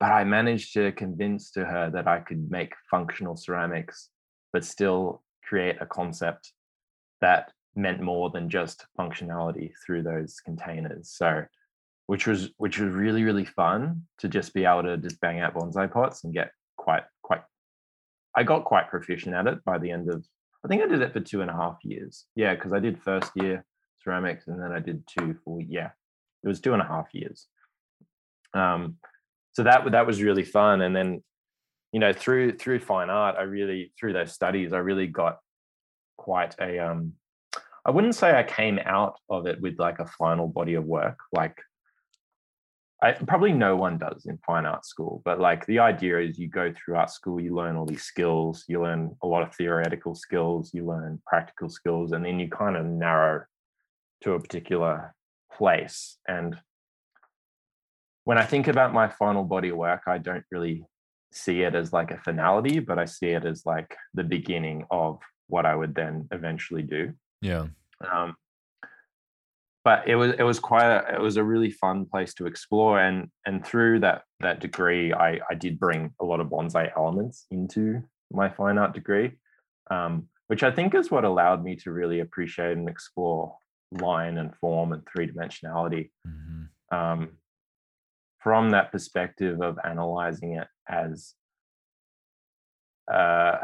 but 0.00 0.12
I 0.12 0.24
managed 0.24 0.74
to 0.74 0.92
convince 0.92 1.50
to 1.52 1.64
her 1.64 1.90
that 1.90 2.06
I 2.06 2.20
could 2.20 2.50
make 2.50 2.72
functional 2.90 3.36
ceramics, 3.36 4.10
but 4.52 4.64
still 4.64 5.22
create 5.42 5.76
a 5.80 5.86
concept 5.86 6.52
that 7.20 7.52
meant 7.74 8.00
more 8.00 8.30
than 8.30 8.48
just 8.48 8.86
functionality 8.98 9.72
through 9.84 10.02
those 10.02 10.36
containers. 10.44 11.10
So, 11.10 11.44
which 12.06 12.26
was 12.26 12.50
which 12.56 12.78
was 12.78 12.92
really 12.92 13.24
really 13.24 13.44
fun 13.44 14.02
to 14.18 14.28
just 14.28 14.54
be 14.54 14.64
able 14.64 14.84
to 14.84 14.96
just 14.96 15.20
bang 15.20 15.40
out 15.40 15.54
bonsai 15.54 15.92
pots 15.92 16.24
and 16.24 16.32
get 16.32 16.52
quite 16.76 17.04
quite. 17.22 17.42
I 18.36 18.44
got 18.44 18.64
quite 18.64 18.88
proficient 18.88 19.34
at 19.34 19.46
it 19.46 19.64
by 19.64 19.78
the 19.78 19.90
end 19.90 20.08
of. 20.10 20.24
I 20.64 20.68
think 20.68 20.82
I 20.82 20.86
did 20.86 21.02
it 21.02 21.12
for 21.12 21.20
two 21.20 21.40
and 21.40 21.50
a 21.50 21.54
half 21.54 21.78
years. 21.82 22.24
Yeah, 22.34 22.54
because 22.54 22.72
I 22.72 22.80
did 22.80 23.02
first 23.02 23.30
year 23.36 23.64
ceramics 24.02 24.48
and 24.48 24.60
then 24.62 24.72
I 24.72 24.80
did 24.80 25.04
two 25.06 25.36
for 25.44 25.60
Yeah, 25.60 25.90
it 26.44 26.48
was 26.48 26.60
two 26.60 26.72
and 26.72 26.82
a 26.82 26.86
half 26.86 27.08
years. 27.12 27.46
Um, 28.54 28.96
so 29.58 29.64
that 29.64 29.90
that 29.90 30.06
was 30.06 30.22
really 30.22 30.44
fun, 30.44 30.82
and 30.82 30.94
then 30.94 31.20
you 31.90 31.98
know 31.98 32.12
through 32.12 32.58
through 32.58 32.78
fine 32.78 33.10
art, 33.10 33.34
I 33.36 33.42
really 33.42 33.92
through 33.98 34.12
those 34.12 34.32
studies, 34.32 34.72
I 34.72 34.78
really 34.78 35.08
got 35.08 35.38
quite 36.16 36.54
a 36.60 36.78
um 36.78 37.14
I 37.84 37.90
wouldn't 37.90 38.14
say 38.14 38.38
I 38.38 38.44
came 38.44 38.78
out 38.84 39.18
of 39.28 39.48
it 39.48 39.60
with 39.60 39.80
like 39.80 39.98
a 39.98 40.06
final 40.06 40.46
body 40.46 40.74
of 40.74 40.84
work. 40.84 41.18
Like 41.32 41.58
I 43.02 43.14
probably 43.14 43.52
no 43.52 43.74
one 43.74 43.98
does 43.98 44.26
in 44.26 44.38
fine 44.46 44.64
art 44.64 44.86
school, 44.86 45.22
but 45.24 45.40
like 45.40 45.66
the 45.66 45.80
idea 45.80 46.20
is 46.20 46.38
you 46.38 46.48
go 46.48 46.72
through 46.72 46.94
art 46.94 47.10
school, 47.10 47.40
you 47.40 47.52
learn 47.52 47.74
all 47.74 47.84
these 47.84 48.04
skills, 48.04 48.64
you 48.68 48.80
learn 48.80 49.16
a 49.24 49.26
lot 49.26 49.42
of 49.42 49.52
theoretical 49.56 50.14
skills, 50.14 50.72
you 50.72 50.86
learn 50.86 51.20
practical 51.26 51.68
skills, 51.68 52.12
and 52.12 52.24
then 52.24 52.38
you 52.38 52.48
kind 52.48 52.76
of 52.76 52.86
narrow 52.86 53.42
to 54.22 54.34
a 54.34 54.40
particular 54.40 55.16
place. 55.52 56.18
And 56.28 56.56
when 58.28 58.36
I 58.36 58.44
think 58.44 58.68
about 58.68 58.92
my 58.92 59.08
final 59.08 59.42
body 59.42 59.70
of 59.70 59.78
work, 59.78 60.02
I 60.06 60.18
don't 60.18 60.44
really 60.50 60.84
see 61.32 61.62
it 61.62 61.74
as 61.74 61.94
like 61.94 62.10
a 62.10 62.18
finality, 62.18 62.78
but 62.78 62.98
I 62.98 63.06
see 63.06 63.28
it 63.28 63.46
as 63.46 63.64
like 63.64 63.96
the 64.12 64.22
beginning 64.22 64.84
of 64.90 65.18
what 65.46 65.64
I 65.64 65.74
would 65.74 65.94
then 65.94 66.28
eventually 66.30 66.82
do. 66.82 67.14
Yeah. 67.40 67.68
Um, 68.12 68.36
but 69.82 70.06
it 70.06 70.16
was 70.16 70.34
it 70.38 70.42
was 70.42 70.60
quite 70.60 70.90
a, 70.90 71.14
it 71.14 71.22
was 71.22 71.38
a 71.38 71.42
really 71.42 71.70
fun 71.70 72.04
place 72.04 72.34
to 72.34 72.46
explore 72.46 73.00
and 73.00 73.30
and 73.46 73.64
through 73.64 74.00
that 74.00 74.24
that 74.40 74.60
degree 74.60 75.10
I 75.10 75.40
I 75.50 75.54
did 75.54 75.80
bring 75.80 76.12
a 76.20 76.24
lot 76.26 76.40
of 76.40 76.48
bonsai 76.48 76.92
elements 76.94 77.46
into 77.50 78.02
my 78.30 78.50
fine 78.50 78.76
art 78.76 78.92
degree 78.92 79.38
um, 79.90 80.28
which 80.48 80.62
I 80.62 80.70
think 80.70 80.94
is 80.94 81.10
what 81.10 81.24
allowed 81.24 81.64
me 81.64 81.76
to 81.76 81.92
really 81.92 82.20
appreciate 82.20 82.76
and 82.76 82.90
explore 82.90 83.56
line 83.90 84.36
and 84.36 84.54
form 84.56 84.92
and 84.92 85.02
three 85.06 85.26
dimensionality 85.26 86.10
mm-hmm. 86.26 86.94
um, 86.94 87.30
from 88.40 88.70
that 88.70 88.92
perspective 88.92 89.60
of 89.60 89.78
analyzing 89.84 90.52
it 90.56 90.68
as 90.88 91.34
uh, 93.12 93.56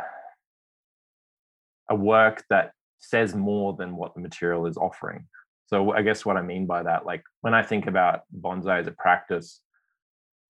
a 1.91 1.95
work 1.95 2.45
that 2.51 2.73
says 2.99 3.35
more 3.35 3.75
than 3.75 3.97
what 3.97 4.15
the 4.15 4.21
material 4.21 4.67
is 4.67 4.77
offering. 4.77 5.27
So 5.67 5.93
I 5.93 6.03
guess 6.03 6.25
what 6.25 6.37
I 6.37 6.43
mean 6.43 6.67
by 6.67 6.83
that, 6.83 7.07
like 7.07 7.23
when 7.41 7.55
I 7.55 7.63
think 7.63 7.87
about 7.87 8.21
bonsai 8.39 8.81
as 8.81 8.87
a 8.87 8.93
practice, 8.93 9.61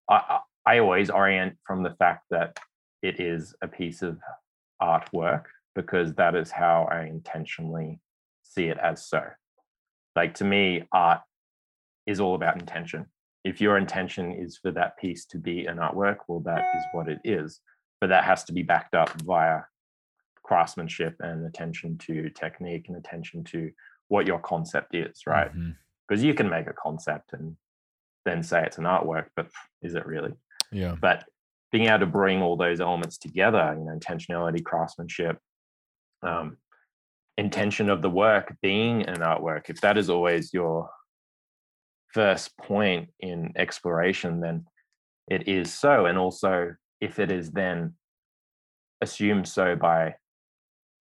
I, 0.09 0.40
I 0.66 0.78
always 0.78 1.11
orient 1.11 1.57
from 1.65 1.82
the 1.82 1.94
fact 1.99 2.24
that 2.31 2.59
it 3.03 3.20
is 3.20 3.55
a 3.62 3.69
piece 3.69 4.03
of 4.03 4.19
artwork 4.81 5.44
because 5.74 6.15
that 6.15 6.35
is 6.35 6.51
how 6.51 6.89
I 6.90 7.05
intentionally 7.05 8.01
see 8.43 8.66
it 8.66 8.78
as 8.78 9.07
so. 9.07 9.23
Like 10.15 10.35
to 10.35 10.44
me, 10.44 10.85
art 10.93 11.20
is 12.07 12.20
all 12.20 12.35
about 12.35 12.61
intention. 12.61 13.07
If 13.44 13.60
your 13.60 13.77
intention 13.77 14.32
is 14.32 14.56
for 14.56 14.70
that 14.73 14.97
piece 14.98 15.24
to 15.27 15.39
be 15.39 15.66
an 15.66 15.78
artwork, 15.78 16.19
well, 16.28 16.40
that 16.40 16.64
is 16.77 16.82
what 16.93 17.09
it 17.09 17.19
is. 17.24 17.60
But 18.01 18.09
that 18.09 18.24
has 18.24 18.44
to 18.44 18.52
be 18.52 18.62
backed 18.62 18.94
up 18.94 19.10
via 19.23 19.62
craftsmanship 20.43 21.16
and 21.20 21.47
attention 21.47 21.98
to 21.98 22.31
technique 22.31 22.86
and 22.89 22.97
attention 22.97 23.44
to 23.44 23.70
what 24.09 24.27
your 24.27 24.39
concept 24.39 24.94
is, 24.94 25.23
right? 25.27 25.51
Because 25.52 26.20
mm-hmm. 26.20 26.27
you 26.28 26.35
can 26.35 26.48
make 26.48 26.66
a 26.66 26.74
concept 26.74 27.32
and 27.32 27.56
then 28.24 28.43
say 28.43 28.64
it's 28.64 28.78
an 28.78 28.85
artwork, 28.85 29.27
but 29.36 29.48
is 29.82 29.94
it 29.94 30.06
really? 30.06 30.32
Yeah. 30.70 30.97
But 31.01 31.24
being 31.70 31.89
able 31.89 32.01
to 32.01 32.06
bring 32.06 32.43
all 32.43 32.56
those 32.56 32.81
elements 32.81 33.19
together, 33.19 33.74
you 33.77 33.85
know, 33.85 33.98
intentionality, 33.98 34.62
craftsmanship, 34.62 35.39
um, 36.23 36.59
intention 37.39 37.89
of 37.89 38.02
the 38.02 38.10
work 38.10 38.55
being 38.62 39.02
an 39.02 39.20
artwork, 39.20 39.70
if 39.70 39.81
that 39.81 39.97
is 39.97 40.10
always 40.10 40.52
your 40.52 40.90
first 42.12 42.56
point 42.59 43.09
in 43.20 43.52
exploration, 43.56 44.40
then 44.40 44.66
it 45.28 45.48
is 45.48 45.72
so. 45.72 46.06
And 46.06 46.18
also, 46.18 46.74
if 47.01 47.18
it 47.18 47.30
is 47.30 47.51
then 47.51 47.94
assumed 49.01 49.48
so 49.48 49.76
by 49.76 50.14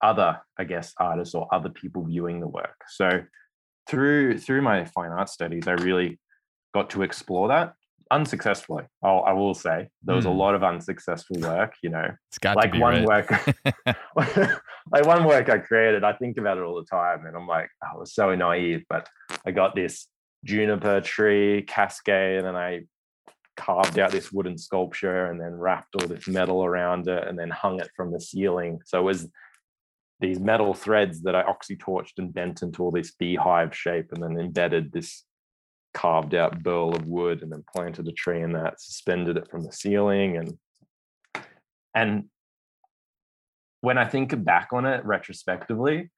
other, 0.02 0.40
I 0.58 0.64
guess, 0.64 0.92
artists 0.98 1.34
or 1.34 1.52
other 1.52 1.68
people 1.68 2.04
viewing 2.04 2.40
the 2.40 2.48
work. 2.48 2.76
So 2.88 3.22
through 3.88 4.38
through 4.38 4.62
my 4.62 4.84
fine 4.84 5.10
art 5.10 5.28
studies, 5.28 5.66
I 5.66 5.72
really 5.72 6.18
got 6.74 6.90
to 6.90 7.02
explore 7.02 7.48
that 7.48 7.74
unsuccessfully. 8.10 8.84
I'll, 9.02 9.24
I 9.26 9.32
will 9.32 9.54
say 9.54 9.88
there 10.02 10.14
was 10.14 10.26
mm. 10.26 10.28
a 10.28 10.32
hmm. 10.32 10.38
lot 10.38 10.54
of 10.54 10.62
unsuccessful 10.62 11.36
work. 11.40 11.74
You 11.82 11.90
know, 11.90 12.08
it's 12.28 12.38
got 12.38 12.56
like 12.56 12.74
one 12.74 13.04
work, 13.04 13.30
like 14.16 15.06
one 15.06 15.24
work 15.24 15.48
I 15.48 15.58
created. 15.58 16.04
I 16.04 16.12
think 16.12 16.36
about 16.36 16.58
it 16.58 16.62
all 16.62 16.76
the 16.76 16.86
time, 16.86 17.26
and 17.26 17.36
I'm 17.36 17.46
like, 17.46 17.68
oh, 17.82 17.96
I 17.96 17.98
was 17.98 18.14
so 18.14 18.34
naive, 18.34 18.84
but 18.88 19.08
I 19.46 19.50
got 19.50 19.74
this 19.74 20.06
juniper 20.44 21.00
tree 21.00 21.62
cascade, 21.62 22.44
and 22.44 22.56
I 22.56 22.82
carved 23.56 23.98
out 23.98 24.10
this 24.10 24.32
wooden 24.32 24.58
sculpture, 24.58 25.26
and 25.26 25.40
then 25.40 25.54
wrapped 25.54 25.94
all 25.94 26.06
this 26.06 26.26
metal 26.26 26.64
around 26.64 27.08
it, 27.08 27.28
and 27.28 27.38
then 27.38 27.50
hung 27.50 27.80
it 27.80 27.90
from 27.96 28.12
the 28.12 28.20
ceiling. 28.20 28.80
So 28.84 29.00
it 29.00 29.04
was 29.04 29.28
these 30.20 30.38
metal 30.38 30.72
threads 30.72 31.22
that 31.22 31.34
I 31.34 31.42
oxytorched 31.42 32.18
and 32.18 32.32
bent 32.32 32.62
into 32.62 32.82
all 32.82 32.90
this 32.90 33.12
beehive 33.12 33.76
shape, 33.76 34.12
and 34.12 34.22
then 34.22 34.38
embedded 34.38 34.92
this 34.92 35.24
carved 35.94 36.34
out 36.34 36.62
burl 36.62 36.94
of 36.94 37.06
wood 37.06 37.42
and 37.42 37.52
then 37.52 37.62
planted 37.70 38.08
a 38.08 38.12
tree 38.12 38.40
in 38.40 38.52
that, 38.52 38.80
suspended 38.80 39.36
it 39.36 39.50
from 39.50 39.62
the 39.62 39.72
ceiling, 39.72 40.36
and 40.36 40.58
and 41.94 42.24
when 43.82 43.98
I 43.98 44.06
think 44.06 44.42
back 44.44 44.68
on 44.72 44.86
it 44.86 45.04
retrospectively, 45.04 46.10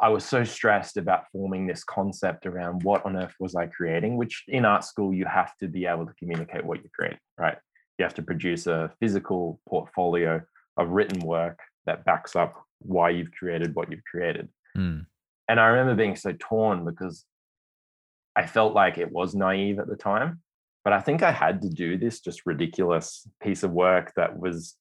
I 0.00 0.08
was 0.08 0.24
so 0.24 0.44
stressed 0.44 0.96
about 0.96 1.24
forming 1.32 1.66
this 1.66 1.82
concept 1.82 2.46
around 2.46 2.84
what 2.84 3.04
on 3.04 3.16
earth 3.16 3.34
was 3.40 3.56
I 3.56 3.66
creating, 3.66 4.16
which 4.16 4.44
in 4.46 4.64
art 4.64 4.84
school 4.84 5.12
you 5.12 5.24
have 5.24 5.56
to 5.58 5.66
be 5.66 5.86
able 5.86 6.06
to 6.06 6.14
communicate 6.14 6.64
what 6.64 6.82
you 6.82 6.90
create, 6.94 7.16
right? 7.36 7.58
You 7.98 8.04
have 8.04 8.14
to 8.14 8.22
produce 8.22 8.68
a 8.68 8.92
physical 9.00 9.60
portfolio 9.68 10.40
of 10.76 10.90
written 10.90 11.20
work 11.20 11.58
that 11.86 12.04
backs 12.04 12.36
up 12.36 12.62
why 12.80 13.10
you've 13.10 13.32
created 13.32 13.74
what 13.74 13.90
you've 13.90 14.04
created. 14.04 14.48
Mm. 14.76 15.06
And 15.48 15.58
I 15.58 15.66
remember 15.66 15.96
being 15.96 16.14
so 16.14 16.32
torn 16.38 16.84
because 16.84 17.24
I 18.36 18.46
felt 18.46 18.74
like 18.74 18.98
it 18.98 19.10
was 19.10 19.34
naive 19.34 19.80
at 19.80 19.88
the 19.88 19.96
time, 19.96 20.42
but 20.84 20.92
I 20.92 21.00
think 21.00 21.24
I 21.24 21.32
had 21.32 21.60
to 21.62 21.68
do 21.68 21.98
this 21.98 22.20
just 22.20 22.46
ridiculous 22.46 23.26
piece 23.42 23.64
of 23.64 23.72
work 23.72 24.12
that 24.14 24.38
was 24.38 24.76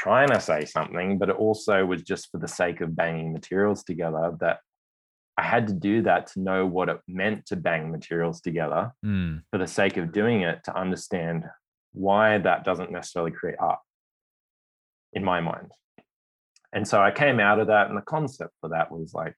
trying 0.00 0.28
to 0.28 0.40
say 0.40 0.64
something, 0.64 1.18
but 1.18 1.28
it 1.28 1.36
also 1.36 1.84
was 1.84 2.02
just 2.02 2.30
for 2.30 2.38
the 2.38 2.48
sake 2.48 2.80
of 2.80 2.96
banging 2.96 3.32
materials 3.32 3.84
together 3.84 4.32
that 4.40 4.60
I 5.36 5.42
had 5.42 5.66
to 5.68 5.74
do 5.74 6.02
that 6.02 6.26
to 6.28 6.40
know 6.40 6.66
what 6.66 6.88
it 6.88 6.98
meant 7.06 7.46
to 7.46 7.56
bang 7.56 7.90
materials 7.90 8.40
together 8.40 8.92
mm. 9.04 9.42
for 9.50 9.58
the 9.58 9.66
sake 9.66 9.96
of 9.96 10.12
doing 10.12 10.42
it 10.42 10.60
to 10.64 10.76
understand 10.76 11.44
why 11.92 12.38
that 12.38 12.64
doesn't 12.64 12.92
necessarily 12.92 13.30
create 13.30 13.56
art 13.58 13.80
in 15.12 15.24
my 15.24 15.40
mind. 15.40 15.70
And 16.72 16.86
so 16.86 17.00
I 17.02 17.10
came 17.10 17.40
out 17.40 17.58
of 17.58 17.66
that, 17.66 17.88
and 17.88 17.96
the 17.96 18.02
concept 18.02 18.54
for 18.60 18.70
that 18.70 18.92
was 18.92 19.12
like, 19.12 19.36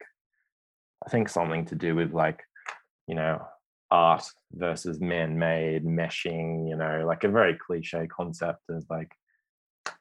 I 1.04 1.08
think 1.10 1.28
something 1.28 1.64
to 1.66 1.74
do 1.74 1.96
with 1.96 2.12
like 2.12 2.40
you 3.06 3.14
know, 3.14 3.42
art 3.90 4.24
versus 4.52 5.00
man-made 5.00 5.84
meshing, 5.84 6.68
you 6.68 6.76
know, 6.76 7.04
like 7.06 7.24
a 7.24 7.28
very 7.28 7.58
cliche 7.58 8.06
concept 8.06 8.62
of 8.70 8.84
like 8.88 9.12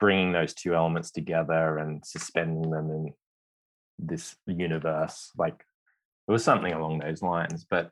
bringing 0.02 0.34
those 0.34 0.54
two 0.54 0.76
elements 0.76 1.12
together 1.12 1.78
and 1.78 2.06
suspending 2.06 2.70
them 2.70 2.90
in 2.90 3.14
this 3.98 4.36
universe. 4.46 5.32
Like 5.38 5.64
it 6.28 6.32
was 6.32 6.44
something 6.44 6.74
along 6.74 7.00
those 7.00 7.22
lines, 7.22 7.66
but 7.70 7.92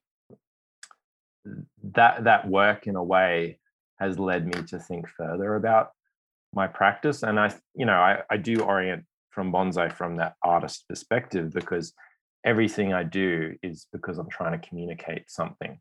that 1.94 2.26
that 2.26 2.50
work 2.50 2.88
in 2.88 2.98
a 2.98 3.04
way 3.04 3.60
has 4.00 4.20
led 4.20 4.46
me 4.46 4.62
to 4.64 4.80
think 4.80 5.08
further 5.08 5.56
about 5.56 5.92
my 6.54 6.68
practice 6.68 7.24
and 7.24 7.40
i 7.40 7.54
you 7.76 7.86
know 7.86 7.94
i, 7.94 8.22
I 8.30 8.38
do 8.38 8.60
orient 8.62 9.06
from 9.30 9.52
bonsai 9.52 9.92
from 9.94 10.18
that 10.18 10.34
artist 10.44 10.86
perspective 10.90 11.54
because 11.54 11.94
everything 12.44 12.94
I 12.94 13.04
do 13.04 13.56
is 13.62 13.88
because 13.92 14.18
I'm 14.18 14.30
trying 14.30 14.60
to 14.60 14.68
communicate 14.68 15.30
something, 15.30 15.80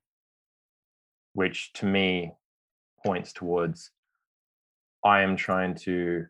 which 1.34 1.72
to 1.74 1.86
me 1.86 2.32
points 3.04 3.32
towards 3.32 3.90
I 5.04 5.22
am 5.22 5.36
trying 5.36 5.74
to 5.76 6.26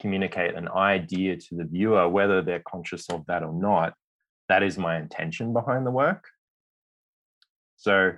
communicate 0.00 0.54
an 0.54 0.68
idea 0.68 1.36
to 1.36 1.54
the 1.54 1.64
viewer, 1.64 2.08
whether 2.08 2.42
they're 2.42 2.62
conscious 2.66 3.08
of 3.10 3.26
that 3.26 3.42
or 3.42 3.52
not. 3.52 3.94
That 4.48 4.62
is 4.62 4.78
my 4.78 4.98
intention 4.98 5.52
behind 5.52 5.86
the 5.86 5.90
work. 5.90 6.24
So, 7.76 8.12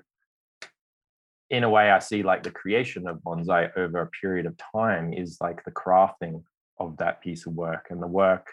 in 1.51 1.65
a 1.65 1.71
way, 1.71 1.91
I 1.91 1.99
see 1.99 2.23
like 2.23 2.45
the 2.45 2.51
creation 2.51 3.09
of 3.09 3.19
bonsai 3.19 3.77
over 3.77 4.01
a 4.01 4.07
period 4.07 4.47
of 4.47 4.57
time 4.73 5.12
is 5.12 5.39
like 5.41 5.65
the 5.65 5.73
crafting 5.73 6.45
of 6.79 6.97
that 6.99 7.21
piece 7.21 7.47
of 7.47 7.55
work, 7.55 7.89
and 7.91 8.01
the 8.01 8.07
work 8.07 8.53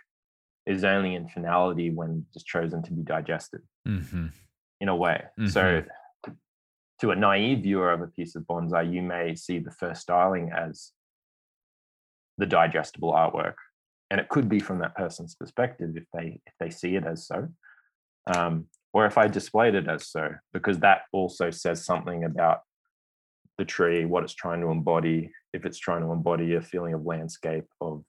is 0.66 0.84
only 0.84 1.16
in 1.16 1.30
finality 1.30 1.92
when 1.92 2.26
it's 2.34 2.44
chosen 2.44 2.84
to 2.84 2.94
be 2.94 3.04
digested 3.04 3.62
mm-hmm. 3.88 4.28
in 4.82 4.90
a 4.90 4.96
way. 4.96 5.24
Mm-hmm. 5.40 5.48
So, 5.50 5.84
to 7.00 7.12
a 7.12 7.16
naive 7.16 7.60
viewer 7.60 7.92
of 7.92 8.02
a 8.02 8.08
piece 8.08 8.36
of 8.36 8.44
bonsai, 8.44 8.92
you 8.92 9.04
may 9.04 9.36
see 9.36 9.60
the 9.60 9.72
first 9.72 10.02
styling 10.02 10.52
as 10.52 10.92
the 12.38 12.46
digestible 12.46 13.14
artwork, 13.14 13.56
and 14.10 14.20
it 14.20 14.30
could 14.30 14.50
be 14.50 14.60
from 14.60 14.80
that 14.80 14.96
person's 14.96 15.36
perspective 15.36 15.92
if 15.96 16.06
they 16.14 16.40
if 16.46 16.54
they 16.60 16.70
see 16.70 16.96
it 16.96 17.06
as 17.06 17.28
so, 17.28 17.48
um, 18.36 18.66
or 18.94 19.06
if 19.06 19.18
I 19.18 19.28
displayed 19.28 19.76
it 19.76 19.88
as 19.88 20.08
so, 20.08 20.30
because 20.54 20.80
that 20.80 21.02
also 21.12 21.52
says 21.52 21.86
something 21.86 22.24
about 22.24 22.62
the 23.58 23.66
tree, 23.66 24.06
what 24.06 24.24
it's 24.24 24.36
trying 24.36 24.62
to 24.62 24.68
embody. 24.68 25.32
If 25.54 25.66
it's 25.66 25.80
trying 25.80 26.02
to 26.02 26.12
embody 26.12 26.54
a 26.54 26.62
feeling 26.62 26.94
of 26.94 27.06
landscape, 27.06 27.66
of 27.82 28.04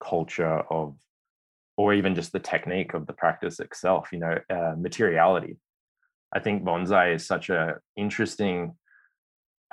culture, 0.00 0.60
of 0.70 0.96
or 1.76 1.94
even 1.94 2.14
just 2.14 2.32
the 2.32 2.40
technique 2.40 2.94
of 2.94 3.06
the 3.06 3.12
practice 3.12 3.60
itself 3.60 4.08
you 4.12 4.18
know 4.18 4.38
uh, 4.50 4.74
materiality 4.78 5.56
i 6.32 6.38
think 6.38 6.62
bonsai 6.62 7.14
is 7.14 7.26
such 7.26 7.50
a 7.50 7.76
interesting 7.96 8.74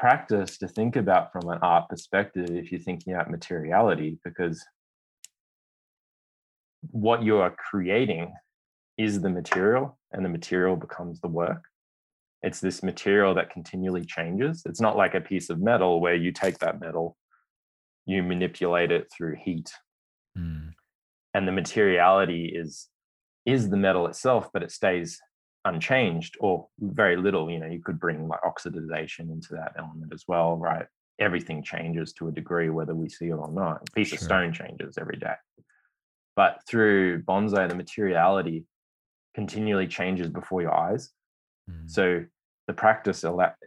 practice 0.02 0.58
to 0.58 0.68
think 0.68 0.96
about 0.96 1.32
from 1.32 1.48
an 1.48 1.60
art 1.62 1.88
perspective 1.88 2.50
if 2.50 2.72
you're 2.72 2.82
thinking 2.82 3.14
about 3.14 3.30
materiality 3.30 4.18
because 4.26 4.66
what 6.90 7.22
you 7.22 7.38
are 7.38 7.56
creating 7.70 8.34
is 8.98 9.22
the 9.22 9.30
material 9.30 10.00
and 10.12 10.26
the 10.26 10.30
material 10.30 10.76
becomes 10.76 11.22
the 11.22 11.28
work. 11.28 11.64
It's 12.42 12.60
this 12.60 12.82
material 12.82 13.36
that 13.36 13.52
continually 13.52 14.04
changes. 14.04 14.64
It's 14.66 14.82
not 14.82 14.98
like 14.98 15.14
a 15.14 15.22
piece 15.22 15.52
of 15.52 15.62
metal 15.62 16.02
where 16.02 16.16
you 16.16 16.32
take 16.32 16.58
that 16.60 16.80
metal, 16.82 17.16
you 18.08 18.24
manipulate 18.24 18.92
it 18.92 19.08
through 19.16 19.36
heat, 19.36 19.72
Mm. 20.36 20.72
and 21.36 21.48
the 21.48 21.52
materiality 21.52 22.52
is 22.56 22.90
is 23.46 23.70
the 23.70 23.78
metal 23.78 24.08
itself, 24.08 24.50
but 24.54 24.64
it 24.64 24.72
stays 24.72 25.20
unchanged 25.66 26.38
or 26.40 26.68
very 26.80 27.18
little. 27.18 27.50
You 27.50 27.60
know, 27.60 27.68
you 27.68 27.82
could 27.82 28.00
bring 28.00 28.28
like 28.28 28.42
oxidization 28.42 29.32
into 29.32 29.54
that 29.54 29.74
element 29.78 30.14
as 30.14 30.24
well, 30.28 30.58
right? 30.58 30.86
Everything 31.20 31.64
changes 31.64 32.14
to 32.14 32.28
a 32.28 32.32
degree, 32.32 32.70
whether 32.70 32.96
we 32.96 33.10
see 33.10 33.28
it 33.28 33.34
or 33.34 33.52
not. 33.52 33.88
A 33.90 33.92
piece 33.92 34.14
of 34.14 34.20
stone 34.20 34.54
changes 34.54 34.98
every 34.98 35.18
day. 35.18 35.36
But 36.36 36.62
through 36.68 37.24
bonsai, 37.24 37.68
the 37.70 37.76
materiality 37.76 38.66
continually 39.36 39.88
changes 39.88 40.30
before 40.30 40.62
your 40.62 40.74
eyes. 40.74 41.12
Mm. 41.70 41.90
So 41.90 42.26
the 42.68 42.74
practice 42.74 43.24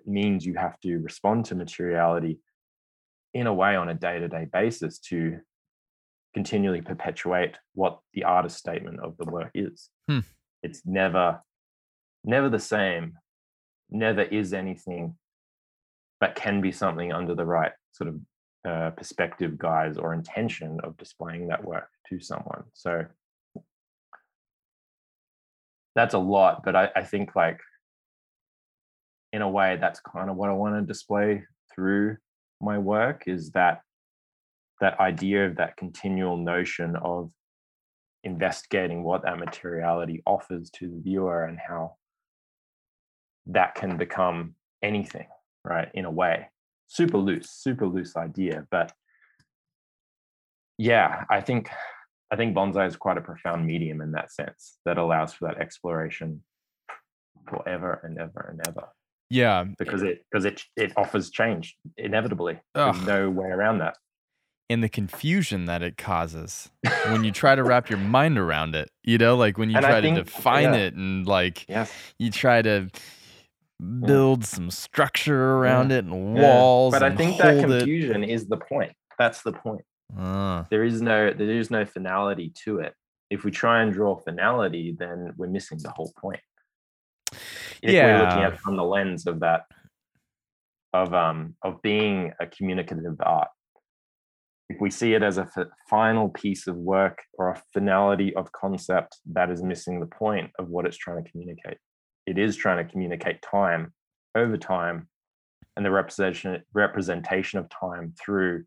means 0.07 0.45
you 0.45 0.55
have 0.55 0.81
to 0.81 0.99
respond 0.99 1.45
to 1.47 1.55
materiality 1.55 2.41
in 3.35 3.47
a 3.47 3.55
way 3.55 3.77
on 3.77 3.89
a 3.89 3.95
day-to-day 3.95 4.47
basis 4.53 4.99
to 4.99 5.39
continually 6.33 6.81
perpetuate 6.81 7.57
what 7.75 7.99
the 8.15 8.25
artist 8.25 8.57
statement 8.57 9.01
of 9.01 9.17
the 9.19 9.25
work 9.25 9.51
is. 9.55 9.91
Hmm. 10.09 10.21
It's 10.63 10.83
never, 10.85 11.41
never 12.25 12.49
the 12.49 12.59
same, 12.59 13.15
never 13.91 14.23
is 14.23 14.53
anything, 14.53 15.17
but 16.21 16.35
can 16.35 16.61
be 16.61 16.73
something 16.73 17.13
under 17.13 17.35
the 17.35 17.45
right 17.45 17.73
sort 17.93 18.09
of 18.09 18.21
uh, 18.67 18.91
perspective, 18.91 19.59
guise, 19.59 19.99
or 19.99 20.15
intention 20.15 20.79
of 20.83 20.97
displaying 20.97 21.49
that 21.49 21.65
work 21.65 21.89
to 22.09 22.19
someone. 22.19 22.65
So 22.73 23.05
that's 25.95 26.15
a 26.15 26.19
lot, 26.19 26.63
but 26.65 26.75
I, 26.75 26.89
I 26.97 27.03
think 27.05 27.37
like 27.37 27.61
in 29.33 29.43
a 29.43 29.49
way 29.49 29.77
that's 29.81 30.01
kind 30.01 30.31
of 30.31 30.37
what 30.37 30.49
I 30.49 30.55
want 30.55 30.77
to 30.77 30.83
display 30.83 31.43
through 31.75 32.17
my 32.61 32.79
work 32.79 33.25
is 33.27 33.51
that 33.51 33.81
that 34.81 34.99
idea 34.99 35.47
of 35.47 35.57
that 35.57 35.77
continual 35.77 36.37
notion 36.37 36.97
of 36.97 37.31
investigating 38.25 39.05
what 39.05 39.23
that 39.23 39.39
materiality 39.39 40.23
offers 40.27 40.71
to 40.71 40.89
the 40.89 41.01
viewer 41.01 41.45
and 41.45 41.59
how 41.59 41.97
that 43.47 43.75
can 43.75 43.97
become 43.97 44.55
anything 44.83 45.27
right 45.65 45.89
in 45.95 46.05
a 46.05 46.11
way. 46.11 46.49
Super 46.87 47.19
loose 47.19 47.51
super 47.51 47.87
loose 47.87 48.15
idea 48.15 48.67
but 48.71 48.93
yeah 50.77 51.25
i 51.31 51.41
think 51.41 51.71
i 52.31 52.37
think 52.37 52.55
bonsai 52.55 52.87
is 52.87 52.95
quite 52.95 53.17
a 53.17 53.23
profound 53.23 53.67
medium 53.67 54.01
in 54.01 54.13
that 54.13 54.31
sense 54.31 54.79
that 54.85 54.99
allows 54.99 55.33
for 55.33 55.49
that 55.49 55.59
exploration 55.61 56.43
forever 57.49 58.01
and 58.03 58.19
ever 58.19 58.49
and 58.51 58.67
ever. 58.67 58.89
Yeah. 59.31 59.65
because 59.79 60.03
it 60.03 60.25
because 60.31 60.45
it 60.45 60.63
it 60.77 60.93
offers 60.97 61.31
change 61.31 61.77
inevitably. 61.97 62.61
There's 62.75 63.01
no 63.03 63.31
way 63.31 63.49
around 63.49 63.79
that. 63.79 63.97
And 64.71 64.83
the 64.83 64.89
confusion 64.89 65.67
that 65.67 65.83
it 65.83 65.97
causes 65.97 66.71
when 67.09 67.25
you 67.25 67.33
try 67.33 67.55
to 67.55 67.63
wrap 67.63 67.91
your 67.91 67.99
mind 67.99 68.39
around 68.39 68.75
it, 68.75 68.91
you 69.03 69.19
know, 69.19 69.37
like 69.37 69.59
when 69.59 69.71
you 69.71 69.77
And 69.77 69.85
try 69.85 70.01
to 70.01 70.15
define 70.15 70.73
yeah. 70.75 70.81
it 70.81 70.95
and 70.95 71.27
like 71.27 71.69
yes. 71.69 71.93
you 72.19 72.31
try 72.31 72.63
to 72.63 72.89
build 73.81 74.45
some 74.45 74.71
structure 74.71 75.57
around 75.57 75.91
it 75.93 76.05
and 76.05 76.37
Yeah. 76.37 76.43
walls 76.43 76.93
but 76.93 77.03
i 77.03 77.15
think 77.15 77.39
that 77.39 77.55
hold 77.55 77.71
it. 77.73 77.79
confusion 77.81 78.25
is 78.25 78.47
the 78.47 78.57
point. 78.57 78.93
That's 79.19 79.43
the 79.43 79.53
point. 79.53 79.83
Ah, 80.17 80.67
there 80.71 80.85
is 80.85 81.01
no 81.03 81.33
there 81.33 81.51
is 81.51 81.71
no 81.71 81.85
finality 81.85 82.53
to 82.65 82.79
it. 82.81 82.95
If 83.31 83.45
we 83.45 83.51
try 83.51 83.83
and 83.83 83.93
draw 83.93 84.17
finality 84.17 84.95
then 84.99 85.33
we're 85.37 85.49
missing 85.49 85.79
the 85.83 85.91
whole 85.91 86.13
point. 86.21 86.41
If 87.83 87.93
we're 88.03 88.19
looking 88.19 88.43
at 88.43 88.53
it 88.55 88.61
from 88.61 88.77
the 88.77 88.85
lens 88.85 89.27
of 89.27 89.41
that 89.41 89.63
of 90.93 91.13
um 91.15 91.57
of 91.63 91.83
being 91.83 92.33
a 92.41 92.47
communicative 92.47 93.17
art 93.21 93.49
if 94.71 94.81
we 94.81 94.91
see 94.91 95.13
it 95.13 95.23
as 95.23 95.37
a 95.39 95.43
f- 95.57 95.67
final 95.91 96.29
piece 96.31 96.67
of 96.69 96.77
work 96.77 97.19
or 97.39 97.51
a 97.51 97.63
finality 97.75 98.35
of 98.35 98.51
concept 98.53 99.19
that 99.33 99.51
is 99.51 99.63
missing 99.63 100.01
the 100.01 100.07
point 100.07 100.51
of 100.59 100.69
what 100.69 100.87
it's 100.87 100.97
trying 100.97 101.23
to 101.23 101.31
communicate 101.31 101.77
it 102.27 102.39
is 102.39 102.57
trying 102.57 102.85
to 102.85 102.91
communicate 102.91 103.43
time 103.43 103.93
over 104.35 104.57
time 104.57 105.09
and 105.77 105.85
the 105.85 105.91
representation 105.91 106.63
representation 106.73 107.59
of 107.59 107.69
time 107.69 108.15
through 108.19 108.65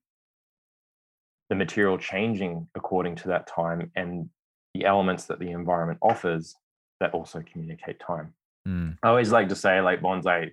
the 1.50 1.56
material 1.56 1.98
changing 1.98 2.68
according 2.76 3.16
to 3.16 3.30
that 3.30 3.48
time 3.48 3.92
and 3.96 4.30
the 4.74 4.86
elements 4.86 5.26
that 5.26 5.40
the 5.40 5.52
environment 5.52 5.98
offers 6.02 6.56
that 7.00 7.14
also 7.14 7.42
communicate 7.52 8.00
time. 8.00 8.34
mm, 8.68 8.98
I 9.02 9.10
always 9.10 9.32
like 9.32 9.50
to 9.50 9.56
say 9.56 9.82
like 9.82 10.02
bonsai 10.02 10.52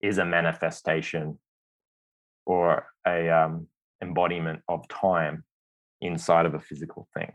is 0.00 0.18
a 0.18 0.24
manifestation 0.24 1.38
or 2.46 2.86
a 3.06 3.28
um, 3.28 3.66
embodiment 4.00 4.60
of 4.68 4.86
time 4.88 5.44
inside 6.00 6.46
of 6.46 6.54
a 6.54 6.60
physical 6.60 7.08
thing. 7.14 7.32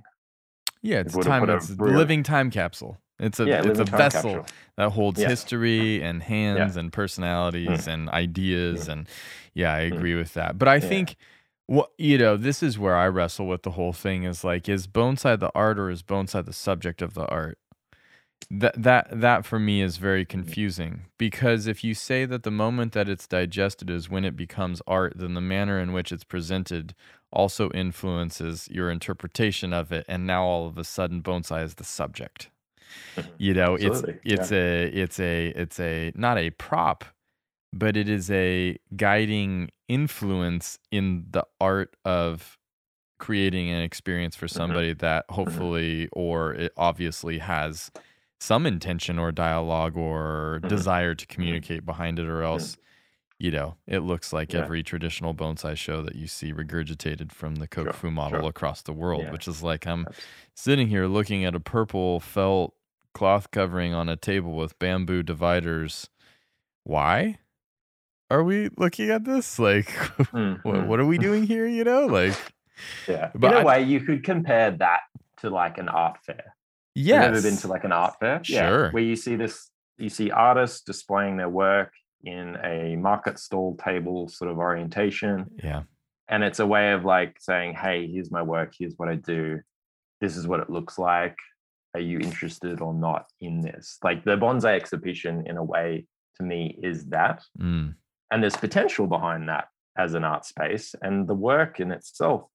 Yeah, 0.82 1.00
it's 1.00 1.14
we 1.14 1.20
were 1.20 1.24
to 1.24 1.30
time. 1.30 1.50
It's 1.50 1.70
a 1.70 1.76
living 1.76 2.24
time 2.24 2.50
capsule. 2.50 2.98
It's 3.24 3.40
a 3.40 3.48
yeah, 3.48 3.62
it's 3.66 3.80
a 3.80 3.86
vessel 3.86 4.34
capsule. 4.34 4.46
that 4.78 4.90
holds 4.92 5.20
Yeah. 5.22 5.28
history 5.30 6.02
and 6.04 6.22
hands 6.24 6.76
and 6.78 6.92
personalities 6.94 7.88
and 7.88 8.10
ideas 8.10 8.88
and 8.88 9.08
yeah, 9.54 9.74
I 9.74 9.82
Mm. 9.82 9.98
agree 9.98 10.16
with 10.16 10.34
that. 10.34 10.58
But 10.58 10.68
I 10.68 10.80
Yeah. 10.80 10.90
think 10.90 11.16
what 11.68 11.92
you 11.98 12.18
know, 12.18 12.38
this 12.38 12.62
is 12.62 12.78
where 12.78 12.96
I 12.96 13.08
wrestle 13.08 13.48
with 13.48 13.64
the 13.64 13.72
whole 13.72 13.94
thing 13.94 14.24
is 14.24 14.44
like 14.44 14.68
is 14.70 14.88
bonsai 14.88 15.40
the 15.40 15.52
art 15.56 15.80
or 15.80 15.90
is 15.90 16.04
bonsai 16.04 16.46
the 16.46 16.54
subject 16.54 17.02
of 17.02 17.14
the 17.14 17.26
art? 17.28 17.58
That 18.52 18.76
that 18.84 19.22
that 19.22 19.46
for 19.46 19.58
me 19.60 19.82
is 19.82 19.98
very 19.98 20.26
confusing 20.26 21.04
because 21.18 21.66
if 21.66 21.84
you 21.84 21.94
say 21.96 22.26
that 22.26 22.44
the 22.44 22.52
moment 22.52 22.92
that 22.94 23.08
it's 23.10 23.26
digested 23.28 23.90
is 23.90 24.10
when 24.10 24.26
it 24.26 24.36
becomes 24.36 24.82
art, 24.86 25.14
then 25.16 25.34
the 25.34 25.42
manner 25.42 25.80
in 25.80 25.94
which 25.94 26.12
it's 26.12 26.26
presented 26.26 26.94
also 27.32 27.70
influences 27.72 28.68
your 28.70 28.92
interpretation 28.92 29.74
of 29.74 29.92
it 29.92 30.06
and 30.10 30.28
now 30.28 30.44
all 30.44 30.68
of 30.68 30.78
a 30.78 30.84
sudden 30.84 31.24
bonsai 31.24 31.64
is 31.64 31.76
the 31.76 31.84
subject. 31.86 32.50
Mm-hmm. 33.16 33.30
you 33.38 33.54
know 33.54 33.76
it's 33.76 33.86
Absolutely, 33.86 34.20
it's 34.24 34.52
a 34.52 34.84
it's 34.88 35.20
a 35.20 35.48
it's 35.50 35.80
a 35.80 36.12
not 36.16 36.38
a 36.38 36.50
prop 36.52 37.06
but 37.72 37.96
it 37.98 38.08
is 38.10 38.30
a 38.32 38.78
guiding 38.96 39.70
influence 39.88 40.78
in 40.92 41.26
the 41.32 41.46
art 41.62 41.96
of 42.06 42.58
creating 43.20 43.70
an 43.70 43.82
experience 43.82 44.36
for 44.36 44.48
mm-hmm. 44.48 44.58
somebody 44.58 44.94
that 44.94 45.28
mm-hmm. 45.28 45.36
hopefully 45.36 46.10
or 46.12 46.54
it 46.56 46.74
obviously 46.78 47.38
has 47.40 47.92
some 48.40 48.66
intention 48.66 49.18
or 49.18 49.32
dialogue 49.32 49.96
or 49.96 50.60
Mhm. 50.64 50.68
desire 50.70 51.16
to 51.16 51.26
communicate 51.28 51.86
behind 51.86 52.20
it 52.20 52.26
or 52.28 52.42
else 52.44 52.76
you 53.40 53.52
know 53.52 53.76
it 53.88 54.00
looks 54.00 54.34
like 54.34 54.52
Yeah. 54.54 54.62
every 54.62 54.84
traditional 54.84 55.34
bonsai 55.34 55.78
show 55.78 56.02
that 56.02 56.16
you 56.16 56.28
see 56.28 56.52
regurgitated 56.54 57.32
from 57.32 57.56
the 57.56 57.68
Sure, 57.74 57.86
kokufu 57.86 58.12
model 58.12 58.42
sure. 58.42 58.50
across 58.50 58.82
the 58.82 58.94
world 58.94 59.24
Yeah. 59.24 59.32
which 59.32 59.48
is 59.48 59.64
like 59.64 59.86
i'm 59.88 60.06
Abs- 60.08 60.18
sitting 60.56 60.88
here 60.88 61.08
looking 61.08 61.46
at 61.46 61.56
a 61.56 61.60
purple 61.60 62.20
felt 62.20 62.74
cloth 63.14 63.52
covering 63.52 63.94
on 63.94 64.10
a 64.10 64.16
table 64.16 64.54
with 64.56 64.78
bamboo 64.80 65.24
dividers. 65.24 66.10
Why 66.84 67.40
are 68.30 68.44
we 68.44 68.70
looking 68.78 69.10
at 69.10 69.26
this? 69.26 69.58
Like, 69.60 69.88
Mm, 70.34 70.60
what, 70.64 70.88
what 70.88 71.00
are 71.00 71.06
we 71.06 71.18
doing 71.18 71.44
here? 71.44 71.66
You 71.68 71.84
know, 71.84 72.06
like, 72.08 72.34
Yeah. 73.08 73.32
But 73.36 73.52
In 73.52 73.58
a 73.58 73.62
I- 73.62 73.64
way, 73.64 73.84
you 73.84 74.02
could 74.02 74.24
compare 74.24 74.72
that 74.72 75.02
to 75.38 75.50
like 75.50 75.78
an 75.78 75.90
art 75.90 76.18
fair. 76.26 76.56
yes, 76.96 77.24
You've 77.26 77.34
never 77.34 77.42
been 77.50 77.58
to 77.62 77.68
like 77.68 77.84
an 77.84 77.92
art 77.92 78.16
fair? 78.20 78.44
Sure. 78.44 78.90
Where 78.92 79.04
you 79.04 79.16
see 79.16 79.36
this, 79.36 79.70
you 79.98 80.10
see 80.10 80.32
artists 80.32 80.82
displaying 80.82 81.38
their 81.38 81.50
work 81.50 81.94
in 82.24 82.58
a 82.64 82.96
market 82.96 83.38
stall 83.38 83.76
table 83.78 84.28
sort 84.28 84.50
of 84.50 84.58
orientation. 84.58 85.46
yeah, 85.64 85.84
And 86.30 86.44
it's 86.44 86.60
a 86.60 86.66
way 86.66 86.94
of 86.94 87.04
like 87.06 87.36
saying, 87.40 87.76
hey, 87.76 88.08
here's 88.08 88.32
my 88.32 88.42
work, 88.42 88.74
here's 88.78 88.94
what 88.98 89.10
I 89.10 89.16
do, 89.16 89.60
this 90.22 90.36
is 90.38 90.48
what 90.48 90.62
it 90.62 90.70
looks 90.70 90.98
like. 90.98 91.38
Are 91.94 92.00
you 92.00 92.20
interested 92.20 92.82
or 92.82 92.94
not 92.94 93.26
in 93.40 93.62
this? 93.62 93.98
Like 94.04 94.24
the 94.24 94.38
bonsai 94.38 94.76
exhibition, 94.76 95.46
in 95.46 95.58
a 95.58 95.64
way, 95.64 96.06
to 96.38 96.44
me, 96.44 96.80
is 96.82 97.06
that. 97.08 97.44
mm, 97.60 97.94
And 98.32 98.42
there's 98.42 98.56
potential 98.58 99.08
behind 99.08 99.48
that 99.50 99.66
as 99.98 100.14
an 100.16 100.24
art 100.24 100.46
space. 100.46 100.96
And 101.02 101.28
the 101.28 101.36
work 101.36 101.80
in 101.80 101.92
itself 101.92 102.50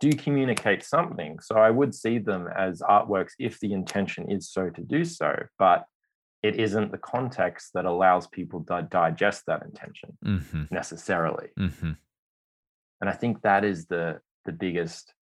do 0.00 0.10
communicate 0.12 0.82
something. 0.82 1.38
So 1.40 1.56
I 1.56 1.70
would 1.70 1.94
see 1.94 2.18
them 2.18 2.48
as 2.56 2.80
artworks 2.80 3.32
if 3.38 3.60
the 3.60 3.72
intention 3.74 4.30
is 4.30 4.50
so 4.50 4.70
to 4.70 4.80
do 4.82 5.04
so, 5.04 5.34
but 5.58 5.84
it 6.42 6.58
isn't 6.58 6.90
the 6.90 6.98
context 6.98 7.72
that 7.74 7.84
allows 7.84 8.26
people 8.28 8.64
to 8.64 8.86
digest 8.90 9.44
that 9.46 9.62
intention 9.62 10.16
hmm 10.22 10.62
necessarily. 10.70 11.48
hmm 11.58 11.92
And 13.00 13.10
I 13.10 13.12
think 13.12 13.42
that 13.42 13.64
is 13.64 13.86
the 13.86 14.20
the 14.46 14.52
biggest 14.52 15.12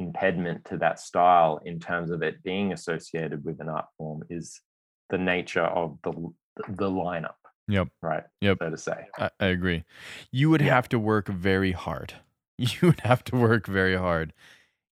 impediment 0.00 0.64
to 0.66 0.76
that 0.78 0.98
style 0.98 1.60
in 1.64 1.78
terms 1.78 2.10
of 2.10 2.22
it 2.22 2.42
being 2.42 2.72
associated 2.72 3.44
with 3.44 3.60
an 3.60 3.68
art 3.68 3.86
form 3.96 4.22
is 4.30 4.60
the 5.10 5.18
nature 5.18 5.62
of 5.64 5.98
the 6.02 6.12
the 6.68 6.90
lineup, 6.90 7.36
Yep, 7.68 7.88
right? 8.02 8.24
Yep. 8.40 8.58
So 8.60 8.70
to 8.70 8.76
say. 8.76 9.06
I, 9.18 9.30
I 9.38 9.46
agree. 9.46 9.84
You 10.32 10.50
would 10.50 10.60
Yeah. 10.60 10.74
have 10.74 10.88
to 10.90 10.98
work 10.98 11.28
very 11.28 11.72
hard. 11.72 12.14
You 12.58 12.88
would 12.88 13.00
have 13.00 13.24
to 13.24 13.36
work 13.36 13.66
very 13.66 13.96
hard 13.96 14.34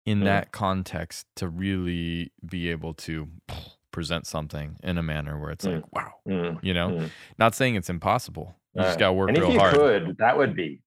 in 0.07 0.21
Mm. 0.21 0.25
that 0.25 0.53
context 0.53 1.27
to 1.37 1.49
really 1.49 2.33
be 2.47 2.71
able 2.71 2.95
to 2.95 3.29
present 3.91 4.27
something 4.27 4.77
in 4.83 4.97
a 4.97 5.03
manner 5.03 5.39
where 5.39 5.51
it's 5.51 5.67
Mm. 5.67 5.75
like, 5.75 5.93
wow, 5.93 6.13
Mm, 6.27 6.59
you 6.63 6.73
know, 6.73 6.89
mm. 6.91 7.11
not 7.39 7.55
saying 7.55 7.75
it's 7.75 7.91
impossible. 7.91 8.57
You 8.75 8.83
just 8.85 8.99
got 8.99 9.09
to 9.09 9.13
work 9.13 9.29
and 9.29 9.37
if 9.37 9.49
you 9.49 9.59
hard. 9.59 9.75
could, 9.75 10.17
that 10.19 10.37
would 10.39 10.55
be 10.55 10.81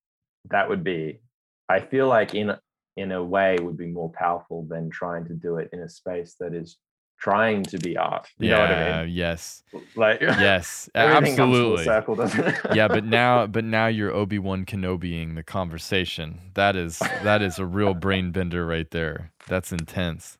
that 0.49 0.69
would 0.69 0.83
be. 0.83 1.21
I 1.69 1.79
feel 1.81 2.07
like 2.07 2.33
in 2.33 2.55
in 3.01 3.11
a 3.11 3.23
way 3.23 3.57
would 3.61 3.77
be 3.77 3.87
more 3.87 4.11
powerful 4.11 4.65
than 4.69 4.89
trying 4.89 5.25
to 5.25 5.33
do 5.33 5.57
it 5.57 5.69
in 5.73 5.79
a 5.81 5.89
space 5.89 6.35
that 6.39 6.53
is 6.53 6.77
trying 7.19 7.63
to 7.63 7.77
be 7.77 7.97
art. 7.97 8.27
You 8.39 8.49
yeah. 8.49 8.55
know 8.55 8.61
what 8.61 8.71
I 8.71 9.03
mean? 9.03 9.13
Yes. 9.13 9.63
Like 9.95 10.21
Yes. 10.21 10.89
everything 10.95 11.35
comes 11.35 11.57
full 11.57 11.73
absolutely. 11.73 11.83
circle, 11.85 12.15
doesn't 12.15 12.47
it? 12.47 12.75
yeah, 12.75 12.87
but 12.87 13.05
now, 13.19 13.47
but 13.47 13.63
now 13.63 13.87
you're 13.87 14.11
Obi 14.11 14.39
Wan 14.39 14.65
Kenobiing 14.65 15.35
the 15.35 15.43
conversation. 15.43 16.39
That 16.55 16.75
is 16.75 16.99
that 16.99 17.41
is 17.41 17.59
a 17.59 17.65
real 17.65 17.93
brain 17.93 18.31
bender 18.31 18.65
right 18.65 18.89
there. 18.89 19.31
That's 19.47 19.71
intense. 19.71 20.37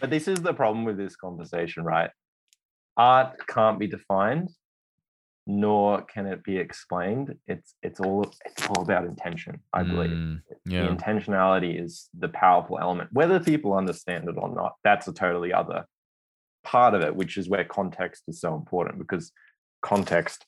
But 0.00 0.10
this 0.10 0.28
is 0.28 0.42
the 0.42 0.54
problem 0.54 0.84
with 0.84 0.96
this 0.96 1.16
conversation, 1.16 1.84
right? 1.84 2.10
Art 2.96 3.36
can't 3.48 3.78
be 3.78 3.86
defined, 3.86 4.50
nor 5.46 6.02
can 6.02 6.26
it 6.26 6.44
be 6.44 6.56
explained. 6.56 7.34
It's 7.46 7.74
it's 7.82 8.00
all 8.00 8.30
it's 8.44 8.66
all 8.68 8.82
about 8.82 9.04
intention, 9.04 9.60
I 9.72 9.82
believe. 9.82 10.10
Mm, 10.10 10.42
The 10.64 10.72
intentionality 10.96 11.82
is 11.82 12.08
the 12.16 12.28
powerful 12.28 12.78
element. 12.78 13.10
Whether 13.12 13.40
people 13.40 13.74
understand 13.74 14.28
it 14.28 14.36
or 14.38 14.54
not, 14.54 14.74
that's 14.84 15.08
a 15.08 15.12
totally 15.12 15.52
other 15.52 15.86
part 16.64 16.94
of 16.94 17.02
it, 17.02 17.16
which 17.16 17.36
is 17.36 17.48
where 17.48 17.64
context 17.64 18.22
is 18.28 18.40
so 18.40 18.54
important 18.54 18.98
because 18.98 19.32
context 19.82 20.46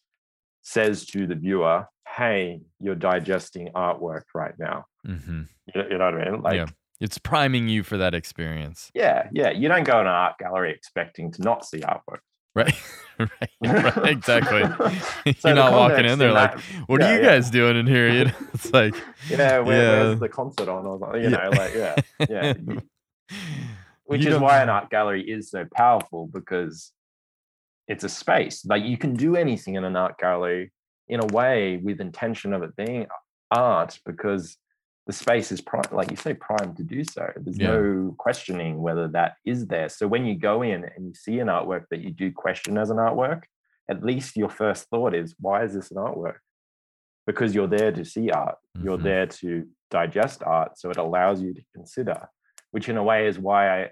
says 0.62 1.04
to 1.06 1.26
the 1.26 1.34
viewer, 1.34 1.86
hey, 2.16 2.60
you're 2.80 2.94
digesting 2.94 3.68
artwork 3.74 4.22
right 4.34 4.54
now. 4.58 4.84
Mm-hmm. 5.06 5.42
You, 5.74 5.82
you 5.90 5.98
know 5.98 6.04
what 6.04 6.14
I 6.14 6.30
mean? 6.30 6.42
Like, 6.42 6.54
yeah. 6.56 6.66
It's 7.00 7.18
priming 7.18 7.68
you 7.68 7.82
for 7.82 7.98
that 7.98 8.14
experience. 8.14 8.90
yeah, 8.94 9.28
yeah. 9.32 9.50
You 9.50 9.68
don't 9.68 9.82
go 9.82 10.00
in 10.00 10.06
an 10.06 10.12
art 10.12 10.38
gallery 10.38 10.70
expecting 10.72 11.32
to 11.32 11.42
not 11.42 11.66
see 11.66 11.80
artwork. 11.80 12.20
Right. 12.54 12.74
right. 13.18 13.30
right. 13.62 14.06
Exactly. 14.08 14.62
So 15.38 15.48
You're 15.48 15.54
not 15.56 15.72
walking 15.72 16.04
in 16.04 16.18
there 16.18 16.28
in 16.28 16.34
like, 16.34 16.56
that- 16.56 16.62
what 16.86 17.00
yeah, 17.00 17.08
are 17.08 17.14
you 17.16 17.22
yeah. 17.22 17.30
guys 17.30 17.50
doing 17.50 17.76
in 17.76 17.86
here? 17.86 18.08
You 18.08 18.24
know, 18.26 18.32
it's 18.52 18.72
like, 18.72 18.94
yeah, 19.28 19.58
where, 19.60 19.82
Yeah. 19.82 20.02
where's 20.04 20.20
the 20.20 20.28
concert 20.28 20.68
on? 20.68 20.86
Or, 20.86 20.98
something, 20.98 21.22
you 21.22 21.30
know, 21.30 21.50
like, 21.52 21.74
yeah, 21.74 21.94
yeah. 22.28 22.52
which 24.04 24.24
You 24.24 24.32
is 24.34 24.38
why 24.38 24.60
an 24.62 24.68
art 24.68 24.90
gallery 24.90 25.22
is 25.28 25.50
so 25.50 25.64
powerful 25.74 26.28
because 26.32 26.92
it's 27.88 28.04
a 28.04 28.08
space 28.08 28.64
like 28.66 28.82
you 28.84 28.96
can 28.96 29.14
do 29.14 29.36
anything 29.36 29.74
in 29.74 29.84
an 29.84 29.96
art 29.96 30.18
gallery 30.18 30.72
in 31.08 31.20
a 31.20 31.26
way 31.26 31.76
with 31.76 32.00
intention 32.00 32.52
of 32.54 32.62
it 32.62 32.74
being 32.76 33.06
art 33.50 33.98
because 34.06 34.56
the 35.06 35.12
space 35.12 35.52
is 35.52 35.60
prime 35.60 35.84
like 35.92 36.10
you 36.10 36.16
say 36.16 36.32
primed 36.34 36.76
to 36.76 36.82
do 36.82 37.04
so 37.04 37.30
there's 37.36 37.58
Yeah. 37.58 37.72
no 37.72 38.14
questioning 38.18 38.80
whether 38.80 39.06
that 39.08 39.36
is 39.44 39.66
there 39.66 39.88
so 39.88 40.06
when 40.08 40.24
you 40.24 40.34
go 40.34 40.62
in 40.62 40.84
and 40.84 41.06
you 41.06 41.14
see 41.14 41.38
an 41.40 41.48
artwork 41.48 41.84
that 41.90 42.00
you 42.00 42.10
do 42.10 42.32
question 42.32 42.78
as 42.78 42.90
an 42.90 42.96
artwork 42.96 43.42
at 43.88 44.02
least 44.02 44.36
your 44.36 44.48
first 44.48 44.88
thought 44.88 45.14
is 45.14 45.34
why 45.38 45.64
is 45.64 45.74
this 45.74 45.90
an 45.90 45.98
artwork 45.98 46.38
because 47.26 47.54
you're 47.54 47.66
there 47.68 47.92
to 47.92 48.04
see 48.04 48.30
art 48.30 48.56
you're 48.82 48.98
Mhm. 48.98 49.02
there 49.02 49.26
to 49.26 49.68
digest 49.90 50.42
art 50.42 50.78
so 50.78 50.90
it 50.90 50.96
allows 50.96 51.40
you 51.42 51.52
to 51.54 51.62
consider 51.74 52.28
which 52.70 52.88
in 52.88 52.96
a 52.96 53.02
way 53.04 53.28
is 53.28 53.38
why 53.38 53.82
I, 53.82 53.90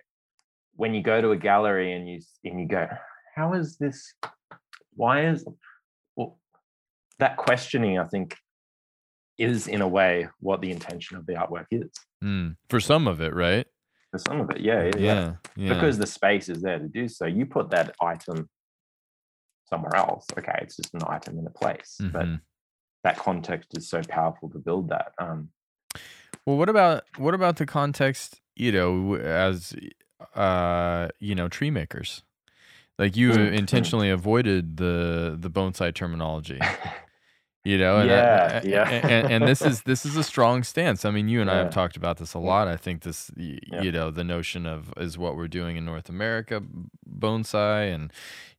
when 0.74 0.92
you 0.94 1.02
go 1.02 1.20
to 1.20 1.30
a 1.30 1.36
gallery 1.36 1.92
and 1.92 2.08
you 2.08 2.18
and 2.44 2.58
you 2.60 2.66
go, 2.66 2.88
how 3.36 3.52
is 3.52 3.76
this? 3.76 4.12
Why 4.96 5.26
is 5.26 5.46
well, 6.16 6.38
that 7.20 7.36
questioning? 7.36 7.98
I 7.98 8.04
think 8.08 8.36
is 9.38 9.66
in 9.66 9.80
a 9.80 9.88
way 9.88 10.28
what 10.40 10.60
the 10.60 10.70
intention 10.70 11.16
of 11.16 11.26
the 11.26 11.34
artwork 11.34 11.66
is. 11.70 11.90
Mm, 12.22 12.56
for 12.68 12.80
some 12.80 13.08
of 13.08 13.20
it, 13.20 13.34
right? 13.34 13.66
For 14.10 14.18
some 14.18 14.40
of 14.40 14.50
it, 14.50 14.60
yeah, 14.60 14.90
yeah, 14.96 15.34
yeah. 15.56 15.74
Because 15.74 15.98
the 15.98 16.06
space 16.06 16.48
is 16.48 16.62
there 16.62 16.78
to 16.78 16.88
do 16.88 17.08
so. 17.08 17.26
You 17.26 17.46
put 17.46 17.70
that 17.70 17.94
item 18.00 18.48
somewhere 19.68 19.96
else. 19.96 20.26
Okay, 20.38 20.58
it's 20.60 20.76
just 20.76 20.94
an 20.94 21.00
item 21.06 21.38
in 21.38 21.46
a 21.46 21.50
place, 21.50 21.96
but 22.00 22.26
Mhm. 22.26 22.40
that 23.04 23.16
context 23.16 23.76
is 23.76 23.88
so 23.88 24.02
powerful 24.02 24.50
to 24.50 24.58
build 24.58 24.90
that. 24.90 25.12
Um, 25.18 25.50
Well, 26.44 26.56
what 26.56 26.68
about 26.68 27.04
what 27.16 27.34
about 27.34 27.56
the 27.56 27.66
context? 27.66 28.40
You 28.56 28.72
know, 28.72 29.14
as 29.14 29.74
uh, 30.34 31.08
you 31.20 31.34
know, 31.34 31.48
tree 31.48 31.70
makers. 31.70 32.22
Like 32.98 33.16
you 33.16 33.30
mm. 33.30 33.54
intentionally 33.54 34.10
avoided 34.10 34.76
the 34.76 35.36
the 35.38 35.50
bonsai 35.50 35.94
terminology. 35.94 36.60
You 37.64 37.78
know, 37.78 37.98
and 37.98 38.10
I- 38.10 38.14
Yeah, 38.14 38.60
a- 38.60 38.66
yeah. 38.68 38.88
and, 38.90 39.32
and 39.34 39.46
this 39.48 39.62
is 39.62 39.82
this 39.82 40.04
is 40.04 40.16
a 40.16 40.24
strong 40.24 40.64
stance. 40.64 41.04
I 41.04 41.12
mean, 41.12 41.28
you 41.28 41.40
and 41.40 41.48
I 41.48 41.58
have 41.58 41.70
talked 41.70 41.96
about 41.96 42.16
this 42.16 42.34
a 42.34 42.40
lot. 42.40 42.66
I 42.66 42.76
think 42.76 43.02
this, 43.02 43.30
y- 43.36 43.58
Yeah. 43.70 43.82
you 43.82 43.92
know, 43.92 44.10
the 44.10 44.24
notion 44.24 44.66
of 44.66 44.92
is 44.96 45.16
what 45.16 45.36
we're 45.36 45.46
doing 45.46 45.76
in 45.76 45.84
North 45.84 46.08
America, 46.08 46.60
bonsai, 47.08 47.94
and 47.94 48.12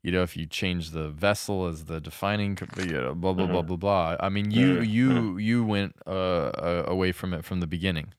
you 0.04 0.12
know, 0.14 0.24
if 0.24 0.38
you 0.38 0.46
change 0.46 0.92
the 0.92 1.10
vessel 1.10 1.66
as 1.68 1.86
the 1.86 2.00
defining, 2.00 2.58
you 2.78 2.86
know, 2.94 3.14
blah 3.14 3.34
blah 3.34 3.46
blah 3.48 3.62
Mhm. 3.62 3.68
blah 3.68 3.76
blah. 3.76 4.18
I 4.22 4.30
mean, 4.30 4.52
you 4.52 4.78
Mhm, 4.78 4.88
you 4.90 5.38
you 5.38 5.66
went 5.66 5.96
uh, 6.08 6.10
uh, 6.10 6.84
away 6.88 7.12
from 7.12 7.34
it 7.34 7.44
from 7.44 7.60
the 7.60 7.68
beginning. 7.68 8.14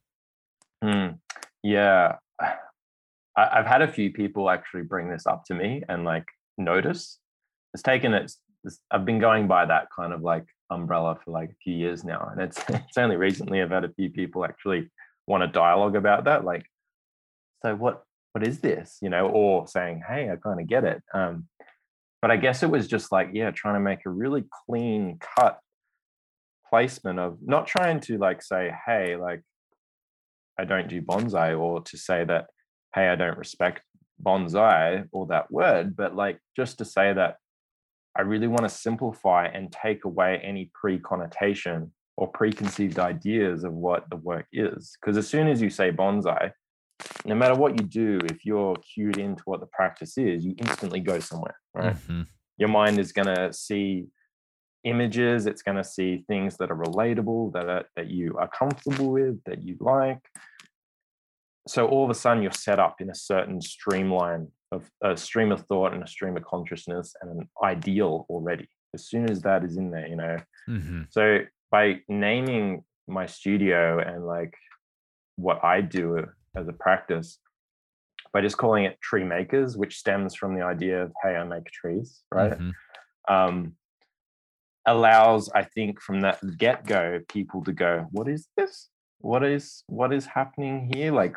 Mm, 0.82 1.18
yeah. 1.62 2.16
I, 2.40 2.52
I've 3.58 3.66
had 3.66 3.80
a 3.80 3.88
few 3.88 4.12
people 4.12 4.50
actually 4.50 4.82
bring 4.82 5.08
this 5.08 5.26
up 5.26 5.44
to 5.46 5.54
me 5.54 5.82
and 5.88 6.04
like 6.04 6.26
notice. 6.58 7.18
It's 7.72 7.82
taken 7.82 8.12
it. 8.12 8.24
it's- 8.64 8.80
I've 8.90 9.04
been 9.06 9.18
going 9.18 9.46
by 9.48 9.64
that 9.66 9.88
kind 9.94 10.12
of 10.12 10.20
like 10.22 10.44
umbrella 10.74 11.18
for 11.24 11.30
like 11.30 11.50
a 11.50 11.56
few 11.62 11.74
years 11.74 12.04
now, 12.04 12.28
and 12.30 12.40
it's 12.40 12.62
it's 12.68 12.98
only 12.98 13.16
recently 13.16 13.62
I've 13.62 13.70
had 13.70 13.84
a 13.84 13.92
few 13.92 14.10
people 14.10 14.44
actually 14.44 14.90
want 15.26 15.42
a 15.42 15.48
dialogue 15.48 15.96
about 15.96 16.24
that. 16.24 16.44
Like, 16.44 16.66
so 17.62 17.74
what? 17.74 18.02
What 18.32 18.46
is 18.46 18.58
this? 18.58 18.98
You 19.00 19.10
know, 19.10 19.28
or 19.28 19.66
saying, 19.68 20.02
"Hey, 20.06 20.30
I 20.30 20.36
kind 20.36 20.60
of 20.60 20.66
get 20.66 20.84
it." 20.84 21.02
Um, 21.12 21.46
but 22.20 22.30
I 22.30 22.36
guess 22.36 22.62
it 22.62 22.70
was 22.70 22.88
just 22.88 23.12
like, 23.12 23.30
yeah, 23.32 23.50
trying 23.50 23.74
to 23.74 23.80
make 23.80 24.00
a 24.06 24.10
really 24.10 24.44
clean 24.66 25.18
cut 25.20 25.60
placement 26.68 27.18
of 27.18 27.38
not 27.42 27.66
trying 27.66 28.00
to 28.00 28.18
like 28.18 28.42
say, 28.42 28.72
"Hey, 28.86 29.16
like." 29.16 29.42
I 30.56 30.64
don't 30.64 30.88
do 30.88 31.02
bonsai, 31.02 31.58
or 31.58 31.82
to 31.82 31.98
say 31.98 32.22
that, 32.24 32.46
hey, 32.94 33.08
I 33.08 33.16
don't 33.16 33.36
respect 33.36 33.82
bonsai 34.22 35.08
or 35.12 35.26
that 35.26 35.50
word, 35.50 35.96
but 35.96 36.14
like 36.14 36.38
just 36.56 36.78
to 36.78 36.84
say 36.84 37.12
that 37.12 37.36
I 38.16 38.22
really 38.22 38.46
want 38.46 38.62
to 38.62 38.68
simplify 38.68 39.46
and 39.46 39.72
take 39.72 40.04
away 40.04 40.40
any 40.42 40.70
pre 40.74 40.98
connotation 40.98 41.92
or 42.16 42.28
preconceived 42.28 42.98
ideas 42.98 43.64
of 43.64 43.72
what 43.72 44.08
the 44.10 44.16
work 44.16 44.46
is. 44.52 44.96
Because 45.00 45.16
as 45.16 45.26
soon 45.26 45.48
as 45.48 45.60
you 45.60 45.68
say 45.70 45.90
bonsai, 45.90 46.52
no 47.24 47.34
matter 47.34 47.54
what 47.54 47.80
you 47.80 47.86
do, 47.86 48.20
if 48.24 48.44
you're 48.44 48.76
cued 48.76 49.18
into 49.18 49.42
what 49.46 49.60
the 49.60 49.66
practice 49.66 50.16
is, 50.16 50.44
you 50.44 50.54
instantly 50.58 51.00
go 51.00 51.18
somewhere, 51.18 51.56
right? 51.74 51.96
Mhm. 51.96 52.26
your 52.56 52.68
mind 52.68 53.00
is 53.00 53.10
going 53.10 53.26
to 53.34 53.52
see 53.52 54.06
images 54.84 55.46
it's 55.46 55.62
going 55.62 55.76
to 55.76 55.82
see 55.82 56.22
things 56.28 56.56
that 56.58 56.70
are 56.70 56.76
relatable 56.76 57.52
that 57.52 57.68
are, 57.68 57.84
that 57.96 58.08
you 58.08 58.36
are 58.38 58.48
comfortable 58.48 59.10
with 59.10 59.42
that 59.44 59.62
you 59.62 59.76
like 59.80 60.20
so 61.66 61.86
all 61.88 62.04
of 62.04 62.10
a 62.10 62.14
sudden 62.14 62.42
you're 62.42 62.52
set 62.52 62.78
up 62.78 63.00
in 63.00 63.08
a 63.10 63.14
certain 63.14 63.60
streamline 63.60 64.46
of 64.74 64.90
a 65.02 65.16
stream 65.16 65.50
of 65.52 65.60
thought 65.66 65.92
and 65.94 66.02
a 66.02 66.06
stream 66.06 66.36
of 66.36 66.44
consciousness 66.44 67.14
and 67.20 67.30
an 67.30 67.48
ideal 67.62 68.26
already 68.28 68.68
as 68.94 69.06
soon 69.10 69.28
as 69.30 69.40
that 69.42 69.64
is 69.64 69.76
in 69.76 69.90
there 69.90 70.08
you 70.08 70.16
know 70.16 70.36
Mhm. 70.68 71.06
so 71.10 71.40
by 71.70 72.00
naming 72.08 72.84
my 73.06 73.26
studio 73.26 73.98
and 73.98 74.26
like 74.26 74.54
what 75.36 75.58
I 75.64 75.80
do 75.80 76.26
as 76.54 76.68
a 76.68 76.72
practice, 76.72 77.38
by 78.32 78.40
just 78.40 78.56
calling 78.56 78.84
it 78.84 79.00
tree 79.00 79.24
makers, 79.24 79.76
which 79.76 79.98
stems 79.98 80.34
from 80.34 80.54
the 80.54 80.62
idea 80.62 81.02
of 81.02 81.12
hey, 81.22 81.34
I 81.36 81.44
make 81.44 81.66
trees, 81.66 82.22
right? 82.30 82.52
Mhm. 82.52 82.72
Um, 83.28 83.76
allows, 84.86 85.50
I 85.50 85.64
think, 85.64 86.00
from 86.00 86.20
that 86.20 86.38
get 86.58 86.86
go, 86.86 87.20
people 87.28 87.64
to 87.64 87.72
go, 87.72 88.06
what 88.10 88.28
is 88.28 88.48
this? 88.56 88.90
What 89.18 89.42
is 89.42 89.82
what 89.88 90.12
is 90.12 90.26
happening 90.26 90.90
here? 90.94 91.10
Like 91.12 91.36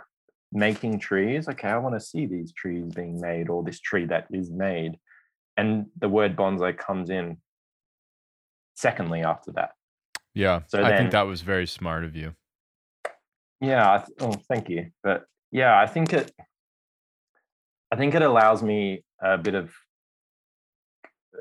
making 0.51 0.99
trees. 0.99 1.47
Okay, 1.47 1.67
I 1.69 1.77
want 1.77 1.95
to 1.95 1.99
see 1.99 2.25
these 2.25 2.51
trees 2.53 2.93
being 2.93 3.19
made, 3.19 3.49
or 3.49 3.63
this 3.63 3.79
tree 3.79 4.05
that 4.05 4.27
is 4.31 4.49
made. 4.51 4.97
And 5.57 5.87
the 5.99 6.09
word 6.09 6.35
bonsai 6.35 6.77
comes 6.77 7.09
in 7.09 7.37
secondly 8.75 9.23
after 9.23 9.51
that. 9.53 9.71
Yeah, 10.33 10.61
So 10.67 10.83
I 10.83 10.89
then- 10.89 10.97
think 10.99 11.11
that 11.11 11.23
was 11.27 11.41
very 11.41 11.65
smart 11.67 12.03
of 12.03 12.15
you. 12.15 12.33
Yeah. 13.59 13.91
I 13.91 13.97
th- 13.97 14.09
oh, 14.21 14.33
thank 14.47 14.69
you. 14.69 14.91
But 15.03 15.25
yeah, 15.51 15.79
I 15.79 15.87
think 15.87 16.13
it. 16.13 16.31
I 17.91 17.95
think 17.95 18.13
it 18.15 18.21
allows 18.21 18.61
me 18.61 19.03
a 19.21 19.37
bit 19.37 19.55
of 19.55 19.73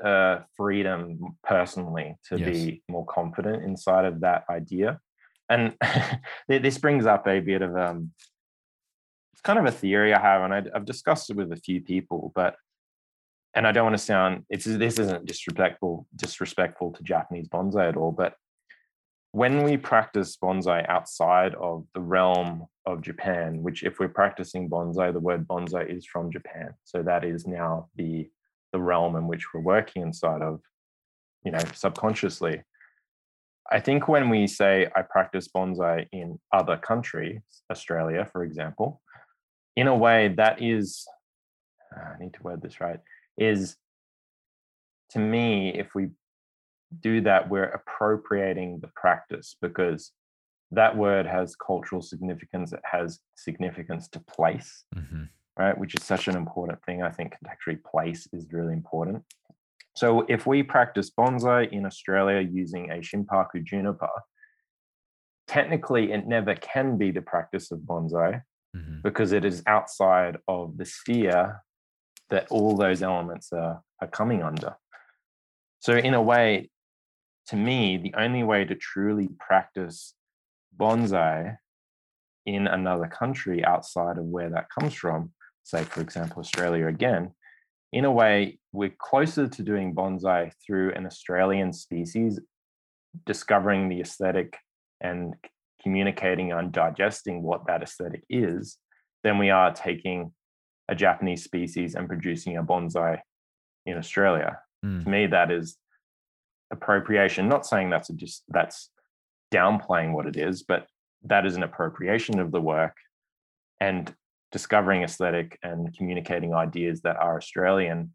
uh, 0.02 0.40
freedom 0.56 1.36
personally 1.42 2.16
to 2.28 2.38
Yes. 2.38 2.48
be 2.48 2.82
more 2.88 3.04
confident 3.06 3.64
inside 3.64 4.04
of 4.04 4.20
that 4.20 4.44
idea, 4.48 5.00
and 5.50 5.74
this 6.48 6.78
brings 6.78 7.04
up 7.06 7.26
a 7.26 7.40
bit 7.40 7.62
of 7.62 7.76
um. 7.76 8.12
It's 9.36 9.42
kind 9.42 9.58
of 9.58 9.66
a 9.66 9.70
theory 9.70 10.12
I 10.12 10.20
have, 10.20 10.42
and 10.42 10.52
I, 10.52 10.62
I've 10.74 10.86
discussed 10.86 11.30
it 11.30 11.36
with 11.36 11.52
a 11.52 11.56
few 11.56 11.80
people, 11.80 12.32
but. 12.34 12.56
And 13.54 13.66
I 13.66 13.72
don't 13.72 13.84
want 13.84 13.96
to 13.96 14.04
sound 14.04 14.44
it's 14.50 14.66
this 14.66 14.98
isn't 14.98 15.24
disrespectful 15.24 16.06
disrespectful 16.14 16.92
to 16.92 17.02
Japanese 17.02 17.48
bonsai 17.48 17.88
at 17.88 17.96
all, 17.96 18.12
but 18.12 18.34
when 19.36 19.64
we 19.64 19.76
practice 19.76 20.34
bonsai 20.42 20.88
outside 20.88 21.54
of 21.56 21.86
the 21.94 22.00
realm 22.00 22.66
of 22.86 23.02
Japan, 23.02 23.62
which 23.62 23.82
if 23.82 23.98
we're 23.98 24.08
practicing 24.08 24.70
bonsai, 24.70 25.12
the 25.12 25.20
word 25.20 25.46
bonsai 25.46 25.94
is 25.94 26.06
from 26.06 26.30
Japan. 26.30 26.72
So 26.84 27.02
that 27.02 27.22
is 27.22 27.46
now 27.46 27.88
the 27.96 28.30
the 28.72 28.80
realm 28.80 29.14
in 29.14 29.26
which 29.28 29.52
we're 29.52 29.60
working 29.60 30.02
inside 30.02 30.40
of, 30.40 30.60
you 31.44 31.52
know, 31.52 31.64
subconsciously. 31.74 32.62
I 33.70 33.80
think 33.80 34.08
when 34.08 34.30
we 34.30 34.46
say 34.46 34.88
I 34.96 35.02
practice 35.02 35.48
bonsai 35.48 36.06
in 36.12 36.38
other 36.52 36.76
countries, 36.76 37.40
Australia, 37.70 38.28
for 38.32 38.42
example, 38.42 39.02
in 39.76 39.86
a 39.86 39.94
way 39.94 40.28
that 40.36 40.62
is, 40.62 41.06
uh, 41.94 42.00
I 42.00 42.18
need 42.18 42.34
to 42.34 42.42
word 42.42 42.62
this 42.62 42.80
right, 42.80 43.00
is 43.38 43.76
to 45.10 45.18
me, 45.18 45.72
if 45.74 45.94
we 45.94 46.08
do 47.00 47.20
that, 47.20 47.48
we're 47.48 47.64
appropriating 47.64 48.80
the 48.80 48.88
practice 48.88 49.56
because 49.60 50.12
that 50.72 50.96
word 50.96 51.26
has 51.26 51.54
cultural 51.54 52.02
significance. 52.02 52.72
It 52.72 52.80
has 52.84 53.20
significance 53.36 54.08
to 54.08 54.20
place, 54.20 54.84
mm-hmm. 54.94 55.24
right? 55.56 55.76
Which 55.76 55.94
is 55.94 56.02
such 56.02 56.26
an 56.26 56.36
important 56.36 56.82
thing. 56.84 57.02
I 57.02 57.10
think 57.10 57.34
contextually 57.34 57.82
place 57.84 58.26
is 58.32 58.46
really 58.50 58.72
important. 58.72 59.22
So 59.94 60.26
if 60.28 60.46
we 60.46 60.62
practice 60.62 61.10
bonsai 61.10 61.70
in 61.72 61.86
Australia 61.86 62.40
using 62.40 62.90
a 62.90 62.96
Shinpaku 62.96 63.64
juniper, 63.64 64.08
technically 65.46 66.12
it 66.12 66.26
never 66.26 66.54
can 66.56 66.98
be 66.98 67.10
the 67.10 67.22
practice 67.22 67.70
of 67.70 67.80
bonsai 67.80 68.42
mm-hmm. 68.76 69.00
because 69.02 69.32
it 69.32 69.44
is 69.44 69.62
outside 69.66 70.36
of 70.48 70.76
the 70.76 70.84
sphere 70.84 71.62
that 72.30 72.46
all 72.50 72.76
those 72.76 73.02
elements 73.02 73.52
are, 73.52 73.82
are 74.00 74.08
coming 74.08 74.42
under. 74.42 74.76
So 75.80 75.94
in 75.94 76.14
a 76.14 76.22
way, 76.22 76.70
to 77.48 77.56
me, 77.56 77.96
the 77.96 78.14
only 78.18 78.42
way 78.42 78.64
to 78.64 78.74
truly 78.74 79.28
practice 79.38 80.14
bonsai 80.76 81.56
in 82.44 82.66
another 82.66 83.06
country 83.06 83.64
outside 83.64 84.18
of 84.18 84.24
where 84.24 84.50
that 84.50 84.66
comes 84.76 84.94
from, 84.94 85.32
say, 85.62 85.84
for 85.84 86.00
example, 86.00 86.40
Australia 86.40 86.86
again, 86.86 87.32
in 87.92 88.04
a 88.04 88.10
way, 88.12 88.58
we're 88.72 88.94
closer 88.98 89.48
to 89.48 89.62
doing 89.62 89.94
bonsai 89.94 90.52
through 90.64 90.92
an 90.92 91.06
Australian 91.06 91.72
species, 91.72 92.40
discovering 93.24 93.88
the 93.88 94.00
aesthetic 94.00 94.58
and 95.00 95.34
communicating 95.86 96.50
and 96.50 96.72
digesting 96.72 97.44
what 97.44 97.64
that 97.68 97.80
aesthetic 97.80 98.24
is, 98.28 98.76
than 99.22 99.38
we 99.38 99.50
are 99.50 99.72
taking 99.72 100.32
a 100.88 100.96
Japanese 100.96 101.44
species 101.44 101.94
and 101.94 102.08
producing 102.08 102.56
a 102.56 102.64
bonsai 102.64 103.20
in 103.86 103.96
Australia. 103.96 104.58
Mm. 104.84 105.04
To 105.04 105.08
me, 105.08 105.26
that 105.28 105.52
is 105.52 105.76
appropriation. 106.72 107.48
Not 107.48 107.64
saying 107.66 107.90
that's 107.90 108.10
a 108.10 108.14
just 108.14 108.42
that's 108.48 108.90
downplaying 109.54 110.12
what 110.12 110.26
it 110.26 110.36
is, 110.36 110.64
but 110.64 110.88
that 111.22 111.46
is 111.46 111.54
an 111.54 111.62
appropriation 111.62 112.40
of 112.40 112.50
the 112.50 112.60
work 112.60 112.96
and 113.80 114.12
discovering 114.50 115.04
aesthetic 115.04 115.56
and 115.62 115.96
communicating 115.96 116.52
ideas 116.52 117.02
that 117.02 117.16
are 117.16 117.36
Australian 117.36 118.12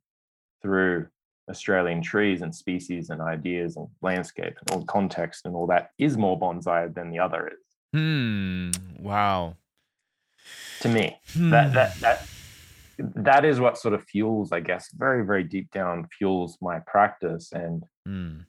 through 0.61 1.07
Australian 1.49 2.01
trees 2.01 2.41
and 2.41 2.53
species 2.53 3.09
and 3.09 3.21
ideas 3.21 3.75
and 3.77 3.87
landscape 4.01 4.53
and 4.59 4.71
all 4.71 4.85
context 4.85 5.45
and 5.45 5.55
all 5.55 5.67
that 5.67 5.89
is 5.97 6.17
more 6.17 6.39
bonsai 6.39 6.93
than 6.93 7.09
the 7.09 7.19
other 7.19 7.47
is. 7.47 7.71
Hmm. 7.93 8.71
Wow. 8.99 9.55
To 10.81 10.89
me, 10.89 11.17
hmm. 11.33 11.49
that 11.49 11.73
that 11.73 11.99
that 11.99 12.27
that 12.97 13.45
is 13.45 13.59
what 13.59 13.77
sort 13.77 13.93
of 13.93 14.03
fuels, 14.03 14.51
I 14.51 14.59
guess, 14.59 14.89
very 14.93 15.25
very 15.25 15.43
deep 15.43 15.71
down 15.71 16.07
fuels 16.17 16.57
my 16.61 16.79
practice 16.79 17.51
and 17.51 17.83
mm. 18.07 18.45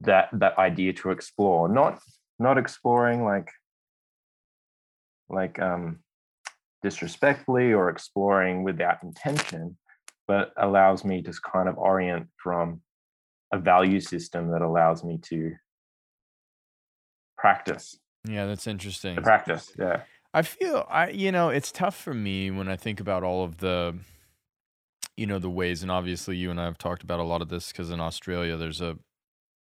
that 0.00 0.28
that 0.32 0.58
idea 0.58 0.92
to 0.94 1.10
explore. 1.10 1.68
Not 1.68 2.00
not 2.38 2.58
exploring 2.58 3.24
like 3.24 3.50
like 5.28 5.60
um 5.60 6.00
disrespectfully 6.82 7.72
or 7.72 7.90
exploring 7.90 8.62
without 8.62 9.02
intention, 9.02 9.76
but 10.28 10.52
allows 10.58 11.04
me 11.04 11.22
to 11.22 11.32
kind 11.52 11.68
of 11.68 11.78
orient 11.78 12.28
from 12.36 12.82
a 13.52 13.58
value 13.58 13.98
system 13.98 14.50
that 14.50 14.60
allows 14.60 15.02
me 15.02 15.18
to 15.22 15.52
practice. 17.38 17.98
Yeah, 18.28 18.46
that's 18.46 18.66
interesting. 18.66 19.16
To 19.16 19.22
practice, 19.22 19.72
yeah. 19.78 20.02
I 20.34 20.42
feel 20.42 20.86
I 20.90 21.08
you 21.08 21.32
know, 21.32 21.48
it's 21.48 21.72
tough 21.72 21.96
for 21.96 22.12
me 22.12 22.50
when 22.50 22.68
I 22.68 22.76
think 22.76 23.00
about 23.00 23.24
all 23.24 23.42
of 23.42 23.58
the 23.58 23.98
you 25.16 25.26
know, 25.26 25.38
the 25.38 25.50
ways 25.50 25.82
and 25.82 25.90
obviously 25.90 26.36
you 26.36 26.50
and 26.50 26.60
I 26.60 26.66
have 26.66 26.78
talked 26.78 27.02
about 27.02 27.18
a 27.18 27.24
lot 27.24 27.42
of 27.42 27.48
this 27.48 27.72
cuz 27.72 27.90
in 27.90 28.00
Australia 28.00 28.56
there's 28.56 28.82
a 28.82 28.98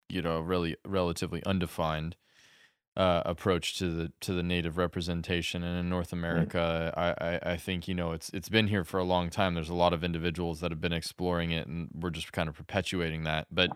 you 0.09 0.23
know, 0.23 0.41
really 0.41 0.77
relatively 0.85 1.43
undefined 1.45 2.17
uh, 2.99 3.23
approach 3.25 3.79
to 3.79 3.91
the 3.91 4.13
to 4.21 4.35
the 4.35 4.43
native 4.43 4.77
representation. 4.77 5.63
And 5.63 5.79
in 5.79 5.89
North 5.89 6.13
America 6.13 6.93
I, 6.97 7.25
I, 7.25 7.53
I 7.53 7.57
think 7.57 7.87
you 7.87 7.95
know 7.95 8.13
it's 8.13 8.29
it's 8.31 8.49
been 8.49 8.67
here 8.67 8.85
for 8.85 8.99
a 8.99 9.05
long 9.05 9.31
time. 9.31 9.55
There's 9.55 9.69
a 9.69 9.75
lot 9.75 9.93
of 9.93 10.03
individuals 10.03 10.61
that 10.61 10.73
have 10.73 10.81
been 10.81 10.93
exploring 10.93 11.53
it 11.53 11.69
and 11.69 11.89
we're 11.95 12.11
just 12.11 12.33
kind 12.33 12.49
of 12.49 12.57
perpetuating 12.57 13.23
that. 13.23 13.47
But 13.53 13.71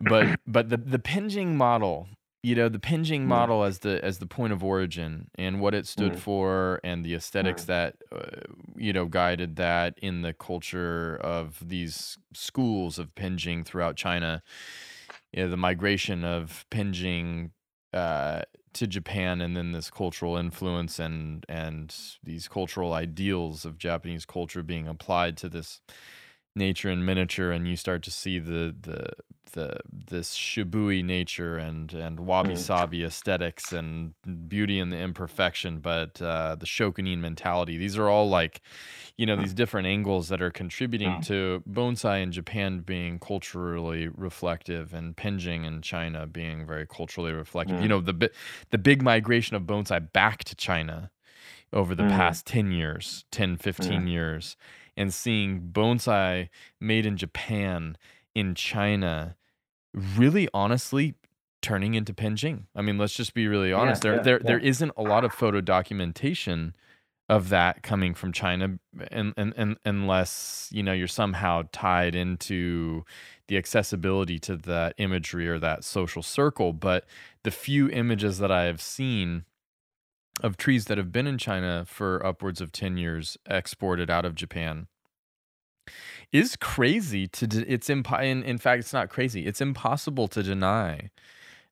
but 0.00 0.38
but 0.46 0.68
the 0.68 0.76
the 0.76 0.98
Penjing 0.98 1.54
model 1.54 2.08
you 2.42 2.54
know 2.54 2.68
the 2.68 2.78
Penjing 2.78 3.22
model 3.22 3.62
as 3.62 3.78
the 3.78 4.04
as 4.04 4.18
the 4.18 4.26
point 4.26 4.52
of 4.52 4.62
origin 4.62 5.30
and 5.36 5.60
what 5.60 5.74
it 5.74 5.86
stood 5.86 6.14
mm. 6.14 6.18
for 6.18 6.80
and 6.84 7.04
the 7.04 7.14
aesthetics 7.14 7.62
mm. 7.62 7.66
that 7.66 7.96
uh, 8.14 8.40
you 8.76 8.92
know 8.92 9.06
guided 9.06 9.56
that 9.56 9.94
in 10.02 10.20
the 10.20 10.34
culture 10.34 11.16
of 11.22 11.56
these 11.66 12.18
schools 12.34 12.98
of 12.98 13.14
Penjing 13.14 13.64
throughout 13.64 13.96
China. 13.96 14.42
You 15.32 15.44
know, 15.44 15.50
the 15.50 15.56
migration 15.56 16.24
of 16.24 16.66
Penjing 16.70 17.52
uh, 17.92 18.42
to 18.74 18.86
Japan 18.86 19.40
and 19.40 19.56
then 19.56 19.72
this 19.72 19.90
cultural 19.90 20.36
influence 20.36 20.98
and 20.98 21.44
and 21.48 21.94
these 22.22 22.48
cultural 22.48 22.92
ideals 22.92 23.64
of 23.64 23.78
Japanese 23.78 24.24
culture 24.24 24.62
being 24.62 24.88
applied 24.88 25.36
to 25.38 25.48
this 25.48 25.80
nature 26.54 26.90
in 26.90 27.04
miniature 27.04 27.50
and 27.50 27.68
you 27.68 27.76
start 27.76 28.02
to 28.02 28.10
see 28.10 28.38
the 28.38 28.74
the 28.80 29.08
the 29.52 29.76
this 29.92 30.34
shibui 30.34 31.04
nature 31.04 31.56
and 31.56 31.92
and 31.92 32.20
wabi 32.20 32.56
sabi 32.56 33.00
mm. 33.00 33.06
aesthetics 33.06 33.72
and 33.72 34.14
beauty 34.48 34.78
and 34.78 34.92
the 34.92 34.96
imperfection 34.96 35.78
but 35.78 36.20
uh, 36.22 36.54
the 36.58 36.66
shokunin 36.66 37.18
mentality 37.18 37.76
these 37.76 37.98
are 37.98 38.08
all 38.08 38.28
like 38.28 38.60
you 39.16 39.26
know 39.26 39.36
these 39.36 39.52
different 39.52 39.86
angles 39.86 40.28
that 40.28 40.40
are 40.40 40.50
contributing 40.50 41.20
to 41.20 41.62
bonsai 41.68 42.22
in 42.22 42.32
Japan 42.32 42.80
being 42.80 43.18
culturally 43.18 44.08
reflective 44.08 44.94
and 44.94 45.16
Penjing 45.16 45.66
in 45.66 45.82
China 45.82 46.26
being 46.26 46.66
very 46.66 46.86
culturally 46.86 47.32
reflective 47.32 47.78
mm. 47.78 47.82
you 47.82 47.88
know 47.88 48.00
the 48.00 48.30
the 48.70 48.78
big 48.78 49.02
migration 49.02 49.56
of 49.56 49.62
bonsai 49.62 50.12
back 50.12 50.44
to 50.44 50.54
China 50.54 51.10
over 51.72 51.94
the 51.94 52.04
mm. 52.04 52.10
past 52.10 52.46
10 52.46 52.72
years 52.72 53.24
10 53.30 53.56
15 53.56 54.06
years 54.06 54.56
and 54.96 55.12
seeing 55.12 55.70
bonsai 55.72 56.48
made 56.80 57.06
in 57.06 57.16
Japan, 57.16 57.96
in 58.34 58.54
China, 58.54 59.36
really 59.94 60.48
honestly 60.54 61.14
turning 61.60 61.94
into 61.94 62.12
Penjing. 62.12 62.64
I 62.74 62.82
mean, 62.82 62.98
let's 62.98 63.14
just 63.14 63.34
be 63.34 63.46
really 63.46 63.72
honest. 63.72 64.04
Yeah, 64.04 64.10
there, 64.10 64.16
yeah, 64.18 64.22
there, 64.22 64.38
yeah. 64.38 64.46
there 64.46 64.58
isn't 64.58 64.92
a 64.96 65.02
lot 65.02 65.24
of 65.24 65.32
photo 65.32 65.60
documentation 65.60 66.74
of 67.28 67.48
that 67.48 67.82
coming 67.82 68.14
from 68.14 68.32
China, 68.32 68.78
and, 69.10 69.32
and, 69.36 69.54
and 69.56 69.76
unless 69.84 70.68
you 70.72 70.82
know 70.82 70.92
you're 70.92 71.08
somehow 71.08 71.62
tied 71.72 72.14
into 72.14 73.04
the 73.48 73.56
accessibility 73.56 74.38
to 74.40 74.56
that 74.56 74.94
imagery 74.98 75.48
or 75.48 75.58
that 75.58 75.84
social 75.84 76.22
circle. 76.22 76.72
But 76.72 77.06
the 77.44 77.50
few 77.50 77.88
images 77.88 78.38
that 78.38 78.50
I 78.50 78.64
have 78.64 78.82
seen 78.82 79.44
of 80.42 80.56
trees 80.56 80.86
that 80.86 80.98
have 80.98 81.12
been 81.12 81.26
in 81.26 81.38
China 81.38 81.84
for 81.86 82.24
upwards 82.24 82.60
of 82.60 82.72
10 82.72 82.96
years 82.96 83.36
exported 83.48 84.10
out 84.10 84.24
of 84.24 84.34
Japan 84.34 84.88
is 86.32 86.56
crazy 86.56 87.26
to 87.26 87.46
de- 87.46 87.72
it's 87.72 87.90
imp- 87.90 88.20
in, 88.20 88.42
in 88.42 88.58
fact 88.58 88.80
it's 88.80 88.92
not 88.92 89.08
crazy 89.08 89.46
it's 89.46 89.60
impossible 89.60 90.28
to 90.28 90.42
deny 90.42 91.10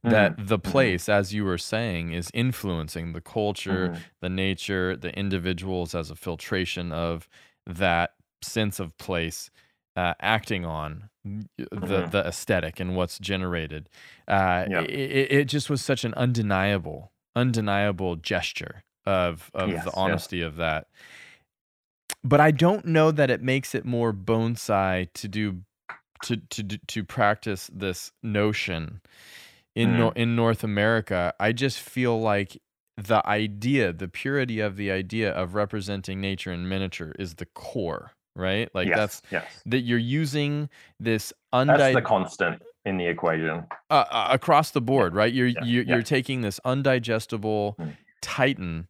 that 0.03 0.33
mm-hmm. 0.33 0.47
the 0.47 0.59
mm-hmm. 0.59 0.71
place 0.71 1.05
mm-hmm. 1.05 1.19
as 1.19 1.35
you 1.35 1.45
were 1.45 1.59
saying 1.59 2.13
is 2.13 2.31
influencing 2.33 3.13
the 3.13 3.21
culture 3.21 3.89
mm-hmm. 3.89 4.01
the 4.21 4.29
nature 4.29 4.97
the 4.97 5.17
individuals 5.19 5.95
as 5.95 6.11
a 6.11 6.17
filtration 6.17 6.93
of 6.93 7.29
that 7.67 8.15
sense 8.43 8.81
of 8.81 8.97
place 8.99 9.51
uh, 9.97 10.15
acting 10.21 10.65
on 10.65 11.11
the 11.25 11.67
mm-hmm. 11.67 12.11
the 12.11 12.27
aesthetic 12.27 12.81
and 12.81 12.97
what's 12.97 13.19
generated 13.19 13.89
uh, 14.29 14.65
yep. 14.69 14.85
it, 14.85 15.33
it 15.33 15.45
just 15.45 15.69
was 15.69 15.83
such 15.83 16.05
an 16.05 16.15
undeniable 16.15 17.13
undeniable 17.37 18.17
gesture 18.17 18.85
of 19.07 19.51
of 19.55 19.71
yes, 19.71 19.85
the 19.85 19.95
honesty 19.95 20.39
yes. 20.39 20.47
of 20.47 20.57
that. 20.57 20.87
But 22.23 22.41
I 22.41 22.51
don't 22.51 22.85
know 22.87 23.11
that 23.11 23.31
it 23.31 23.43
makes 23.43 23.75
it 23.75 23.85
more 23.85 24.13
bonsai 24.13 25.09
to 25.15 25.29
do 25.29 25.63
to 26.25 26.37
to 26.37 26.63
to 26.65 27.05
practice 27.05 27.71
this 27.73 28.13
notion 28.23 29.01
in 29.75 29.91
mm. 29.91 29.99
no, 29.99 30.11
in 30.11 30.37
North 30.37 30.63
America. 30.63 31.33
I 31.41 31.53
just 31.53 31.79
feel 31.81 32.21
like 32.21 32.61
the 32.97 33.27
idea, 33.27 33.93
the 33.95 34.09
purity 34.09 34.61
of 34.61 34.77
the 34.77 34.91
idea 34.91 35.33
of 35.33 35.55
representing 35.55 36.21
nature 36.21 36.53
in 36.53 36.69
miniature 36.69 37.15
is 37.19 37.37
the 37.37 37.47
core, 37.47 38.13
right? 38.37 38.69
Like 38.75 38.89
yes, 38.89 38.99
that's 38.99 39.23
yes. 39.31 39.45
that 39.65 39.81
you're 39.81 39.99
using 39.99 40.69
this 40.99 41.33
undie- 41.55 41.79
That's 41.79 41.95
the 41.95 42.03
constant. 42.03 42.61
in 42.85 42.99
the 42.99 43.07
equation. 43.07 43.65
uh, 43.89 44.05
uh, 44.11 44.29
across 44.31 44.73
the 44.73 44.81
board, 44.83 45.15
right? 45.15 45.33
You're 45.33 45.47
Yeah. 45.47 45.65
you're, 45.65 45.85
Yeah. 45.85 45.95
you're 45.95 46.03
taking 46.03 46.43
this 46.43 46.61
undigestible 46.67 47.79
Mm. 47.79 47.97
titan 48.21 48.89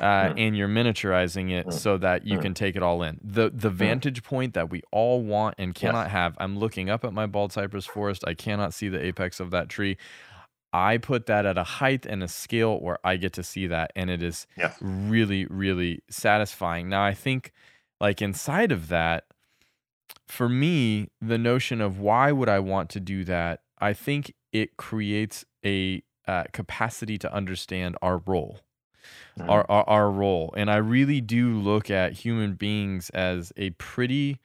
uh, 0.00 0.30
Mm. 0.30 0.34
and 0.38 0.56
you're 0.56 0.68
miniaturizing 0.68 1.50
it 1.50 1.66
Mm. 1.66 1.72
so 1.72 1.98
that 1.98 2.26
you 2.26 2.38
Mm. 2.38 2.42
can 2.42 2.54
take 2.54 2.76
it 2.76 2.82
all 2.82 3.02
in. 3.02 3.20
The 3.22 3.50
the 3.50 3.70
vantage 3.70 4.22
point 4.22 4.54
that 4.54 4.70
we 4.70 4.82
all 4.90 5.22
want 5.22 5.54
and 5.58 5.74
cannot 5.74 6.10
have. 6.10 6.34
I'm 6.38 6.58
looking 6.58 6.88
up 6.90 7.04
at 7.04 7.12
my 7.12 7.26
bald 7.26 7.52
cypress 7.52 7.86
forest. 7.86 8.24
I 8.26 8.34
cannot 8.34 8.72
see 8.74 8.88
the 8.88 9.04
apex 9.04 9.38
of 9.40 9.50
that 9.50 9.68
tree. 9.68 9.96
I 10.72 10.96
put 10.96 11.26
that 11.26 11.44
at 11.44 11.58
a 11.58 11.64
height 11.64 12.06
and 12.06 12.22
a 12.22 12.28
scale 12.28 12.80
where 12.80 12.98
I 13.04 13.16
get 13.16 13.34
to 13.34 13.42
see 13.42 13.66
that, 13.66 13.92
and 13.94 14.08
it 14.08 14.22
is 14.22 14.46
Yes. 14.56 14.78
really, 14.80 15.44
really 15.46 16.00
satisfying. 16.08 16.88
Now, 16.88 17.04
I 17.04 17.12
think, 17.12 17.52
like 18.00 18.22
inside 18.22 18.72
of 18.72 18.88
that, 18.88 19.24
for 20.26 20.48
me, 20.48 21.08
the 21.20 21.36
notion 21.38 21.80
of 21.82 21.98
why 21.98 22.32
would 22.32 22.48
I 22.48 22.58
want 22.58 22.88
to 22.90 23.00
do 23.00 23.24
that, 23.24 23.60
I 23.78 23.92
think 23.92 24.32
it 24.52 24.76
creates 24.78 25.44
a 25.64 26.02
uh, 26.26 26.44
capacity 26.52 27.18
to 27.18 27.32
understand 27.32 27.96
our 28.00 28.18
role, 28.18 28.60
Our, 29.48 29.68
our 29.70 29.88
our 29.88 30.10
role, 30.10 30.54
and 30.56 30.70
I 30.70 30.76
really 30.76 31.20
do 31.20 31.52
look 31.58 31.90
at 31.90 32.12
human 32.12 32.54
beings 32.54 33.10
as 33.10 33.52
a 33.56 33.70
pretty 33.70 34.40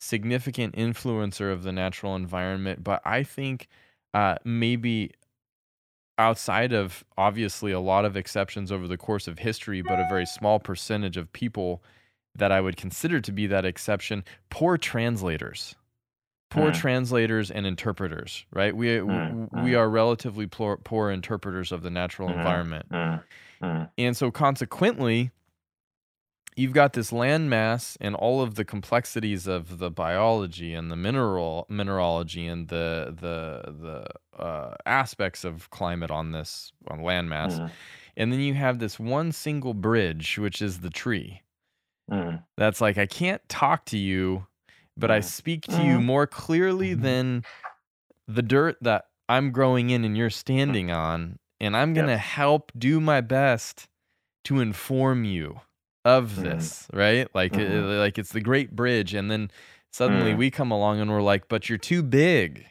significant 0.00 0.74
influencer 0.74 1.52
of 1.52 1.62
the 1.62 1.72
natural 1.72 2.16
environment. 2.16 2.84
But 2.84 3.00
I 3.06 3.22
think 3.22 3.68
uh, 4.14 4.36
maybe 4.44 5.12
outside 6.18 6.72
of 6.72 7.04
obviously 7.16 7.72
a 7.72 7.80
lot 7.80 8.04
of 8.04 8.16
exceptions 8.16 8.70
over 8.70 8.86
the 8.86 8.96
course 8.98 9.26
of 9.26 9.38
history, 9.38 9.82
but 9.82 9.98
a 9.98 10.04
very 10.04 10.26
small 10.26 10.60
percentage 10.60 11.16
of 11.16 11.32
people 11.32 11.82
that 12.34 12.52
I 12.52 12.60
would 12.60 12.76
consider 12.76 13.20
to 13.20 13.32
be 13.32 13.46
that 13.48 13.64
exception, 13.64 14.24
poor 14.50 14.76
translators. 14.78 15.74
Poor 16.50 16.70
Mm. 16.70 16.72
translators 16.72 17.50
and 17.50 17.66
interpreters, 17.66 18.46
right? 18.52 18.76
We 18.76 19.00
Mm, 19.08 19.48
we 19.52 19.74
mm. 19.74 19.76
are 19.76 19.90
relatively 19.90 20.46
poor, 20.46 20.78
poor 20.78 21.10
interpreters 21.10 21.72
of 21.72 21.82
the 21.82 21.90
natural 21.90 22.28
Mhm. 22.28 22.32
environment. 22.32 22.86
Mm, 23.62 23.68
mm, 23.68 23.92
And 23.98 24.16
so 24.16 24.30
consequently, 24.30 25.30
you've 26.56 26.72
got 26.72 26.92
this 26.92 27.10
landmass 27.10 27.96
and 28.00 28.14
all 28.14 28.42
of 28.42 28.56
the 28.56 28.64
complexities 28.64 29.46
of 29.46 29.78
the 29.78 29.90
biology 29.90 30.74
and 30.74 30.90
the 30.90 30.96
mineral 30.96 31.66
mineralogy 31.68 32.46
and 32.46 32.68
the 32.68 33.14
the 33.18 33.72
the 33.72 34.42
uh, 34.42 34.74
aspects 34.86 35.44
of 35.44 35.70
climate 35.70 36.10
on 36.10 36.32
this 36.32 36.72
on 36.88 37.00
landmass. 37.00 37.60
mm, 37.60 37.76
And 38.16 38.32
then 38.32 38.40
you 38.40 38.54
have 38.54 38.78
this 38.78 38.98
one 39.00 39.32
single 39.32 39.74
bridge, 39.74 40.38
which 40.38 40.62
is 40.62 40.80
the 40.80 40.90
tree. 40.90 41.42
mm, 42.08 42.44
That's 42.56 42.80
like 42.80 42.98
I 42.98 43.06
can't 43.06 43.46
talk 43.48 43.86
to 43.86 43.98
you, 43.98 44.46
but 44.96 45.10
I 45.10 45.20
Mhm. 45.20 45.20
speak 45.20 45.68
to 45.68 45.82
you 45.82 46.00
Mhm. 46.00 46.00
more 46.00 46.26
clearly 46.26 46.94
Mhm. 46.94 46.94
than 46.94 47.44
the 48.28 48.42
dirt 48.42 48.78
that 48.82 49.06
I'm 49.28 49.52
growing 49.52 49.90
in 49.90 50.04
and 50.04 50.16
you're 50.16 50.30
standing 50.30 50.90
on, 50.90 51.38
and 51.62 51.74
I'm 51.76 51.94
gonna 51.94 52.12
Yes. 52.12 52.20
help 52.26 52.72
do 52.76 53.00
my 53.00 53.20
best 53.22 53.88
to 54.44 54.60
inform 54.60 55.24
you 55.24 55.60
of 56.04 56.32
Mhm. 56.32 56.42
this, 56.42 56.88
right? 56.92 57.28
Like, 57.34 57.54
it- 57.56 57.70
Mhm. 57.70 57.98
like 57.98 58.18
it's 58.18 58.32
the 58.32 58.40
great 58.40 58.76
bridge, 58.76 59.14
and 59.14 59.30
then 59.30 59.50
suddenly 59.92 60.32
Mm. 60.32 60.36
we 60.38 60.50
come 60.50 60.70
along 60.70 61.00
and 61.00 61.10
we're 61.10 61.22
like, 61.22 61.48
"But 61.48 61.68
you're 61.68 61.78
too 61.78 62.02
big." 62.02 62.66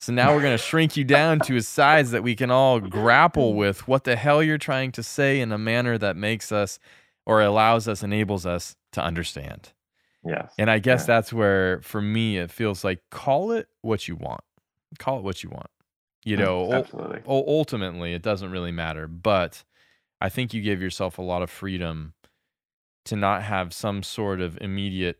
So 0.00 0.12
now 0.12 0.34
we're 0.34 0.42
gonna 0.42 0.58
shrink 0.58 0.96
you 0.96 1.04
down 1.04 1.38
to 1.40 1.56
a 1.56 1.62
size 1.62 2.10
that 2.10 2.22
we 2.24 2.34
can 2.34 2.50
all 2.50 2.80
grapple 2.80 3.54
with 3.62 3.86
what 3.86 4.04
the 4.04 4.16
hell 4.16 4.42
you're 4.42 4.58
trying 4.58 4.90
to 4.92 5.02
say 5.02 5.38
in 5.40 5.52
a 5.52 5.58
manner 5.58 5.96
that 5.98 6.16
makes 6.16 6.50
us 6.50 6.78
or 7.26 7.40
allows 7.42 7.86
us, 7.86 8.02
enables 8.02 8.44
us 8.46 8.74
to 8.92 9.00
understand. 9.02 9.72
Yes. 10.24 10.52
And 10.58 10.70
I 10.70 10.78
guess 10.78 11.02
Yeah. 11.02 11.06
that's 11.16 11.32
where, 11.32 11.80
for 11.82 12.00
me, 12.00 12.38
it 12.38 12.50
feels 12.50 12.82
like 12.84 13.00
call 13.10 13.52
it 13.52 13.68
what 13.82 14.08
you 14.08 14.16
want. 14.16 14.42
Call 14.98 15.18
it 15.18 15.22
what 15.24 15.42
you 15.44 15.50
want. 15.50 15.66
You 16.24 16.36
Mm, 16.36 16.40
know, 16.40 16.72
absolutely. 16.72 17.20
ul- 17.26 17.44
ultimately, 17.48 18.14
it 18.14 18.22
doesn't 18.22 18.50
really 18.50 18.72
matter. 18.72 19.06
But 19.08 19.64
I 20.20 20.28
think 20.28 20.54
you 20.54 20.62
give 20.62 20.80
yourself 20.80 21.18
a 21.18 21.22
lot 21.22 21.42
of 21.42 21.50
freedom 21.50 22.14
to 23.06 23.16
not 23.16 23.42
have 23.42 23.72
some 23.72 24.02
sort 24.04 24.40
of 24.40 24.56
immediate, 24.60 25.18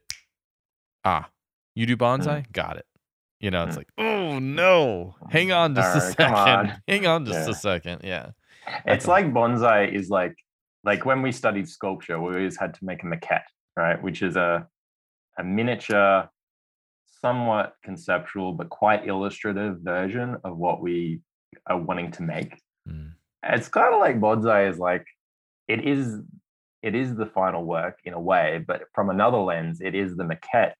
ah, 1.05 1.29
you 1.74 1.87
do 1.87 1.97
bonsai? 1.97 2.51
Got 2.53 2.77
it. 2.77 2.87
You 3.41 3.51
know, 3.51 3.65
it's 3.65 3.74
Mm. 3.74 3.79
like, 3.79 3.89
oh 3.99 4.39
no, 4.39 5.16
hang 5.31 5.51
on 5.51 5.74
just 5.74 5.97
a 5.97 6.01
second. 6.01 6.35
on. 6.35 6.83
Hang 6.89 7.07
on 7.07 7.24
just 7.27 7.47
Yeah. 7.49 7.51
a 7.51 7.55
second. 7.55 8.01
Yeah. 8.05 8.31
It's 8.87 9.09
like 9.09 9.27
bonsai 9.33 9.93
is 9.93 10.09
like 10.11 10.37
like 10.85 11.05
when 11.05 11.23
we 11.23 11.33
studied 11.33 11.69
sculpture, 11.69 12.20
we 12.20 12.35
always 12.35 12.57
had 12.59 12.74
to 12.74 12.85
make 12.85 13.03
a 13.03 13.07
maquette, 13.07 13.43
right? 13.77 14.01
Which 14.01 14.23
is 14.23 14.37
a 14.37 14.69
a 15.39 15.43
miniature, 15.43 16.29
somewhat 17.23 17.74
conceptual 17.82 18.53
but 18.53 18.69
quite 18.69 19.07
illustrative 19.07 19.78
version 19.81 20.36
of 20.44 20.57
what 20.57 20.82
we 20.82 21.20
are 21.66 21.78
wanting 21.78 22.11
to 22.12 22.23
make. 22.23 22.61
Mm. 22.89 23.12
It's 23.44 23.69
kind 23.69 23.94
of 23.94 24.01
like 24.01 24.20
bonsai 24.20 24.70
is 24.70 24.78
like 24.78 25.07
it 25.69 25.85
is 25.86 26.20
it 26.82 26.94
is 26.94 27.15
the 27.15 27.27
final 27.27 27.65
work 27.65 28.01
in 28.05 28.12
a 28.12 28.20
way, 28.20 28.65
but 28.66 28.82
from 28.93 29.09
another 29.09 29.39
lens, 29.39 29.81
it 29.81 29.94
is 29.94 30.16
the 30.16 30.24
maquette 30.24 30.74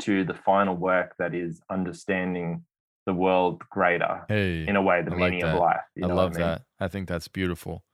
to 0.00 0.24
the 0.24 0.34
final 0.34 0.76
work 0.76 1.14
that 1.18 1.34
is 1.34 1.60
understanding 1.68 2.64
the 3.06 3.12
world 3.12 3.62
greater 3.68 4.24
Hey, 4.28 4.66
in 4.66 4.76
a 4.76 4.82
way, 4.82 5.02
the 5.02 5.12
I 5.12 5.16
meaning 5.16 5.40
that. 5.40 5.54
of 5.54 5.60
life. 5.60 5.80
You 5.96 6.08
I 6.08 6.12
love 6.12 6.32
mean? 6.34 6.40
that. 6.40 6.62
I 6.80 6.88
think 6.88 7.08
that's 7.08 7.28
beautiful. 7.28 7.84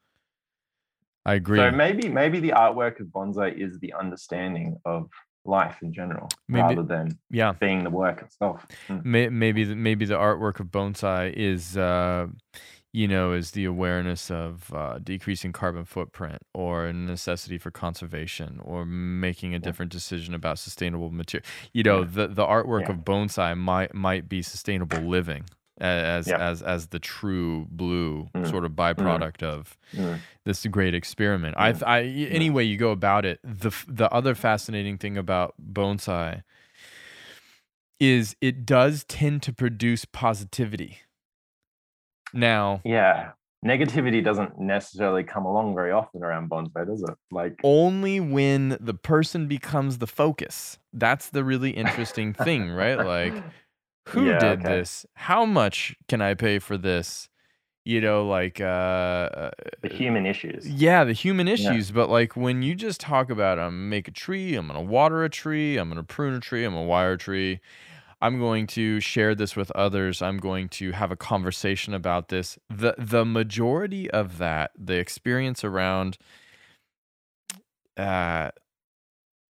I 1.25 1.35
agree. 1.35 1.59
So 1.59 1.71
maybe 1.71 2.09
maybe 2.09 2.41
the 2.41 2.51
artwork 2.51 3.01
of 3.01 3.07
bonsai 3.09 3.59
is 3.59 3.79
the 3.81 3.93
understanding 3.95 4.77
of 4.85 5.09
life 5.45 5.79
in 5.83 5.93
general, 5.93 6.29
Maybe- 6.49 6.63
rather 6.63 6.83
than 6.83 7.19
yeah. 7.31 7.53
being 7.53 7.85
the 7.85 7.91
work 7.91 8.23
itself. 8.23 8.67
Mm. 8.89 9.31
Maybe 9.33 9.65
the, 9.65 9.75
maybe 9.75 10.05
the 10.05 10.15
artwork 10.17 10.61
of 10.61 10.67
bonsai 10.69 11.33
is 11.35 11.77
uh, 11.77 12.27
you 12.93 13.07
know 13.09 13.33
is 13.33 13.53
the 13.53 13.65
awareness 13.65 14.31
of 14.31 14.73
uh, 14.75 14.99
decreasing 14.99 15.53
carbon 15.53 15.85
footprint 15.85 16.39
or 16.53 16.87
a 16.87 16.93
necessity 16.93 17.57
for 17.57 17.71
conservation 17.71 18.61
or 18.65 18.85
making 18.85 19.55
a 19.55 19.59
different 19.61 19.93
decision 19.93 20.35
about 20.35 20.59
sustainable 20.59 21.11
material 21.11 21.47
you 21.73 21.83
know 21.85 22.01
Yeah. 22.01 22.09
the 22.13 22.29
the 22.29 22.45
artwork 22.45 22.83
Yeah. 22.89 22.93
of 22.93 22.97
bonsai 23.05 23.57
might 23.57 23.95
might 23.95 24.29
be 24.29 24.43
sustainable 24.43 24.99
living 24.99 25.45
as 25.81 26.29
Yeah. 26.29 26.39
as 26.39 26.63
as 26.63 26.89
the 26.89 26.99
true 26.99 27.67
blue 27.71 28.29
Mm. 28.35 28.49
sort 28.51 28.65
of 28.65 28.73
byproduct 28.73 29.43
of 29.43 29.77
Mm. 29.95 30.19
this 30.45 30.67
great 30.67 30.95
experiment. 30.95 31.55
I, 31.59 31.73
th- 31.73 31.83
I, 31.85 32.01
y- 32.03 32.29
any 32.31 32.51
way 32.51 32.65
you 32.65 32.77
go 32.77 32.91
about 32.91 33.25
it, 33.25 33.41
the 33.43 33.71
the 33.89 34.11
other 34.13 34.35
fascinating 34.35 34.99
thing 34.99 35.17
about 35.17 35.55
bonsai 35.61 36.43
is 37.99 38.35
it 38.41 38.65
does 38.65 39.05
tend 39.05 39.43
to 39.43 39.53
produce 39.53 40.05
positivity. 40.05 40.99
Now, 42.33 42.81
Yeah, 42.85 43.33
negativity 43.65 44.23
doesn't 44.25 44.59
necessarily 44.59 45.25
come 45.25 45.45
along 45.45 45.75
very 45.75 45.91
often 45.91 46.23
around 46.23 46.49
bonsai, 46.49 46.87
does 46.87 47.03
it? 47.03 47.15
Like, 47.31 47.59
only 47.65 48.21
when 48.21 48.79
the 48.81 48.95
person 48.95 49.49
becomes 49.49 49.99
the 49.99 50.07
focus. 50.07 50.79
That's 50.93 51.29
the 51.31 51.45
really 51.45 51.71
interesting 51.73 52.33
thing, 52.33 52.71
right? 52.71 52.97
Like, 52.99 53.35
who 54.11 54.33
Yeah, 54.33 54.35
did 54.35 54.65
okay. 54.65 54.65
this? 54.65 55.07
How 55.15 55.45
much 55.47 55.97
can 56.09 56.21
I 56.23 56.35
pay 56.35 56.59
for 56.59 56.77
this? 56.79 57.29
You 57.85 58.01
know, 58.01 58.27
like, 58.27 58.61
uh, 58.61 58.65
uh, 58.65 59.51
the 59.83 59.89
human 59.89 60.27
issues. 60.27 60.73
Yeah, 60.73 61.05
the 61.05 61.15
human 61.15 61.49
Yeah. 61.57 61.73
issues, 61.73 61.91
but 61.91 62.11
like 62.11 62.37
when 62.37 62.61
you 62.63 62.75
just 62.75 63.01
talk 63.01 63.31
about 63.31 63.59
I'm 63.59 63.71
gonna 63.71 63.77
make 63.89 64.09
a 64.09 64.11
tree, 64.11 64.55
I'm 64.57 64.67
gonna 64.67 64.83
water 64.83 65.25
a 65.25 65.31
tree, 65.31 65.79
I'm 65.79 65.89
gonna 65.89 66.05
prune 66.05 66.35
a 66.35 66.41
tree, 66.41 66.65
I'm 66.65 66.75
gonna 66.75 66.85
wire 66.87 67.13
a 67.13 67.19
tree, 67.19 67.61
I'm 68.23 68.39
going 68.39 68.67
to 68.69 69.01
share 69.01 69.35
this 69.35 69.57
with 69.57 69.71
others, 69.73 70.23
I'm 70.23 70.39
going 70.39 70.69
to 70.71 70.93
have 70.93 71.13
a 71.13 71.17
conversation 71.17 71.95
about 71.95 72.29
this. 72.29 72.59
The 72.71 72.95
the 72.99 73.25
majority 73.25 74.11
of 74.11 74.39
that, 74.39 74.73
the 74.79 74.99
experience 74.99 75.65
around 75.65 76.19
uh 77.97 78.51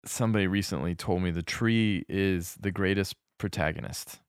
somebody 0.06 0.48
recently 0.48 0.96
told 0.96 1.22
me 1.22 1.32
the 1.32 1.44
tree 1.44 2.06
is 2.10 2.56
the 2.56 2.72
greatest 2.72 3.16
protagonist. 3.38 4.20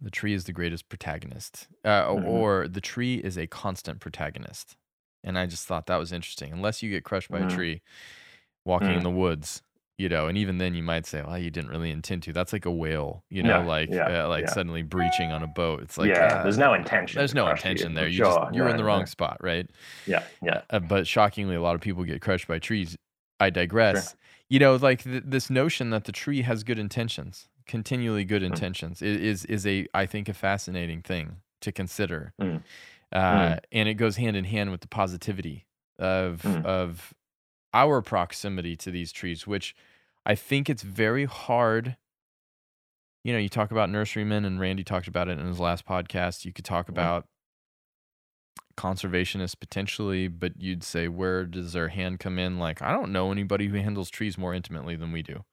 The 0.00 0.10
tree 0.10 0.32
is 0.32 0.44
the 0.44 0.52
greatest 0.52 0.88
protagonist, 0.88 1.68
uh, 1.84 2.06
Mhm. 2.08 2.24
or 2.26 2.68
the 2.68 2.80
tree 2.80 3.16
is 3.16 3.36
a 3.36 3.46
constant 3.46 4.00
protagonist. 4.00 4.76
And 5.22 5.38
I 5.38 5.46
just 5.46 5.66
thought 5.66 5.86
that 5.86 5.96
was 5.98 6.12
interesting. 6.12 6.52
Unless 6.52 6.82
you 6.82 6.90
get 6.90 7.04
crushed 7.04 7.30
by 7.30 7.40
a 7.40 7.44
Mhm. 7.44 7.54
tree 7.54 7.82
walking 8.64 8.92
in 8.92 9.00
Mm. 9.00 9.04
the 9.04 9.10
woods, 9.10 9.62
you 9.98 10.08
know, 10.08 10.28
and 10.28 10.38
even 10.38 10.56
then 10.56 10.72
you 10.74 10.82
might 10.82 11.04
say, 11.04 11.20
"Well, 11.20 11.36
you 11.36 11.50
didn't 11.50 11.68
really 11.68 11.90
intend 11.90 12.22
to." 12.22 12.32
That's 12.32 12.54
like 12.54 12.64
a 12.64 12.70
whale, 12.70 13.22
you 13.28 13.42
know, 13.42 13.60
Yeah, 13.60 13.66
like 13.66 13.90
yeah, 13.90 14.24
uh, 14.24 14.28
like 14.28 14.44
yeah. 14.46 14.50
suddenly 14.50 14.82
breaching 14.82 15.30
on 15.30 15.42
a 15.42 15.46
boat. 15.46 15.82
It's 15.82 15.98
like 15.98 16.08
yeah, 16.08 16.38
ah, 16.38 16.42
there's 16.42 16.56
no 16.56 16.72
intention. 16.72 17.18
there's 17.18 17.34
no 17.34 17.50
intention 17.50 17.90
you, 17.90 17.96
there. 17.96 18.08
You 18.08 18.16
sure. 18.24 18.44
just 18.44 18.54
you're 18.54 18.68
in 18.70 18.78
the 18.78 18.84
wrong 18.84 19.00
no. 19.00 19.04
spot, 19.04 19.36
right? 19.42 19.68
Yeah, 20.06 20.22
yeah. 20.42 20.62
Uh, 20.70 20.78
but 20.78 21.06
shockingly, 21.06 21.54
a 21.56 21.60
lot 21.60 21.74
of 21.74 21.82
people 21.82 22.04
get 22.04 22.22
crushed 22.22 22.48
by 22.48 22.58
trees. 22.58 22.96
I 23.38 23.50
digress. 23.50 24.16
You 24.48 24.58
know, 24.58 24.76
like 24.76 25.04
th- 25.04 25.24
this 25.26 25.50
notion 25.50 25.90
that 25.90 26.04
the 26.04 26.12
tree 26.12 26.40
has 26.42 26.64
good 26.64 26.78
intentions, 26.78 27.49
continually 27.70 28.24
good 28.24 28.42
Mm. 28.42 28.46
intentions, 28.46 29.00
i- 29.02 29.06
is 29.06 29.44
is 29.46 29.64
a 29.66 29.86
I 29.94 30.04
think 30.06 30.28
a 30.28 30.34
fascinating 30.34 31.00
thing 31.02 31.40
to 31.60 31.70
consider, 31.72 32.34
Mm. 32.40 32.62
uh, 33.12 33.56
and 33.70 33.88
it 33.88 33.94
goes 33.94 34.16
hand 34.16 34.36
in 34.36 34.44
hand 34.44 34.70
with 34.72 34.80
the 34.82 34.88
positivity 34.88 35.66
of 35.98 36.42
Mm. 36.42 36.64
of 36.64 37.14
our 37.72 38.02
proximity 38.02 38.76
to 38.76 38.90
these 38.90 39.12
trees, 39.12 39.46
which 39.46 39.74
I 40.26 40.34
think 40.34 40.68
it's 40.68 40.82
very 40.82 41.24
hard 41.24 41.96
you 43.22 43.34
know, 43.34 43.38
you 43.38 43.50
talk 43.50 43.70
about 43.70 43.90
nurserymen, 43.90 44.46
and 44.46 44.58
Randy 44.58 44.82
talked 44.82 45.06
about 45.06 45.28
it 45.28 45.38
in 45.38 45.46
his 45.46 45.60
last 45.60 45.84
podcast. 45.84 46.46
You 46.46 46.54
could 46.54 46.64
talk 46.64 46.86
Mhm. 46.86 46.90
about 46.96 47.28
conservationists 48.78 49.60
potentially, 49.60 50.26
but 50.26 50.52
you'd 50.58 50.82
say, 50.82 51.06
where 51.06 51.44
does 51.44 51.74
their 51.74 51.88
hand 51.88 52.18
come 52.18 52.38
in? 52.38 52.58
Like, 52.58 52.80
I 52.80 52.92
don't 52.92 53.12
know 53.12 53.30
anybody 53.30 53.66
who 53.68 53.76
handles 53.76 54.08
trees 54.08 54.38
more 54.38 54.54
intimately 54.54 54.96
than 54.96 55.12
we 55.12 55.22
do. 55.22 55.44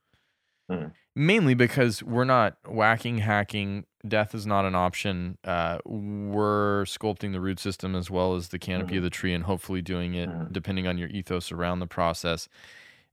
Mm. 0.70 0.92
Mainly 1.16 1.54
because 1.54 2.04
we're 2.04 2.26
not 2.26 2.58
whacking, 2.68 3.20
hacking. 3.20 3.86
Death 4.08 4.36
is 4.36 4.46
not 4.46 4.66
an 4.66 4.76
option. 4.76 5.38
Uh, 5.44 5.80
we're 5.86 6.84
sculpting 6.84 7.32
the 7.32 7.42
root 7.42 7.60
system 7.60 7.96
as 7.96 8.10
well 8.12 8.36
as 8.36 8.50
the 8.50 8.60
canopy 8.60 8.96
Mhm. 8.96 8.98
of 8.98 9.04
the 9.04 9.10
tree, 9.10 9.34
and 9.34 9.44
hopefully 9.46 9.82
doing 9.82 10.14
it 10.14 10.30
Mhm. 10.30 10.52
depending 10.52 10.86
on 10.88 10.98
your 10.98 11.10
ethos 11.10 11.52
around 11.52 11.80
the 11.80 11.88
process 11.88 12.48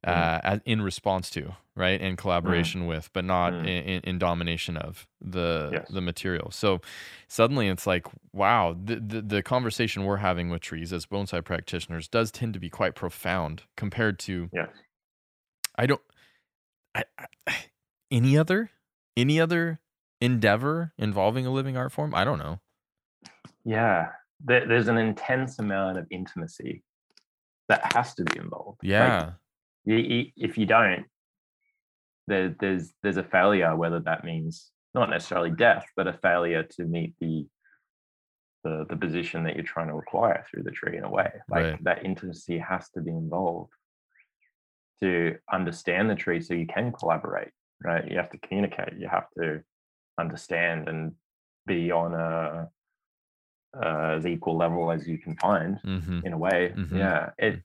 Mm. 0.07 0.11
uh, 0.13 0.41
as- 0.45 0.61
in 0.67 0.83
response 0.83 1.31
to, 1.31 1.57
right, 1.75 1.99
in 2.01 2.15
collaboration 2.17 2.87
with, 2.87 3.09
but 3.15 3.25
not 3.25 3.55
Mm. 3.55 3.61
in, 3.61 3.67
in, 3.85 4.01
in 4.03 4.19
domination 4.19 4.77
of 4.77 5.07
the 5.23 5.71
Yes. 5.73 5.89
the 5.89 6.03
material. 6.03 6.51
So 6.51 6.81
suddenly 7.27 7.69
it's 7.69 7.87
like, 7.87 8.07
wow, 8.33 8.77
the, 8.79 8.97
the 8.97 9.23
the 9.23 9.43
conversation 9.43 10.05
we're 10.05 10.19
having 10.19 10.51
with 10.51 10.61
trees 10.61 10.93
as 10.93 11.07
bonsai 11.07 11.43
practitioners 11.43 12.07
does 12.09 12.31
tend 12.31 12.53
to 12.55 12.61
be 12.61 12.69
quite 12.69 12.95
profound 12.95 13.63
compared 13.77 14.19
to 14.21 14.51
Yes. 14.53 14.69
I 15.77 15.87
don't 15.87 16.03
I, 16.95 17.05
I, 17.47 17.55
any 18.11 18.37
other 18.37 18.71
any 19.17 19.41
other 19.41 19.81
endeavor 20.21 20.93
involving 20.99 21.47
a 21.47 21.51
living 21.53 21.77
art 21.77 21.93
form. 21.93 22.15
I 22.15 22.25
don't 22.25 22.39
know. 22.39 22.61
Yeah. 23.65 24.11
There, 24.45 24.67
there's 24.67 24.89
an 24.89 24.99
intense 24.99 25.59
amount 25.59 25.99
of 25.99 26.07
intimacy 26.11 26.83
that 27.69 27.93
has 27.95 28.15
to 28.15 28.25
be 28.25 28.39
involved. 28.39 28.81
Yeah, 28.83 29.33
you, 29.85 30.27
if 30.37 30.59
you 30.59 30.67
don't, 30.67 31.07
there, 32.27 32.55
there's 32.59 32.93
there's 33.03 33.17
a 33.17 33.23
failure. 33.23 33.75
Whether 33.77 34.01
that 34.01 34.25
means 34.25 34.71
not 34.95 35.11
necessarily 35.11 35.51
death, 35.51 35.87
but 35.97 36.07
a 36.07 36.13
failure 36.13 36.63
to 36.63 36.85
meet 36.85 37.15
the 37.21 37.47
the 38.65 38.87
the 38.89 38.97
position 38.97 39.45
that 39.45 39.55
you're 39.55 39.65
trying 39.65 39.89
to 39.89 39.97
acquire 39.97 40.45
through 40.51 40.65
the 40.65 40.71
tree 40.71 40.97
in 40.97 41.05
a 41.05 41.11
way. 41.11 41.31
Like 41.49 41.65
Right. 41.65 41.85
that 41.85 42.05
intimacy 42.05 42.59
has 42.59 42.89
to 42.91 43.01
be 43.01 43.11
involved 43.11 43.73
to 45.05 45.37
understand 45.53 46.09
the 46.11 46.15
tree, 46.15 46.41
so 46.41 46.55
you 46.55 46.67
can 46.67 46.93
collaborate. 46.93 47.53
Right? 47.83 48.11
You 48.11 48.17
have 48.17 48.31
to 48.31 48.39
communicate. 48.39 48.95
You 48.99 49.09
have 49.09 49.29
to 49.39 49.63
understand 50.19 50.89
and 50.89 51.13
be 51.67 51.91
on 51.91 52.15
a 52.15 52.69
uh, 53.77 54.17
as 54.17 54.27
equal 54.27 54.57
level 54.57 54.91
as 54.91 55.07
you 55.07 55.19
can 55.19 55.37
find 55.37 55.79
hmm 55.83 56.21
in 56.25 56.33
a 56.33 56.39
way. 56.39 56.73
Mhm. 56.77 56.99
Yeah, 56.99 57.31
it 57.39 57.61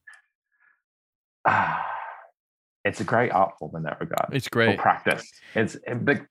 ah, 1.46 1.86
it's 2.88 3.02
a 3.02 3.04
great 3.04 3.32
art 3.32 3.54
form 3.60 3.76
in 3.76 3.84
that 3.84 4.00
regard. 4.00 4.30
it's 4.34 4.48
great. 4.48 4.78
practice. 4.80 5.26
It's 5.56 5.78
but 6.10 6.22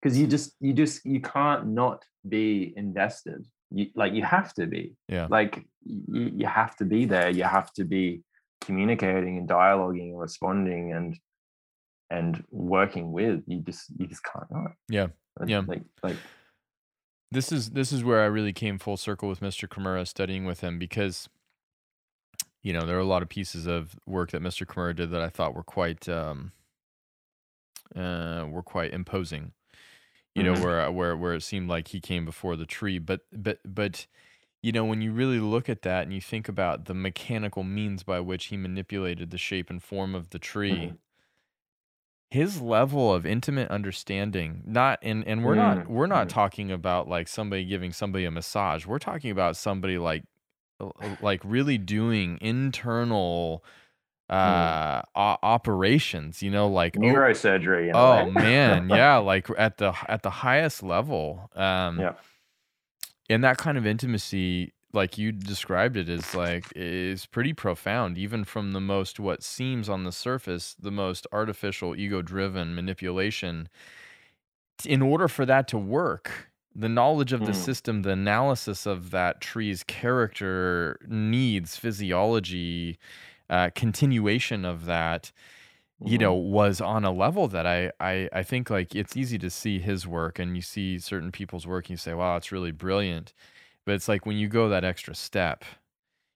because 0.00 0.18
you 0.18 0.26
just 0.26 0.54
you 0.60 0.72
just 0.72 1.04
you 1.04 1.20
can't 1.20 1.68
not 1.68 2.04
be 2.28 2.74
invested. 2.76 3.46
You 3.70 3.86
like 3.94 4.12
you 4.12 4.24
have 4.24 4.52
to 4.54 4.66
be. 4.66 4.96
Yeah. 5.08 5.26
Like 5.30 5.64
you, 5.84 6.24
you 6.40 6.46
have 6.46 6.76
to 6.76 6.84
be 6.84 7.04
there. 7.04 7.30
You 7.30 7.44
have 7.44 7.72
to 7.74 7.84
be 7.84 8.22
communicating 8.60 9.38
and 9.38 9.48
dialoguing 9.48 10.10
and 10.10 10.20
responding 10.20 10.92
and 10.92 11.18
and 12.10 12.44
working 12.50 13.12
with. 13.12 13.42
You 13.46 13.60
just 13.60 13.90
you 13.98 14.06
just 14.06 14.22
can't 14.24 14.50
not. 14.50 14.72
Yeah, 14.88 15.08
yeah. 15.46 15.62
Like 15.66 15.82
like 16.02 16.16
this 17.30 17.50
is 17.52 17.70
this 17.70 17.92
is 17.92 18.04
where 18.04 18.22
I 18.22 18.26
really 18.26 18.52
came 18.52 18.78
full 18.78 18.96
circle 18.96 19.28
with 19.28 19.40
Mr. 19.40 19.68
Kimura 19.68 20.06
studying 20.06 20.44
with 20.44 20.60
him 20.60 20.78
because 20.78 21.28
you 22.62 22.72
know 22.72 22.86
there 22.86 22.96
are 22.96 23.00
a 23.00 23.04
lot 23.04 23.22
of 23.22 23.28
pieces 23.28 23.66
of 23.66 23.96
work 24.06 24.30
that 24.30 24.42
Mr. 24.42 24.66
Kimura 24.66 24.94
did 24.94 25.10
that 25.10 25.20
I 25.20 25.28
thought 25.28 25.54
were 25.54 25.62
quite 25.64 26.08
um 26.08 26.52
uh 27.94 28.44
were 28.48 28.62
quite 28.64 28.92
imposing 28.92 29.52
you 30.34 30.42
know 30.42 30.54
Mhm. 30.54 30.64
where 30.64 30.90
where 30.92 31.16
where 31.16 31.34
it 31.34 31.42
seemed 31.42 31.68
like 31.68 31.88
he 31.88 32.00
came 32.00 32.24
before 32.24 32.56
the 32.56 32.66
tree 32.66 32.98
but 32.98 33.20
but 33.32 33.60
but 33.64 34.06
you 34.66 34.72
know 34.72 34.84
when 34.84 35.00
you 35.00 35.12
really 35.12 35.40
look 35.40 35.68
at 35.68 35.82
that 35.82 36.02
and 36.02 36.12
you 36.12 36.20
think 36.20 36.48
about 36.48 36.86
the 36.86 36.94
mechanical 36.94 37.62
means 37.64 38.02
by 38.02 38.20
which 38.20 38.46
he 38.46 38.56
manipulated 38.56 39.30
the 39.30 39.38
shape 39.38 39.70
and 39.70 39.82
form 39.82 40.14
of 40.14 40.30
the 40.30 40.38
tree 40.40 40.92
Mhm. 40.92 40.98
his 42.30 42.60
level 42.60 43.14
of 43.14 43.24
intimate 43.24 43.70
understanding 43.70 44.62
not 44.66 44.98
and 45.02 45.24
and 45.26 45.44
we're 45.44 45.54
not 45.54 45.78
Mm, 45.78 45.88
we're 45.88 46.06
not 46.08 46.28
mm. 46.28 46.30
talking 46.30 46.72
about 46.72 47.08
like 47.08 47.28
somebody 47.28 47.64
giving 47.64 47.92
somebody 47.92 48.24
a 48.24 48.30
massage 48.30 48.84
we're 48.84 48.98
talking 48.98 49.30
about 49.30 49.56
somebody 49.56 49.96
like 49.98 50.24
like 51.20 51.40
really 51.44 51.78
doing 51.78 52.38
internal 52.40 53.64
uh 54.30 55.02
o- 55.16 55.38
operations 55.42 56.42
you 56.42 56.50
know 56.50 56.68
like 56.68 56.98
oh, 57.02 57.02
neurosurgery. 57.02 57.90
In 57.90 57.94
oh 57.94 58.26
man 58.30 58.90
yeah 58.90 59.16
like 59.18 59.48
at 59.58 59.78
the 59.78 59.94
at 60.08 60.22
the 60.22 60.30
highest 60.30 60.82
level 60.82 61.50
um 61.56 61.98
Yeah. 62.00 62.14
And 63.28 63.42
that 63.44 63.58
kind 63.58 63.76
of 63.78 63.86
intimacy 63.86 64.72
like 64.92 65.18
you 65.18 65.30
described 65.32 65.96
it 65.96 66.08
is 66.08 66.34
like 66.34 66.64
is 66.74 67.26
pretty 67.26 67.52
profound 67.52 68.16
even 68.16 68.44
from 68.44 68.72
the 68.72 68.80
most 68.80 69.18
what 69.20 69.42
seems 69.42 69.88
on 69.88 70.04
the 70.04 70.12
surface 70.12 70.74
the 70.80 70.90
most 70.92 71.26
artificial 71.32 71.94
ego 71.96 72.22
driven 72.22 72.74
manipulation 72.74 73.68
in 74.84 75.02
order 75.02 75.28
for 75.28 75.46
that 75.46 75.68
to 75.68 75.78
work 75.78 76.50
the 76.74 76.88
knowledge 76.88 77.32
of 77.32 77.46
the 77.46 77.52
Mm. 77.52 77.64
system 77.64 78.02
the 78.02 78.10
analysis 78.10 78.86
of 78.86 79.10
that 79.10 79.40
tree's 79.40 79.82
character 79.82 80.98
needs 81.08 81.76
physiology 81.76 82.98
uh, 83.48 83.70
continuation 83.74 84.64
of 84.64 84.84
that 84.86 85.32
you 86.04 86.18
Mhm. 86.18 86.18
know 86.18 86.34
was 86.34 86.80
on 86.80 87.04
a 87.04 87.10
level 87.12 87.48
that 87.48 87.66
I, 87.66 87.90
I 88.00 88.28
i 88.32 88.42
think 88.42 88.70
like 88.70 88.94
it's 88.94 89.16
easy 89.16 89.38
to 89.38 89.50
see 89.50 89.78
his 89.78 90.06
work 90.06 90.38
and 90.38 90.56
you 90.56 90.62
see 90.62 90.98
certain 90.98 91.32
people's 91.32 91.66
work 91.66 91.86
and 91.86 91.90
you 91.90 91.96
say 91.96 92.14
wow 92.14 92.36
it's 92.36 92.52
really 92.52 92.72
brilliant 92.72 93.32
but 93.86 93.94
it's 93.94 94.08
like 94.08 94.26
when 94.26 94.36
you 94.36 94.48
go 94.48 94.68
that 94.68 94.84
extra 94.84 95.14
step 95.14 95.64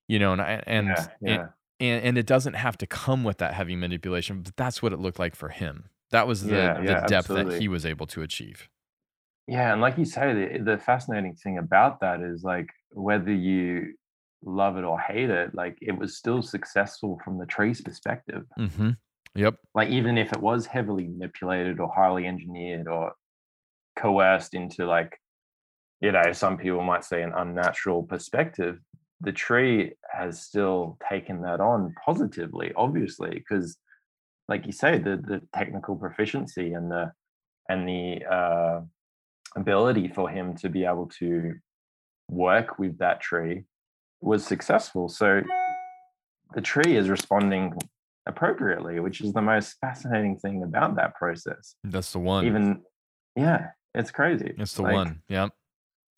you 0.09 0.19
know 0.19 0.33
and 0.33 0.43
I- 0.43 0.65
and 0.67 0.89
yeah, 0.89 1.09
yeah. 1.21 1.49
and, 1.81 2.05
and, 2.05 2.19
it 2.19 2.27
doesn't 2.27 2.55
have 2.55 2.79
to 2.79 2.87
come 2.87 3.25
with 3.25 3.39
that 3.39 3.55
heavy 3.55 3.77
manipulation 3.77 4.43
but 4.43 4.57
that's 4.57 4.83
what 4.83 4.93
it 4.93 4.99
looked 5.01 5.19
like 5.19 5.37
for 5.37 5.51
him 5.51 5.91
that 6.11 6.27
was 6.27 6.49
the, 6.49 6.73
Yeah, 6.73 6.81
the 6.85 6.97
depth 6.97 7.33
that 7.35 7.49
he 7.51 7.69
was 7.69 7.87
able 7.87 8.07
to 8.09 8.23
achieve 8.23 8.69
Yeah, 9.47 9.73
and 9.73 9.81
like 9.81 9.99
you 9.99 10.05
say, 10.05 10.33
the, 10.59 10.63
the 10.63 10.79
fascinating 10.79 11.35
thing 11.35 11.59
about 11.59 12.01
that 12.01 12.21
is 12.21 12.45
like 12.45 12.69
whether 12.91 13.33
you 13.33 13.95
love 14.45 14.77
it 14.77 14.85
or 14.85 14.99
hate 14.99 15.31
it, 15.31 15.55
like 15.55 15.77
it 15.81 15.93
was 15.93 16.17
still 16.17 16.43
successful 16.43 17.21
from 17.25 17.39
the 17.39 17.47
tree's 17.47 17.81
perspective. 17.81 18.45
mm-hmm 18.59 18.91
yep 19.35 19.57
Like 19.75 19.91
even 19.91 20.19
if 20.19 20.33
it 20.33 20.41
was 20.41 20.67
heavily 20.67 21.07
manipulated 21.07 21.81
or 21.81 21.93
highly 21.95 22.27
engineered 22.27 22.89
or 22.89 23.13
coerced 23.99 24.55
into 24.55 24.87
like, 24.87 25.19
you 26.01 26.13
know, 26.13 26.33
some 26.33 26.57
people 26.57 26.83
might 26.83 27.05
say 27.05 27.23
an 27.23 27.33
unnatural 27.37 28.03
perspective, 28.03 28.79
the 29.21 29.33
tree 29.33 29.93
has 30.11 30.43
still 30.43 30.99
taken 31.09 31.43
that 31.43 31.61
on 31.61 31.95
positively, 32.05 32.73
obviously, 32.75 33.31
because 33.31 33.77
like 34.49 34.67
you 34.67 34.73
say, 34.73 34.99
the 34.99 35.17
the 35.17 35.43
technical 35.55 35.97
proficiency 35.97 36.73
and 36.73 36.91
the 36.91 37.13
and 37.69 37.87
the 37.87 38.25
uh 38.25 38.81
ability 39.57 40.09
for 40.09 40.29
him 40.29 40.57
to 40.57 40.69
be 40.69 40.85
able 40.85 41.07
to 41.19 41.55
work 42.29 42.79
with 42.79 42.99
that 42.99 43.21
tree 43.21 43.65
was 44.21 44.45
successful. 44.45 45.09
So 45.09 45.43
the 46.55 46.61
tree 46.61 46.97
is 46.97 47.09
responding 47.09 47.73
appropriately, 48.27 49.01
which 49.01 49.21
is 49.21 49.33
the 49.33 49.43
most 49.43 49.77
fascinating 49.81 50.39
thing 50.39 50.63
about 50.63 50.97
that 50.97 51.15
process. 51.15 51.75
that's 51.85 52.13
the 52.13 52.19
one 52.19 52.45
Even, 52.47 52.83
yeah, 53.37 53.69
it's 53.95 54.11
crazy. 54.11 54.55
it's 54.59 54.75
the 54.75 54.83
Like, 54.83 54.93
one 54.95 55.23
yep 55.29 55.51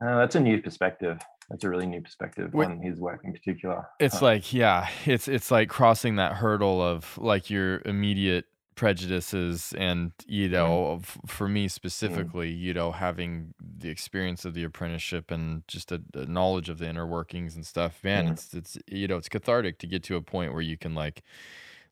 uh, 0.05 0.19
that's 0.19 0.35
a 0.35 0.41
new 0.41 0.61
perspective. 0.61 1.20
That's 1.49 1.62
a 1.65 1.69
really 1.70 1.87
new 1.87 2.01
perspective 2.01 2.53
Wait. 2.55 2.66
on 2.69 2.81
his 2.81 2.99
work 2.99 3.20
in 3.24 3.33
particular. 3.33 3.87
it's 4.01 4.20
Uh, 4.20 4.27
like 4.27 4.53
yeah 4.53 4.89
it's 5.07 5.29
it's 5.29 5.51
like 5.51 5.69
crossing 5.69 6.16
that 6.16 6.33
hurdle 6.35 6.81
of 6.83 7.16
like 7.19 7.51
your 7.51 7.81
immediate 7.85 8.47
prejudices 8.74 9.74
and 9.77 10.12
you 10.27 10.49
know 10.49 10.97
f- 11.03 11.19
for 11.27 11.47
me 11.47 11.69
specifically 11.69 12.51
you 12.51 12.73
know 12.73 12.91
having 12.91 13.53
the 13.61 13.91
experience 13.91 14.45
of 14.47 14.55
the 14.55 14.65
apprenticeship 14.65 15.31
and 15.31 15.62
just 15.69 15.93
a, 15.93 16.01
a 16.15 16.24
knowledge 16.24 16.69
of 16.70 16.79
the 16.79 16.89
inner 16.89 17.07
workings 17.07 17.55
and 17.55 17.66
stuff 17.66 18.01
man 18.03 18.29
Mm. 18.29 18.33
it's 18.33 18.55
it's 18.55 18.79
you 18.89 19.07
know 19.07 19.16
it's 19.19 19.29
cathartic 19.29 19.79
to 19.79 19.87
get 19.87 20.03
to 20.05 20.16
a 20.16 20.23
point 20.23 20.53
where 20.55 20.62
you 20.62 20.79
can 20.79 20.95
like 20.95 21.23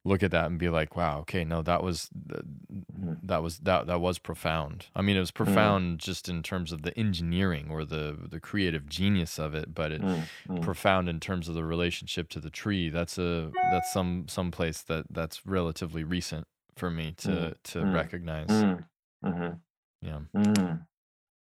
look 0.05 0.22
at 0.22 0.31
that 0.31 0.47
and 0.47 0.59
be 0.59 0.68
like 0.68 0.97
wow 0.97 1.20
okay 1.20 1.44
no 1.44 1.60
that 1.62 1.82
was 1.82 2.09
Mhm. 2.14 3.18
that 3.22 3.43
was 3.43 3.59
that 3.59 3.86
that 3.86 4.01
was 4.01 4.18
profound 4.18 4.86
i 4.97 5.02
mean 5.02 5.16
it 5.16 5.20
was 5.20 5.31
profound 5.31 6.01
just 6.01 6.28
in 6.28 6.43
terms 6.43 6.72
of 6.72 6.82
the 6.82 6.97
engineering 6.98 7.68
or 7.70 7.85
the 7.85 8.16
the 8.31 8.40
creative 8.40 8.89
genius 8.89 9.39
of 9.39 9.55
it 9.55 9.74
but 9.74 9.93
it 9.93 10.01
mm, 10.01 10.22
mm, 10.48 10.62
profound 10.62 11.09
in 11.09 11.20
terms 11.20 11.48
of 11.48 11.55
the 11.55 11.64
relationship 11.64 12.28
to 12.31 12.40
the 12.40 12.51
tree. 12.51 12.89
That's 12.89 13.18
a 13.18 13.51
that's 13.70 13.93
some 13.93 14.27
some 14.28 14.51
place 14.51 14.82
that 14.82 15.06
that's 15.10 15.47
relatively 15.47 16.05
recent 16.05 16.47
for 16.77 16.90
me 16.90 17.12
to 17.18 17.31
Mm, 17.31 17.55
to 17.64 17.78
mm, 17.78 17.94
recognize. 17.94 18.48
mm, 18.48 18.85
mhm, 19.24 19.60
Yeah. 20.02 20.20
mm. 20.35 20.86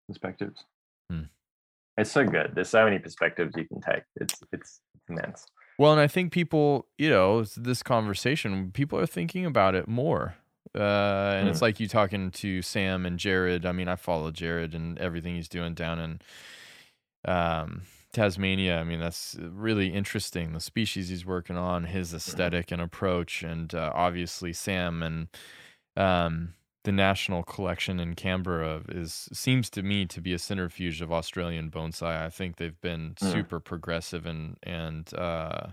Perspectives. 0.09 0.65
Mm. 1.12 1.29
It's 1.97 2.11
so 2.11 2.25
good. 2.25 2.53
There's 2.55 2.69
so 2.69 2.85
many 2.85 2.99
perspectives 2.99 3.55
you 3.57 3.66
can 3.66 3.81
take. 3.81 4.05
It's 4.16 4.41
it's 4.53 4.81
immense. 5.09 5.47
Well, 5.79 5.93
and 5.93 6.01
I 6.01 6.09
think 6.09 6.33
people, 6.33 6.87
you 6.99 7.09
know, 7.09 7.45
this 7.57 7.83
conversation, 7.85 8.73
people 8.73 8.99
are 8.99 9.07
thinking 9.07 9.47
about 9.47 9.75
it 9.77 9.87
more. 9.89 10.35
Uh, 10.75 11.37
and 11.39 11.49
it's 11.49 11.61
Mm. 11.61 11.63
like 11.63 11.81
you 11.81 11.89
talking 11.89 12.31
to 12.33 12.61
Sam 12.63 13.07
and 13.07 13.19
Jared. 13.19 13.65
I 13.65 13.73
mean, 13.73 13.89
I 13.89 13.97
follow 13.97 14.31
Jared 14.31 14.75
and 14.75 14.99
everything 14.99 15.37
he's 15.37 15.49
doing 15.49 15.75
down 15.75 15.99
in 15.99 16.21
um, 17.25 17.83
Tasmania. 18.13 18.79
I 18.79 18.85
mean, 18.85 19.01
that's 19.01 19.37
really 19.41 19.89
interesting. 19.89 20.53
The 20.53 20.61
species 20.61 21.09
he's 21.09 21.25
working 21.27 21.57
on, 21.57 21.85
his 21.85 22.13
aesthetic 22.13 22.71
and 22.73 22.83
approach, 22.83 23.43
and 23.43 23.75
uh, 23.75 23.93
obviously 23.95 24.53
Sam 24.53 25.03
and 25.03 25.29
um, 25.97 26.55
the 26.89 26.93
national 26.93 27.43
collection 27.43 28.01
in 28.01 28.15
Canberra 28.15 28.81
is 28.89 29.28
seems 29.31 29.69
to 29.69 29.82
me 29.82 30.06
to 30.06 30.23
be 30.23 30.32
a 30.32 30.39
centrifuge 30.39 31.02
of 31.02 31.12
Australian 31.12 31.70
bonsai. 31.70 32.16
I 32.24 32.31
think 32.31 32.56
they've 32.56 32.81
been 32.81 33.15
Mm. 33.16 33.31
super 33.31 33.60
progressive 33.60 34.24
and 34.24 34.56
and 34.62 35.12
uh, 35.12 35.73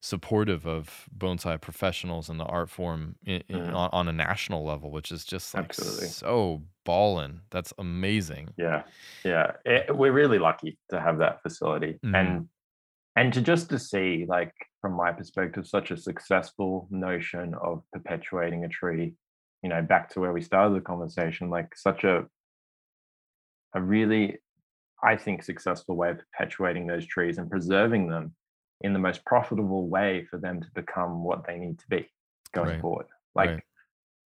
supportive 0.00 0.66
of 0.66 1.10
bonsai 1.14 1.60
professionals 1.60 2.30
and 2.30 2.40
the 2.40 2.44
art 2.44 2.70
form 2.70 3.16
in, 3.26 3.42
in- 3.48 3.58
Mm. 3.66 3.74
on, 3.74 3.90
on 3.92 4.08
a 4.08 4.12
national 4.12 4.64
level, 4.64 4.90
which 4.90 5.12
is 5.12 5.26
just 5.26 5.52
like 5.54 5.64
Absolutely. 5.66 6.06
so 6.06 6.62
ballin'. 6.86 7.40
That's 7.50 7.74
amazing. 7.78 8.54
Yeah, 8.56 8.84
yeah. 9.26 9.52
It, 9.66 9.94
we're 9.94 10.12
really 10.12 10.38
lucky 10.38 10.78
to 10.88 10.98
have 10.98 11.18
that 11.18 11.42
facility, 11.42 11.98
Mhm. 12.02 12.14
and 12.18 12.48
and 13.18 13.32
to 13.34 13.42
just 13.42 13.68
to 13.68 13.78
see, 13.78 14.24
like 14.26 14.54
from 14.80 14.92
my 14.94 15.12
perspective, 15.12 15.66
such 15.66 15.90
a 15.90 15.96
successful 15.98 16.86
notion 16.90 17.52
of 17.54 17.82
perpetuating 17.92 18.64
a 18.64 18.68
tree. 18.70 19.12
You 19.62 19.70
know, 19.70 19.82
back 19.82 20.10
to 20.10 20.20
where 20.20 20.32
we 20.32 20.42
started 20.42 20.76
the 20.76 20.80
conversation, 20.80 21.50
like 21.50 21.76
such 21.76 22.04
a 22.04 22.26
a 23.74 23.82
really, 23.82 24.38
I 25.02 25.16
think, 25.16 25.42
successful 25.42 25.96
way 25.96 26.10
of 26.10 26.18
perpetuating 26.18 26.86
those 26.86 27.06
trees 27.06 27.38
and 27.38 27.50
preserving 27.50 28.08
them 28.08 28.34
in 28.82 28.92
the 28.92 28.98
most 28.98 29.24
profitable 29.24 29.88
way 29.88 30.26
for 30.30 30.38
them 30.38 30.60
to 30.60 30.68
become 30.74 31.24
what 31.24 31.46
they 31.46 31.58
need 31.58 31.78
to 31.78 31.86
be 31.88 32.08
going 32.52 32.68
Right, 32.68 32.80
forward. 32.80 33.06
Like 33.34 33.50
right. 33.50 33.62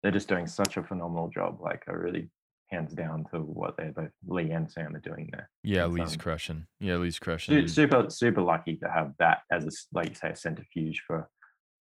they're 0.03 0.13
just 0.13 0.29
doing 0.29 0.47
such 0.47 0.77
a 0.77 0.83
phenomenal 0.83 1.29
job. 1.29 1.61
Like 1.61 1.83
I 1.89 1.93
really 1.93 2.31
hands 2.71 2.93
down 2.93 3.25
to 3.33 3.39
what 3.41 3.77
they 3.77 3.89
both 3.89 4.11
Lee 4.27 4.51
and 4.51 4.71
Sam 4.71 4.95
are 4.95 5.01
doing 5.01 5.29
there. 5.33 5.49
Yeah, 5.63 5.87
Lee's 5.87 6.13
um, 6.13 6.19
crushing. 6.19 6.67
Yeah, 6.81 6.97
Lee's 6.97 7.19
crushing. 7.19 7.67
Super 7.69 8.11
super 8.11 8.43
lucky 8.43 8.77
to 8.77 8.91
have 8.91 9.13
that 9.19 9.39
as 9.51 9.65
a 9.65 9.71
like 9.93 10.11
you 10.11 10.15
say 10.15 10.31
a 10.31 10.37
centrifuge 10.37 11.03
for 11.07 11.29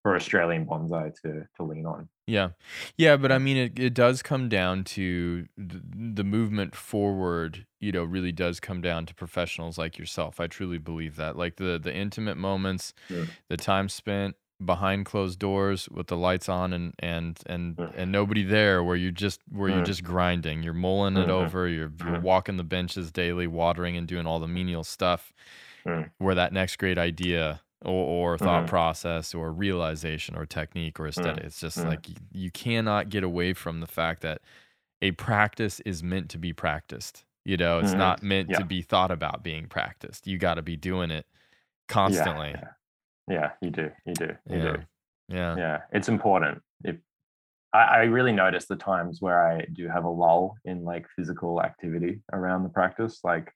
for 0.07 0.15
Australian 0.15 0.65
bonsai 0.65 1.13
to 1.21 1.47
to 1.55 1.63
lean 1.63 1.85
on. 1.85 2.07
Yeah. 2.27 2.49
Yeah, 2.97 3.17
but 3.17 3.31
I 3.31 3.37
mean 3.37 3.57
it 3.57 3.79
it 3.79 3.93
does 3.93 4.21
come 4.21 4.47
down 4.49 4.83
to 4.95 5.47
th- 5.57 5.83
the 6.15 6.23
movement 6.23 6.75
forward, 6.75 7.65
you 7.79 7.91
know, 7.91 8.03
really 8.03 8.31
does 8.31 8.59
come 8.59 8.81
down 8.81 9.05
to 9.05 9.13
professionals 9.13 9.77
like 9.77 9.97
yourself. 9.97 10.39
I 10.39 10.47
truly 10.47 10.77
believe 10.77 11.15
that. 11.17 11.35
Like 11.35 11.55
the 11.57 11.79
the 11.79 11.93
intimate 11.93 12.37
moments, 12.37 12.93
Yeah. 13.09 13.25
the 13.49 13.57
time 13.57 13.89
spent 13.89 14.35
behind 14.65 15.05
closed 15.05 15.37
doors 15.39 15.87
with 15.89 16.07
the 16.07 16.17
lights 16.17 16.49
on 16.49 16.73
and 16.73 16.93
and 16.99 17.39
and 17.45 17.75
Mm. 17.77 17.93
and 17.95 18.11
nobody 18.11 18.43
there 18.43 18.83
where 18.83 18.95
you 18.95 19.11
just 19.11 19.41
where 19.51 19.69
you're 19.69 19.83
Mm. 19.83 19.91
just 19.93 20.03
grinding. 20.03 20.63
You're 20.63 20.73
mulling 20.73 21.15
it 21.17 21.27
Mhm. 21.27 21.39
over, 21.45 21.67
you're 21.67 21.91
you're 22.05 22.17
Mhm. 22.17 22.21
walking 22.23 22.57
the 22.57 22.63
benches 22.63 23.11
daily, 23.11 23.45
watering 23.47 23.95
and 23.97 24.07
doing 24.07 24.25
all 24.25 24.39
the 24.39 24.47
menial 24.47 24.83
stuff 24.83 25.31
Mm. 25.85 26.09
where 26.17 26.35
that 26.35 26.51
next 26.53 26.77
great 26.77 26.97
idea 26.97 27.61
or, 27.85 28.33
or 28.33 28.37
thought 28.37 28.65
Mhm. 28.65 28.67
process 28.67 29.33
or 29.35 29.51
realization 29.51 30.35
or 30.35 30.45
technique 30.45 30.99
or 30.99 31.07
aesthetic. 31.07 31.43
It's 31.45 31.59
just 31.59 31.83
Mm. 31.83 31.85
like 31.85 32.09
you, 32.09 32.15
you 32.31 32.51
cannot 32.51 33.09
get 33.09 33.23
away 33.23 33.53
from 33.53 33.79
the 33.81 33.87
fact 33.87 34.21
that 34.23 34.41
a 35.01 35.11
practice 35.11 35.79
is 35.81 36.03
meant 36.03 36.29
to 36.31 36.37
be 36.39 36.53
practiced. 36.53 37.25
You 37.45 37.57
know, 37.57 37.79
it's 37.79 37.93
Mhm. 37.93 37.97
not 37.97 38.23
meant 38.23 38.53
to 38.53 38.63
be 38.63 38.81
thought 38.81 39.11
about 39.11 39.43
being 39.43 39.67
practiced. 39.67 40.27
You 40.27 40.37
got 40.37 40.55
to 40.55 40.61
be 40.63 40.75
doing 40.77 41.11
it 41.11 41.27
constantly. 41.87 42.51
yeah, 42.51 42.73
yeah. 43.29 43.51
You 43.61 43.71
do, 43.71 43.91
you 44.05 44.13
do, 44.15 44.37
you 44.49 44.59
Yeah. 44.59 44.71
do. 44.73 44.83
Yeah. 45.29 45.55
Yeah, 45.57 45.81
it's 45.93 46.09
important. 46.09 46.63
If 46.83 46.97
I, 47.73 47.79
I 47.83 48.03
really 48.05 48.31
notice 48.33 48.67
the 48.67 48.75
times 48.77 49.21
where 49.21 49.47
I 49.47 49.65
do 49.73 49.87
have 49.89 50.05
a 50.05 50.09
lull 50.09 50.57
in 50.65 50.83
like 50.85 51.07
physical 51.15 51.61
activity 51.61 52.21
around 52.33 52.63
the 52.63 52.69
practice, 52.69 53.21
like 53.23 53.53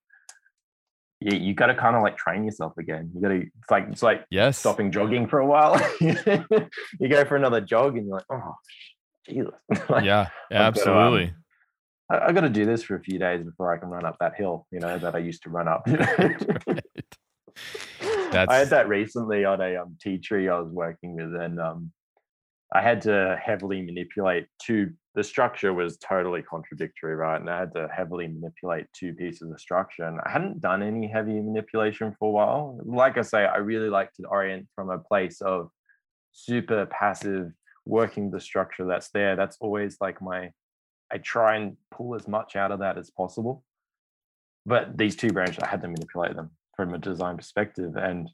you, 1.22 1.38
you 1.38 1.54
got 1.54 1.68
to 1.68 1.76
kind 1.76 1.96
of 1.96 2.02
like 2.02 2.18
train 2.18 2.44
yourself 2.44 2.78
again. 2.78 3.12
You 3.14 3.22
got 3.22 3.28
to, 3.30 3.42
it's 3.42 3.72
like 3.72 3.88
it's 3.90 4.04
like 4.04 4.26
Yes. 4.30 4.58
stopping 4.58 4.92
jogging 4.92 5.28
for 5.28 5.40
a 5.40 5.46
while. 5.46 5.80
you 6.02 7.08
go 7.10 7.24
for 7.26 7.36
another 7.36 7.62
jog 7.62 7.96
and 7.96 8.08
you're 8.08 8.18
like, 8.18 8.26
oh, 8.32 8.56
Jesus. 9.30 9.54
like, 9.90 10.04
Yeah. 10.04 10.28
I've 10.50 10.58
um, 10.58 10.64
Absolutely. 10.66 11.34
I, 12.10 12.18
I 12.20 12.32
got 12.32 12.42
to 12.42 12.50
do 12.50 12.66
this 12.66 12.84
for 12.84 12.96
a 12.96 13.02
few 13.02 13.20
days 13.20 13.44
before 13.44 13.74
I 13.74 13.78
can 13.78 13.90
run 13.90 14.06
up 14.06 14.18
that 14.20 14.36
hill, 14.36 14.68
you 14.72 14.80
know, 14.80 14.98
that 14.98 15.16
I 15.16 15.20
used 15.20 15.44
to 15.44 15.50
run 15.50 15.68
up. 15.68 15.88
Right. 18.34 18.48
I 18.48 18.58
had 18.60 18.70
that 18.70 18.88
recently 18.88 19.44
on 19.44 19.60
a 19.60 19.76
um, 19.76 19.98
tea 20.02 20.18
tree 20.18 20.48
I 20.48 20.58
was 20.58 20.72
working 20.72 21.16
with, 21.16 21.36
and 21.36 21.60
um, 21.60 21.92
I 22.74 22.82
had 22.82 23.02
to 23.02 23.38
heavily 23.44 23.82
manipulate 23.82 24.48
two. 24.62 24.94
The 25.14 25.24
structure 25.24 25.74
was 25.74 25.98
totally 25.98 26.42
contradictory, 26.42 27.16
right? 27.16 27.40
And 27.40 27.50
I 27.50 27.60
had 27.60 27.74
to 27.74 27.90
heavily 27.94 28.28
manipulate 28.28 28.86
two 28.94 29.14
pieces 29.14 29.52
of 29.52 29.60
structure. 29.60 30.06
And 30.06 30.20
I 30.26 30.30
hadn't 30.30 30.62
done 30.62 30.82
any 30.82 31.08
heavy 31.08 31.34
manipulation 31.42 32.16
for 32.18 32.30
a 32.30 32.32
while. 32.32 32.80
Like 32.86 33.18
I 33.18 33.22
say, 33.22 33.46
I 33.46 33.58
really 33.58 33.90
like 33.90 34.14
to 34.14 34.24
orient 34.28 34.68
from 34.74 34.90
a 34.90 35.00
place 35.00 35.42
of 35.42 35.70
super 36.32 36.86
passive, 36.86 37.52
working 37.86 38.32
the 38.32 38.40
structure 38.40 38.86
that's 38.86 39.10
there. 39.10 39.36
That's 39.36 39.58
always 39.60 39.98
like 40.00 40.22
my. 40.22 40.52
I 41.12 41.18
try 41.18 41.58
and 41.58 41.76
pull 41.92 42.16
as 42.16 42.26
much 42.26 42.56
out 42.56 42.72
of 42.72 42.80
that 42.80 42.98
as 42.98 43.10
possible. 43.10 43.66
But 44.66 44.98
these 44.98 45.18
two 45.18 45.32
branches, 45.34 45.60
I 45.62 45.68
had 45.68 45.82
to 45.82 45.88
manipulate 45.90 46.38
them 46.38 46.52
from 46.76 46.94
a 46.94 46.98
design 46.98 47.36
perspective, 47.36 47.96
and 47.96 48.30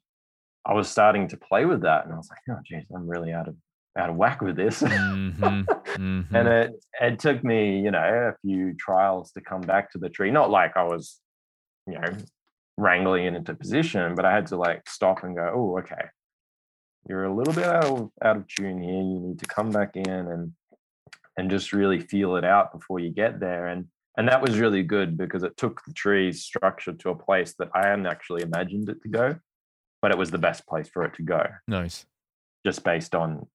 I 0.65 0.73
was 0.73 0.89
starting 0.89 1.27
to 1.29 1.37
play 1.37 1.65
with 1.65 1.81
that, 1.81 2.05
and 2.05 2.13
I 2.13 2.17
was 2.17 2.29
like, 2.29 2.39
"Oh, 2.55 2.61
geez, 2.63 2.85
I'm 2.93 3.07
really 3.07 3.31
out 3.33 3.47
of 3.47 3.55
out 3.97 4.09
of 4.09 4.15
whack 4.15 4.41
with 4.41 4.55
this." 4.55 4.81
Mhm, 4.81 5.65
mhm. 5.65 6.25
and 6.33 6.47
it 6.47 6.85
it 7.01 7.19
took 7.19 7.43
me, 7.43 7.79
you 7.79 7.91
know, 7.91 8.33
a 8.33 8.35
few 8.41 8.73
trials 8.75 9.31
to 9.31 9.41
come 9.41 9.61
back 9.61 9.91
to 9.91 9.97
the 9.97 10.09
tree. 10.09 10.31
Not 10.31 10.49
like 10.49 10.77
I 10.77 10.83
was, 10.83 11.19
you 11.87 11.93
know, 11.93 12.17
wrangling 12.77 13.25
it 13.25 13.35
into 13.35 13.53
position, 13.53 14.15
but 14.15 14.25
I 14.25 14.33
had 14.33 14.47
to 14.47 14.57
like 14.57 14.89
stop 14.89 15.23
and 15.23 15.35
go, 15.35 15.51
"Oh, 15.53 15.79
okay, 15.79 16.07
you're 17.07 17.25
a 17.25 17.33
little 17.33 17.53
bit 17.53 17.65
out 17.65 17.85
of 17.85 18.11
out 18.23 18.37
of 18.37 18.47
tune 18.47 18.81
here. 18.81 19.01
You 19.01 19.19
need 19.19 19.39
to 19.39 19.45
come 19.45 19.71
back 19.71 19.95
in 19.95 20.09
and 20.09 20.53
and 21.37 21.49
just 21.49 21.73
really 21.73 21.99
feel 21.99 22.35
it 22.35 22.43
out 22.43 22.71
before 22.71 22.99
you 22.99 23.09
get 23.09 23.39
there." 23.39 23.67
And 23.67 23.87
and 24.17 24.27
that 24.27 24.41
was 24.41 24.59
really 24.59 24.83
good 24.83 25.15
because 25.17 25.43
it 25.43 25.55
took 25.57 25.83
the 25.85 25.93
tree's 25.93 26.43
structure 26.43 26.93
to 26.93 27.09
a 27.09 27.15
place 27.15 27.53
that 27.59 27.69
I 27.73 27.87
hadn't 27.87 28.07
actually 28.07 28.41
imagined 28.41 28.89
it 28.89 29.01
to 29.03 29.09
go, 29.09 29.35
but 30.01 30.11
it 30.11 30.17
was 30.17 30.31
the 30.31 30.39
best 30.39 30.65
place 30.65 30.89
for 30.89 31.05
it 31.05 31.13
to 31.15 31.21
go, 31.21 31.45
nice. 31.67 32.05
just 32.65 32.83
based 32.83 33.13
on 33.13 33.45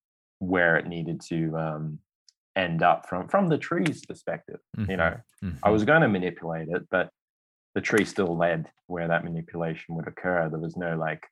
where 0.42 0.76
it 0.76 0.88
needed 0.88 1.20
to 1.20 1.56
um, 1.56 1.98
end 2.56 2.82
up 2.82 3.08
from 3.08 3.28
from 3.28 3.48
the 3.48 3.56
tree's 3.58 4.04
perspective. 4.04 4.58
You 4.76 4.84
Mhm, 4.86 4.98
know, 4.98 5.16
I 5.62 5.68
mhm. 5.68 5.72
was 5.72 5.84
going 5.84 6.02
to 6.02 6.08
manipulate 6.08 6.68
it, 6.68 6.88
but 6.90 7.10
the 7.74 7.80
tree 7.80 8.04
still 8.04 8.36
led 8.36 8.68
where 8.88 9.06
that 9.08 9.24
manipulation 9.24 9.94
would 9.94 10.08
occur. 10.08 10.48
There 10.50 10.58
was 10.58 10.76
no 10.76 10.96
like 10.96 11.24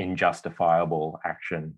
injustifiable 0.00 1.18
action. 1.24 1.76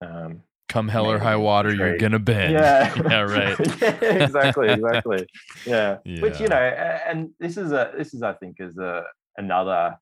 Um, 0.00 0.42
Come 0.68 0.88
hell 0.88 1.10
or 1.10 1.18
high 1.18 1.36
water, 1.36 1.74
you're 1.74 1.98
gonna 1.98 2.18
bend. 2.18 2.52
yeah, 2.54 2.94
yeah, 3.10 3.20
right. 3.20 3.58
Yeah, 3.82 3.88
exactly, 4.24 4.70
exactly. 4.70 5.26
Yeah. 5.66 5.98
which 6.20 6.40
you 6.40 6.48
know, 6.48 6.56
and 6.56 7.30
this 7.38 7.58
is 7.58 7.72
a 7.72 7.92
this 7.96 8.14
is 8.14 8.22
I 8.22 8.32
think 8.32 8.56
is 8.58 8.78
a 8.78 9.04
another. 9.36 9.98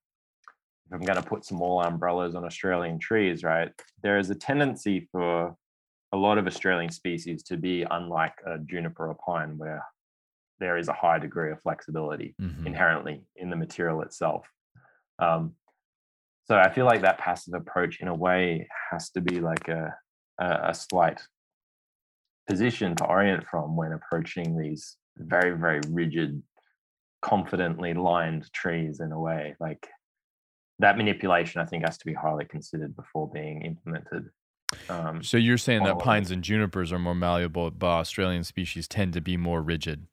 If 0.91 0.95
I'm 0.95 1.07
going 1.07 1.23
to 1.23 1.29
put 1.29 1.45
some 1.45 1.59
more 1.59 1.87
umbrellas 1.87 2.35
on 2.35 2.45
Australian 2.45 2.99
trees, 2.99 3.45
right? 3.45 3.71
There 4.03 4.19
is 4.19 4.29
a 4.31 4.35
tendency 4.35 5.09
for 5.13 5.55
a 6.13 6.17
lot 6.17 6.37
of 6.37 6.49
Australian 6.49 6.91
species 6.91 7.45
to 7.45 7.57
be 7.57 7.87
unlike 7.89 8.35
a 8.45 8.59
juniper 8.59 9.07
or 9.09 9.15
pine, 9.25 9.57
where 9.57 9.85
there 10.59 10.77
is 10.77 10.89
a 10.89 10.93
high 10.93 11.21
degree 11.21 11.53
of 11.53 11.63
flexibility 11.63 12.35
Mhm. 12.41 12.67
inherently 12.67 13.23
in 13.37 13.51
the 13.51 13.57
material 13.57 14.03
itself. 14.03 14.51
Um, 15.21 15.55
so 16.47 16.59
I 16.59 16.71
feel 16.71 16.87
like 16.87 17.03
that 17.03 17.19
passive 17.19 17.55
approach, 17.55 18.01
in 18.01 18.09
a 18.09 18.15
way, 18.15 18.69
has 18.91 19.11
to 19.11 19.21
be 19.21 19.41
like 19.41 19.69
a 19.69 19.97
a, 20.39 20.71
a 20.71 20.75
slight 20.75 21.21
position 22.49 22.97
to 22.97 23.05
orient 23.05 23.47
from 23.47 23.77
when 23.77 23.93
approaching 23.93 24.59
these 24.59 24.97
very 25.19 25.51
very 25.57 25.81
rigid, 25.89 26.43
confidently 27.23 27.95
lined 27.95 28.51
trees. 28.53 28.99
In 29.01 29.13
a 29.13 29.21
way, 29.21 29.55
like 29.61 29.89
that 30.81 30.97
manipulation, 30.97 31.61
I 31.61 31.67
think, 31.67 31.85
has 31.85 31.99
to 31.99 32.07
be 32.07 32.15
highly 32.15 32.45
considered 32.45 32.97
before 32.97 33.31
being 33.31 33.63
implemented. 33.63 34.31
Um, 34.89 35.23
So 35.23 35.37
you're 35.37 35.59
saying 35.59 35.85
that 35.85 35.99
pines 35.99 36.31
and 36.31 36.43
junipers 36.43 36.93
are 36.93 36.99
more 36.99 37.15
malleable, 37.15 37.71
but 37.71 37.87
Australian 37.87 38.45
species 38.45 38.89
tend 38.89 39.13
to 39.15 39.21
be 39.21 39.37
more 39.37 39.63
rigid. 39.63 40.07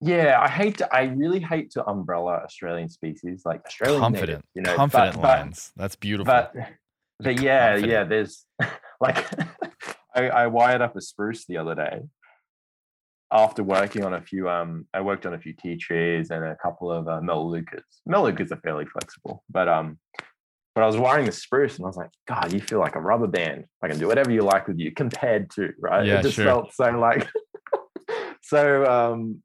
Yeah, 0.00 0.38
I 0.40 0.48
hate 0.48 0.78
to. 0.78 0.94
I 0.94 1.04
really 1.04 1.40
hate 1.40 1.70
to 1.72 1.86
umbrella 1.86 2.42
Australian 2.44 2.90
species 2.90 3.42
like 3.46 3.64
Australian 3.64 4.00
native, 4.00 4.18
confident, 4.18 4.44
you 4.54 4.62
know, 4.62 4.76
confident 4.76 5.14
but, 5.14 5.22
lines. 5.22 5.72
That's 5.74 5.96
beautiful. 5.96 6.26
But 6.26 6.54
but 7.18 7.40
yeah, 7.40 7.72
confident. 7.72 7.92
yeah. 7.92 8.04
There's 8.04 8.44
like 9.00 9.26
I, 10.14 10.28
I 10.28 10.46
wired 10.48 10.82
up 10.82 10.96
a 10.96 11.00
spruce 11.00 11.46
the 11.46 11.56
other 11.56 11.74
day 11.74 12.02
after 13.32 13.62
working 13.62 14.04
on 14.04 14.14
a 14.14 14.20
few. 14.22 14.48
Um, 14.48 14.86
I 14.94 15.00
worked 15.00 15.26
on 15.26 15.34
a 15.34 15.38
few 15.38 15.52
tea 15.52 15.76
trees 15.76 16.30
and 16.30 16.44
a 16.44 16.56
couple 16.56 16.90
of 16.90 17.08
uh, 17.08 17.20
melaleucas. 17.20 17.82
Melaleucas 18.08 18.52
are 18.52 18.60
fairly 18.60 18.86
flexible, 18.86 19.44
but 19.50 19.68
um, 19.68 19.98
but 20.74 20.84
I 20.84 20.86
was 20.86 20.96
wiring 20.98 21.24
the 21.26 21.32
spruce 21.32 21.76
and 21.76 21.86
I 21.86 21.88
was 21.88 21.96
like, 21.96 22.10
God, 22.28 22.52
you 22.52 22.60
feel 22.60 22.78
like 22.80 22.96
a 22.96 23.00
rubber 23.00 23.26
band. 23.26 23.64
I 23.82 23.88
can 23.88 23.98
do 23.98 24.06
whatever 24.08 24.30
you 24.30 24.42
like 24.42 24.68
with 24.68 24.78
you 24.78 24.92
compared 24.92 25.50
to, 25.52 25.72
right? 25.80 26.04
Yeah, 26.04 26.18
it 26.18 26.22
just 26.22 26.34
sure. 26.34 26.44
felt 26.44 26.74
so 26.74 26.90
like, 26.98 27.26
so, 28.42 28.84
um, 28.84 29.42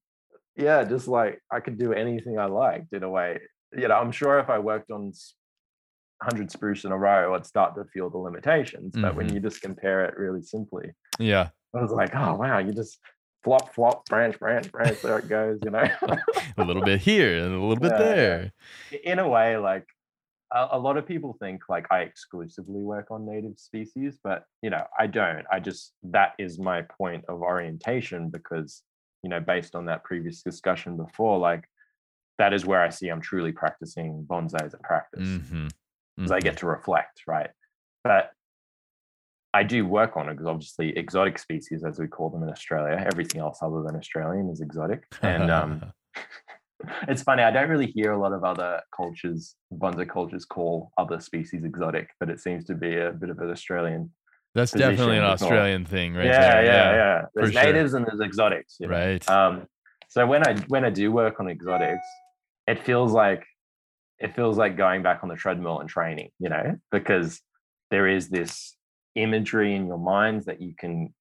yeah, 0.57 0.83
just 0.83 1.07
like 1.07 1.39
I 1.49 1.61
could 1.61 1.77
do 1.79 1.93
anything 1.93 2.37
I 2.37 2.45
liked 2.45 2.91
in 2.93 3.03
a 3.03 3.09
way. 3.09 3.39
You 3.73 3.87
know, 3.87 3.95
I'm 3.95 4.11
sure 4.11 4.39
if 4.39 4.49
I 4.49 4.59
worked 4.59 4.91
on 4.91 5.13
100 6.23 6.51
spruce 6.51 6.83
in 6.83 6.91
a 6.91 6.97
row, 6.97 7.33
I'd 7.33 7.45
start 7.45 7.75
to 7.75 7.85
feel 7.85 8.09
the 8.09 8.17
limitations. 8.17 8.93
But 8.93 9.15
when 9.15 9.29
Mhm. 9.29 9.35
you 9.35 9.39
just 9.39 9.61
compare 9.61 10.03
it 10.03 10.17
really 10.17 10.41
simply, 10.43 10.91
Yeah. 11.17 11.49
I 11.73 11.81
was 11.81 11.91
like, 11.91 12.13
oh, 12.13 12.35
wow, 12.35 12.57
you 12.57 12.73
just 12.73 12.99
flop, 13.43 13.73
flop, 13.73 14.07
branch, 14.07 14.39
branch, 14.39 14.72
branch, 14.72 14.97
there 15.01 15.18
it 15.19 15.27
goes, 15.30 15.59
you 15.63 15.72
know? 15.72 15.88
A 16.57 16.63
little 16.63 16.81
bit 16.81 17.01
here 17.01 17.38
and 17.38 17.53
a 17.55 17.59
little 17.59 17.76
bit 17.76 17.91
Yeah, 17.97 17.97
there. 17.97 18.51
in 19.03 19.19
a 19.19 19.27
way, 19.27 19.57
like 19.57 19.88
a, 20.53 20.69
a 20.72 20.80
lot 20.80 20.97
of 20.97 21.07
people 21.07 21.35
think 21.39 21.69
like 21.69 21.88
I 21.91 22.01
exclusively 22.01 22.81
work 22.81 23.07
on 23.09 23.26
native 23.26 23.57
species, 23.57 24.19
but 24.23 24.43
you 24.61 24.69
know, 24.69 24.85
I 24.97 25.07
don't. 25.07 25.45
I 25.51 25.59
just 25.59 25.93
that 26.03 26.34
is 26.38 26.59
my 26.59 26.84
point 26.84 27.26
of 27.30 27.41
orientation 27.41 28.30
because, 28.30 28.84
you 29.23 29.30
know, 29.30 29.39
based 29.39 29.76
on 29.76 29.85
that 29.85 30.03
previous 30.03 30.41
discussion 30.43 30.97
before, 30.97 31.38
like 31.38 31.65
that 32.38 32.53
is 32.53 32.65
where 32.65 32.81
I 32.81 32.89
see 32.89 33.07
I'm 33.07 33.22
truly 33.22 33.51
practicing 33.51 34.26
bonsai 34.30 34.63
as 34.65 34.73
a 34.73 34.77
practice 34.77 35.27
Mm-hmm. 35.27 35.68
because 36.18 36.31
I 36.31 36.39
get 36.39 36.57
to 36.57 36.65
reflect, 36.68 37.22
right? 37.27 37.49
But 38.03 38.31
I 39.53 39.63
do 39.63 39.85
work 39.85 40.15
on 40.15 40.29
it 40.29 40.33
because 40.33 40.47
obviously 40.47 40.97
exotic 40.97 41.37
species, 41.37 41.83
as 41.83 41.99
we 41.99 42.07
call 42.07 42.29
them 42.29 42.43
in 42.43 42.49
Australia. 42.49 43.03
Everything 43.11 43.41
else 43.41 43.59
other 43.61 43.83
than 43.83 43.95
Australian 43.95 44.49
is 44.49 44.61
exotic, 44.61 45.03
and 45.21 45.51
um, 45.51 45.81
it's 47.07 47.23
funny. 47.23 47.43
I 47.43 47.51
don't 47.51 47.69
really 47.69 47.87
hear 47.87 48.11
a 48.11 48.19
lot 48.19 48.33
of 48.33 48.43
other 48.43 48.81
cultures, 48.95 49.55
bonsai 49.73 50.07
cultures, 50.09 50.45
call 50.45 50.91
other 50.97 51.19
species 51.19 51.63
exotic, 51.63 52.09
but 52.19 52.29
it 52.29 52.39
seems 52.39 52.65
to 52.65 52.75
be 52.75 52.97
a 52.97 53.11
bit 53.11 53.29
of 53.29 53.39
an 53.39 53.49
Australian. 53.49 54.11
That's 54.53 54.71
definitely 54.71 55.17
an 55.17 55.23
position 55.23 55.31
with 55.31 55.41
all- 55.41 55.47
Australian 55.47 55.85
thing, 55.85 56.13
right? 56.13 56.25
yeah, 56.25 56.51
there. 56.53 56.65
yeah, 56.65 56.93
yeah, 56.93 57.21
There's 57.33 57.53
sure. 57.53 57.63
natives 57.63 57.93
and 57.93 58.05
there's 58.05 58.19
exotics. 58.19 58.77
you 58.79 58.87
know? 58.87 58.95
Right. 58.97 59.29
Um, 59.29 59.65
so 60.09 60.27
when 60.27 60.45
I 60.45 60.55
when 60.67 60.83
I 60.83 60.89
do 60.89 61.11
work 61.11 61.39
on 61.39 61.47
exotics, 61.47 62.05
it 62.67 62.83
feels 62.83 63.13
like 63.13 63.45
it 64.19 64.35
feels 64.35 64.57
like 64.57 64.75
going 64.77 65.03
back 65.03 65.21
on 65.23 65.29
the 65.29 65.35
treadmill 65.35 65.79
and 65.79 65.89
training, 65.89 66.31
you 66.39 66.49
know, 66.49 66.75
because 66.91 67.39
there 67.91 68.07
is 68.07 68.29
this 68.29 68.75
imagery 69.15 69.75
in 69.75 69.88
your 69.88 69.97
minds 69.97 70.45
that 70.45 70.61
you 70.61 70.73
can 70.77 71.13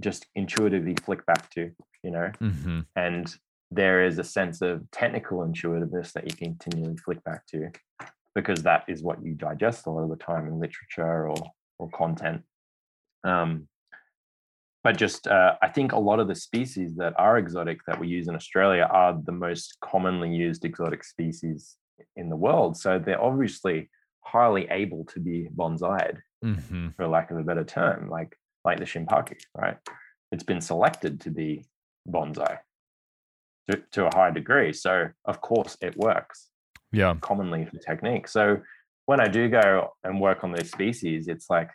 just 0.00 0.26
intuitively 0.34 0.94
flick 1.04 1.24
back 1.26 1.50
to, 1.50 1.70
you 2.02 2.10
know, 2.10 2.30
mm-hmm. 2.40 2.80
and 2.96 3.34
there 3.70 4.04
is 4.04 4.18
a 4.18 4.24
sense 4.24 4.60
of 4.60 4.82
technical 4.90 5.44
intuitiveness 5.44 6.12
that 6.12 6.28
you 6.28 6.36
continually 6.36 6.96
flick 6.96 7.22
back 7.24 7.46
to 7.46 7.70
because 8.34 8.62
that 8.62 8.84
is 8.88 9.02
what 9.02 9.22
you 9.24 9.34
digest 9.34 9.86
a 9.86 9.90
lot 9.90 10.02
of 10.02 10.10
the 10.10 10.16
time 10.16 10.46
in 10.46 10.58
literature 10.58 11.28
or 11.28 11.36
or 11.78 11.88
content. 11.90 12.42
Um, 13.24 13.68
but 14.84 14.98
just 14.98 15.28
uh, 15.28 15.54
i 15.62 15.68
think 15.68 15.92
a 15.92 15.98
lot 15.98 16.18
of 16.18 16.26
the 16.26 16.34
species 16.34 16.96
that 16.96 17.14
are 17.16 17.38
exotic 17.38 17.78
that 17.86 18.00
we 18.00 18.08
use 18.08 18.26
in 18.26 18.34
australia 18.34 18.88
are 18.90 19.16
the 19.24 19.30
most 19.30 19.76
commonly 19.80 20.34
used 20.34 20.64
exotic 20.64 21.04
species 21.04 21.76
in 22.16 22.28
the 22.28 22.36
world. 22.36 22.76
So 22.76 22.98
they're 22.98 23.22
obviously 23.22 23.90
highly 24.20 24.66
able 24.70 25.04
to 25.06 25.20
be 25.20 25.48
bonsaied 25.54 26.18
Mm-hmm. 26.44 26.88
for 26.96 27.06
lack 27.06 27.30
of 27.30 27.38
a 27.38 27.42
better 27.42 27.64
term, 27.64 28.08
like 28.10 28.36
like 28.64 28.78
the 28.78 28.84
shimpaku, 28.84 29.36
right? 29.56 29.76
It's 30.30 30.44
been 30.44 30.60
selected 30.60 31.20
to 31.22 31.30
be 31.30 31.64
bonsai 32.08 32.58
to, 33.70 33.82
to 33.92 34.06
a 34.06 34.14
high 34.14 34.30
degree. 34.30 34.72
So 34.72 35.08
of 35.24 35.40
course 35.40 35.76
it 35.80 35.96
works 35.96 36.48
Yeah. 36.92 37.14
commonly 37.20 37.64
for 37.66 37.78
technique. 37.78 38.28
So 38.28 38.58
when 39.06 39.20
I 39.20 39.28
do 39.28 39.48
go 39.48 39.90
and 40.04 40.20
work 40.20 40.44
on 40.44 40.52
those 40.52 40.70
species, 40.70 41.28
it's 41.28 41.48
like, 41.50 41.70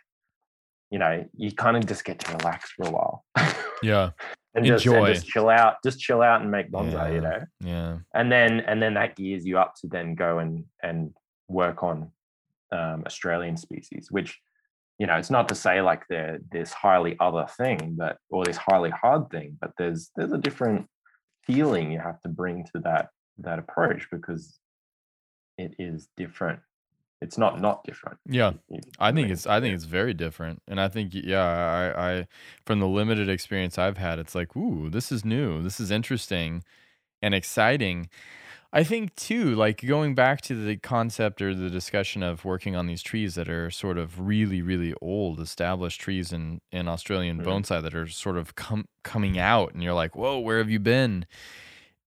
you 0.90 0.98
know, 0.98 1.24
you 1.34 1.52
kind 1.52 1.76
of 1.76 1.86
just 1.86 2.04
get 2.04 2.18
to 2.20 2.36
relax 2.36 2.70
for 2.72 2.86
a 2.88 2.90
while. 2.90 3.24
Yeah. 3.82 4.10
and, 4.54 4.64
just, 4.64 4.86
and 4.86 5.06
just 5.06 5.26
chill 5.26 5.48
out, 5.50 5.76
just 5.84 6.00
chill 6.00 6.22
out 6.22 6.40
and 6.40 6.50
make 6.50 6.70
bonsai, 6.72 6.92
Yeah. 6.92 7.12
you 7.14 7.20
know 7.20 7.40
Yeah. 7.60 7.98
and 8.14 8.32
then 8.32 8.60
and 8.60 8.82
then 8.82 8.94
that 8.94 9.14
gears 9.16 9.44
you 9.46 9.58
up 9.58 9.74
to 9.80 9.88
then 9.88 10.14
go 10.14 10.38
and 10.38 10.64
and 10.82 11.14
work 11.48 11.82
on 11.82 12.10
um, 12.72 13.04
Australian 13.06 13.56
species, 13.56 14.08
which 14.10 14.38
you 14.98 15.06
know 15.06 15.16
it's 15.16 15.30
not 15.30 15.48
to 15.48 15.54
say 15.54 15.80
like 15.80 16.04
they're 16.08 16.38
this 16.50 16.72
highly 16.72 17.16
other 17.20 17.46
thing, 17.56 17.94
but 17.96 18.18
or 18.30 18.44
this 18.44 18.56
highly 18.56 18.90
hard 18.90 19.30
thing, 19.30 19.56
but 19.60 19.72
there's 19.78 20.10
there's 20.16 20.32
a 20.32 20.38
different 20.38 20.86
feeling 21.44 21.90
you 21.90 22.00
have 22.00 22.20
to 22.20 22.28
bring 22.28 22.64
to 22.72 22.80
that 22.80 23.08
that 23.38 23.58
approach 23.58 24.08
because 24.10 24.58
it 25.56 25.74
is 25.78 26.08
different. 26.16 26.60
It's 27.20 27.36
not 27.36 27.60
not 27.60 27.82
different. 27.84 28.18
Yeah. 28.26 28.52
I 28.98 29.10
think 29.12 29.30
it's 29.30 29.46
I 29.46 29.60
think 29.60 29.74
it's 29.74 29.84
very 29.84 30.14
different, 30.14 30.62
and 30.68 30.80
I 30.80 30.88
think 30.88 31.12
yeah, 31.14 31.42
I, 31.44 32.10
I 32.10 32.28
from 32.64 32.78
the 32.78 32.86
limited 32.86 33.28
experience 33.28 33.76
I've 33.76 33.98
had, 33.98 34.18
it's 34.18 34.34
like 34.34 34.56
ooh, 34.56 34.88
this 34.88 35.10
is 35.10 35.24
new, 35.24 35.62
this 35.62 35.80
is 35.80 35.90
interesting, 35.90 36.62
and 37.20 37.34
exciting. 37.34 38.08
I 38.70 38.84
think 38.84 39.14
too, 39.16 39.54
like 39.54 39.80
going 39.86 40.14
back 40.14 40.42
to 40.42 40.54
the 40.54 40.76
concept 40.76 41.40
or 41.40 41.54
the 41.54 41.70
discussion 41.70 42.22
of 42.22 42.44
working 42.44 42.76
on 42.76 42.86
these 42.86 43.02
trees 43.02 43.34
that 43.36 43.48
are 43.48 43.70
sort 43.70 43.96
of 43.96 44.20
really, 44.20 44.60
really 44.60 44.92
old, 45.00 45.40
established 45.40 46.00
trees 46.02 46.32
in 46.32 46.60
in 46.70 46.86
Australian 46.86 47.38
Mhm. 47.38 47.44
bonsai 47.44 47.82
that 47.82 47.94
are 47.94 48.06
sort 48.08 48.36
of 48.36 48.54
com- 48.56 48.86
coming 49.02 49.38
out, 49.38 49.72
and 49.72 49.82
you're 49.82 49.94
like, 49.94 50.14
whoa, 50.14 50.38
where 50.38 50.58
have 50.58 50.68
you 50.68 50.78
been? 50.78 51.24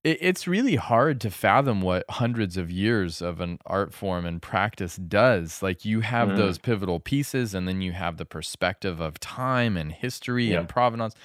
It, 0.04 0.20
it's 0.22 0.48
really 0.48 0.76
hard 0.76 1.20
to 1.22 1.32
fathom 1.32 1.82
what 1.82 2.06
hundreds 2.12 2.58
of 2.58 2.70
years 2.70 3.22
of 3.24 3.40
an 3.42 3.58
art 3.66 3.92
form 3.92 4.24
and 4.26 4.40
practice 4.40 4.98
does. 4.98 5.64
Like 5.64 5.84
you 5.84 6.02
have 6.02 6.30
Mm. 6.30 6.38
those 6.38 6.60
pivotal 6.60 7.00
pieces, 7.00 7.56
and 7.56 7.68
then 7.68 7.82
you 7.82 7.94
have 7.94 8.18
the 8.18 8.26
perspective 8.26 9.00
of 9.00 9.20
time 9.20 9.78
and 9.78 9.92
history 9.92 10.52
Yeah. 10.52 10.60
and 10.60 10.70
provenance, 10.70 11.16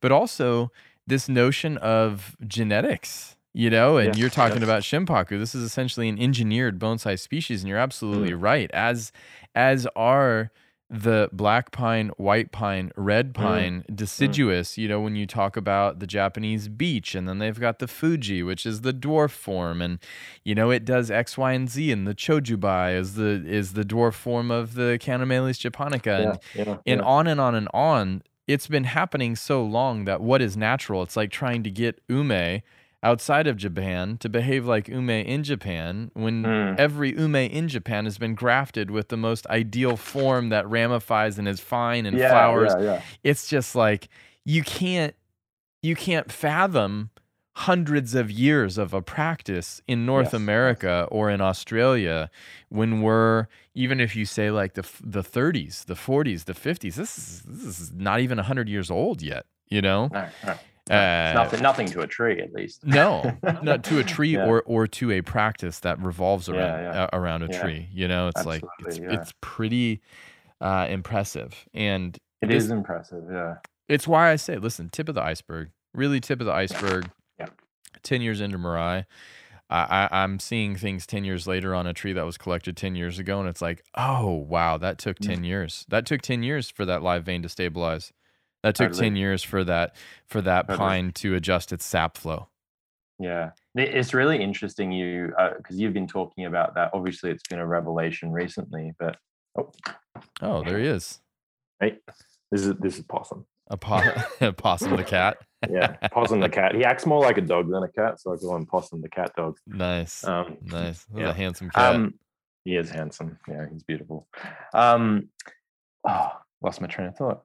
but 0.00 0.10
also 0.10 0.72
this 1.06 1.28
notion 1.28 1.76
of 1.78 2.36
genetics. 2.44 3.36
You 3.52 3.68
know, 3.68 3.96
and 3.96 4.08
Yes, 4.08 4.18
you're 4.18 4.30
talking 4.30 4.58
yes. 4.60 4.64
about 4.64 4.82
shimpaku. 4.82 5.38
This 5.38 5.54
is 5.56 5.64
essentially 5.64 6.08
an 6.08 6.20
engineered 6.20 6.78
bonsai 6.78 7.18
species, 7.18 7.62
and 7.62 7.68
you're 7.68 7.78
absolutely 7.78 8.30
Mm. 8.32 8.42
right. 8.42 8.70
As 8.72 9.10
as 9.54 9.86
are 9.96 10.52
the 10.88 11.28
black 11.32 11.70
pine, 11.70 12.08
white 12.16 12.50
pine, 12.50 12.90
red 12.96 13.32
pine, 13.32 13.84
deciduous. 13.94 14.76
You 14.76 14.88
know, 14.88 15.00
when 15.00 15.14
you 15.14 15.24
talk 15.26 15.56
about 15.56 16.00
the 16.00 16.06
Japanese 16.06 16.68
beech, 16.68 17.14
and 17.14 17.28
then 17.28 17.38
they've 17.38 17.58
got 17.58 17.78
the 17.78 17.86
Fuji, 17.88 18.42
which 18.42 18.66
is 18.66 18.80
the 18.82 18.92
dwarf 18.92 19.30
form, 19.30 19.80
and 19.82 19.98
you 20.44 20.54
know 20.54 20.70
it 20.70 20.84
does 20.84 21.10
X, 21.10 21.36
Y, 21.38 21.52
and 21.52 21.68
Z. 21.68 21.90
And 21.92 22.06
the 22.06 22.14
Chojubai 22.14 22.96
is 22.96 23.14
the 23.14 23.42
is 23.46 23.72
the 23.72 23.84
dwarf 23.84 24.14
form 24.14 24.50
of 24.52 24.74
the 24.74 24.96
Chaenomeles 25.00 25.58
japonica, 25.58 26.12
and 26.12 26.38
yeah, 26.54 26.64
yeah, 26.64 26.76
and 26.86 27.00
yeah. 27.00 27.06
on 27.06 27.26
and 27.26 27.40
on 27.40 27.54
and 27.56 27.68
on. 27.74 28.22
It's 28.46 28.66
been 28.66 28.84
happening 28.84 29.36
so 29.36 29.64
long 29.64 30.06
that 30.06 30.20
what 30.20 30.42
is 30.42 30.56
natural? 30.56 31.02
It's 31.04 31.16
like 31.16 31.30
trying 31.30 31.62
to 31.62 31.70
get 31.70 32.00
ume 32.08 32.62
outside 33.02 33.46
of 33.46 33.56
Japan 33.56 34.18
to 34.18 34.28
behave 34.28 34.66
like 34.66 34.88
ume 34.88 35.08
in 35.10 35.42
Japan 35.42 36.10
when 36.14 36.44
Mm. 36.44 36.78
every 36.78 37.12
ume 37.18 37.36
in 37.36 37.68
Japan 37.68 38.04
has 38.04 38.18
been 38.18 38.34
grafted 38.34 38.90
with 38.90 39.08
the 39.08 39.16
most 39.16 39.46
ideal 39.46 39.96
form 39.96 40.50
that 40.50 40.68
ramifies 40.68 41.38
and 41.38 41.48
is 41.48 41.60
fine 41.60 42.04
and 42.06 42.16
yeah, 42.18 42.30
flowers. 42.30 42.72
Yeah, 42.78 42.84
yeah. 42.84 43.02
It's 43.24 43.48
just 43.48 43.74
like 43.74 44.08
you 44.44 44.62
can't 44.62 45.14
you 45.82 45.96
can't 45.96 46.30
fathom 46.30 47.10
hundreds 47.54 48.14
of 48.14 48.30
years 48.30 48.78
of 48.78 48.94
a 48.94 49.02
practice 49.02 49.82
in 49.88 50.06
North 50.06 50.26
Yes. 50.26 50.34
America 50.34 51.06
or 51.10 51.30
in 51.30 51.40
Australia 51.40 52.30
when 52.68 53.02
we're 53.02 53.46
even 53.74 53.98
if 54.00 54.14
you 54.14 54.24
say 54.24 54.50
like 54.50 54.74
the 54.74 54.82
the 55.02 55.22
30s, 55.22 55.84
the 55.86 55.94
40s, 55.94 56.44
the 56.44 56.52
50s, 56.54 56.94
this 56.96 57.16
is 57.18 57.42
this 57.46 57.80
is 57.80 57.92
not 57.92 58.20
even 58.20 58.36
100 58.38 58.68
years 58.68 58.90
old 58.90 59.22
yet, 59.22 59.46
you 59.68 59.80
know? 59.82 60.08
No, 60.12 60.28
no. 60.44 60.54
Uh, 60.90 61.32
nothing, 61.34 61.62
nothing 61.62 61.86
to 61.88 62.00
a 62.00 62.06
tree, 62.06 62.40
at 62.40 62.52
least. 62.52 62.84
no, 62.84 63.36
not 63.62 63.84
to 63.84 63.98
a 63.98 64.04
tree 64.04 64.30
Yeah. 64.34 64.46
or 64.46 64.62
or 64.62 64.86
to 64.88 65.10
a 65.12 65.20
practice 65.22 65.80
that 65.80 66.00
revolves 66.00 66.48
around 66.48 66.82
yeah. 66.82 67.02
uh, 67.04 67.08
around 67.12 67.42
a 67.42 67.48
Yeah. 67.50 67.60
tree. 67.62 67.88
You 67.92 68.08
know, 68.08 68.28
it's 68.28 68.44
like 68.44 68.62
it's 68.80 68.98
yeah. 68.98 69.12
it's 69.12 69.32
pretty 69.40 70.00
uh, 70.60 70.86
impressive, 70.90 71.68
and 71.72 72.18
It 72.42 72.50
is 72.50 72.70
impressive. 72.70 73.24
Yeah. 73.30 73.56
It's 73.88 74.06
why 74.06 74.30
I 74.30 74.36
say, 74.36 74.56
listen, 74.56 74.88
tip 74.88 75.08
of 75.08 75.14
the 75.14 75.22
iceberg, 75.22 75.70
really 75.94 76.20
tip 76.20 76.40
of 76.40 76.46
the 76.46 76.52
iceberg. 76.52 77.10
Yeah. 77.38 77.46
Ten 78.02 78.20
years 78.22 78.40
into 78.40 78.56
Mirai, 78.58 79.04
I, 79.68 80.08
I, 80.10 80.22
I'm 80.22 80.38
seeing 80.38 80.76
things 80.76 81.06
ten 81.06 81.24
years 81.24 81.46
later 81.46 81.74
on 81.74 81.86
a 81.86 81.92
tree 81.92 82.12
that 82.12 82.24
was 82.24 82.36
collected 82.38 82.76
ten 82.76 82.94
years 82.96 83.18
ago, 83.18 83.40
and 83.40 83.48
it's 83.48 83.62
like, 83.62 83.84
oh 83.96 84.30
wow, 84.34 84.76
that 84.78 84.98
took 84.98 85.18
Mm. 85.18 85.26
ten 85.26 85.44
years. 85.44 85.86
That 85.88 86.06
took 86.06 86.22
ten 86.22 86.42
years 86.42 86.68
for 86.70 86.84
that 86.84 87.02
live 87.02 87.24
vein 87.24 87.42
to 87.42 87.48
stabilize. 87.48 88.12
That 88.62 88.74
took 88.74 88.92
ten 88.92 89.16
years 89.16 89.42
for 89.42 89.64
that 89.64 89.96
for 90.26 90.40
that 90.42 90.68
pine 90.68 91.12
to 91.12 91.34
adjust 91.34 91.72
its 91.72 91.84
sap 91.84 92.16
flow. 92.18 92.48
Yeah, 93.18 93.50
it's 93.74 94.14
really 94.14 94.42
interesting 94.42 94.92
you 94.92 95.32
because 95.56 95.78
you've 95.78 95.92
been 95.94 96.06
talking 96.06 96.46
about 96.46 96.74
that. 96.74 96.90
Obviously, 96.94 97.30
it's 97.30 97.46
been 97.48 97.58
a 97.58 97.66
revelation 97.66 98.32
recently, 98.32 98.92
but 98.98 99.16
oh, 99.58 99.72
Oh, 100.42 100.62
there 100.64 100.78
he 100.78 100.86
is. 100.86 101.20
hey, 101.80 101.98
this 102.50 102.62
is 102.66 102.74
this 102.76 102.98
is 102.98 103.04
possum. 103.04 103.46
A 103.68 103.76
po- 103.76 104.52
possum 104.56 104.96
the 104.96 105.04
cat. 105.04 105.36
Yeah, 105.70 105.96
possum 106.12 106.40
the 106.40 106.48
cat. 106.48 106.74
He 106.74 106.84
acts 106.84 107.06
more 107.06 107.20
like 107.20 107.38
a 107.38 107.42
dog 107.42 107.70
than 107.70 107.82
a 107.82 107.88
cat, 107.88 108.20
so 108.20 108.32
I 108.32 108.36
call 108.36 108.56
him 108.56 108.66
possum 108.66 109.00
the 109.02 109.08
cat 109.08 109.32
dog. 109.36 109.56
Nice. 109.66 110.24
Um, 110.24 110.56
nice. 110.62 111.04
That's 111.04 111.08
yeah. 111.14 111.30
a 111.30 111.32
handsome 111.34 111.70
cat. 111.70 111.94
um, 111.94 112.14
He 112.64 112.76
is 112.76 112.90
handsome. 112.90 113.38
Yeah, 113.46 113.66
he's 113.70 113.84
beautiful. 113.84 114.26
Um, 114.74 115.28
oh, 116.08 116.32
lost 116.62 116.80
my 116.80 116.86
train 116.88 117.08
of 117.08 117.16
thought. 117.16 117.42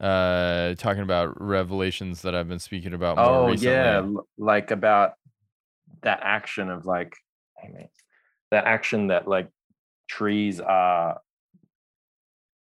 Uh, 0.00 0.74
talking 0.76 1.02
about 1.02 1.38
revelations 1.40 2.22
that 2.22 2.34
I've 2.34 2.48
been 2.48 2.58
speaking 2.58 2.94
about 2.94 3.18
more 3.18 3.26
Oh 3.26 3.46
recently. 3.48 3.74
yeah, 3.74 4.02
like 4.38 4.70
about 4.70 5.12
that 6.02 6.20
action 6.22 6.70
of 6.70 6.86
like, 6.86 7.14
that 8.50 8.64
action 8.64 9.08
that 9.08 9.28
like 9.28 9.50
trees 10.08 10.58
are 10.58 11.20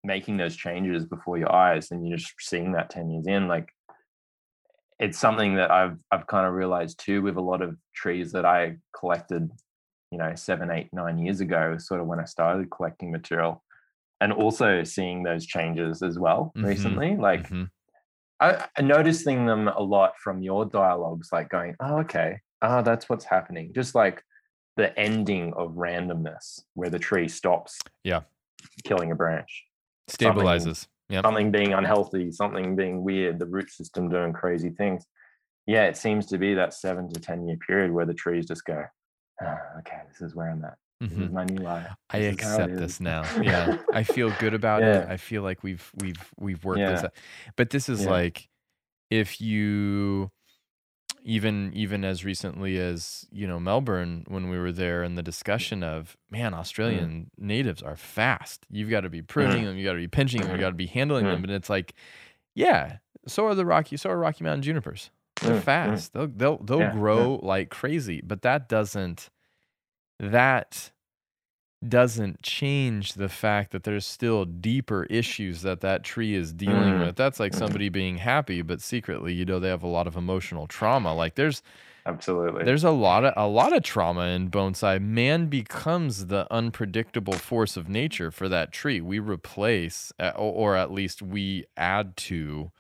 making 0.03 0.39
those 0.39 0.57
changes 0.57 1.05
before 1.05 1.39
your 1.39 1.53
eyes, 1.55 1.93
and 1.93 2.09
you're 2.09 2.19
just 2.19 2.35
seeing 2.41 2.73
that 2.73 2.91
ten 2.91 3.09
years 3.11 3.29
in. 3.29 3.47
Like, 3.47 3.69
it's 4.99 5.19
something 5.19 5.55
that 5.55 5.71
I've 5.71 5.99
I've 6.11 6.27
kind 6.27 6.49
of 6.49 6.55
realized 6.55 6.99
too 6.99 7.23
with 7.23 7.37
a 7.37 7.41
lot 7.41 7.63
of 7.63 7.77
trees 7.95 8.33
that 8.33 8.45
I 8.45 8.79
collected, 8.99 9.49
you 10.11 10.19
know, 10.19 10.35
seven, 10.35 10.71
eight, 10.73 10.89
nine 10.93 11.19
years 11.19 11.41
ago, 11.41 11.77
sort 11.79 12.01
of 12.01 12.09
when 12.09 12.19
I 12.19 12.25
started 12.25 12.71
collecting 12.71 13.13
material, 13.13 13.63
and 14.21 14.33
also 14.33 14.85
seeing 14.85 15.23
those 15.23 15.47
changes 15.47 16.03
as 16.03 16.19
well 16.19 16.53
Mhm, 16.57 16.65
recently, 16.67 17.17
like. 17.17 17.49
Mhm. 17.49 17.71
I, 18.43 18.67
I 18.75 18.81
noticing 18.81 19.45
them 19.45 19.69
a 19.69 19.83
lot 19.83 20.17
from 20.19 20.43
your 20.43 20.65
dialogues, 20.65 21.29
like 21.31 21.51
going, 21.51 21.77
oh, 21.79 21.99
okay, 21.99 22.41
ah, 22.63 22.81
that's 22.81 23.07
what's 23.07 23.27
happening. 23.27 23.71
Just 23.75 23.95
like 23.95 24.25
the 24.79 24.99
ending 24.99 25.53
of 25.59 25.73
randomness, 25.73 26.63
where 26.73 26.89
the 26.89 26.99
tree 26.99 27.29
stops, 27.29 27.79
Yeah. 28.03 28.21
killing 28.85 29.11
a 29.13 29.15
branch, 29.15 29.67
Something- 30.09 30.43
Stabilizes. 30.43 30.89
Yep. 31.11 31.25
something 31.25 31.51
being 31.51 31.75
unhealthy, 31.75 32.31
something 32.33 32.77
being 32.77 33.03
weird, 33.05 33.39
the 33.39 33.45
root 33.47 33.69
system 33.69 34.09
doing 34.09 34.33
crazy 34.33 34.71
things. 34.71 35.05
Yeah, 35.67 35.85
it 35.85 35.99
seems 35.99 36.25
to 36.27 36.39
be 36.39 36.55
that 36.55 36.73
seven 36.73 37.13
to 37.13 37.21
ten 37.21 37.47
year 37.47 37.59
period 37.59 37.93
where 37.93 38.07
the 38.07 38.15
trees 38.15 38.47
just 38.47 38.65
go, 38.65 38.85
ah, 39.43 39.59
okay, 39.81 40.01
this 40.09 40.23
is 40.23 40.35
where 40.35 40.49
I'm 40.51 40.65
at. 40.65 40.79
This 41.01 41.13
Mhm. 41.13 41.23
is 41.25 41.31
my 41.31 41.45
new 41.45 41.57
life. 41.63 41.89
I 42.11 42.19
This 42.21 42.35
accept 42.35 42.77
this 42.77 43.01
now. 43.01 43.23
Yeah, 43.43 43.79
I 43.93 44.03
feel 44.03 44.31
good 44.39 44.53
about 44.61 44.83
it. 44.83 45.09
I 45.09 45.17
feel 45.17 45.43
like 45.43 45.63
we've 45.63 45.91
we've 45.99 46.23
we've 46.39 46.63
worked 46.65 46.81
this 46.81 47.01
Yeah. 47.01 47.07
out. 47.07 47.15
But 47.57 47.71
this 47.71 47.89
is 47.89 48.05
Yeah. 48.05 48.11
like 48.11 48.49
if 49.11 49.41
you 49.41 50.31
even 51.23 51.71
even 51.75 52.05
as 52.05 52.25
recently 52.25 52.79
as 52.79 53.27
you 53.31 53.47
know 53.47 53.61
Melbourne 53.61 54.25
when 54.29 54.49
we 54.49 54.59
were 54.59 54.73
there 54.73 55.03
and 55.03 55.19
the 55.19 55.23
discussion 55.23 55.83
of 55.83 56.17
man 56.31 56.55
Australian 56.55 57.31
natives 57.39 57.83
are 57.83 57.97
fast. 57.97 58.65
You've 58.71 58.91
got 58.91 59.03
to 59.03 59.11
be 59.11 59.21
pruning 59.23 59.65
them. 59.65 59.77
You 59.77 59.85
got 59.85 59.93
to 59.93 59.99
be 59.99 60.09
pinching 60.09 60.41
them. 60.43 60.53
You 60.53 60.59
got 60.59 60.71
to 60.71 60.75
be 60.75 60.87
handling 60.87 61.25
them. 61.27 61.41
Mhm. 61.41 61.45
And 61.45 61.53
it's 61.53 61.69
like, 61.71 61.95
yeah. 62.55 62.99
So 63.27 63.47
are 63.47 63.55
the 63.55 63.67
Rocky. 63.67 63.97
So 63.99 64.09
are 64.11 64.19
Rocky 64.19 64.45
Mountain 64.45 64.63
junipers. 64.63 65.11
They're 65.43 65.57
Mm, 65.57 65.61
mm. 65.61 65.63
fast. 65.63 66.13
They'll 66.15 66.29
they'll 66.29 66.59
they'll 66.59 66.79
Yeah, 66.81 66.87
yeah. 66.93 66.93
grow 66.99 67.41
like 67.43 67.69
crazy. 67.71 68.21
But 68.25 68.43
that 68.43 68.69
doesn't 68.69 69.29
that 70.21 70.93
doesn't 71.89 72.43
change 72.43 73.15
the 73.15 73.29
fact 73.29 73.73
that 73.73 73.85
there's 73.85 74.07
still 74.07 74.45
deeper 74.45 75.05
issues 75.05 75.63
that 75.63 75.81
that 75.81 76.05
tree 76.05 76.35
is 76.35 76.53
dealing 76.53 76.99
Mm, 76.99 77.01
with. 77.01 77.17
That's 77.17 77.41
like 77.41 77.55
mhm. 77.55 77.55
somebody 77.55 77.89
being 77.89 78.19
happy, 78.19 78.63
but 78.63 78.83
secretly, 78.83 79.33
you 79.35 79.47
know, 79.47 79.61
they 79.61 79.69
have 79.71 79.83
a 79.83 79.89
lot 79.89 80.07
of 80.07 80.17
emotional 80.17 80.67
trauma. 80.67 81.15
Like 81.15 81.37
there's 81.37 81.63
Absolutely. 82.07 82.67
there's 82.67 82.85
a 82.85 82.91
lot 82.91 83.25
of 83.25 83.33
a 83.37 83.49
lot 83.49 83.73
of 83.75 83.83
trauma 83.83 84.27
in 84.27 84.51
bonsai. 84.51 85.01
Man 85.01 85.47
becomes 85.47 86.27
the 86.27 86.47
unpredictable 86.53 87.39
force 87.39 87.77
of 87.77 87.89
nature 87.89 88.31
for 88.31 88.49
that 88.51 88.73
tree. 88.73 89.01
We 89.01 89.19
replace, 89.19 90.13
or, 90.37 90.77
at 90.77 90.91
least 90.93 91.23
we 91.23 91.65
add 91.77 92.17
to 92.19 92.71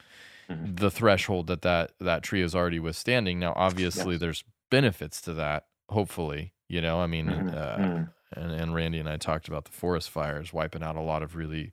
Mhm. 0.48 0.70
the 0.76 0.90
threshold 0.90 1.48
that 1.48 1.62
that 1.62 1.92
that 2.00 2.22
tree 2.22 2.42
is 2.42 2.54
already 2.54 2.80
withstanding. 2.80 3.38
Now, 3.40 3.54
obviously, 3.56 4.16
Yes. 4.16 4.18
there's 4.18 4.44
benefits 4.70 5.20
to 5.22 5.34
that. 5.34 5.66
Hopefully, 5.90 6.54
you 6.70 6.80
know, 6.80 7.01
I 7.01 7.06
mean, 7.06 7.26
Mhm, 7.26 7.55
uh, 7.55 7.76
mm. 7.78 8.09
and, 8.32 8.52
and 8.52 8.74
Randy 8.74 9.01
and 9.01 9.09
I 9.09 9.16
talked 9.16 9.48
about 9.48 9.64
the 9.64 9.72
forest 9.72 10.09
fires 10.09 10.52
wiping 10.52 10.84
out 10.84 10.94
a 10.94 11.01
lot 11.01 11.22
of 11.24 11.34
really 11.34 11.72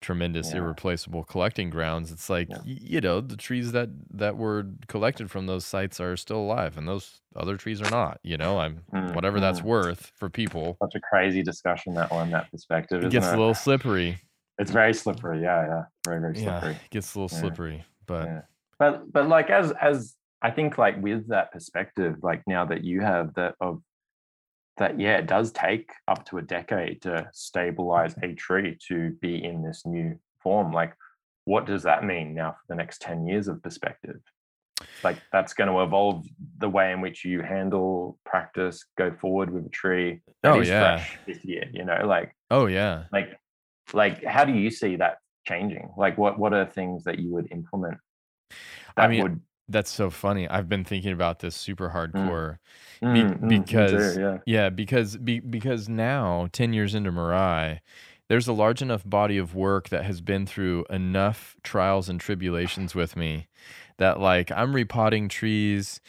tremendous, 0.00 0.50
Yeah. 0.52 0.60
irreplaceable 0.60 1.22
collecting 1.22 1.68
grounds. 1.68 2.10
It's 2.10 2.30
like 2.30 2.48
Yeah. 2.48 2.58
you 2.64 3.00
know 3.00 3.20
the 3.20 3.36
trees 3.36 3.72
that 3.72 3.90
that 4.10 4.36
were 4.36 4.66
collected 4.88 5.30
from 5.30 5.46
those 5.46 5.66
sites 5.66 6.00
are 6.00 6.16
still 6.16 6.38
alive, 6.38 6.78
and 6.78 6.88
those 6.88 7.20
other 7.36 7.56
trees 7.58 7.82
are 7.82 7.90
not. 7.90 8.20
You 8.22 8.38
know, 8.38 8.58
I'm 8.58 8.84
Mm, 8.92 9.14
whatever 9.14 9.38
that's 9.38 9.60
mm. 9.60 9.64
worth 9.64 10.12
for 10.16 10.30
people. 10.30 10.78
Such 10.82 10.94
a 10.94 11.00
crazy 11.00 11.42
discussion 11.42 11.94
that 11.94 12.10
one, 12.10 12.30
that 12.30 12.50
perspective. 12.50 13.04
It 13.04 13.10
gets 13.10 13.26
it? 13.26 13.34
a 13.34 13.38
little 13.38 13.54
slippery. 13.54 14.18
It's 14.58 14.70
very 14.70 14.94
slippery. 14.94 15.42
Yeah, 15.42 15.66
yeah, 15.66 15.84
very 16.04 16.20
very 16.20 16.36
slippery. 16.36 16.72
Yeah, 16.72 16.76
it 16.84 16.90
gets 16.90 17.14
a 17.14 17.18
little 17.18 17.28
slippery. 17.28 17.84
But. 18.06 18.48
But 18.78 19.12
but 19.12 19.28
like 19.28 19.50
as 19.50 19.70
as 19.72 20.16
I 20.40 20.50
think 20.50 20.76
like 20.78 21.00
with 21.00 21.28
that 21.28 21.52
perspective, 21.52 22.16
like 22.22 22.42
now 22.48 22.64
that 22.64 22.82
you 22.82 23.00
have 23.02 23.34
that 23.34 23.54
of 23.60 23.80
that, 24.78 24.98
yeah, 24.98 25.18
it 25.18 25.26
does 25.26 25.52
take 25.52 25.90
up 26.08 26.24
to 26.26 26.38
a 26.38 26.42
decade 26.42 27.02
to 27.02 27.28
stabilize 27.32 28.14
mm-hmm. 28.14 28.30
a 28.30 28.34
tree 28.34 28.78
to 28.88 29.10
be 29.20 29.44
in 29.44 29.62
this 29.62 29.82
new 29.84 30.18
form. 30.42 30.72
Like, 30.72 30.94
what 31.44 31.66
does 31.66 31.82
that 31.82 32.04
mean 32.04 32.34
now 32.34 32.52
for 32.52 32.64
the 32.68 32.76
next 32.76 33.00
10 33.02 33.26
years 33.26 33.48
of 33.48 33.62
perspective? 33.62 34.20
Like 35.04 35.18
that's 35.32 35.54
going 35.54 35.68
to 35.68 35.82
evolve 35.82 36.24
the 36.58 36.68
way 36.68 36.92
in 36.92 37.00
which 37.00 37.24
you 37.24 37.42
handle, 37.42 38.18
practice, 38.24 38.84
go 38.98 39.12
forward 39.20 39.52
with 39.52 39.66
a 39.66 39.68
tree. 39.68 40.22
that 40.42 40.54
Oh, 40.54 40.60
is 40.60 40.68
yeah. 40.68 40.96
fresh 40.96 41.18
this 41.26 41.44
year, 41.44 41.64
you 41.72 41.84
know, 41.84 42.02
like 42.04 42.34
oh 42.50 42.66
yeah, 42.66 43.04
like 43.12 43.38
like 43.92 44.24
how 44.24 44.44
do 44.44 44.52
you 44.52 44.70
see 44.70 44.96
that 44.96 45.18
changing 45.46 45.90
like 45.96 46.16
what 46.18 46.38
what 46.38 46.54
are 46.54 46.64
things 46.64 47.04
that 47.04 47.18
you 47.18 47.32
would 47.32 47.50
implement 47.50 47.98
I 48.96 49.08
mean, 49.08 49.22
would 49.22 49.40
that's 49.72 49.90
so 49.90 50.10
funny. 50.10 50.48
I've 50.48 50.68
been 50.68 50.84
thinking 50.84 51.12
about 51.12 51.40
this 51.40 51.56
super 51.56 51.90
hardcore. 51.90 52.58
Be- 53.00 53.06
Mm, 53.06 53.38
mm, 53.40 53.48
because 53.48 54.16
yeah 54.16 54.38
Yeah, 54.46 54.70
because 54.70 55.16
be, 55.16 55.40
because 55.40 55.88
now, 55.88 56.48
10 56.52 56.72
years 56.72 56.94
into 56.94 57.10
Mirai, 57.10 57.80
there's 58.28 58.46
a 58.48 58.52
large 58.52 58.80
enough 58.80 59.02
body 59.04 59.38
of 59.38 59.54
work 59.54 59.88
that 59.88 60.04
has 60.04 60.20
been 60.20 60.46
through 60.46 60.84
enough 60.88 61.56
trials 61.64 62.08
and 62.08 62.20
tribulations 62.20 62.94
with 62.94 63.16
me 63.16 63.48
that 63.98 64.20
like 64.20 64.50
I'm 64.52 64.74
repotting 64.74 65.28
trees, 65.28 66.00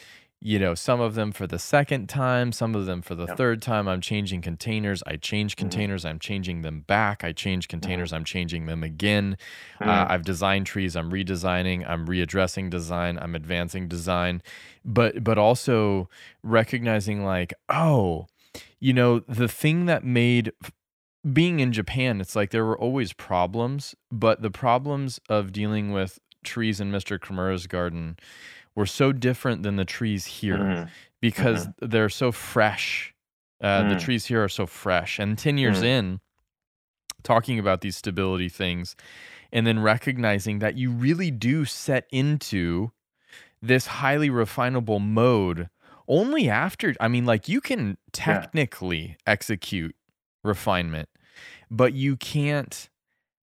you 0.46 0.60
know, 0.60 0.76
some 0.76 1.00
of 1.00 1.16
them 1.16 1.32
for 1.32 1.48
the 1.48 1.58
second 1.58 2.10
time, 2.10 2.52
some 2.52 2.76
of 2.76 2.86
them 2.86 3.02
for 3.02 3.16
the 3.16 3.26
third 3.38 3.62
time. 3.62 3.88
I'm 3.88 4.02
changing 4.02 4.42
containers. 4.42 5.02
I 5.08 5.16
change 5.16 5.54
Mhm. 5.56 5.60
containers. 5.60 6.04
I'm 6.04 6.20
changing 6.20 6.64
them 6.64 6.82
back. 6.82 7.24
I 7.24 7.32
change 7.32 7.70
containers. 7.70 8.12
I'm 8.12 8.26
changing 8.26 8.66
them 8.66 8.84
again. 8.84 9.38
Uh, 9.80 9.86
Mm, 10.06 10.12
I've 10.12 10.24
designed 10.26 10.66
trees. 10.66 10.98
I'm 10.98 11.10
redesigning. 11.12 11.90
I'm 11.90 12.06
readdressing 12.08 12.70
design. 12.70 13.18
I'm 13.18 13.36
advancing 13.36 13.88
design, 13.88 14.42
but 14.84 15.24
but 15.24 15.38
also 15.38 16.10
recognizing 16.44 17.24
like, 17.24 17.54
oh, 17.70 18.28
you 18.82 18.92
know, 18.92 19.20
the 19.20 19.48
thing 19.48 19.86
that 19.86 20.04
made 20.04 20.52
being 21.32 21.62
in 21.62 21.72
Japan, 21.72 22.20
it's 22.20 22.36
like 22.36 22.50
there 22.52 22.66
were 22.66 22.78
always 22.78 23.14
problems, 23.14 23.96
but 24.12 24.42
the 24.42 24.52
problems 24.52 25.22
of 25.30 25.54
dealing 25.54 25.94
with 25.94 26.20
trees 26.44 26.82
in 26.82 26.92
Mr. 26.92 27.18
Kimura's 27.18 27.66
garden 27.66 28.18
were 28.76 28.86
so 28.86 29.12
different 29.12 29.64
than 29.64 29.76
the 29.76 29.86
trees 29.86 30.26
here 30.26 30.74
mhm, 30.74 30.92
because 31.22 31.70
they're 31.80 32.10
so 32.10 32.32
fresh. 32.32 33.14
Uh, 33.62 33.84
The 33.84 33.96
Mm. 33.96 33.98
trees 33.98 34.26
here 34.28 34.44
are 34.44 34.50
so 34.50 34.66
fresh. 34.68 35.20
And 35.20 35.38
10 35.38 35.58
years 35.58 35.82
Mm. 35.82 35.84
in, 35.84 36.22
talking 37.24 37.60
about 37.60 37.82
these 37.82 37.96
stability 37.96 38.50
things, 38.50 38.96
and 39.52 39.68
then 39.68 39.80
recognizing 39.82 40.60
that 40.60 40.76
you 40.78 40.92
really 40.92 41.32
do 41.32 41.66
set 41.66 42.08
into 42.12 42.92
this 43.62 43.88
highly 43.88 44.30
refinable 44.30 45.02
mode 45.02 45.70
only 46.08 46.50
after, 46.50 46.96
I 47.02 47.08
mean, 47.10 47.26
like 47.26 47.50
you 47.50 47.62
can 47.62 47.98
technically 48.14 49.18
execute 49.28 49.96
refinement, 50.44 51.10
but 51.72 51.94
you 51.94 52.18
can't 52.18 52.90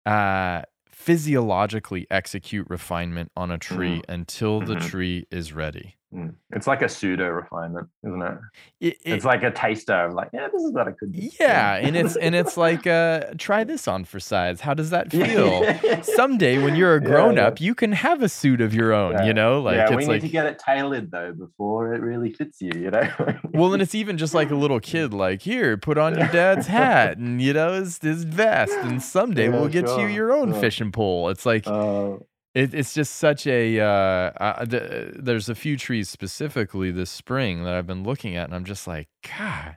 uh, 0.06 0.62
physiologically 1.00 2.06
execute 2.10 2.66
refinement 2.68 3.32
on 3.34 3.50
a 3.50 3.56
tree 3.56 4.02
until 4.06 4.60
the 4.60 4.76
Mhm. 4.76 4.90
tree 4.90 5.26
is 5.30 5.52
ready. 5.54 5.96
Mm. 6.14 6.34
it's 6.52 6.66
like 6.66 6.82
a 6.82 6.88
pseudo 6.88 7.28
refinement 7.28 7.88
isn't 8.04 8.22
it 8.22 8.38
It- 8.80 8.86
it- 9.04 9.12
it's 9.14 9.24
like 9.24 9.42
a 9.42 9.50
taster 9.50 9.94
of 10.06 10.14
like 10.14 10.30
yeah 10.32 10.48
this 10.52 10.62
is 10.62 10.72
what 10.72 10.88
i 10.88 10.92
could 10.92 11.12
do 11.12 11.28
Yeah, 11.38 11.76
and 11.76 11.96
it's 11.96 12.16
and 12.16 12.34
it's 12.34 12.56
like 12.66 12.86
uh 12.86 13.24
try 13.38 13.64
this 13.64 13.86
on 13.88 14.04
for 14.04 14.18
size. 14.20 14.60
How 14.60 14.74
does 14.74 14.90
that 14.90 15.10
feel? 15.10 15.64
Someday 16.02 16.62
when 16.62 16.74
you're 16.76 16.94
a 16.94 17.00
grown 17.00 17.36
yeah. 17.36 17.46
up, 17.48 17.60
you 17.60 17.74
can 17.74 17.92
have 17.92 18.22
a 18.22 18.28
suit 18.28 18.60
of 18.60 18.74
your 18.74 18.92
own, 18.92 19.12
Yeah. 19.12 19.24
you 19.26 19.34
know? 19.34 19.60
Like 19.60 19.76
yeah 19.76 19.90
we 19.90 19.96
need 19.96 20.08
like 20.08 20.20
to 20.22 20.28
get 20.28 20.46
it 20.46 20.58
tailored 20.58 21.10
though 21.10 21.32
before 21.32 21.94
it 21.94 22.00
really 22.00 22.32
fits 22.32 22.60
you 22.60 22.72
you 22.74 22.90
know 22.90 23.08
well, 23.52 23.72
and 23.72 23.82
it's 23.82 23.94
even 23.94 24.16
just 24.18 24.34
like 24.34 24.50
a 24.50 24.54
little 24.54 24.80
kid, 24.92 25.12
like 25.14 25.42
here, 25.42 25.76
put 25.76 25.98
on 25.98 26.16
your 26.18 26.28
dad's 26.28 26.66
hat 26.66 27.18
and 27.18 27.40
you 27.42 27.52
know 27.52 27.72
his, 27.74 27.98
his 27.98 28.24
vest, 28.24 28.72
and 28.82 29.02
someday 29.02 29.44
Yeah, 29.44 29.50
we'll 29.50 29.68
get 29.68 29.86
you 29.98 30.06
your 30.06 30.32
own 30.32 30.52
sure. 30.52 30.60
fishing 30.60 30.92
pole. 30.92 31.28
It's 31.30 31.44
like 31.46 31.66
uh, 31.66 32.12
it, 32.54 32.74
it's 32.74 32.94
just 32.94 33.16
such 33.16 33.46
a. 33.46 33.80
Uh, 33.80 33.86
uh, 33.86 34.64
th- 34.64 35.14
there's 35.16 35.48
a 35.48 35.54
few 35.54 35.76
trees 35.76 36.08
specifically 36.08 36.90
this 36.90 37.10
spring 37.10 37.64
that 37.64 37.74
I've 37.74 37.86
been 37.86 38.02
looking 38.02 38.36
at, 38.36 38.44
and 38.44 38.54
I'm 38.54 38.64
just 38.64 38.86
like, 38.86 39.08
God. 39.22 39.76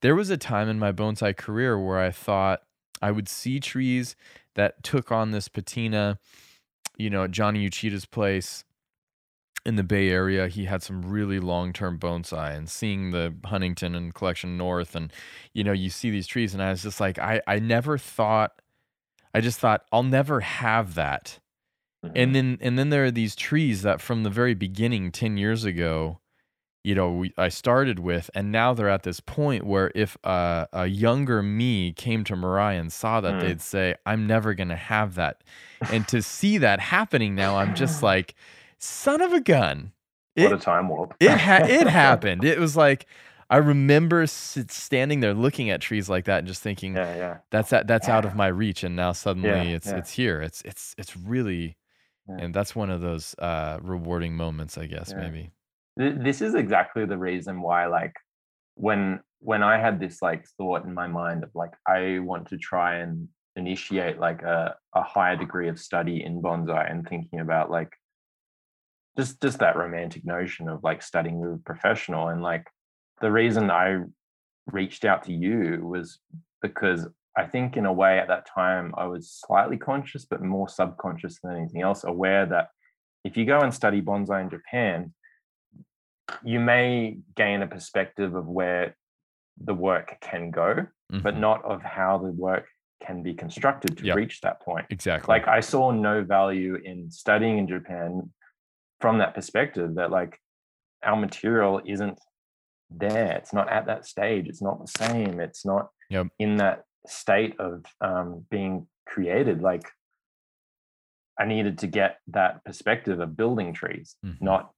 There 0.00 0.16
was 0.16 0.30
a 0.30 0.36
time 0.36 0.68
in 0.68 0.78
my 0.78 0.90
bonsai 0.90 1.36
career 1.36 1.78
where 1.78 2.00
I 2.00 2.10
thought 2.10 2.62
I 3.00 3.12
would 3.12 3.28
see 3.28 3.60
trees 3.60 4.16
that 4.54 4.82
took 4.82 5.12
on 5.12 5.30
this 5.30 5.48
patina, 5.48 6.18
you 6.96 7.08
know, 7.08 7.24
at 7.24 7.30
Johnny 7.30 7.68
Uchida's 7.68 8.04
place, 8.04 8.64
in 9.64 9.76
the 9.76 9.84
Bay 9.84 10.08
Area, 10.10 10.48
he 10.48 10.64
had 10.64 10.82
some 10.82 11.02
really 11.02 11.38
long 11.38 11.72
term 11.72 11.98
bonsai 11.98 12.56
and 12.56 12.68
seeing 12.68 13.10
the 13.10 13.34
Huntington 13.44 13.94
and 13.94 14.14
Collection 14.14 14.56
North 14.56 14.94
and 14.96 15.12
you 15.52 15.62
know, 15.62 15.72
you 15.72 15.90
see 15.90 16.10
these 16.10 16.26
trees 16.26 16.52
and 16.54 16.62
I 16.62 16.70
was 16.70 16.82
just 16.82 17.00
like 17.00 17.18
I 17.18 17.40
I 17.46 17.58
never 17.58 17.96
thought 17.98 18.52
I 19.34 19.40
just 19.40 19.60
thought 19.60 19.84
I'll 19.92 20.02
never 20.02 20.40
have 20.40 20.94
that. 20.94 21.38
And 22.14 22.34
then 22.34 22.58
and 22.60 22.78
then 22.78 22.90
there 22.90 23.04
are 23.04 23.10
these 23.10 23.36
trees 23.36 23.82
that 23.82 24.00
from 24.00 24.22
the 24.24 24.30
very 24.30 24.54
beginning 24.54 25.12
10 25.12 25.36
years 25.36 25.64
ago, 25.64 26.18
you 26.82 26.96
know, 26.96 27.12
we, 27.12 27.32
I 27.38 27.48
started 27.48 28.00
with 28.00 28.28
and 28.34 28.50
now 28.50 28.74
they're 28.74 28.88
at 28.88 29.04
this 29.04 29.20
point 29.20 29.64
where 29.64 29.92
if 29.94 30.16
uh, 30.24 30.66
a 30.72 30.86
younger 30.86 31.42
me 31.42 31.92
came 31.92 32.24
to 32.24 32.34
Mirai 32.34 32.78
and 32.80 32.92
saw 32.92 33.20
that 33.20 33.34
Mm. 33.34 33.40
they'd 33.40 33.60
say 33.60 33.94
I'm 34.04 34.26
never 34.26 34.52
going 34.54 34.70
to 34.70 34.76
have 34.76 35.14
that. 35.14 35.44
And 35.92 36.08
to 36.08 36.22
see 36.36 36.58
that 36.58 36.80
happening 36.80 37.34
now 37.36 37.56
I'm 37.56 37.74
just 37.76 38.02
like 38.02 38.34
son 38.78 39.20
of 39.20 39.32
a 39.32 39.40
gun. 39.40 39.92
what 40.34 40.46
It 40.46 40.52
a 40.52 40.58
time 40.58 40.88
warp. 40.88 41.14
it 41.20 41.30
ha- 41.38 41.66
it 41.68 41.86
happened. 42.02 42.42
It 42.44 42.58
was 42.58 42.76
like 42.76 43.06
I 43.48 43.58
remember 43.58 44.26
standing 44.26 45.20
there 45.20 45.34
looking 45.34 45.70
at 45.70 45.80
trees 45.82 46.08
like 46.08 46.24
that 46.24 46.38
and 46.38 46.48
just 46.48 46.62
thinking 46.62 46.94
yeah, 46.96 47.14
yeah. 47.16 47.36
that's 47.50 47.72
at, 47.72 47.86
that's 47.86 48.08
out 48.08 48.24
of 48.24 48.34
my 48.34 48.46
reach 48.48 48.82
and 48.82 48.96
now 48.96 49.12
suddenly 49.12 49.72
it's 49.74 49.86
yeah. 49.86 49.98
it's 49.98 50.10
here. 50.10 50.40
It's 50.42 50.62
it's 50.62 50.94
it's 50.98 51.16
really 51.16 51.76
Yeah. 52.28 52.44
and 52.44 52.54
that's 52.54 52.74
one 52.76 52.90
of 52.90 53.00
those 53.00 53.34
uh 53.38 53.78
rewarding 53.82 54.36
moments, 54.36 54.78
I 54.78 54.86
guess, 54.86 55.10
Yeah. 55.10 55.20
maybe. 55.28 55.50
This 55.96 56.40
is 56.40 56.54
exactly 56.54 57.04
the 57.04 57.18
reason 57.18 57.60
why 57.60 57.86
like 57.86 58.14
when 58.74 59.20
when 59.40 59.62
i 59.62 59.76
had 59.76 60.00
this 60.00 60.22
like 60.22 60.46
thought 60.56 60.84
in 60.84 60.94
my 60.94 61.06
mind 61.06 61.44
of 61.44 61.50
like 61.54 61.72
i 61.86 62.18
want 62.20 62.48
to 62.48 62.56
try 62.56 62.96
and 62.96 63.28
initiate 63.56 64.18
like 64.18 64.40
a, 64.42 64.74
a 64.94 65.02
higher 65.02 65.36
degree 65.36 65.68
of 65.68 65.78
study 65.78 66.24
in 66.24 66.40
bonsai 66.40 66.90
and 66.90 67.06
thinking 67.06 67.40
about 67.40 67.70
like 67.70 67.92
just 69.18 69.42
just 69.42 69.58
that 69.58 69.76
romantic 69.76 70.24
notion 70.24 70.68
of 70.68 70.82
like 70.82 71.02
studying 71.02 71.38
with 71.40 71.52
a 71.60 71.62
professional 71.64 72.28
and 72.28 72.42
like 72.42 72.66
the 73.20 73.30
reason 73.30 73.70
i 73.70 73.98
reached 74.68 75.04
out 75.04 75.24
to 75.24 75.32
you 75.34 75.80
was 75.84 76.18
because 76.62 77.06
i 77.36 77.44
think 77.44 77.76
in 77.76 77.86
a 77.86 77.92
way 77.92 78.18
at 78.18 78.28
that 78.28 78.46
time 78.46 78.92
i 78.96 79.06
was 79.06 79.30
slightly 79.30 79.76
conscious 79.76 80.24
but 80.24 80.42
more 80.42 80.68
subconscious 80.68 81.38
than 81.42 81.56
anything 81.56 81.82
else 81.82 82.04
aware 82.04 82.46
that 82.46 82.68
if 83.24 83.36
you 83.36 83.44
go 83.44 83.60
and 83.60 83.72
study 83.74 84.00
bonsai 84.02 84.40
in 84.42 84.50
japan 84.50 85.12
you 86.44 86.60
may 86.60 87.18
gain 87.36 87.62
a 87.62 87.66
perspective 87.66 88.34
of 88.34 88.46
where 88.46 88.96
the 89.58 89.74
work 89.74 90.16
can 90.22 90.50
go, 90.50 90.86
but 91.10 91.34
Mhm. 91.34 91.40
not 91.40 91.62
of 91.64 91.82
how 91.82 92.16
the 92.16 92.30
work 92.32 92.66
can 93.00 93.22
be 93.22 93.34
constructed 93.34 93.98
to 93.98 94.04
Yep. 94.06 94.16
reach 94.16 94.40
that 94.40 94.60
point. 94.62 94.86
exactly. 94.88 95.30
Like 95.30 95.46
I 95.46 95.60
saw 95.60 95.90
no 95.90 96.22
value 96.24 96.76
in 96.76 97.10
studying 97.10 97.58
in 97.58 97.66
Japan 97.68 98.32
from 99.00 99.18
that 99.18 99.34
perspective 99.34 99.96
that 99.96 100.10
like 100.10 100.40
our 101.02 101.16
material 101.16 101.82
isn't 101.84 102.18
there. 102.88 103.32
It's 103.36 103.52
not 103.52 103.68
at 103.68 103.86
that 103.86 104.06
stage. 104.06 104.48
It's 104.48 104.62
not 104.62 104.80
the 104.80 104.86
same. 104.86 105.38
It's 105.40 105.66
not 105.66 105.90
Yep. 106.08 106.28
in 106.38 106.56
that 106.58 106.84
state 107.06 107.58
of 107.58 107.84
um, 108.00 108.46
being 108.50 108.86
created. 109.06 109.60
Like 109.62 109.84
I 111.38 111.44
needed 111.46 111.78
to 111.78 111.86
get 111.86 112.18
that 112.28 112.64
perspective 112.64 113.20
of 113.20 113.36
building 113.36 113.72
trees, 113.72 114.16
Mhm. 114.24 114.40
not 114.40 114.72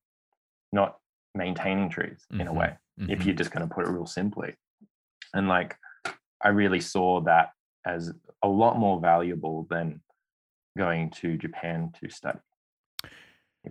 not 0.73 0.99
maintaining 1.37 1.89
trees 1.89 2.27
in 2.31 2.47
a 2.47 2.53
Mhm. 2.53 2.57
way 2.57 2.79
if 2.99 3.21
Mhm. 3.21 3.27
you're 3.27 3.35
just 3.35 3.51
going 3.53 3.69
to 3.69 3.73
put 3.75 3.87
it 3.87 3.91
real 3.91 4.07
simply 4.07 4.55
and 5.35 5.49
like 5.49 5.77
i 6.43 6.49
really 6.49 6.81
saw 6.81 7.21
that 7.21 7.51
as 7.85 8.13
a 8.43 8.49
lot 8.49 8.79
more 8.79 9.01
valuable 9.01 9.65
than 9.69 10.01
going 10.77 11.11
to 11.11 11.37
japan 11.37 11.93
to 12.01 12.09
study 12.09 12.39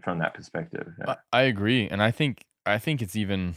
from 0.01 0.19
that 0.19 0.34
perspective 0.34 0.93
yeah. 0.99 1.15
I, 1.31 1.39
I 1.39 1.41
agree, 1.43 1.88
and 1.88 2.01
I 2.01 2.11
think 2.11 2.45
I 2.65 2.80
think 2.80 3.01
it's 3.01 3.15
even 3.15 3.55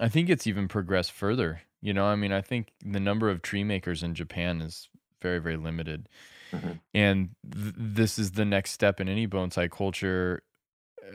I 0.00 0.08
think 0.08 0.28
it's 0.28 0.46
even 0.46 0.68
progressed 0.68 1.12
further. 1.12 1.62
You 1.82 1.94
know, 1.94 2.04
I 2.06 2.16
mean, 2.16 2.32
I 2.32 2.40
think 2.42 2.72
the 2.84 3.00
number 3.00 3.30
of 3.30 3.42
tree 3.42 3.64
makers 3.64 4.02
in 4.02 4.14
Japan 4.14 4.60
is 4.60 4.88
very 5.22 5.38
very 5.40 5.56
limited, 5.56 6.08
Mhm. 6.52 6.80
and 6.94 7.30
th- 7.52 7.74
this 7.76 8.18
is 8.18 8.32
the 8.32 8.44
next 8.44 8.72
step 8.72 9.00
in 9.00 9.08
any 9.08 9.26
bonsai 9.28 9.70
culture. 9.70 10.42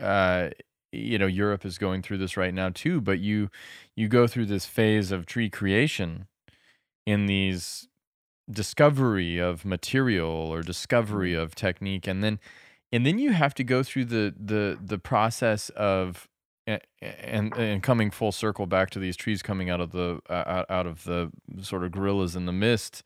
Uh, 0.02 0.50
you 0.92 1.18
know, 1.20 1.28
Europe 1.28 1.66
is 1.66 1.78
going 1.78 2.02
through 2.02 2.20
this 2.20 2.38
right 2.38 2.54
now 2.54 2.70
too, 2.70 3.02
but 3.02 3.20
you 3.20 3.50
you 3.96 4.08
go 4.08 4.28
through 4.28 4.48
this 4.48 4.66
phase 4.66 5.12
of 5.12 5.26
tree 5.26 5.50
creation 5.50 6.28
in 7.06 7.26
these 7.28 7.88
discovery 8.52 9.40
of 9.40 9.66
material 9.66 10.30
or 10.30 10.64
discovery 10.64 11.34
Mm-hmm. 11.34 11.36
of 11.36 11.56
technique 11.56 12.08
and 12.08 12.24
then 12.24 12.40
and 12.92 13.06
then 13.06 13.20
you 13.20 13.34
have 13.34 13.54
to 13.56 13.64
go 13.64 13.84
through 13.84 14.06
the 14.06 14.34
the 14.40 14.80
the 14.82 15.00
process 15.00 15.70
of 15.72 16.28
a- 16.68 16.80
and 17.02 17.56
and 17.56 17.84
coming 17.84 18.12
full 18.12 18.32
circle 18.32 18.66
back 18.66 18.90
to 18.92 19.00
these 19.00 19.16
trees 19.16 19.42
coming 19.42 19.70
out 19.70 19.82
of 19.82 19.92
the 19.92 20.20
uh, 20.30 20.44
out, 20.48 20.66
out 20.70 20.88
of 20.88 21.04
the 21.04 21.32
sort 21.62 21.84
of 21.84 21.92
gorillas 21.92 22.36
in 22.36 22.46
the 22.46 22.54
mist 22.54 23.04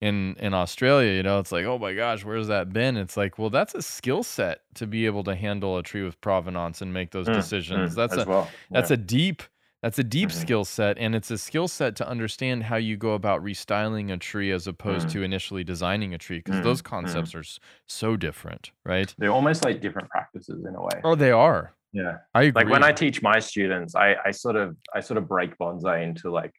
in 0.00 0.34
in 0.38 0.52
Australia 0.54 1.12
you 1.12 1.22
know 1.22 1.38
it's 1.38 1.52
like 1.52 1.64
oh 1.64 1.78
my 1.78 1.94
gosh 1.94 2.24
where's 2.24 2.48
that 2.48 2.72
been 2.72 2.96
it's 2.96 3.16
like 3.16 3.38
well 3.38 3.50
that's 3.50 3.74
a 3.74 3.82
skill 3.82 4.22
set 4.22 4.62
to 4.74 4.86
be 4.86 5.06
able 5.06 5.24
to 5.24 5.34
handle 5.34 5.78
a 5.78 5.82
tree 5.82 6.02
with 6.02 6.20
provenance 6.20 6.82
and 6.82 6.92
make 6.92 7.10
those 7.12 7.28
Mm, 7.28 7.34
decisions 7.34 7.92
mm, 7.92 7.96
that's 7.96 8.16
a 8.16 8.26
well 8.26 8.48
that's 8.72 8.90
a 8.90 8.96
deep 8.96 9.42
that's 9.80 9.98
a 9.98 10.04
deep 10.04 10.30
Mhm. 10.30 10.32
skill 10.32 10.64
set 10.64 10.98
and 10.98 11.14
it's 11.14 11.30
a 11.30 11.38
skill 11.38 11.68
set 11.68 11.96
to 11.96 12.08
understand 12.08 12.64
how 12.64 12.76
you 12.76 12.96
go 12.96 13.14
about 13.14 13.42
restyling 13.42 14.12
a 14.12 14.16
tree 14.16 14.50
as 14.52 14.66
opposed 14.66 15.08
Mm. 15.08 15.12
to 15.12 15.22
initially 15.22 15.64
designing 15.64 16.14
a 16.14 16.18
tree 16.18 16.38
because 16.38 16.56
Mm, 16.56 16.62
those 16.64 16.82
mm. 16.82 16.84
concepts 16.84 17.34
are 17.34 17.44
so 17.86 18.16
different 18.16 18.72
right 18.84 19.14
they're 19.18 19.32
almost 19.32 19.62
like 19.64 19.80
different 19.80 20.08
practices 20.10 20.64
in 20.64 20.74
a 20.74 20.82
way 20.82 21.00
oh 21.04 21.14
they 21.14 21.30
are 21.30 21.74
yeah. 21.92 22.18
I 22.34 22.44
agree 22.44 22.64
like 22.64 22.72
when 22.72 22.84
i 22.84 22.92
teach 22.92 23.22
my 23.22 23.38
students 23.38 23.94
i 23.94 24.16
i 24.24 24.30
sort 24.30 24.56
of 24.56 24.76
i 24.94 25.00
sort 25.00 25.18
of 25.18 25.28
break 25.28 25.58
bonsai 25.58 26.02
into 26.02 26.30
like 26.30 26.52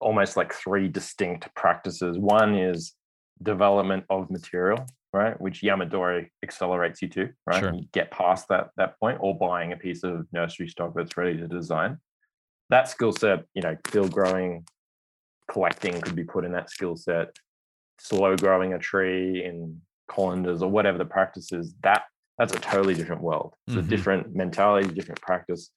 almost 0.00 0.36
like 0.36 0.52
three 0.52 0.88
distinct 0.88 1.48
practices. 1.54 2.18
One 2.18 2.54
is 2.54 2.94
development 3.42 4.04
of 4.10 4.30
material 4.30 4.84
right 5.14 5.40
which 5.40 5.62
yamadori 5.62 6.28
accelerates 6.42 7.00
you 7.00 7.08
to 7.08 7.30
right? 7.46 7.60
Sure. 7.60 7.72
you 7.72 7.86
get 7.92 8.10
past 8.10 8.46
that 8.48 8.68
that 8.76 8.98
point 8.98 9.16
or 9.20 9.38
buying 9.38 9.72
a 9.72 9.76
piece 9.76 10.02
of 10.02 10.26
nursery 10.32 10.68
stock 10.68 10.92
that's 10.94 11.16
ready 11.16 11.36
to 11.38 11.48
design. 11.48 11.98
That 12.70 12.88
skill 12.88 13.12
set 13.12 13.44
you 13.54 13.62
know 13.62 13.76
field 13.86 14.12
growing 14.12 14.66
collecting 15.50 16.00
could 16.00 16.16
be 16.16 16.24
put 16.24 16.44
in 16.44 16.52
that 16.52 16.70
skill 16.70 16.96
set. 16.96 17.34
Slow 18.00 18.36
growing 18.36 18.74
a 18.74 18.78
tree 18.78 19.44
in 19.44 19.80
colanders 20.08 20.62
or 20.62 20.70
whatever 20.70 20.98
the 20.98 21.04
practice 21.04 21.52
is 21.52 21.74
that 21.82 22.02
that's 22.38 22.54
a 22.54 22.60
totally 22.60 22.94
different 22.94 23.22
world. 23.22 23.54
It's 23.66 23.76
Mhm. 23.76 23.80
a 23.80 23.82
different 23.82 24.34
mentality 24.34 24.88
different 24.88 25.20
practice. 25.20 25.70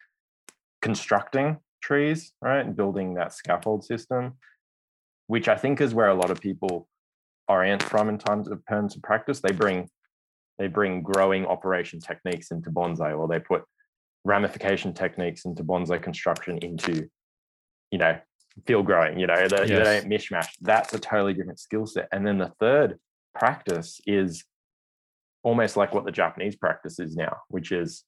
Constructing 0.81 1.59
trees 1.81 2.33
right? 2.41 2.65
And 2.65 2.75
building 2.75 3.15
that 3.15 3.33
scaffold 3.33 3.83
system 3.83 4.37
which 5.27 5.47
i 5.47 5.55
think 5.55 5.79
is 5.79 5.93
where 5.93 6.09
a 6.09 6.13
lot 6.13 6.29
of 6.29 6.39
people 6.41 6.87
orient 7.47 7.81
from 7.81 8.09
in 8.09 8.17
terms 8.17 8.47
of 8.49 8.61
terms 8.69 8.95
of 8.95 9.01
practice. 9.01 9.39
They 9.41 9.51
bring 9.51 9.89
they 10.59 10.67
bring 10.67 11.01
growing 11.01 11.45
operation 11.45 11.99
techniques 11.99 12.51
into 12.51 12.69
bonsai 12.69 13.17
or 13.17 13.27
they 13.27 13.39
put 13.39 13.63
ramification 14.25 14.93
techniques 14.93 15.45
into 15.45 15.63
bonsai 15.63 16.01
construction 16.01 16.57
into 16.59 17.09
you 17.91 17.97
know 17.97 18.19
field 18.67 18.85
growing 18.85 19.17
you 19.19 19.25
know 19.27 19.47
they, 19.47 19.65
they 19.65 19.67
don't 19.67 20.09
mishmash. 20.09 20.49
That's 20.61 20.93
a 20.93 20.99
totally 20.99 21.33
different 21.33 21.59
skill 21.59 21.85
set. 21.87 22.07
And 22.11 22.25
then 22.25 22.37
the 22.37 22.51
third 22.59 22.99
practice 23.33 23.99
is 24.05 24.43
almost 25.43 25.77
like 25.77 25.93
what 25.93 26.05
the 26.05 26.11
japanese 26.11 26.55
practice 26.55 26.99
is 26.99 27.15
now 27.15 27.35
which 27.49 27.71
is 27.71 28.03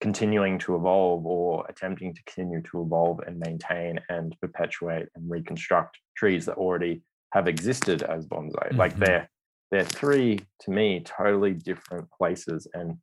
continuing 0.00 0.58
to 0.58 0.76
evolve 0.76 1.26
or 1.26 1.66
attempting 1.68 2.14
to 2.14 2.22
continue 2.24 2.62
to 2.62 2.80
evolve 2.82 3.20
and 3.26 3.38
maintain 3.38 4.00
and 4.08 4.34
perpetuate 4.40 5.06
and 5.14 5.30
reconstruct 5.30 5.98
trees 6.16 6.46
that 6.46 6.56
already 6.56 7.02
have 7.32 7.46
existed 7.48 8.02
as 8.02 8.26
bonsai 8.26 8.74
like 8.76 8.94
Mhm. 8.94 9.04
they're 9.04 9.30
they're 9.70 9.84
three 9.84 10.40
to 10.60 10.70
me 10.70 11.00
totally 11.00 11.54
different 11.54 12.10
places 12.10 12.66
and 12.74 12.98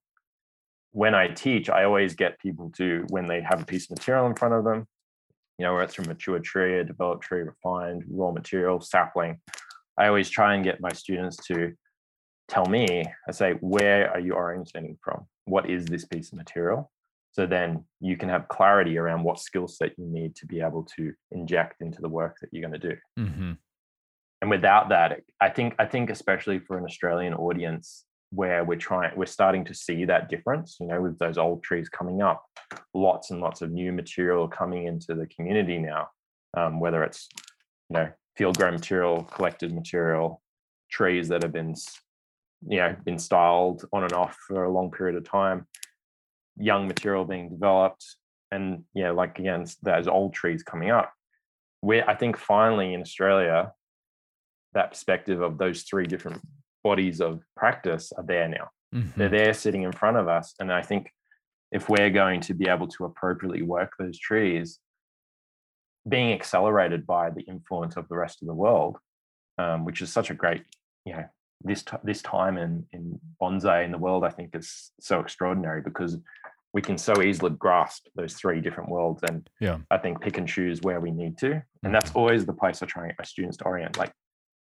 when 0.91 1.13
i 1.13 1.27
teach 1.27 1.69
i 1.69 1.83
always 1.83 2.15
get 2.15 2.39
people 2.39 2.71
to 2.71 3.05
when 3.09 3.27
they 3.27 3.41
have 3.41 3.61
a 3.61 3.65
piece 3.65 3.85
of 3.89 3.97
material 3.97 4.25
in 4.25 4.35
front 4.35 4.53
of 4.53 4.63
them 4.63 4.87
you 5.57 5.65
know 5.65 5.73
whether 5.73 5.83
it's 5.85 5.93
from 5.93 6.05
a 6.05 6.09
mature 6.09 6.39
tree 6.39 6.79
a 6.79 6.83
developed 6.83 7.23
tree 7.23 7.41
refined 7.41 8.03
raw 8.09 8.31
material 8.31 8.81
sapling 8.81 9.39
i 9.97 10.07
always 10.07 10.29
try 10.29 10.55
and 10.55 10.63
get 10.63 10.81
my 10.81 10.91
students 10.91 11.37
to 11.45 11.73
tell 12.47 12.65
me 12.65 13.03
i 13.27 13.31
say 13.31 13.53
where 13.61 14.11
are 14.11 14.19
you 14.19 14.35
originating 14.35 14.97
from? 15.01 15.25
What 15.45 15.69
is 15.69 15.85
this 15.85 16.05
piece 16.05 16.31
of 16.31 16.37
material? 16.37 16.91
So 17.31 17.45
then 17.45 17.85
you 17.99 18.17
can 18.17 18.29
have 18.29 18.47
clarity 18.47 18.97
around 18.97 19.23
what 19.23 19.39
skill 19.39 19.67
set 19.67 19.91
you 19.97 20.05
need 20.07 20.35
to 20.37 20.47
be 20.47 20.59
able 20.59 20.83
to 20.97 21.13
inject 21.31 21.81
into 21.81 22.01
the 22.01 22.09
work 22.09 22.37
that 22.41 22.49
you're 22.51 22.67
going 22.67 22.79
to 22.81 22.89
do. 22.89 22.97
Hmm 23.15 23.51
and 24.41 24.49
without 24.49 24.89
that 24.89 25.21
i 25.41 25.49
think 25.49 25.73
i 25.79 25.85
think 25.85 26.09
especially 26.09 26.59
for 26.59 26.77
an 26.77 26.83
australian 26.83 27.33
audience 27.33 28.05
where 28.31 28.63
we're 28.63 28.77
trying 28.77 29.11
we're 29.15 29.25
starting 29.25 29.63
to 29.63 29.73
see 29.73 30.05
that 30.05 30.29
difference 30.29 30.77
you 30.79 30.87
know 30.87 31.01
with 31.01 31.17
those 31.17 31.37
old 31.37 31.63
trees 31.63 31.89
coming 31.89 32.21
up 32.21 32.45
lots 32.93 33.31
and 33.31 33.39
lots 33.39 33.61
of 33.61 33.71
new 33.71 33.91
material 33.91 34.47
coming 34.47 34.85
into 34.85 35.13
the 35.13 35.27
community 35.27 35.77
now 35.77 36.07
um, 36.55 36.79
whether 36.79 37.03
it's 37.03 37.29
you 37.89 37.95
know 37.95 38.09
field 38.35 38.57
grown 38.57 38.73
material 38.73 39.23
collected 39.23 39.73
material 39.73 40.41
trees 40.91 41.27
that 41.27 41.41
have 41.41 41.53
been 41.53 41.73
you 42.67 42.77
know 42.77 42.95
been 43.05 43.19
styled 43.19 43.85
on 43.93 44.03
and 44.03 44.13
off 44.13 44.37
for 44.47 44.63
a 44.63 44.71
long 44.71 44.91
period 44.91 45.15
of 45.15 45.23
time 45.23 45.65
young 46.59 46.87
material 46.87 47.25
being 47.25 47.49
developed, 47.49 48.05
and 48.51 48.83
yeah, 48.93 49.11
like 49.11 49.39
again, 49.39 49.65
those 49.83 50.07
old 50.07 50.33
trees 50.33 50.63
coming 50.63 50.89
up. 50.89 51.11
Where 51.81 52.09
I 52.09 52.15
think 52.15 52.37
finally 52.37 52.93
in 52.93 53.01
Australia, 53.01 53.71
that 54.73 54.91
perspective 54.91 55.41
of 55.41 55.57
those 55.57 55.83
three 55.83 56.07
different 56.07 56.41
bodies 56.83 57.21
of 57.21 57.43
practice 57.55 58.11
are 58.17 58.23
there 58.23 58.47
now. 58.47 58.69
Mm-hmm. 58.93 59.19
They're 59.19 59.29
there 59.29 59.53
sitting 59.53 59.83
in 59.83 59.91
front 59.91 60.17
of 60.17 60.27
us, 60.27 60.53
and 60.59 60.71
I 60.71 60.81
think 60.81 61.11
if 61.71 61.89
we're 61.89 62.09
going 62.09 62.41
to 62.41 62.53
be 62.53 62.67
able 62.67 62.87
to 62.87 63.05
appropriately 63.05 63.61
work 63.61 63.91
those 63.99 64.17
trees, 64.17 64.79
being 66.07 66.31
accelerated 66.31 67.05
by 67.05 67.29
the 67.29 67.41
influence 67.41 67.97
of 67.97 68.07
the 68.07 68.15
rest 68.15 68.41
of 68.41 68.47
the 68.47 68.53
world, 68.53 68.97
um, 69.57 69.83
which 69.83 70.01
is 70.01 70.11
such 70.11 70.29
a 70.29 70.33
great, 70.33 70.63
you 71.05 71.13
know, 71.13 71.25
this 71.61 71.83
t- 71.83 71.97
this 72.03 72.21
time 72.21 72.57
in 72.57 72.85
in 72.91 73.19
bonsai 73.41 73.83
in 73.85 73.91
the 73.91 73.97
world, 73.97 74.23
I 74.23 74.29
think 74.29 74.55
is 74.55 74.91
so 74.99 75.19
extraordinary 75.19 75.81
because 75.81 76.17
we 76.73 76.81
can 76.81 76.97
so 76.97 77.21
easily 77.21 77.51
grasp 77.51 78.05
those 78.15 78.33
three 78.33 78.61
different 78.61 78.89
worlds 78.89 79.23
and 79.23 79.49
yeah. 79.59 79.79
I 79.89 79.97
think 79.97 80.21
pick 80.21 80.37
and 80.37 80.47
choose 80.47 80.81
where 80.81 80.99
we 80.99 81.11
need 81.11 81.37
to. 81.39 81.63
And 81.83 81.93
that's 81.95 82.09
mm-hmm. 82.09 82.19
always 82.19 82.45
the 82.45 82.53
place 82.53 82.83
i 82.83 82.85
try 82.85 83.03
and 83.03 83.11
get 83.11 83.19
my 83.19 83.25
students 83.25 83.57
to 83.57 83.63
orient 83.63 83.97
like 83.97 84.11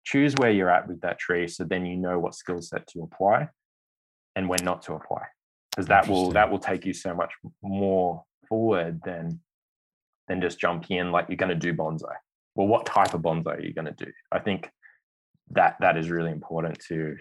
choose 0.05 0.35
where 0.37 0.51
you're 0.51 0.71
at 0.71 0.87
with 0.87 1.01
that 1.01 1.19
tree 1.19 1.49
so 1.49 1.65
then 1.65 1.85
you 1.85 1.97
know 1.97 2.19
what 2.19 2.35
skill 2.35 2.63
set 2.63 2.87
to 2.87 3.03
apply 3.03 3.49
and 4.37 4.49
when 4.49 4.61
not 4.63 4.83
to 4.83 4.95
apply. 4.95 5.23
Because 5.71 5.89
that 5.89 6.09
will 6.09 6.31
that 6.33 6.51
will 6.51 6.59
take 6.59 6.87
you 6.87 6.95
so 6.95 7.15
much 7.15 7.35
more 7.63 8.25
forward 8.49 9.01
than 9.05 9.41
than 10.29 10.41
just 10.41 10.59
jumping 10.59 10.97
in 10.97 11.13
like 11.13 11.27
you're 11.29 11.37
going 11.37 11.51
to 11.51 11.55
do 11.55 11.75
bonsai. 11.75 12.15
Well 12.55 12.69
what 12.69 12.87
type 12.87 13.13
of 13.13 13.21
bonsai 13.21 13.59
are 13.59 13.61
you 13.61 13.75
going 13.75 13.93
to 13.93 14.05
do? 14.05 14.11
I 14.33 14.39
think 14.39 14.71
that 15.51 15.77
that 15.81 15.97
is 15.97 16.11
really 16.11 16.31
important 16.31 16.79
to 16.89 17.17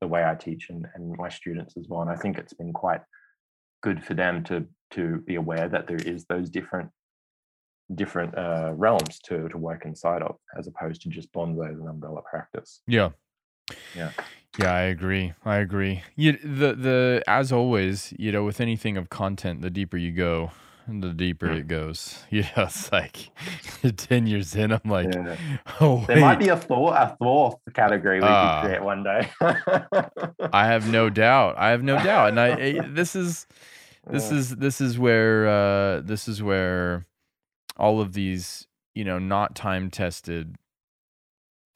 the 0.00 0.06
way 0.06 0.24
i 0.24 0.34
teach 0.34 0.70
and, 0.70 0.86
and 0.94 1.16
my 1.16 1.28
students 1.28 1.76
as 1.76 1.86
well 1.88 2.02
and 2.02 2.10
i 2.10 2.16
think 2.16 2.38
it's 2.38 2.54
been 2.54 2.72
quite 2.72 3.00
good 3.82 4.02
for 4.02 4.14
them 4.14 4.42
to 4.44 4.66
to 4.90 5.18
be 5.26 5.36
aware 5.36 5.68
that 5.68 5.86
there 5.86 5.98
is 6.04 6.24
those 6.26 6.50
different 6.50 6.90
different 7.94 8.36
uh, 8.36 8.72
realms 8.76 9.18
to 9.24 9.48
to 9.48 9.58
work 9.58 9.84
inside 9.84 10.22
of 10.22 10.36
as 10.58 10.66
opposed 10.66 11.02
to 11.02 11.08
just 11.08 11.32
bonsai 11.32 11.72
as 11.72 11.80
an 11.80 11.88
umbrella 11.88 12.20
practice. 12.28 12.82
Yeah. 12.86 13.10
Yeah. 13.96 14.12
Yeah 14.58 14.72
i 14.72 14.82
agree 14.82 15.32
i 15.44 15.56
agree. 15.56 16.02
You, 16.16 16.32
the 16.32 16.74
the 16.74 17.22
as 17.26 17.52
always 17.52 18.12
you 18.18 18.32
know 18.32 18.44
with 18.44 18.60
anything 18.60 18.96
of 18.96 19.08
content 19.08 19.62
the 19.62 19.70
deeper 19.70 19.96
you 19.96 20.12
go 20.12 20.50
the 20.98 21.10
deeper 21.10 21.50
it 21.50 21.68
goes. 21.68 22.24
You 22.30 22.42
know, 22.42 22.64
it's 22.64 22.90
like 22.90 23.30
10 23.96 24.26
years 24.26 24.54
in, 24.54 24.72
I'm 24.72 24.80
like, 24.84 25.14
yeah. 25.14 25.36
oh, 25.80 25.98
wait. 25.98 26.06
There 26.08 26.20
might 26.20 26.38
be 26.38 26.48
a 26.48 26.56
fourth, 26.56 26.94
a 26.96 27.16
fourth 27.18 27.56
category 27.74 28.20
we 28.20 28.26
uh, 28.26 28.60
could 28.60 28.66
create 28.68 28.82
one 28.82 29.04
day. 29.04 29.30
I 30.52 30.66
have 30.66 30.90
no 30.90 31.10
doubt. 31.10 31.56
I 31.58 31.70
have 31.70 31.82
no 31.82 31.96
doubt. 32.02 32.30
And 32.30 32.40
I, 32.40 32.48
I 32.50 32.80
this 32.88 33.14
is, 33.14 33.46
this 34.08 34.32
is, 34.32 34.56
this 34.56 34.80
is 34.80 34.98
where, 34.98 35.48
uh, 35.48 36.00
this 36.00 36.26
is 36.26 36.42
where 36.42 37.06
all 37.76 38.00
of 38.00 38.12
these, 38.12 38.66
you 38.94 39.04
know, 39.04 39.18
not 39.18 39.54
time 39.54 39.90
tested 39.90 40.56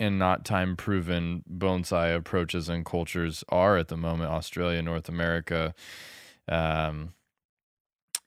and 0.01 0.19
not 0.19 0.45
time 0.45 0.77
proven 0.77 1.45
bonsai 1.51 2.15
approaches 2.15 2.69
and 2.69 2.85
cultures 2.85 3.45
are 3.49 3.77
at 3.77 3.89
the 3.89 3.97
moment. 3.97 4.31
Australia, 4.31 4.83
North 4.83 5.09
America, 5.09 5.75
um, 6.49 7.15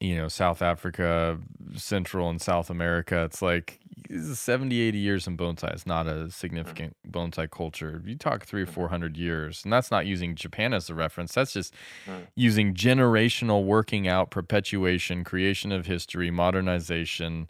you 0.00 0.16
know, 0.16 0.28
South 0.28 0.62
Africa, 0.62 1.38
Central 1.74 2.30
and 2.30 2.40
South 2.40 2.70
America, 2.70 3.24
it's 3.24 3.42
like 3.42 3.80
70, 4.10 4.80
80 4.80 4.98
years 4.98 5.26
in 5.26 5.36
bonsai 5.36 5.74
is 5.74 5.86
not 5.86 6.06
a 6.06 6.12
mm. 6.12 6.32
significant 6.32 6.96
bonsai 7.10 7.50
culture. 7.50 8.00
You 8.06 8.16
talk 8.16 8.44
three 8.44 8.62
or 8.62 8.66
mm. 8.66 8.70
400 8.70 9.16
years, 9.16 9.64
and 9.64 9.72
that's 9.72 9.90
not 9.90 10.06
using 10.06 10.36
Japan 10.36 10.72
as 10.72 10.88
a 10.88 10.94
reference. 10.94 11.34
That's 11.34 11.52
just 11.52 11.74
mm. 12.06 12.26
using 12.36 12.74
generational 12.74 13.64
working 13.64 14.06
out, 14.06 14.30
perpetuation, 14.30 15.24
creation 15.24 15.72
of 15.72 15.86
history, 15.86 16.30
modernization, 16.30 17.48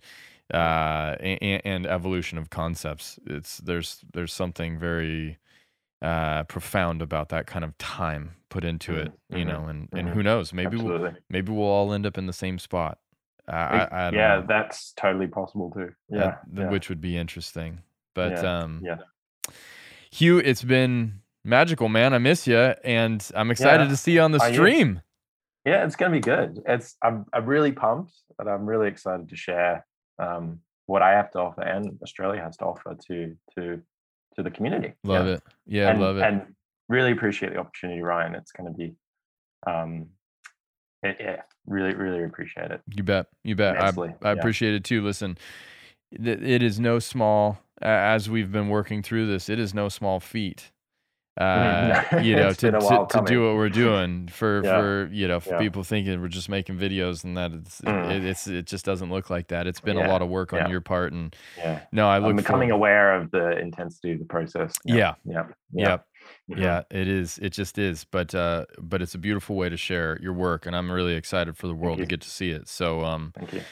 uh, 0.53 1.16
and, 1.20 1.61
and 1.66 1.87
evolution 1.87 2.39
of 2.39 2.49
concepts. 2.49 3.19
It's 3.27 3.59
there's 3.59 4.01
there's 4.15 4.33
something 4.33 4.79
very 4.79 5.37
uh, 6.01 6.45
profound 6.45 7.03
about 7.03 7.29
that 7.29 7.47
kind 7.47 7.65
of 7.65 7.77
time 7.77 8.38
put 8.51 8.65
into 8.65 8.95
it, 8.95 9.09
mm-hmm. 9.09 9.39
you 9.39 9.45
know, 9.45 9.66
and, 9.66 9.89
and 9.93 10.09
mm-hmm. 10.09 10.16
who 10.16 10.23
knows, 10.23 10.53
maybe 10.53 10.77
we'll, 10.77 11.12
maybe 11.29 11.53
we'll 11.53 11.66
all 11.66 11.93
end 11.93 12.07
up 12.07 12.19
in 12.19 12.27
the 12.27 12.33
same 12.33 12.59
spot. 12.59 12.99
Uh, 13.47 13.53
I, 13.53 13.89
I 13.91 14.11
yeah, 14.11 14.11
know. 14.11 14.45
that's 14.47 14.93
totally 14.93 15.27
possible 15.27 15.70
too. 15.70 15.93
Yeah, 16.11 16.37
yeah, 16.53 16.70
which 16.70 16.89
would 16.89 17.01
be 17.01 17.16
interesting. 17.16 17.81
But 18.15 18.33
yeah, 18.33 18.59
um, 18.59 18.83
yeah. 18.85 18.97
Hugh, 20.11 20.39
it's 20.39 20.62
been 20.62 21.20
magical, 21.45 21.89
man. 21.89 22.12
I 22.12 22.19
miss 22.19 22.47
you, 22.47 22.59
and 22.59 23.27
I'm 23.35 23.51
excited 23.51 23.85
yeah. 23.85 23.91
to 23.91 23.97
see 23.97 24.12
you 24.12 24.20
on 24.20 24.33
the 24.33 24.41
stream. 24.41 25.01
Yeah, 25.65 25.85
it's 25.85 25.97
gonna 25.97 26.12
be 26.12 26.20
good. 26.20 26.61
It's 26.66 26.97
I'm 27.03 27.27
I'm 27.33 27.47
really 27.47 27.73
pumped, 27.73 28.12
but 28.37 28.49
I'm 28.49 28.66
really 28.66 28.89
excited 28.89 29.29
to 29.31 29.37
share 29.37 29.87
um, 30.19 30.61
what 30.87 31.03
I 31.03 31.12
have 31.12 31.31
to 31.33 31.39
offer 31.41 31.62
and 31.62 31.99
Australia 32.03 32.43
has 32.43 32.57
to 32.59 32.65
offer 32.65 32.97
to 33.09 33.37
to 33.55 33.83
to 34.37 34.43
the 34.43 34.51
community. 34.51 34.95
Love 35.05 35.27
yeah. 35.27 35.33
it. 35.33 35.43
Yeah, 35.66 35.91
and, 35.91 36.01
love 36.01 36.16
it. 36.16 36.23
And 36.23 36.55
really 36.89 37.12
appreciate 37.12 37.52
the 37.52 37.59
opportunity, 37.59 38.02
Ryan. 38.02 38.34
It's 38.34 38.52
going 38.52 38.73
to 38.73 38.76
be, 38.76 38.94
um, 39.67 40.07
it, 41.02 41.17
yeah, 41.20 41.42
really, 41.67 41.94
really 41.94 42.25
appreciate 42.25 42.70
it. 42.70 42.81
You 42.94 43.02
bet. 43.02 43.26
You 43.44 43.55
bet. 43.55 43.76
Immensely. 43.76 44.15
I, 44.23 44.28
I 44.28 44.33
yeah. 44.33 44.39
appreciate 44.39 44.75
it 44.75 44.84
too. 44.84 45.02
Listen, 45.02 45.39
it 46.12 46.62
is 46.62 46.81
no 46.81 46.99
small, 46.99 47.58
as 47.83 48.31
we've 48.31 48.50
been 48.50 48.68
working 48.68 49.02
through 49.02 49.26
this, 49.26 49.49
it 49.49 49.58
is 49.58 49.75
no 49.75 49.89
small 49.89 50.20
feat 50.20 50.70
uh, 51.39 52.02
you 52.23 52.34
know, 52.34 52.52
to, 52.52 52.73
to, 52.73 53.07
to, 53.08 53.23
do 53.25 53.47
what 53.47 53.55
we're 53.55 53.68
doing 53.68 54.26
for, 54.28 54.60
yeah. 54.65 54.81
for, 54.81 55.08
you 55.12 55.28
know, 55.28 55.39
for 55.39 55.50
yeah. 55.50 55.58
people 55.58 55.84
thinking 55.84 56.20
we're 56.20 56.28
just 56.28 56.49
making 56.49 56.76
videos 56.76 57.23
and 57.23 57.36
that 57.36 57.52
it's, 57.52 57.81
mm. 57.81 58.10
it, 58.10 58.25
it's, 58.25 58.47
it 58.49 58.67
just 58.67 58.84
doesn't 58.84 59.10
look 59.10 59.31
like 59.31 59.49
that. 59.49 59.67
It's 59.67 59.81
been 59.81 59.97
yeah. 59.97 60.08
a 60.08 60.10
lot 60.10 60.20
of 60.20 60.28
work 60.28 60.52
on 60.52 60.68
your 60.68 60.81
part. 60.81 61.12
And 61.12 61.34
yeah. 61.57 61.83
no, 61.92 62.08
I 62.08 62.18
look 62.18 62.31
I'm 62.31 62.36
becoming 62.36 62.70
for, 62.70 62.75
aware 62.75 63.15
of 63.15 63.31
the 63.31 63.57
intensity 63.58 64.12
of 64.12 64.18
the 64.18 64.25
process. 64.25 64.75
Yeah. 64.84 65.15
Yeah. 65.25 65.44
Yeah. 65.73 65.99
Yeah, 66.49 66.83
it 66.91 67.09
is. 67.09 67.39
It 67.39 67.51
just 67.51 67.78
is. 67.78 68.05
But 68.05 68.35
uh, 68.35 68.67
but 68.78 69.02
it's 69.02 69.15
a 69.15 69.18
beautiful 69.18 69.57
way 69.57 69.68
to 69.68 69.77
share 69.77 70.18
your 70.23 70.33
work, 70.33 70.67
and 70.67 70.75
I'm 70.75 70.91
really 70.91 71.15
excited 71.15 71.57
for 71.57 71.67
the 71.67 71.75
world 71.75 71.99
to 71.99 72.07
get 72.07 72.20
to 72.23 72.31
see 72.31 72.51
it. 72.51 72.68
So 72.68 73.05
um, 73.05 73.33
thank 73.36 73.52
you 73.52 73.62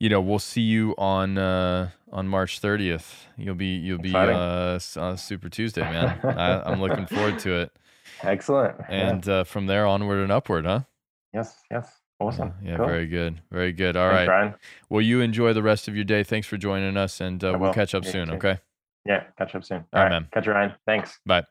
you 0.00 0.08
know, 0.08 0.20
we'll 0.20 0.38
see 0.38 0.62
you 0.62 0.94
on 0.98 1.38
uh, 1.38 1.90
on 2.10 2.26
March 2.26 2.60
30th. 2.60 3.26
You'll 3.36 3.54
be 3.54 3.76
you'll 3.76 3.98
be 3.98 4.14
uh, 4.14 4.80
uh, 4.96 5.16
Super 5.16 5.48
Tuesday, 5.48 5.82
man. 5.82 6.18
I, 6.24 6.72
am 6.72 6.80
looking 6.80 7.06
forward 7.06 7.38
to 7.40 7.60
it. 7.60 7.72
Excellent. 8.22 8.76
And 8.88 9.24
yeah. 9.24 9.34
uh, 9.34 9.44
from 9.44 9.66
there 9.66 9.86
onward 9.86 10.18
and 10.20 10.32
upward, 10.32 10.64
huh? 10.64 10.80
Yes. 11.32 11.62
Yes. 11.70 11.86
Awesome. 12.18 12.54
yeah. 12.62 12.76
Cool. 12.76 12.86
Very 12.86 13.06
good. 13.06 13.40
Very 13.50 13.72
good. 13.72 13.96
All 13.96 14.10
Thanks, 14.10 14.28
right. 14.28 14.40
Ryan. 14.40 14.54
Well, 14.88 15.00
you 15.00 15.20
enjoy 15.20 15.52
the 15.52 15.62
rest 15.62 15.86
of 15.86 15.94
your 15.94 16.04
day. 16.04 16.22
Thanks 16.22 16.46
for 16.46 16.56
joining 16.56 16.96
us, 16.96 17.20
and 17.20 17.42
uh, 17.44 17.56
we'll 17.58 17.72
catch 17.72 17.94
up 17.94 18.04
soon. 18.04 18.30
Okay. 18.32 18.58
Yeah. 19.06 19.24
Catch 19.38 19.54
up 19.54 19.64
soon. 19.64 19.84
All, 19.92 20.00
All 20.00 20.02
right, 20.04 20.10
man. 20.10 20.28
Catch 20.32 20.46
you, 20.46 20.52
Ryan. 20.52 20.74
Thanks. 20.86 21.18
Bye. 21.26 21.44